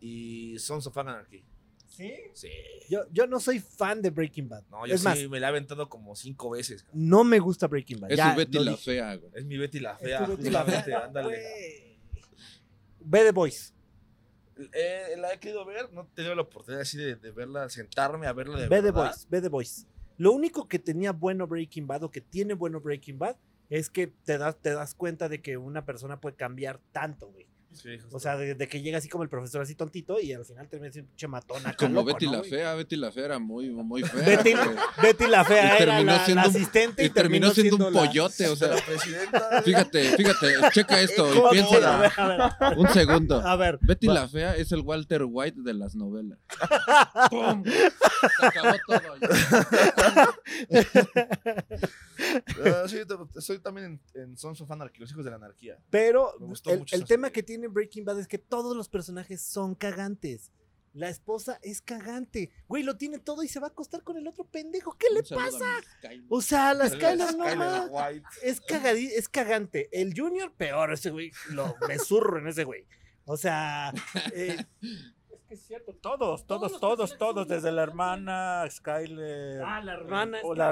y 0.00 0.58
Sons 0.58 0.88
of 0.88 0.98
Anarchy. 0.98 1.44
¿Sí? 1.94 2.12
Sí. 2.32 2.48
Yo, 2.90 3.00
yo 3.12 3.26
no 3.26 3.38
soy 3.40 3.60
fan 3.60 4.02
de 4.02 4.10
Breaking 4.10 4.48
Bad. 4.48 4.64
No, 4.70 4.86
yo 4.86 4.94
es 4.94 5.00
sí 5.00 5.04
más, 5.06 5.28
me 5.28 5.38
la 5.40 5.46
he 5.46 5.50
aventado 5.50 5.88
como 5.88 6.16
cinco 6.16 6.50
veces. 6.50 6.82
cabrón. 6.82 7.08
no 7.08 7.24
me 7.24 7.38
gusta 7.38 7.66
Breaking 7.68 8.00
Bad. 8.00 8.10
Es 8.10 8.16
ya 8.18 8.32
su 8.32 8.38
Betty 8.38 8.58
la 8.58 8.70
dije. 8.72 8.82
fea, 8.84 9.14
güey. 9.16 9.32
Es 9.34 9.44
mi 9.44 9.56
Betty 9.58 9.78
la 9.80 9.92
Es 9.92 9.98
fea. 10.00 10.24
tu 10.24 10.32
Betty 10.36 10.50
la 10.50 10.60
justamente, 10.60 10.90
fea, 10.90 11.04
ándale. 11.04 11.98
Ve 13.00 13.20
The 13.24 13.32
Boys. 13.32 13.74
Eh, 14.72 15.16
la 15.18 15.32
he 15.34 15.38
querido 15.40 15.64
ver, 15.64 15.92
no 15.92 16.02
he 16.02 16.14
tenido 16.14 16.34
la 16.34 16.42
oportunidad 16.42 16.82
así 16.82 16.96
de, 16.96 17.16
de 17.16 17.30
verla, 17.32 17.68
sentarme 17.68 18.26
a 18.26 18.32
verla 18.32 18.56
de 18.60 18.68
Ve 18.68 18.76
The 18.76 18.82
verdad. 18.82 19.10
Boys. 19.10 19.26
Ve 19.28 19.40
The 19.40 19.48
Boys. 19.48 19.86
Lo 20.16 20.32
único 20.32 20.68
que 20.68 20.78
tenía 20.78 21.12
bueno 21.12 21.46
Breaking 21.46 21.86
Bad 21.86 22.04
o 22.04 22.10
que 22.10 22.20
tiene 22.20 22.54
bueno 22.54 22.80
Breaking 22.80 23.18
Bad 23.18 23.36
es 23.68 23.90
que 23.90 24.06
te 24.06 24.38
das, 24.38 24.56
te 24.60 24.70
das 24.72 24.94
cuenta 24.94 25.28
de 25.28 25.42
que 25.42 25.56
una 25.56 25.84
persona 25.84 26.20
puede 26.20 26.36
cambiar 26.36 26.80
tanto, 26.92 27.28
güey. 27.28 27.46
Sí. 27.74 27.98
O 28.12 28.20
sea, 28.20 28.36
de, 28.36 28.54
de 28.54 28.68
que 28.68 28.80
llega 28.80 28.98
así 28.98 29.08
como 29.08 29.24
el 29.24 29.28
profesor 29.28 29.60
así 29.62 29.74
tontito 29.74 30.20
y 30.20 30.32
al 30.32 30.44
final 30.44 30.68
termina 30.68 30.92
siendo 30.92 31.08
un 31.08 31.10
pinche 31.12 31.28
matón 31.28 31.66
acá 31.66 31.76
Como 31.76 31.94
loco, 31.94 32.06
Betty 32.06 32.26
¿no, 32.26 32.32
la 32.32 32.42
fea, 32.44 32.74
Betty 32.74 32.96
la 32.96 33.12
fea 33.12 33.24
era 33.26 33.38
muy, 33.38 33.70
muy 33.70 34.02
fea. 34.02 34.42
Betty, 35.02 35.26
la 35.26 35.44
fea 35.44 35.78
Y 35.78 35.82
era 35.82 36.02
la, 36.02 36.42
asistente 36.42 37.02
y, 37.02 37.06
Y 37.06 37.10
terminó 37.10 37.50
siendo 37.50 37.88
un 37.88 37.92
la- 37.92 38.00
pollote, 38.06 38.48
o 38.48 38.56
sea, 38.56 38.68
la 38.68 38.80
presidenta. 38.84 39.62
fíjate, 39.62 40.16
fíjate, 40.16 40.46
checa 40.72 41.00
esto 41.00 41.28
y 41.34 41.52
piénsala. 41.52 41.96
A 41.96 42.00
ver, 42.00 42.12
a 42.16 42.68
ver, 42.70 42.78
Un 42.78 42.88
segundo. 42.90 43.40
a 43.40 43.56
ver. 43.56 43.78
Betty 43.82 44.06
va. 44.06 44.14
la 44.14 44.28
fea 44.28 44.56
es 44.56 44.72
el 44.72 44.80
Walter 44.80 45.24
White 45.28 45.60
de 45.62 45.74
las 45.74 45.94
novelas. 45.94 46.38
¡Pum! 47.30 47.64
Se 47.64 48.46
acabó 48.46 48.76
todo. 48.86 49.00
Ah, 52.64 52.84
sí, 52.88 52.98
estoy 53.36 53.58
también 53.58 54.00
en, 54.14 54.22
en 54.22 54.36
Sons 54.36 54.60
of 54.60 54.70
Anarchy, 54.70 55.00
los 55.00 55.10
hijos 55.10 55.24
de 55.24 55.30
la 55.30 55.36
anarquía. 55.36 55.78
Pero 55.90 56.34
el, 56.92 57.04
tema 57.04 57.30
que 57.30 57.42
tiene 57.42 57.63
Breaking 57.72 58.04
Bad 58.04 58.20
es 58.20 58.28
que 58.28 58.38
todos 58.38 58.76
los 58.76 58.88
personajes 58.88 59.40
son 59.42 59.74
cagantes. 59.74 60.52
La 60.92 61.08
esposa 61.08 61.58
es 61.62 61.80
cagante. 61.82 62.50
Güey, 62.68 62.84
lo 62.84 62.96
tiene 62.96 63.18
todo 63.18 63.42
y 63.42 63.48
se 63.48 63.58
va 63.58 63.66
a 63.66 63.70
acostar 63.70 64.04
con 64.04 64.16
el 64.16 64.28
otro 64.28 64.44
pendejo. 64.44 64.96
¿Qué 64.96 65.08
le 65.12 65.20
Un 65.20 65.26
pasa? 65.42 65.66
O 66.28 66.40
sea, 66.40 66.72
la 66.72 66.88
Skyler 66.88 67.36
no 67.36 67.56
más. 67.56 67.90
Es, 68.42 68.62
cagadí- 68.62 69.10
es 69.12 69.28
cagante. 69.28 69.88
El 69.90 70.14
Junior, 70.16 70.52
peor. 70.52 70.92
Ese 70.92 71.10
güey, 71.10 71.32
lo, 71.50 71.74
me 71.88 71.98
zurro 71.98 72.38
en 72.38 72.46
ese 72.46 72.62
güey. 72.62 72.86
O 73.24 73.36
sea, 73.36 73.92
eh, 74.34 74.56
Es 75.32 75.40
que 75.48 75.54
es 75.54 75.66
cierto, 75.66 75.94
todos, 75.94 76.46
Todos 76.46 76.78
todos, 76.78 76.80
todos, 76.80 77.18
todos, 77.18 77.48
desde 77.48 77.72
la 77.72 77.82
hermana, 77.82 78.64
Skyler. 78.70 79.62
Ah, 79.62 79.80
la 79.82 79.94
hermana 79.94 80.38
o 80.44 80.54
la 80.54 80.68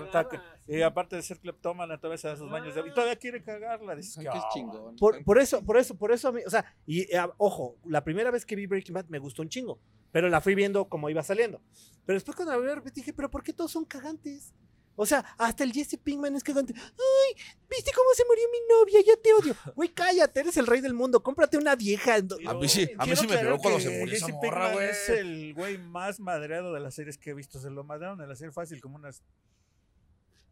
Y 0.67 0.83
aparte 0.83 1.17
de 1.17 1.23
ser 1.23 1.39
cleptómana, 1.39 1.99
todavía 1.99 2.19
se 2.19 2.29
da 2.29 2.37
sus 2.37 2.51
baños 2.51 2.75
de. 2.75 2.83
Y 2.87 2.91
todavía 2.93 3.17
quiere 3.17 3.43
cagarla. 3.43 3.97
Dices 3.97 4.17
que, 4.17 4.29
es 4.29 4.45
ah, 4.45 4.49
chingón. 4.53 4.97
por, 4.97 5.23
por 5.25 5.39
es 5.39 5.45
eso, 5.49 5.65
por 5.65 5.77
eso, 5.77 5.97
por 5.97 6.13
eso 6.13 6.29
a 6.29 6.33
mí, 6.33 6.41
o 6.47 6.51
sea, 6.51 6.65
y 6.87 7.01
eh, 7.15 7.21
ojo, 7.39 7.77
la 7.85 8.05
primera 8.05 8.31
vez 8.31 8.47
que 8.47 8.55
vi 8.55 8.67
Breaking 8.67 8.95
Bad 8.95 9.07
me 9.07 9.19
gustó 9.19 9.43
un 9.43 9.49
chingo, 9.49 9.81
pero 10.13 10.29
la 10.29 10.41
fui 10.41 10.55
viendo 10.55 10.89
como 10.89 11.11
iba 11.11 11.23
saliendo. 11.23 11.61
Pero 12.07 12.17
después 12.17 12.37
cuando 12.37 12.61
la 12.61 12.81
vi, 12.81 12.91
dije, 12.95 13.13
pero 13.13 13.31
¿por 13.31 13.43
qué 13.43 13.53
todos 13.53 13.73
son 13.73 13.85
cagantes? 13.85 14.55
O 14.95 15.07
sea, 15.07 15.21
hasta 15.39 15.65
el 15.65 15.73
Jesse 15.73 15.99
Pinkman 16.03 16.37
es 16.37 16.45
cagante. 16.45 16.75
Ay, 16.77 17.43
¿viste 17.71 17.91
cómo 17.95 18.09
se 18.15 18.25
murió 18.27 18.45
mi 18.51 18.59
novia? 18.69 19.01
Ya 19.07 19.21
te 19.21 19.33
odio. 19.33 19.57
Güey, 19.75 19.89
cállate, 19.89 20.41
eres 20.41 20.57
el 20.59 20.67
rey 20.67 20.81
del 20.81 20.93
mundo. 20.93 21.23
Cómprate 21.23 21.57
una 21.57 21.75
vieja. 21.75 22.17
A 22.17 22.55
mí 22.55 22.69
sí, 22.69 22.89
a 22.99 23.07
mí 23.07 23.17
sí 23.17 23.27
me 23.27 23.39
pegó 23.39 23.59
cuando 23.59 23.81
se 23.81 23.99
murió 23.99 24.15
esa 24.15 24.27
Jesse 24.27 24.35
morra, 24.35 24.51
Pinkman 24.51 24.73
güey. 24.75 24.89
Es 24.89 25.09
el 25.09 25.55
güey 25.55 25.79
más 25.79 26.21
madreado 26.21 26.75
de 26.75 26.81
las 26.81 26.95
series 26.95 27.17
que 27.17 27.31
he 27.31 27.35
visto. 27.35 27.59
Se 27.59 27.71
lo 27.71 27.85
madrearon 27.85 28.21
en 28.21 28.29
la 28.29 28.37
serie 28.37 28.53
fácil, 28.53 28.81
como 28.81 28.97
unas. 28.97 29.23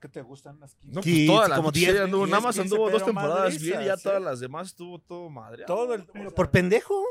¿Qué 0.00 0.08
te 0.08 0.22
gustan? 0.22 0.56
Unas 0.56 0.74
15. 0.74 0.94
No, 0.94 1.00
Kids, 1.02 1.14
pues 1.14 1.26
toda 1.26 1.48
la 1.48 1.56
como 1.56 1.72
pinche 1.72 1.80
10, 1.80 1.88
serie 1.90 2.04
anduvo, 2.04 2.24
10, 2.24 2.30
nada 2.30 2.42
más 2.42 2.54
15, 2.56 2.62
anduvo 2.62 2.90
dos 2.90 3.02
pero 3.02 3.06
temporadas 3.06 3.60
bien 3.60 3.82
y 3.82 3.84
ya 3.84 3.96
todas 3.96 4.20
¿eh? 4.20 4.24
las 4.24 4.40
demás 4.40 4.68
estuvo 4.68 4.98
todo 4.98 5.30
madre. 5.30 5.64
Todo 5.66 5.94
el. 5.94 6.02
O 6.02 6.12
sea, 6.12 6.30
Por 6.30 6.50
pendejo. 6.50 7.04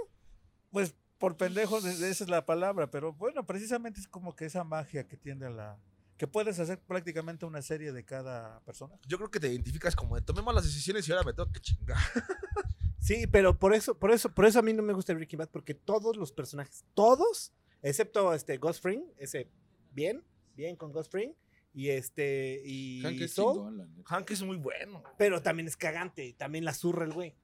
Pues 0.72 0.96
por 1.18 1.36
pendejos, 1.36 1.84
esa 1.86 2.24
es 2.24 2.30
la 2.30 2.46
palabra. 2.46 2.90
Pero 2.90 3.14
bueno, 3.14 3.46
precisamente 3.46 4.00
es 4.00 4.08
como 4.08 4.36
que 4.36 4.46
esa 4.46 4.64
magia 4.64 5.08
que 5.08 5.18
tiende 5.18 5.48
a 5.48 5.50
la. 5.50 5.80
Que 6.18 6.28
puedes 6.28 6.60
hacer 6.60 6.80
prácticamente 6.80 7.46
una 7.46 7.62
serie 7.62 7.92
de 7.92 8.04
cada 8.04 8.60
persona. 8.62 8.96
Yo 9.08 9.18
creo 9.18 9.32
que 9.32 9.40
te 9.40 9.48
identificas 9.48 9.96
como 9.96 10.16
de 10.16 10.22
tomemos 10.22 10.54
las 10.54 10.66
decisiones 10.66 11.08
y 11.08 11.12
ahora 11.12 11.24
me 11.24 11.34
tengo 11.34 11.52
que 11.52 11.60
chingar. 11.60 11.98
Sí, 13.02 13.28
pero 13.28 13.58
por 13.58 13.74
eso, 13.74 13.98
por 13.98 14.12
eso, 14.12 14.30
por 14.30 14.46
eso 14.46 14.60
a 14.60 14.62
mí 14.62 14.74
no 14.74 14.84
me 14.84 14.94
gusta 14.94 15.14
Breaking 15.14 15.40
Bad, 15.40 15.50
porque 15.50 15.74
todos 15.74 16.18
los 16.18 16.32
personajes, 16.32 16.84
todos, 16.94 17.54
excepto 17.82 18.34
este 18.34 18.58
Ghost 18.58 18.84
Fring, 18.84 19.04
ese 19.18 19.50
bien, 19.94 20.24
bien 20.56 20.76
con 20.76 20.92
Ghost 20.92 21.10
Fring, 21.10 21.34
y 21.74 21.90
este, 21.90 22.62
y 22.66 23.02
Hank 23.02 23.22
es 23.22 23.34
Saul, 23.34 23.54
chingón, 23.54 23.78
la 23.78 23.86
neta. 23.86 24.04
Hank 24.06 24.32
es 24.32 24.42
muy 24.44 24.58
bueno. 24.58 25.04
pero 25.18 25.42
también 25.42 25.68
es 25.68 25.78
cagante, 25.78 26.34
también 26.38 26.66
la 26.66 26.74
zurra 26.74 27.06
el 27.06 27.14
güey. 27.14 27.36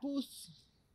Pues, 0.00 0.52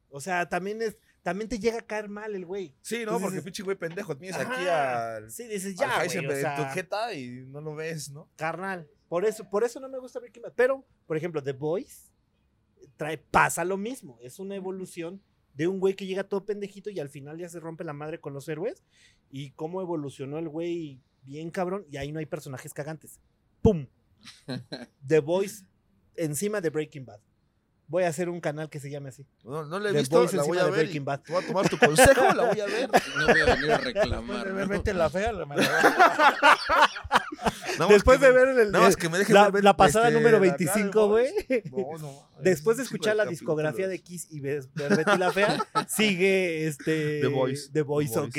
O 0.10 0.22
sea, 0.22 0.48
también 0.48 0.82
es, 0.82 0.98
también 1.24 1.50
te 1.50 1.60
llega 1.60 1.80
a 1.80 1.86
caer 1.86 2.10
mal 2.10 2.36
el 2.36 2.46
güey. 2.46 2.76
Sí, 2.82 2.96
¿no? 2.98 3.02
Entonces, 3.02 3.24
Porque 3.24 3.42
pinche 3.42 3.64
güey 3.64 3.78
pendejo. 3.78 4.16
Tienes 4.18 4.38
aquí 4.40 4.52
Ajá. 4.54 5.16
al, 5.18 5.32
Sí, 5.32 5.48
dices, 5.48 5.80
al 5.80 5.88
ya, 5.88 5.96
güey, 5.96 6.08
Heisenberg 6.08 6.38
o 6.38 6.42
sea, 6.42 6.56
en 6.58 6.68
tu 6.68 6.74
jeta 6.74 7.14
y 7.14 7.30
no 7.48 7.62
lo 7.62 7.76
ves, 7.76 8.10
¿no? 8.12 8.30
carnal. 8.36 8.88
Por 9.08 9.26
eso, 9.26 9.50
por 9.50 9.64
eso 9.64 9.80
no 9.80 9.90
me 9.90 10.00
gusta 10.00 10.20
Breaking 10.20 10.44
Bad. 10.44 10.54
Pero, 10.56 10.86
por 11.06 11.18
ejemplo, 11.18 11.44
The 11.44 11.52
Boys 11.52 12.12
trae, 12.96 13.18
pasa 13.18 13.66
lo 13.66 13.78
mismo. 13.78 14.18
Es 14.22 14.40
una 14.40 14.56
evolución 14.56 15.22
de 15.54 15.68
un 15.68 15.80
güey 15.80 15.96
que 15.96 16.06
llega 16.06 16.24
todo 16.24 16.46
pendejito 16.46 16.90
y 16.90 17.00
al 17.00 17.10
final 17.10 17.38
ya 17.38 17.50
se 17.50 17.60
rompe 17.60 17.84
la 17.84 17.94
madre 17.94 18.20
con 18.22 18.34
los 18.34 18.48
héroes. 18.48 18.84
Y 19.30 19.52
cómo 19.52 19.82
evolucionó 19.82 20.38
el 20.40 20.48
güey 20.48 21.02
bien 21.24 21.50
cabrón. 21.52 21.86
Y 21.90 21.98
ahí 21.98 22.12
no 22.12 22.20
hay 22.20 22.26
personajes 22.26 22.74
cagantes. 22.74 23.20
¡Pum! 23.62 23.88
The 25.08 25.20
Boys 25.20 25.66
encima 26.16 26.62
de 26.62 26.70
Breaking 26.70 27.06
Bad. 27.06 27.20
Voy 27.88 28.04
a 28.04 28.08
hacer 28.08 28.30
un 28.30 28.40
canal 28.40 28.70
que 28.70 28.80
se 28.80 28.90
llame 28.90 29.10
así. 29.10 29.26
No, 29.44 29.66
no 29.66 29.78
la 29.78 29.90
he 29.90 29.92
The 29.92 30.00
visto, 30.00 30.18
Boys 30.18 30.32
la 30.34 30.44
voy 30.44 30.58
a 30.60 30.64
de 30.66 30.72
ver. 30.72 30.96
y 30.96 31.00
Bad. 31.00 31.22
Voy 31.28 31.44
a 31.44 31.48
tomar 31.48 31.68
tu 31.70 31.78
consejo, 31.78 32.22
la 32.34 32.46
voy 32.46 32.60
a 32.62 32.66
ver. 32.66 32.90
no 33.18 33.28
voy 33.28 33.42
a 33.42 33.46
venir 33.56 33.72
a 33.74 33.78
reclamar. 33.80 34.46
de 34.46 34.52
ver 34.54 34.68
¿no? 34.68 34.74
Vete 34.74 34.94
la 34.94 35.10
fea, 35.10 35.34
la 35.34 35.46
más 35.46 35.58
Después 37.90 38.20
que 38.20 38.26
de 38.28 38.32
ver 38.32 38.48
el- 38.60 38.72
más 38.72 38.94
el- 38.94 38.96
que 38.98 39.10
me 39.10 39.18
dejen 39.18 39.34
la, 39.36 39.50
ver, 39.50 39.64
la 39.64 39.76
pasada 39.76 40.08
este, 40.08 40.18
número 40.20 40.38
acá 40.38 40.46
de 40.46 40.50
25, 40.52 41.08
güey. 41.10 41.32
No, 41.72 41.98
no. 41.98 42.30
Después 42.42 42.78
de 42.78 42.84
escuchar 42.84 43.18
la 43.18 43.26
discografía 43.26 43.90
de 43.90 44.00
Kiss 44.00 44.28
y 44.30 44.40
ver, 44.40 44.64
ver 44.74 44.96
Betty 44.96 45.18
la 45.18 45.34
Fea, 45.34 45.58
sigue 45.90 46.68
este. 46.68 47.20
The 47.20 47.28
Voice. 47.28 47.70
The 47.74 47.82
Voice, 47.82 48.14
The 48.14 48.20
ok. 48.20 48.38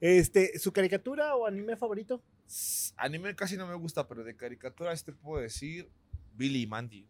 Este, 0.00 0.58
¿su 0.58 0.72
caricatura 0.72 1.34
o 1.36 1.46
anime 1.46 1.76
favorito? 1.76 2.22
Anime 2.96 3.34
casi 3.34 3.56
no 3.56 3.66
me 3.66 3.74
gusta, 3.74 4.06
pero 4.08 4.24
de 4.24 4.36
caricaturas 4.36 5.04
te 5.04 5.12
puedo 5.12 5.42
decir 5.42 5.90
Billy 6.34 6.62
y 6.62 6.66
Mandy. 6.66 7.06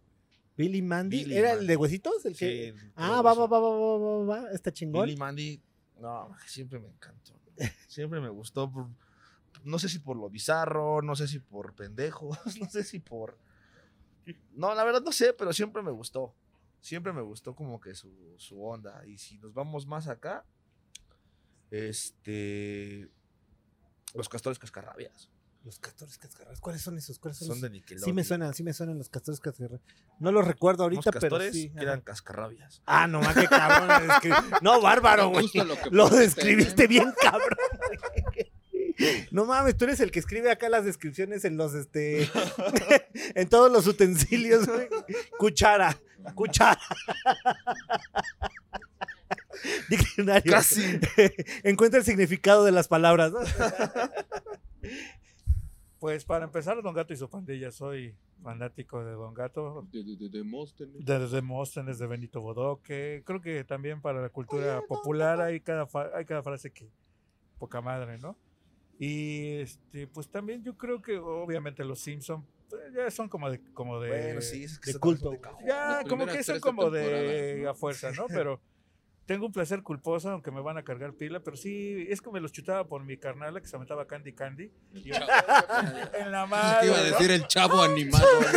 Billy 0.56 0.82
Mandy. 0.82 1.18
Billy 1.24 1.36
¿Era 1.36 1.48
Mandy. 1.50 1.60
el 1.62 1.66
de 1.68 1.76
huesitos? 1.76 2.24
El 2.24 2.36
que... 2.36 2.74
Ah, 2.96 3.22
va, 3.22 3.34
va, 3.34 3.46
va, 3.46 3.58
va, 3.60 3.70
va, 3.70 3.78
va, 3.78 3.98
va, 3.98 4.42
va, 4.42 4.50
Está 4.52 4.72
chingón. 4.72 5.04
Billy 5.06 5.16
Mandy, 5.16 5.60
no, 6.00 6.34
siempre 6.46 6.78
me 6.78 6.88
encantó. 6.88 7.34
Siempre 7.88 8.20
me 8.20 8.28
gustó. 8.28 8.70
por- 8.70 8.88
no 9.64 9.78
sé 9.80 9.88
si 9.88 9.98
por 9.98 10.16
lo 10.16 10.30
bizarro, 10.30 11.02
no 11.02 11.16
sé 11.16 11.26
si 11.26 11.40
por 11.40 11.74
pendejos, 11.74 12.38
no 12.60 12.68
sé 12.70 12.84
si 12.84 13.00
por. 13.00 13.36
No, 14.52 14.74
la 14.74 14.84
verdad 14.84 15.02
no 15.02 15.10
sé, 15.10 15.32
pero 15.32 15.52
siempre 15.52 15.82
me 15.82 15.90
gustó. 15.90 16.34
Siempre 16.80 17.12
me 17.12 17.22
gustó 17.22 17.56
como 17.56 17.80
que 17.80 17.94
su, 17.94 18.12
su 18.36 18.62
onda. 18.62 19.04
Y 19.06 19.18
si 19.18 19.38
nos 19.38 19.52
vamos 19.54 19.86
más 19.86 20.06
acá, 20.06 20.44
este. 21.70 23.08
Los 24.14 24.28
castores 24.28 24.58
cascarrabias. 24.58 25.30
Los 25.64 25.78
castores 25.80 26.16
cascarrabias. 26.16 26.60
¿Cuáles 26.60 26.80
son 26.82 26.96
esos? 26.96 27.18
¿Cuáles 27.18 27.36
son, 27.38 27.48
Son 27.48 27.56
esos? 27.58 27.62
de 27.62 27.70
Nickelodeon. 27.70 28.04
Sí 28.04 28.12
me 28.12 28.24
suenan, 28.24 28.54
sí 28.54 28.62
me 28.62 28.72
suenan 28.72 28.96
los 28.96 29.08
castores 29.10 29.40
cascarrabias. 29.40 29.82
No 30.18 30.32
los 30.32 30.46
recuerdo 30.46 30.84
ahorita, 30.84 31.10
pero 31.10 31.20
castores 31.20 31.52
sí. 31.54 31.70
que 31.70 31.82
eran 31.82 32.00
cascarrabias. 32.00 32.80
Ah, 32.86 33.06
no, 33.06 33.20
más 33.20 33.34
que 33.36 33.46
cabrón. 33.46 34.08
descri- 34.08 34.60
No, 34.62 34.80
bárbaro, 34.82 35.28
güey. 35.30 35.50
Lo 35.90 36.08
describiste 36.08 36.84
¿eh? 36.84 36.88
bien, 36.88 37.12
cabrón. 37.20 37.58
No 39.30 39.44
mames, 39.44 39.76
tú 39.76 39.84
eres 39.84 40.00
el 40.00 40.10
que 40.10 40.18
escribe 40.18 40.50
acá 40.50 40.68
las 40.68 40.84
descripciones 40.84 41.44
en 41.44 41.56
los, 41.56 41.72
este, 41.74 42.28
en 43.36 43.48
todos 43.48 43.70
los 43.70 43.86
utensilios, 43.86 44.66
güey. 44.66 44.88
Cuchara, 45.38 45.96
cuchara. 46.34 46.80
Diccionario. 49.88 50.52
Casi. 50.52 50.82
Encuentra 51.64 51.98
el 52.00 52.04
significado 52.04 52.64
de 52.64 52.72
las 52.72 52.88
palabras. 52.88 53.32
¿no? 53.32 53.40
Pues 55.98 56.24
para 56.24 56.44
empezar, 56.44 56.80
Don 56.82 56.94
Gato 56.94 57.12
y 57.12 57.16
su 57.16 57.28
pandilla. 57.28 57.70
Soy 57.72 58.14
fanático 58.42 59.04
de 59.04 59.12
Don 59.12 59.34
Gato. 59.34 59.86
De, 59.90 60.04
de, 60.04 60.16
de 60.16 60.28
Demóstenes. 60.28 61.04
De 61.04 61.26
Demóstenes, 61.28 61.98
de 61.98 62.06
Benito 62.06 62.40
Bodoque. 62.40 63.22
Creo 63.26 63.40
que 63.40 63.64
también 63.64 64.00
para 64.00 64.22
la 64.22 64.28
cultura 64.28 64.80
popular 64.86 65.40
hay 65.40 65.60
cada, 65.60 65.86
fa- 65.86 66.10
hay 66.14 66.24
cada 66.24 66.42
frase 66.42 66.70
que 66.70 66.88
poca 67.58 67.80
madre, 67.80 68.18
¿no? 68.18 68.36
Y 69.00 69.56
este, 69.58 70.06
pues 70.06 70.28
también 70.28 70.62
yo 70.62 70.76
creo 70.76 71.00
que 71.02 71.18
obviamente 71.18 71.84
los 71.84 72.00
Simpson 72.00 72.44
pues, 72.68 72.80
ya 72.94 73.10
son 73.10 73.28
como 73.28 73.48
de 73.50 73.60
como 73.72 74.00
de 74.00 74.08
Bueno, 74.10 74.40
sí, 74.40 74.64
es 74.64 74.78
que 74.78 74.86
de 74.86 74.92
son 74.92 75.00
culto. 75.00 75.30
de 75.30 75.40
ya 75.66 76.02
como 76.08 76.26
que 76.26 76.42
son 76.42 76.54
13 76.56 76.60
como 76.60 76.90
de 76.90 77.66
a 77.68 77.74
fuerza, 77.74 78.10
¿no? 78.12 78.26
Pero 78.28 78.60
tengo 79.28 79.44
un 79.44 79.52
placer 79.52 79.82
culposo, 79.82 80.30
aunque 80.30 80.50
me 80.50 80.62
van 80.62 80.78
a 80.78 80.82
cargar 80.82 81.12
pila, 81.12 81.40
pero 81.40 81.54
sí, 81.54 82.06
es 82.08 82.22
que 82.22 82.30
me 82.30 82.40
los 82.40 82.50
chutaba 82.50 82.88
por 82.88 83.04
mi 83.04 83.18
carnala 83.18 83.60
que 83.60 83.66
se 83.68 83.76
aventaba 83.76 84.06
Candy 84.06 84.32
Candy. 84.32 84.72
Y 84.94 85.02
yo- 85.02 85.14
en 86.18 86.32
la 86.32 86.44
Te 86.44 86.50
madre. 86.50 86.86
iba 86.86 86.96
a 86.96 87.00
¿no? 87.00 87.04
decir 87.04 87.30
el 87.32 87.46
chavo 87.46 87.82
animado. 87.82 88.26
¿no? 88.40 88.48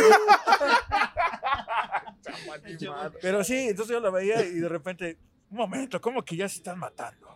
Pero 3.20 3.44
sí, 3.44 3.68
entonces 3.68 3.92
yo 3.94 4.00
la 4.00 4.08
veía 4.10 4.42
y 4.46 4.54
de 4.60 4.68
repente, 4.68 5.18
un 5.50 5.58
momento, 5.58 6.00
¿cómo 6.00 6.24
que 6.24 6.36
ya 6.36 6.48
se 6.48 6.56
están 6.56 6.78
matando? 6.78 7.28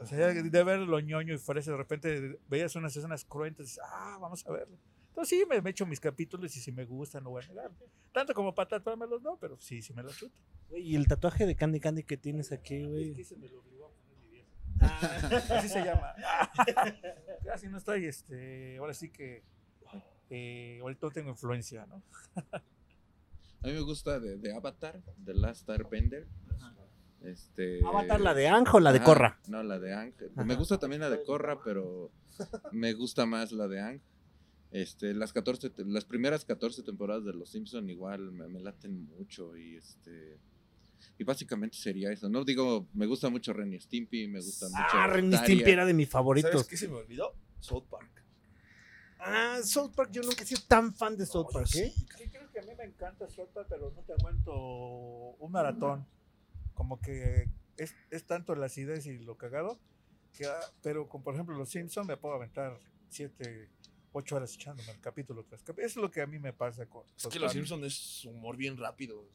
O 0.00 0.06
sea, 0.06 0.26
de 0.28 0.64
ver 0.64 0.80
lo 0.80 0.98
ñoño 1.00 1.34
y 1.34 1.38
fuerza, 1.38 1.70
de 1.70 1.76
repente 1.76 2.38
veías 2.48 2.74
unas 2.74 2.96
escenas 2.96 3.24
cruentas 3.24 3.60
y 3.60 3.68
dices, 3.68 3.80
ah, 3.84 4.18
vamos 4.20 4.44
a 4.46 4.50
verlo. 4.52 4.76
Entonces 5.14 5.38
sí, 5.38 5.46
me, 5.48 5.62
me 5.62 5.70
echo 5.70 5.86
mis 5.86 6.00
capítulos 6.00 6.56
y 6.56 6.60
si 6.60 6.72
me 6.72 6.84
gustan, 6.84 7.22
no 7.22 7.30
voy 7.30 7.44
a 7.44 7.46
negar. 7.46 7.70
Tanto 8.12 8.34
como 8.34 8.52
para 8.52 8.68
tatuármelos, 8.68 9.22
no, 9.22 9.36
pero 9.38 9.56
sí, 9.60 9.80
sí 9.80 9.92
me 9.94 10.02
los 10.02 10.16
chuto. 10.16 10.34
Güey, 10.70 10.82
y 10.90 10.96
el 10.96 11.06
tatuaje 11.06 11.46
de 11.46 11.54
Candy 11.54 11.78
Candy 11.78 12.02
que 12.02 12.16
tienes 12.16 12.50
aquí, 12.50 12.76
Es 12.76 12.88
güey. 12.88 13.14
que 13.14 13.24
se 13.24 13.36
me 13.36 13.48
lo 13.48 13.60
obligó 13.60 13.86
a 13.86 13.90
poner 13.90 14.18
mi 14.18 14.28
vieja. 14.30 15.56
Así 15.56 15.68
se 15.68 15.84
llama. 15.84 16.14
Casi 17.44 17.68
no 17.68 17.78
estoy, 17.78 18.06
este, 18.06 18.76
ahora 18.78 18.92
sí 18.92 19.10
que, 19.10 19.44
eh, 20.30 20.78
ahorita 20.82 21.06
no 21.06 21.12
tengo 21.12 21.30
influencia, 21.30 21.86
¿no? 21.86 22.02
A 22.34 23.66
mí 23.68 23.72
me 23.72 23.80
gusta 23.82 24.18
de, 24.18 24.36
de 24.36 24.52
Avatar, 24.52 25.00
The 25.24 25.34
Last 25.34 25.70
Airbender. 25.70 26.26
Este, 27.22 27.80
Avatar, 27.86 28.20
la 28.20 28.34
de 28.34 28.48
Anjo 28.48 28.76
o 28.78 28.80
la 28.80 28.92
de 28.92 28.98
Ah, 28.98 29.04
Corra. 29.04 29.38
No, 29.48 29.62
la 29.62 29.78
de 29.78 29.94
Ang. 29.94 30.12
Me 30.44 30.56
gusta 30.56 30.78
también 30.78 31.00
la 31.00 31.08
de 31.08 31.22
Corra, 31.22 31.62
pero 31.62 32.10
me 32.72 32.92
gusta 32.92 33.24
más 33.26 33.52
la 33.52 33.66
de 33.68 33.80
Ang. 33.80 34.00
Este, 34.74 35.14
las 35.14 35.32
14, 35.32 35.70
te- 35.70 35.84
las 35.84 36.04
primeras 36.04 36.44
14 36.44 36.82
temporadas 36.82 37.24
de 37.24 37.32
Los 37.32 37.50
Simpson 37.50 37.88
igual 37.88 38.32
me, 38.32 38.48
me 38.48 38.58
laten 38.60 39.04
mucho 39.06 39.56
y 39.56 39.76
este 39.76 40.38
y 41.16 41.22
básicamente 41.22 41.76
sería 41.76 42.10
eso. 42.10 42.28
No 42.28 42.44
digo, 42.44 42.88
me 42.92 43.06
gusta 43.06 43.28
mucho 43.28 43.52
Ren 43.52 43.72
y 43.72 43.78
Stimpy, 43.80 44.26
me 44.26 44.40
gusta 44.40 44.66
mucho 44.68 44.80
Ah, 44.94 45.06
Ren 45.06 45.26
y 45.26 45.30
Daria. 45.30 45.44
Stimpy 45.46 45.70
era 45.70 45.86
de 45.86 45.94
mis 45.94 46.06
¿Sabes 46.08 46.12
favoritos. 46.12 46.66
qué 46.66 46.76
se 46.76 46.88
me 46.88 46.96
olvidó? 46.96 47.34
South 47.60 47.84
Park. 47.88 48.10
Ah, 49.20 49.60
South 49.62 49.92
Park, 49.94 50.10
yo 50.12 50.22
nunca 50.22 50.42
he 50.42 50.46
sido 50.46 50.62
tan 50.66 50.92
fan 50.92 51.16
de 51.16 51.24
South 51.24 51.46
Park, 51.52 51.66
sí, 51.68 51.78
¿eh? 51.78 51.92
Sí, 52.18 52.28
creo 52.30 52.50
que 52.50 52.58
a 52.58 52.62
mí 52.62 52.72
me 52.76 52.84
encanta 52.84 53.28
Sopa, 53.30 53.64
pero 53.68 53.92
no 53.94 54.02
te 54.02 54.12
aguanto 54.12 54.52
un 55.38 55.52
maratón. 55.52 56.04
Como 56.74 57.00
que 57.00 57.48
es, 57.76 57.94
es 58.10 58.24
tanto 58.26 58.54
la 58.56 58.66
acidez 58.66 59.06
y 59.06 59.18
lo 59.18 59.36
cagado, 59.36 59.78
que, 60.36 60.46
ah, 60.46 60.58
pero 60.82 61.08
con, 61.08 61.22
por 61.22 61.34
ejemplo, 61.34 61.56
los 61.56 61.68
Simpsons 61.70 62.08
me 62.08 62.16
puedo 62.16 62.34
aventar 62.34 62.80
siete, 63.08 63.70
ocho 64.14 64.36
horas 64.36 64.54
echándome 64.54 64.90
el 64.90 65.00
capítulo 65.00 65.44
tras 65.44 65.62
capítulo. 65.62 65.86
Eso 65.86 66.00
es 66.00 66.02
lo 66.02 66.10
que 66.10 66.22
a 66.22 66.26
mí 66.26 66.38
me 66.38 66.52
pasa 66.52 66.86
con 66.86 67.04
Es 67.16 67.26
que 67.26 67.38
los. 67.38 67.52
Simpsons 67.52 67.84
es 67.84 68.24
humor 68.24 68.56
bien 68.56 68.76
rápido. 68.76 69.28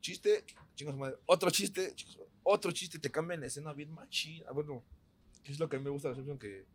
Chiste, 0.00 0.44
chingos 0.74 0.96
madre. 0.96 1.16
Otro 1.26 1.50
chiste, 1.50 1.94
chingos 1.94 2.18
otro 2.42 2.72
chiste, 2.72 2.98
te 2.98 3.10
cambian 3.10 3.40
la 3.40 3.46
escena 3.46 3.72
bien 3.72 3.90
machina. 3.90 4.50
Bueno, 4.50 4.82
es 5.44 5.58
lo 5.58 5.68
que 5.68 5.76
a 5.76 5.78
mí 5.78 5.84
me 5.84 5.90
gusta 5.90 6.08
de 6.08 6.14
los 6.14 6.18
Simpsons, 6.18 6.40
que, 6.40 6.66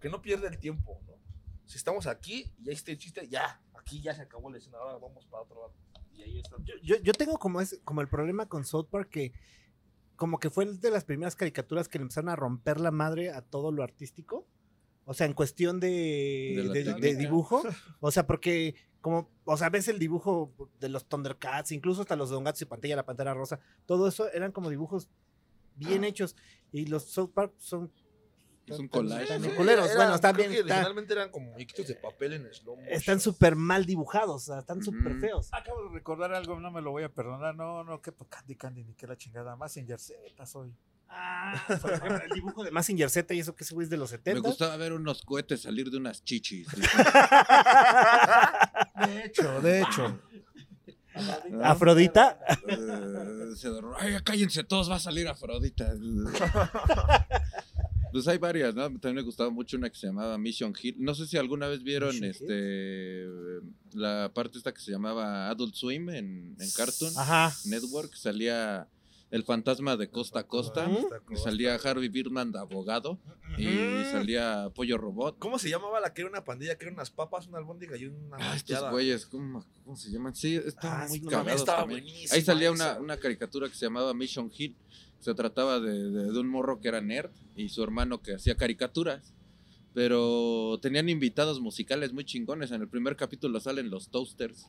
que 0.00 0.08
no 0.08 0.22
pierde 0.22 0.48
el 0.48 0.58
tiempo, 0.58 0.98
¿no? 1.06 1.14
Si 1.66 1.76
estamos 1.76 2.06
aquí 2.06 2.50
y 2.64 2.68
ahí 2.68 2.74
está 2.74 2.90
el 2.90 2.98
chiste, 2.98 3.28
ya, 3.28 3.60
aquí 3.74 4.00
ya 4.00 4.14
se 4.14 4.22
acabó 4.22 4.50
la 4.50 4.58
escena, 4.58 4.78
ahora 4.78 4.98
vamos 4.98 5.26
para 5.26 5.42
otro 5.42 5.60
lado. 5.60 5.74
Y 6.14 6.22
ahí 6.22 6.38
está. 6.38 6.56
Yo, 6.64 6.74
yo, 6.82 6.96
yo 7.02 7.12
tengo 7.12 7.38
como, 7.38 7.60
es, 7.60 7.80
como 7.84 8.00
el 8.00 8.08
problema 8.08 8.48
con 8.48 8.64
South 8.64 8.88
Park 8.90 9.10
que 9.10 9.32
como 10.16 10.38
que 10.38 10.50
fue 10.50 10.66
de 10.66 10.90
las 10.90 11.04
primeras 11.04 11.34
caricaturas 11.34 11.88
que 11.88 11.98
le 11.98 12.02
empezaron 12.02 12.28
a 12.28 12.36
romper 12.36 12.78
la 12.78 12.90
madre 12.90 13.30
a 13.30 13.40
todo 13.40 13.72
lo 13.72 13.82
artístico. 13.82 14.46
O 15.10 15.14
sea, 15.14 15.26
en 15.26 15.32
cuestión 15.32 15.80
de, 15.80 16.52
De 16.56 16.62
la 16.64 16.72
de- 16.72 16.84
de 16.84 16.94
técnica. 16.94 17.18
dibujo. 17.18 17.62
O 18.00 18.10
sea, 18.12 18.28
porque 18.28 18.76
como, 19.00 19.28
o 19.44 19.56
sea, 19.56 19.68
ves 19.68 19.88
el 19.88 19.98
dibujo 19.98 20.52
de 20.78 20.88
los 20.88 21.06
Thundercats, 21.08 21.72
incluso 21.72 22.02
hasta 22.02 22.14
los 22.14 22.30
Don 22.30 22.44
Gatos 22.44 22.62
y 22.62 22.66
Pantalla, 22.66 22.94
la 22.94 23.04
Pantera 23.06 23.34
Rosa, 23.34 23.58
todo 23.86 24.06
eso 24.06 24.30
eran 24.32 24.52
como 24.52 24.70
dibujos 24.70 25.08
bien 25.74 26.04
hechos. 26.04 26.36
Y 26.70 26.86
los 26.86 27.04
South 27.10 27.30
Park 27.34 27.54
son... 27.58 27.90
Es 28.66 28.78
un 28.78 28.86
collage. 28.86 29.34
Era- 29.34 29.94
bueno, 29.96 30.14
están 30.14 30.36
bien... 30.36 30.50
Originalmente 30.50 31.12
eran 31.12 31.30
como 31.30 31.50
muñequitos 31.50 31.88
de 31.88 31.96
papel 31.96 32.34
en 32.34 32.54
slow 32.54 32.76
motion. 32.76 32.92
están 32.94 33.18
súper 33.18 33.56
mal 33.56 33.84
dibujados, 33.86 34.48
están 34.48 34.80
súper 34.80 35.18
feos. 35.18 35.48
Acabo 35.52 35.88
de 35.88 35.94
recordar 35.94 36.32
algo, 36.34 36.60
no 36.60 36.70
me 36.70 36.80
lo 36.82 36.92
voy 36.92 37.02
a 37.02 37.08
perdonar. 37.08 37.56
No, 37.56 37.82
no, 37.82 38.00
que 38.00 38.12
Candy 38.28 38.54
Candy 38.54 38.84
ni 38.84 38.94
que 38.94 39.08
la 39.08 39.16
chingada. 39.16 39.56
Más 39.56 39.76
en 39.76 39.88
Z 39.88 40.46
soy. 40.46 40.72
Ah, 41.12 41.60
por 41.82 41.92
ejemplo, 41.92 42.22
el 42.22 42.30
dibujo 42.30 42.62
de 42.62 42.70
Massinger 42.70 43.10
Z 43.10 43.34
y 43.34 43.40
eso 43.40 43.56
que 43.56 43.64
ese 43.64 43.74
güey 43.74 43.84
es 43.84 43.90
de 43.90 43.96
los 43.96 44.10
70. 44.10 44.40
Me 44.40 44.48
gustaba 44.48 44.76
ver 44.76 44.92
unos 44.92 45.22
cohetes 45.22 45.62
salir 45.62 45.90
de 45.90 45.96
unas 45.96 46.22
chichis. 46.24 46.68
De 49.06 49.24
hecho, 49.24 49.60
de 49.60 49.80
hecho. 49.80 50.20
Afrodita. 51.64 52.38
Eh, 52.68 52.78
Ay, 53.98 54.16
cállense 54.22 54.62
todos, 54.64 54.90
va 54.90 54.96
a 54.96 55.00
salir 55.00 55.26
Afrodita. 55.28 55.92
Pues 58.12 58.26
hay 58.26 58.38
varias, 58.38 58.74
¿no? 58.74 58.82
También 58.90 59.14
me 59.14 59.22
gustaba 59.22 59.50
mucho 59.50 59.76
una 59.76 59.88
que 59.88 59.94
se 59.96 60.08
llamaba 60.08 60.36
Mission 60.36 60.74
Hill. 60.82 60.96
No 60.98 61.14
sé 61.14 61.28
si 61.28 61.36
alguna 61.36 61.68
vez 61.68 61.84
vieron 61.84 62.08
Mission 62.10 62.30
este 62.30 63.26
la 63.92 64.32
parte 64.34 64.58
esta 64.58 64.74
que 64.74 64.80
se 64.80 64.90
llamaba 64.90 65.48
Adult 65.48 65.76
Swim 65.76 66.10
en, 66.10 66.56
en 66.58 66.70
Cartoon 66.76 67.12
Ajá. 67.16 67.54
Network. 67.66 68.12
Salía 68.16 68.88
el 69.30 69.44
fantasma 69.44 69.96
de 69.96 70.10
Costa 70.10 70.40
a 70.40 70.46
Costa. 70.46 70.88
Salía 71.36 71.74
Harvey 71.76 72.08
Birdman 72.08 72.50
de 72.52 72.58
abogado. 72.58 73.18
Y 73.58 73.64
salía 74.10 74.70
Pollo 74.74 74.96
Robot. 74.98 75.38
¿Cómo 75.38 75.58
se 75.58 75.68
llamaba 75.70 76.00
la 76.00 76.12
que 76.14 76.22
era 76.22 76.30
una 76.30 76.44
pandilla? 76.44 76.76
Que 76.76 76.84
eran 76.86 76.94
unas 76.94 77.10
papas, 77.10 77.46
una 77.46 77.58
albóndiga 77.58 77.96
y 77.96 78.06
una 78.06 78.36
Ah, 78.38 78.56
estos 78.56 78.90
güeyes, 78.90 79.26
¿cómo, 79.26 79.64
cómo 79.84 79.96
se 79.96 80.10
llaman? 80.10 80.34
Sí, 80.34 80.56
estaban 80.56 81.02
Ah, 81.02 81.06
muy 81.08 81.20
no, 81.20 81.30
cagados 81.30 81.60
estaba 81.60 81.80
también. 81.80 82.04
Ahí 82.30 82.42
salía 82.42 82.70
una, 82.72 82.98
una 82.98 83.16
caricatura 83.18 83.68
que 83.68 83.74
se 83.74 83.86
llamaba 83.86 84.14
Mission 84.14 84.50
Hill. 84.56 84.76
Se 85.20 85.34
trataba 85.34 85.80
de, 85.80 86.10
de- 86.10 86.32
de 86.32 86.38
un 86.38 86.48
morro 86.48 86.80
que 86.80 86.88
era 86.88 87.00
nerd 87.00 87.30
y 87.54 87.68
su 87.68 87.82
hermano 87.82 88.22
que 88.22 88.34
hacía 88.34 88.56
caricaturas. 88.56 89.34
Pero 89.92 90.78
tenían 90.80 91.08
invitados 91.08 91.60
musicales 91.60 92.12
muy 92.12 92.24
chingones. 92.24 92.70
En 92.70 92.80
el 92.82 92.88
primer 92.88 93.16
capítulo 93.16 93.58
salen 93.60 93.90
los 93.90 94.08
Toasters 94.08 94.68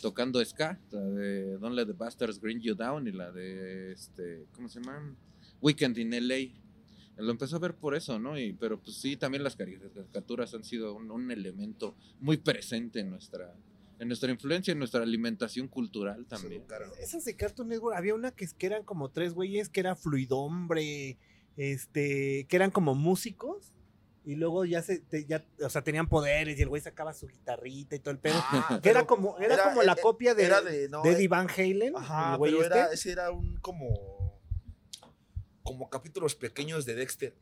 tocando 0.00 0.44
ska. 0.44 0.78
La 0.90 1.00
de 1.00 1.58
Don't 1.58 1.74
Let 1.74 1.86
the 1.86 1.92
Bastards 1.92 2.40
Grind 2.40 2.62
You 2.62 2.74
Down 2.74 3.06
y 3.06 3.12
la 3.12 3.30
de, 3.30 3.92
este, 3.92 4.46
¿cómo 4.54 4.68
se 4.68 4.80
llama? 4.80 5.14
Weekend 5.60 5.98
in 5.98 6.10
LA. 6.10 6.60
Lo 7.16 7.30
empezó 7.30 7.56
a 7.56 7.58
ver 7.58 7.74
por 7.74 7.94
eso, 7.94 8.18
¿no? 8.18 8.38
Y, 8.38 8.52
pero 8.54 8.80
pues 8.80 8.96
sí, 8.96 9.16
también 9.16 9.44
las 9.44 9.54
caricaturas 9.54 10.54
han 10.54 10.64
sido 10.64 10.94
un, 10.94 11.10
un 11.10 11.30
elemento 11.30 11.94
muy 12.20 12.38
presente 12.38 13.00
en 13.00 13.10
nuestra, 13.10 13.54
en 13.98 14.08
nuestra 14.08 14.32
influencia, 14.32 14.72
en 14.72 14.78
nuestra 14.78 15.02
alimentación 15.02 15.68
cultural 15.68 16.26
también. 16.26 16.64
Esas 17.00 17.24
de 17.24 17.36
Cartoon 17.36 17.68
Network, 17.68 17.96
había 17.96 18.14
una 18.14 18.32
que, 18.32 18.48
que 18.58 18.66
eran 18.66 18.82
como 18.82 19.10
tres 19.10 19.34
güeyes 19.34 19.68
que 19.68 19.80
era 19.80 19.94
fluidombre, 19.94 21.18
este, 21.56 22.46
que 22.48 22.56
eran 22.56 22.70
como 22.70 22.94
músicos. 22.94 23.72
Y 24.24 24.36
luego 24.36 24.64
ya 24.64 24.82
se, 24.82 24.98
te- 25.00 25.24
ya, 25.24 25.44
o 25.64 25.68
sea, 25.68 25.82
tenían 25.82 26.08
poderes 26.08 26.58
y 26.58 26.62
el 26.62 26.68
güey 26.68 26.80
sacaba 26.80 27.12
su 27.12 27.26
guitarrita 27.26 27.96
y 27.96 27.98
todo 27.98 28.12
el 28.12 28.18
pedo. 28.18 28.34
Ah, 28.36 28.78
que 28.82 28.88
era 28.90 29.04
como, 29.04 29.36
era, 29.38 29.54
era- 29.54 29.64
como 29.64 29.82
la 29.82 29.92
eh, 29.94 30.00
copia 30.00 30.34
de, 30.34 30.44
era 30.44 30.60
de, 30.60 30.88
no, 30.88 31.02
de 31.02 31.10
eh, 31.10 31.12
Eddie 31.14 31.28
Van 31.28 31.48
Halen. 31.48 31.96
Ajá, 31.96 32.32
el 32.32 32.38
güey 32.38 32.52
pero 32.52 32.64
era, 32.66 32.82
este. 32.84 32.94
ese 32.94 33.12
era 33.12 33.30
un 33.32 33.56
como 33.56 34.40
como 35.62 35.88
capítulos 35.90 36.34
pequeños 36.34 36.84
de 36.84 36.94
Dexter. 36.94 37.34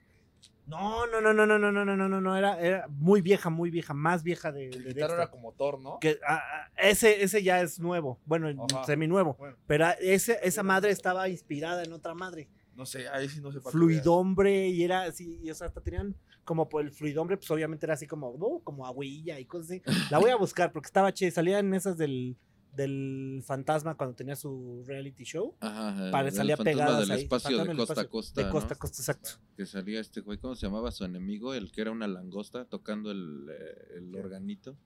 No, 0.66 1.06
no, 1.06 1.20
no, 1.20 1.32
no, 1.34 1.46
no, 1.46 1.58
no, 1.58 1.72
no, 1.72 1.84
no, 1.84 1.96
no, 2.08 2.20
no, 2.20 2.36
era, 2.36 2.60
era 2.60 2.86
muy 2.88 3.22
vieja, 3.22 3.50
muy 3.50 3.70
vieja, 3.70 3.92
más 3.92 4.22
vieja 4.22 4.52
de, 4.52 4.66
el 4.66 4.84
de 4.84 4.94
Dexter. 4.94 5.10
era 5.10 5.30
como 5.30 5.52
Thor, 5.52 5.80
¿no? 5.80 5.98
Que, 5.98 6.20
ah, 6.26 6.40
ah, 6.40 6.70
ese, 6.76 7.24
ese 7.24 7.42
ya 7.42 7.60
es 7.60 7.80
nuevo, 7.80 8.20
bueno, 8.24 8.66
Ajá. 8.72 8.84
semi 8.84 9.08
nuevo. 9.08 9.34
Bueno. 9.38 9.56
Pero 9.66 9.86
ese, 10.00 10.38
esa 10.42 10.62
madre 10.62 10.90
estaba 10.92 11.28
inspirada 11.28 11.82
en 11.82 11.92
otra 11.92 12.14
madre. 12.14 12.48
No 12.76 12.86
sé, 12.86 13.08
ahí 13.08 13.28
sí 13.28 13.40
no 13.40 13.50
sé 13.50 13.58
para 13.58 13.72
qué 13.72 13.78
fluidombre 13.78 14.68
y 14.68 14.84
era 14.84 15.02
así, 15.02 15.40
y, 15.42 15.50
o 15.50 15.54
sea, 15.54 15.66
hasta 15.66 15.80
tenían 15.80 16.14
como 16.44 16.68
por 16.68 16.82
el 16.82 16.90
fluidombre, 16.90 17.36
pues 17.36 17.50
obviamente 17.50 17.86
era 17.86 17.94
así 17.94 18.06
como, 18.06 18.30
uh, 18.30 18.62
como 18.62 18.86
agüilla 18.86 19.38
y 19.38 19.44
cosas 19.44 19.70
así. 19.70 19.82
La 20.10 20.18
voy 20.18 20.30
a 20.30 20.36
buscar 20.36 20.72
porque 20.72 20.86
estaba 20.86 21.12
che, 21.12 21.30
salían 21.30 21.72
esas 21.74 21.96
del, 21.96 22.36
del 22.74 23.42
fantasma 23.44 23.94
cuando 23.96 24.16
tenía 24.16 24.34
su 24.36 24.82
reality 24.86 25.24
show. 25.24 25.54
Ajá, 25.60 26.10
Para 26.10 26.30
salía 26.30 26.56
pegadas 26.56 27.00
del 27.00 27.10
ahí, 27.12 27.22
espacio 27.22 27.56
fantasma 27.58 27.72
de 27.72 27.78
costa 27.86 28.00
a 28.00 28.04
costa. 28.08 28.40
De 28.40 28.46
¿no? 28.46 28.52
costa 28.52 28.74
a 28.74 28.78
costa, 28.78 29.02
exacto. 29.02 29.30
Que 29.56 29.66
salía 29.66 30.00
este 30.00 30.20
güey, 30.22 30.38
¿cómo 30.38 30.54
se 30.54 30.66
llamaba 30.66 30.90
su 30.90 31.04
enemigo? 31.04 31.54
El 31.54 31.70
que 31.70 31.80
era 31.82 31.90
una 31.92 32.08
langosta 32.08 32.64
tocando 32.64 33.10
el, 33.10 33.46
eh, 33.50 33.94
el 33.98 34.14
organito. 34.16 34.76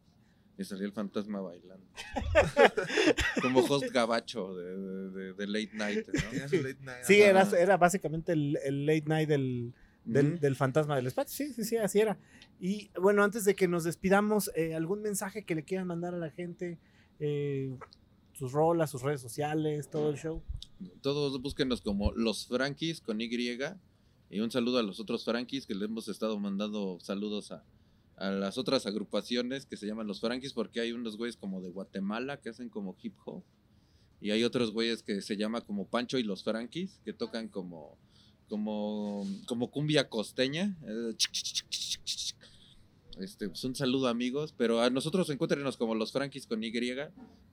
Y 0.56 0.62
salía 0.62 0.86
el 0.86 0.92
fantasma 0.92 1.40
bailando. 1.40 1.84
Como 3.42 3.60
host 3.60 3.90
gabacho 3.92 4.54
de, 4.54 4.76
de- 4.76 5.10
de- 5.10 5.32
de 5.34 5.46
Late 5.48 5.70
Night. 5.74 6.06
¿no? 6.06 6.40
Late 6.62 6.78
night, 6.80 7.04
Sí, 7.04 7.22
ajá. 7.22 7.30
era, 7.50 7.58
era 7.60 7.76
básicamente 7.76 8.32
el, 8.32 8.56
el 8.64 8.86
late 8.86 9.04
night 9.06 9.28
del, 9.28 9.74
del, 10.04 10.56
fantasma 10.56 10.96
del 10.96 11.06
espacio. 11.06 11.46
Sí, 11.46 11.52
sí, 11.52 11.64
sí, 11.64 11.76
así 11.76 12.00
era. 12.00 12.18
Y 12.60 12.90
bueno, 13.00 13.22
antes 13.22 13.44
de 13.44 13.54
que 13.54 13.68
nos 13.68 13.84
despidamos, 13.84 14.50
eh, 14.54 14.74
¿algún 14.74 15.02
mensaje 15.02 15.44
que 15.44 15.54
le 15.54 15.64
quieran 15.64 15.86
mandar 15.86 16.14
a 16.14 16.18
la 16.18 16.30
gente? 16.30 16.78
Eh, 17.20 17.76
sus 18.32 18.52
rolas, 18.52 18.90
sus 18.90 19.02
redes 19.02 19.20
sociales, 19.20 19.88
todo 19.88 20.10
el 20.10 20.16
show. 20.16 20.42
Todos 21.00 21.40
búsquenos 21.40 21.80
como 21.80 22.12
los 22.12 22.46
Frankies 22.46 23.00
con 23.00 23.20
Y. 23.20 23.30
Y 24.30 24.40
un 24.40 24.50
saludo 24.50 24.78
a 24.78 24.82
los 24.82 25.00
otros 25.00 25.24
Frankies 25.24 25.66
que 25.66 25.74
le 25.74 25.84
hemos 25.84 26.08
estado 26.08 26.38
mandando 26.40 26.98
saludos 27.00 27.52
a, 27.52 27.64
a 28.16 28.30
las 28.30 28.58
otras 28.58 28.86
agrupaciones 28.86 29.66
que 29.66 29.76
se 29.76 29.86
llaman 29.86 30.06
los 30.06 30.20
Frankies 30.20 30.52
porque 30.52 30.80
hay 30.80 30.92
unos 30.92 31.16
güeyes 31.16 31.36
como 31.36 31.60
de 31.60 31.70
Guatemala 31.70 32.40
que 32.40 32.50
hacen 32.50 32.68
como 32.68 32.96
hip 33.00 33.14
hop. 33.24 33.44
Y 34.20 34.30
hay 34.30 34.42
otros 34.42 34.72
güeyes 34.72 35.02
que 35.02 35.20
se 35.20 35.36
llama 35.36 35.60
como 35.60 35.86
Pancho 35.86 36.18
y 36.18 36.22
los 36.22 36.44
Frankies, 36.44 37.00
que 37.04 37.12
tocan 37.12 37.48
como, 37.48 37.98
como, 38.48 39.26
como 39.46 39.70
cumbia 39.70 40.08
costeña. 40.08 40.76
eh. 40.86 41.14
Este, 43.20 43.48
pues 43.48 43.62
un 43.64 43.76
saludo 43.76 44.08
amigos, 44.08 44.52
pero 44.56 44.80
a 44.82 44.90
nosotros 44.90 45.30
encuéntrenos 45.30 45.76
como 45.76 45.94
los 45.94 46.10
Frankies 46.12 46.46
con 46.48 46.64
Y. 46.64 46.72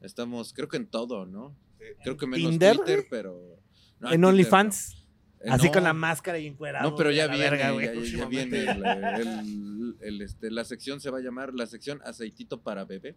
Estamos, 0.01 0.53
creo 0.53 0.67
que 0.67 0.77
en 0.77 0.87
todo, 0.87 1.25
¿no? 1.27 1.55
Creo 2.03 2.17
que 2.17 2.25
menos 2.25 2.49
¿Tinder? 2.49 2.77
Twitter, 2.77 3.05
pero... 3.11 3.59
no, 3.99 4.11
en 4.11 4.23
OnlyFans. 4.25 4.95
no. 4.95 5.01
Eh, 5.43 5.49
Así 5.49 5.67
no. 5.67 5.71
con 5.73 5.83
la 5.83 5.93
máscara 5.93 6.37
y 6.39 6.45
encuerado. 6.47 6.87
No, 6.89 6.95
pero 6.95 7.09
ya 7.11 7.25
viene, 7.27 7.43
verga, 7.49 7.71
güey, 7.71 7.85
ya- 7.87 7.93
ya, 7.93 7.97
próximamente. 7.99 8.59
viene 8.61 8.71
el, 8.71 9.27
el- 9.27 9.95
el, 10.01 10.21
este, 10.21 10.51
la 10.51 10.63
sección 10.65 10.99
se 11.01 11.09
va 11.09 11.17
a 11.17 11.21
llamar 11.21 11.53
la 11.55 11.65
sección 11.65 11.99
aceitito 12.05 12.61
para 12.61 12.85
bebé. 12.85 13.15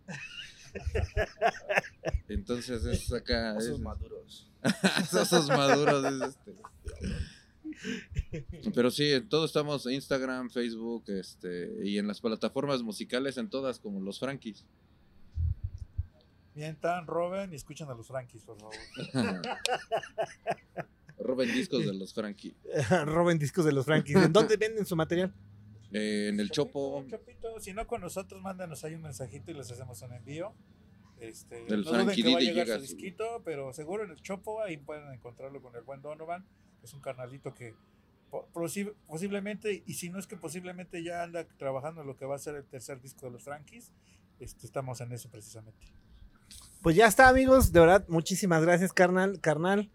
Entonces 2.28 2.84
es 2.84 3.12
acá 3.12 3.56
es- 3.58 3.64
Esos 3.64 3.80
maduros. 3.80 4.50
esos 5.22 5.48
maduros 5.48 6.04
es 6.04 6.28
este. 6.30 6.54
Pero 8.74 8.90
sí, 8.90 9.12
en 9.12 9.28
todo 9.28 9.44
estamos 9.44 9.86
Instagram, 9.86 10.50
Facebook, 10.50 11.04
este 11.08 11.72
y 11.84 11.98
en 11.98 12.06
las 12.06 12.20
plataformas 12.20 12.82
musicales 12.82 13.36
en 13.38 13.48
todas 13.50 13.78
como 13.80 14.00
los 14.00 14.18
Frankies. 14.18 14.64
Mientan, 16.54 17.06
roben 17.06 17.52
y 17.52 17.56
escuchen 17.56 17.88
a 17.88 17.94
los 17.94 18.06
Frankies, 18.06 18.42
por 18.44 18.58
favor. 18.58 18.74
Roben 21.18 21.52
discos 21.52 21.86
de 21.86 21.94
los 21.94 22.12
Frankie. 22.12 22.54
Roben 23.06 23.38
discos 23.38 23.64
de 23.64 23.72
los 23.72 23.84
Frankies. 23.86 24.16
¿En 24.16 24.32
dónde 24.32 24.56
venden 24.56 24.84
su 24.84 24.94
material? 24.96 25.32
Eh, 25.92 26.28
en 26.28 26.40
el 26.40 26.50
Chopo, 26.50 27.04
Chopito, 27.08 27.60
si 27.60 27.72
no 27.72 27.86
con 27.86 28.00
nosotros, 28.00 28.42
mándanos 28.42 28.84
ahí 28.84 28.94
un 28.94 29.02
mensajito 29.02 29.50
y 29.50 29.54
les 29.54 29.70
hacemos 29.70 30.02
un 30.02 30.12
envío. 30.12 30.52
Este, 31.20 31.64
Del 31.66 31.82
no 31.82 31.92
duden 31.92 32.08
que 32.08 32.22
va 32.32 32.38
a 32.38 32.40
llegar 32.40 32.66
llega 32.66 32.78
su 32.80 32.86
su- 32.86 32.92
disquito, 32.96 33.42
pero 33.44 33.72
seguro 33.72 34.04
en 34.04 34.10
el 34.10 34.20
Chopo 34.20 34.60
ahí 34.60 34.76
pueden 34.76 35.10
encontrarlo 35.12 35.62
con 35.62 35.74
el 35.76 35.82
buen 35.82 36.02
Donovan. 36.02 36.44
Es 36.84 36.92
un 36.94 37.00
carnalito 37.00 37.54
que 37.54 37.74
po- 38.30 38.46
posi- 38.52 38.92
posiblemente, 39.08 39.82
y 39.86 39.94
si 39.94 40.10
no 40.10 40.18
es 40.18 40.26
que 40.26 40.36
posiblemente 40.36 41.02
ya 41.02 41.22
anda 41.22 41.46
trabajando 41.58 42.02
en 42.02 42.06
lo 42.06 42.16
que 42.16 42.26
va 42.26 42.36
a 42.36 42.38
ser 42.38 42.54
el 42.56 42.64
tercer 42.64 43.00
disco 43.00 43.26
de 43.26 43.32
los 43.32 43.42
Frankies, 43.42 43.90
este, 44.38 44.66
estamos 44.66 45.00
en 45.00 45.12
eso 45.12 45.28
precisamente. 45.30 45.86
Pues 46.82 46.94
ya 46.96 47.06
está, 47.06 47.28
amigos. 47.28 47.72
De 47.72 47.80
verdad, 47.80 48.04
muchísimas 48.08 48.62
gracias, 48.62 48.92
carnal. 48.92 49.40
Carnal. 49.40 49.90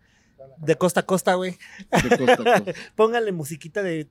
De 0.57 0.75
costa 0.77 1.01
a 1.01 1.05
costa, 1.05 1.33
güey. 1.35 1.57
de 1.91 2.17
costa 2.17 2.33
a 2.33 2.37
costa. 2.37 2.73
Póngale 2.95 3.31
musiquita 3.33 3.83
de. 3.83 4.05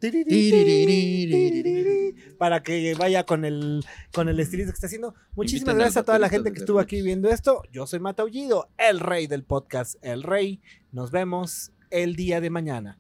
Para 2.38 2.62
que 2.62 2.94
vaya 2.94 3.24
con 3.24 3.44
el, 3.44 3.84
con 4.12 4.28
el 4.28 4.38
estilista 4.38 4.70
que 4.72 4.74
está 4.76 4.86
haciendo. 4.86 5.14
Muchísimas 5.34 5.74
gracias 5.74 5.96
a 5.96 6.02
toda 6.04 6.18
la 6.18 6.28
gente 6.28 6.52
que 6.52 6.58
estuvo 6.60 6.78
aquí 6.78 7.02
viendo 7.02 7.28
esto. 7.30 7.62
Yo 7.72 7.86
soy 7.86 7.98
Mata 8.00 8.24
Ullido, 8.24 8.68
el 8.76 9.00
rey 9.00 9.26
del 9.26 9.42
podcast 9.44 9.96
El 10.02 10.22
Rey. 10.22 10.60
Nos 10.92 11.10
vemos 11.10 11.72
el 11.90 12.16
día 12.16 12.40
de 12.40 12.50
mañana. 12.50 12.98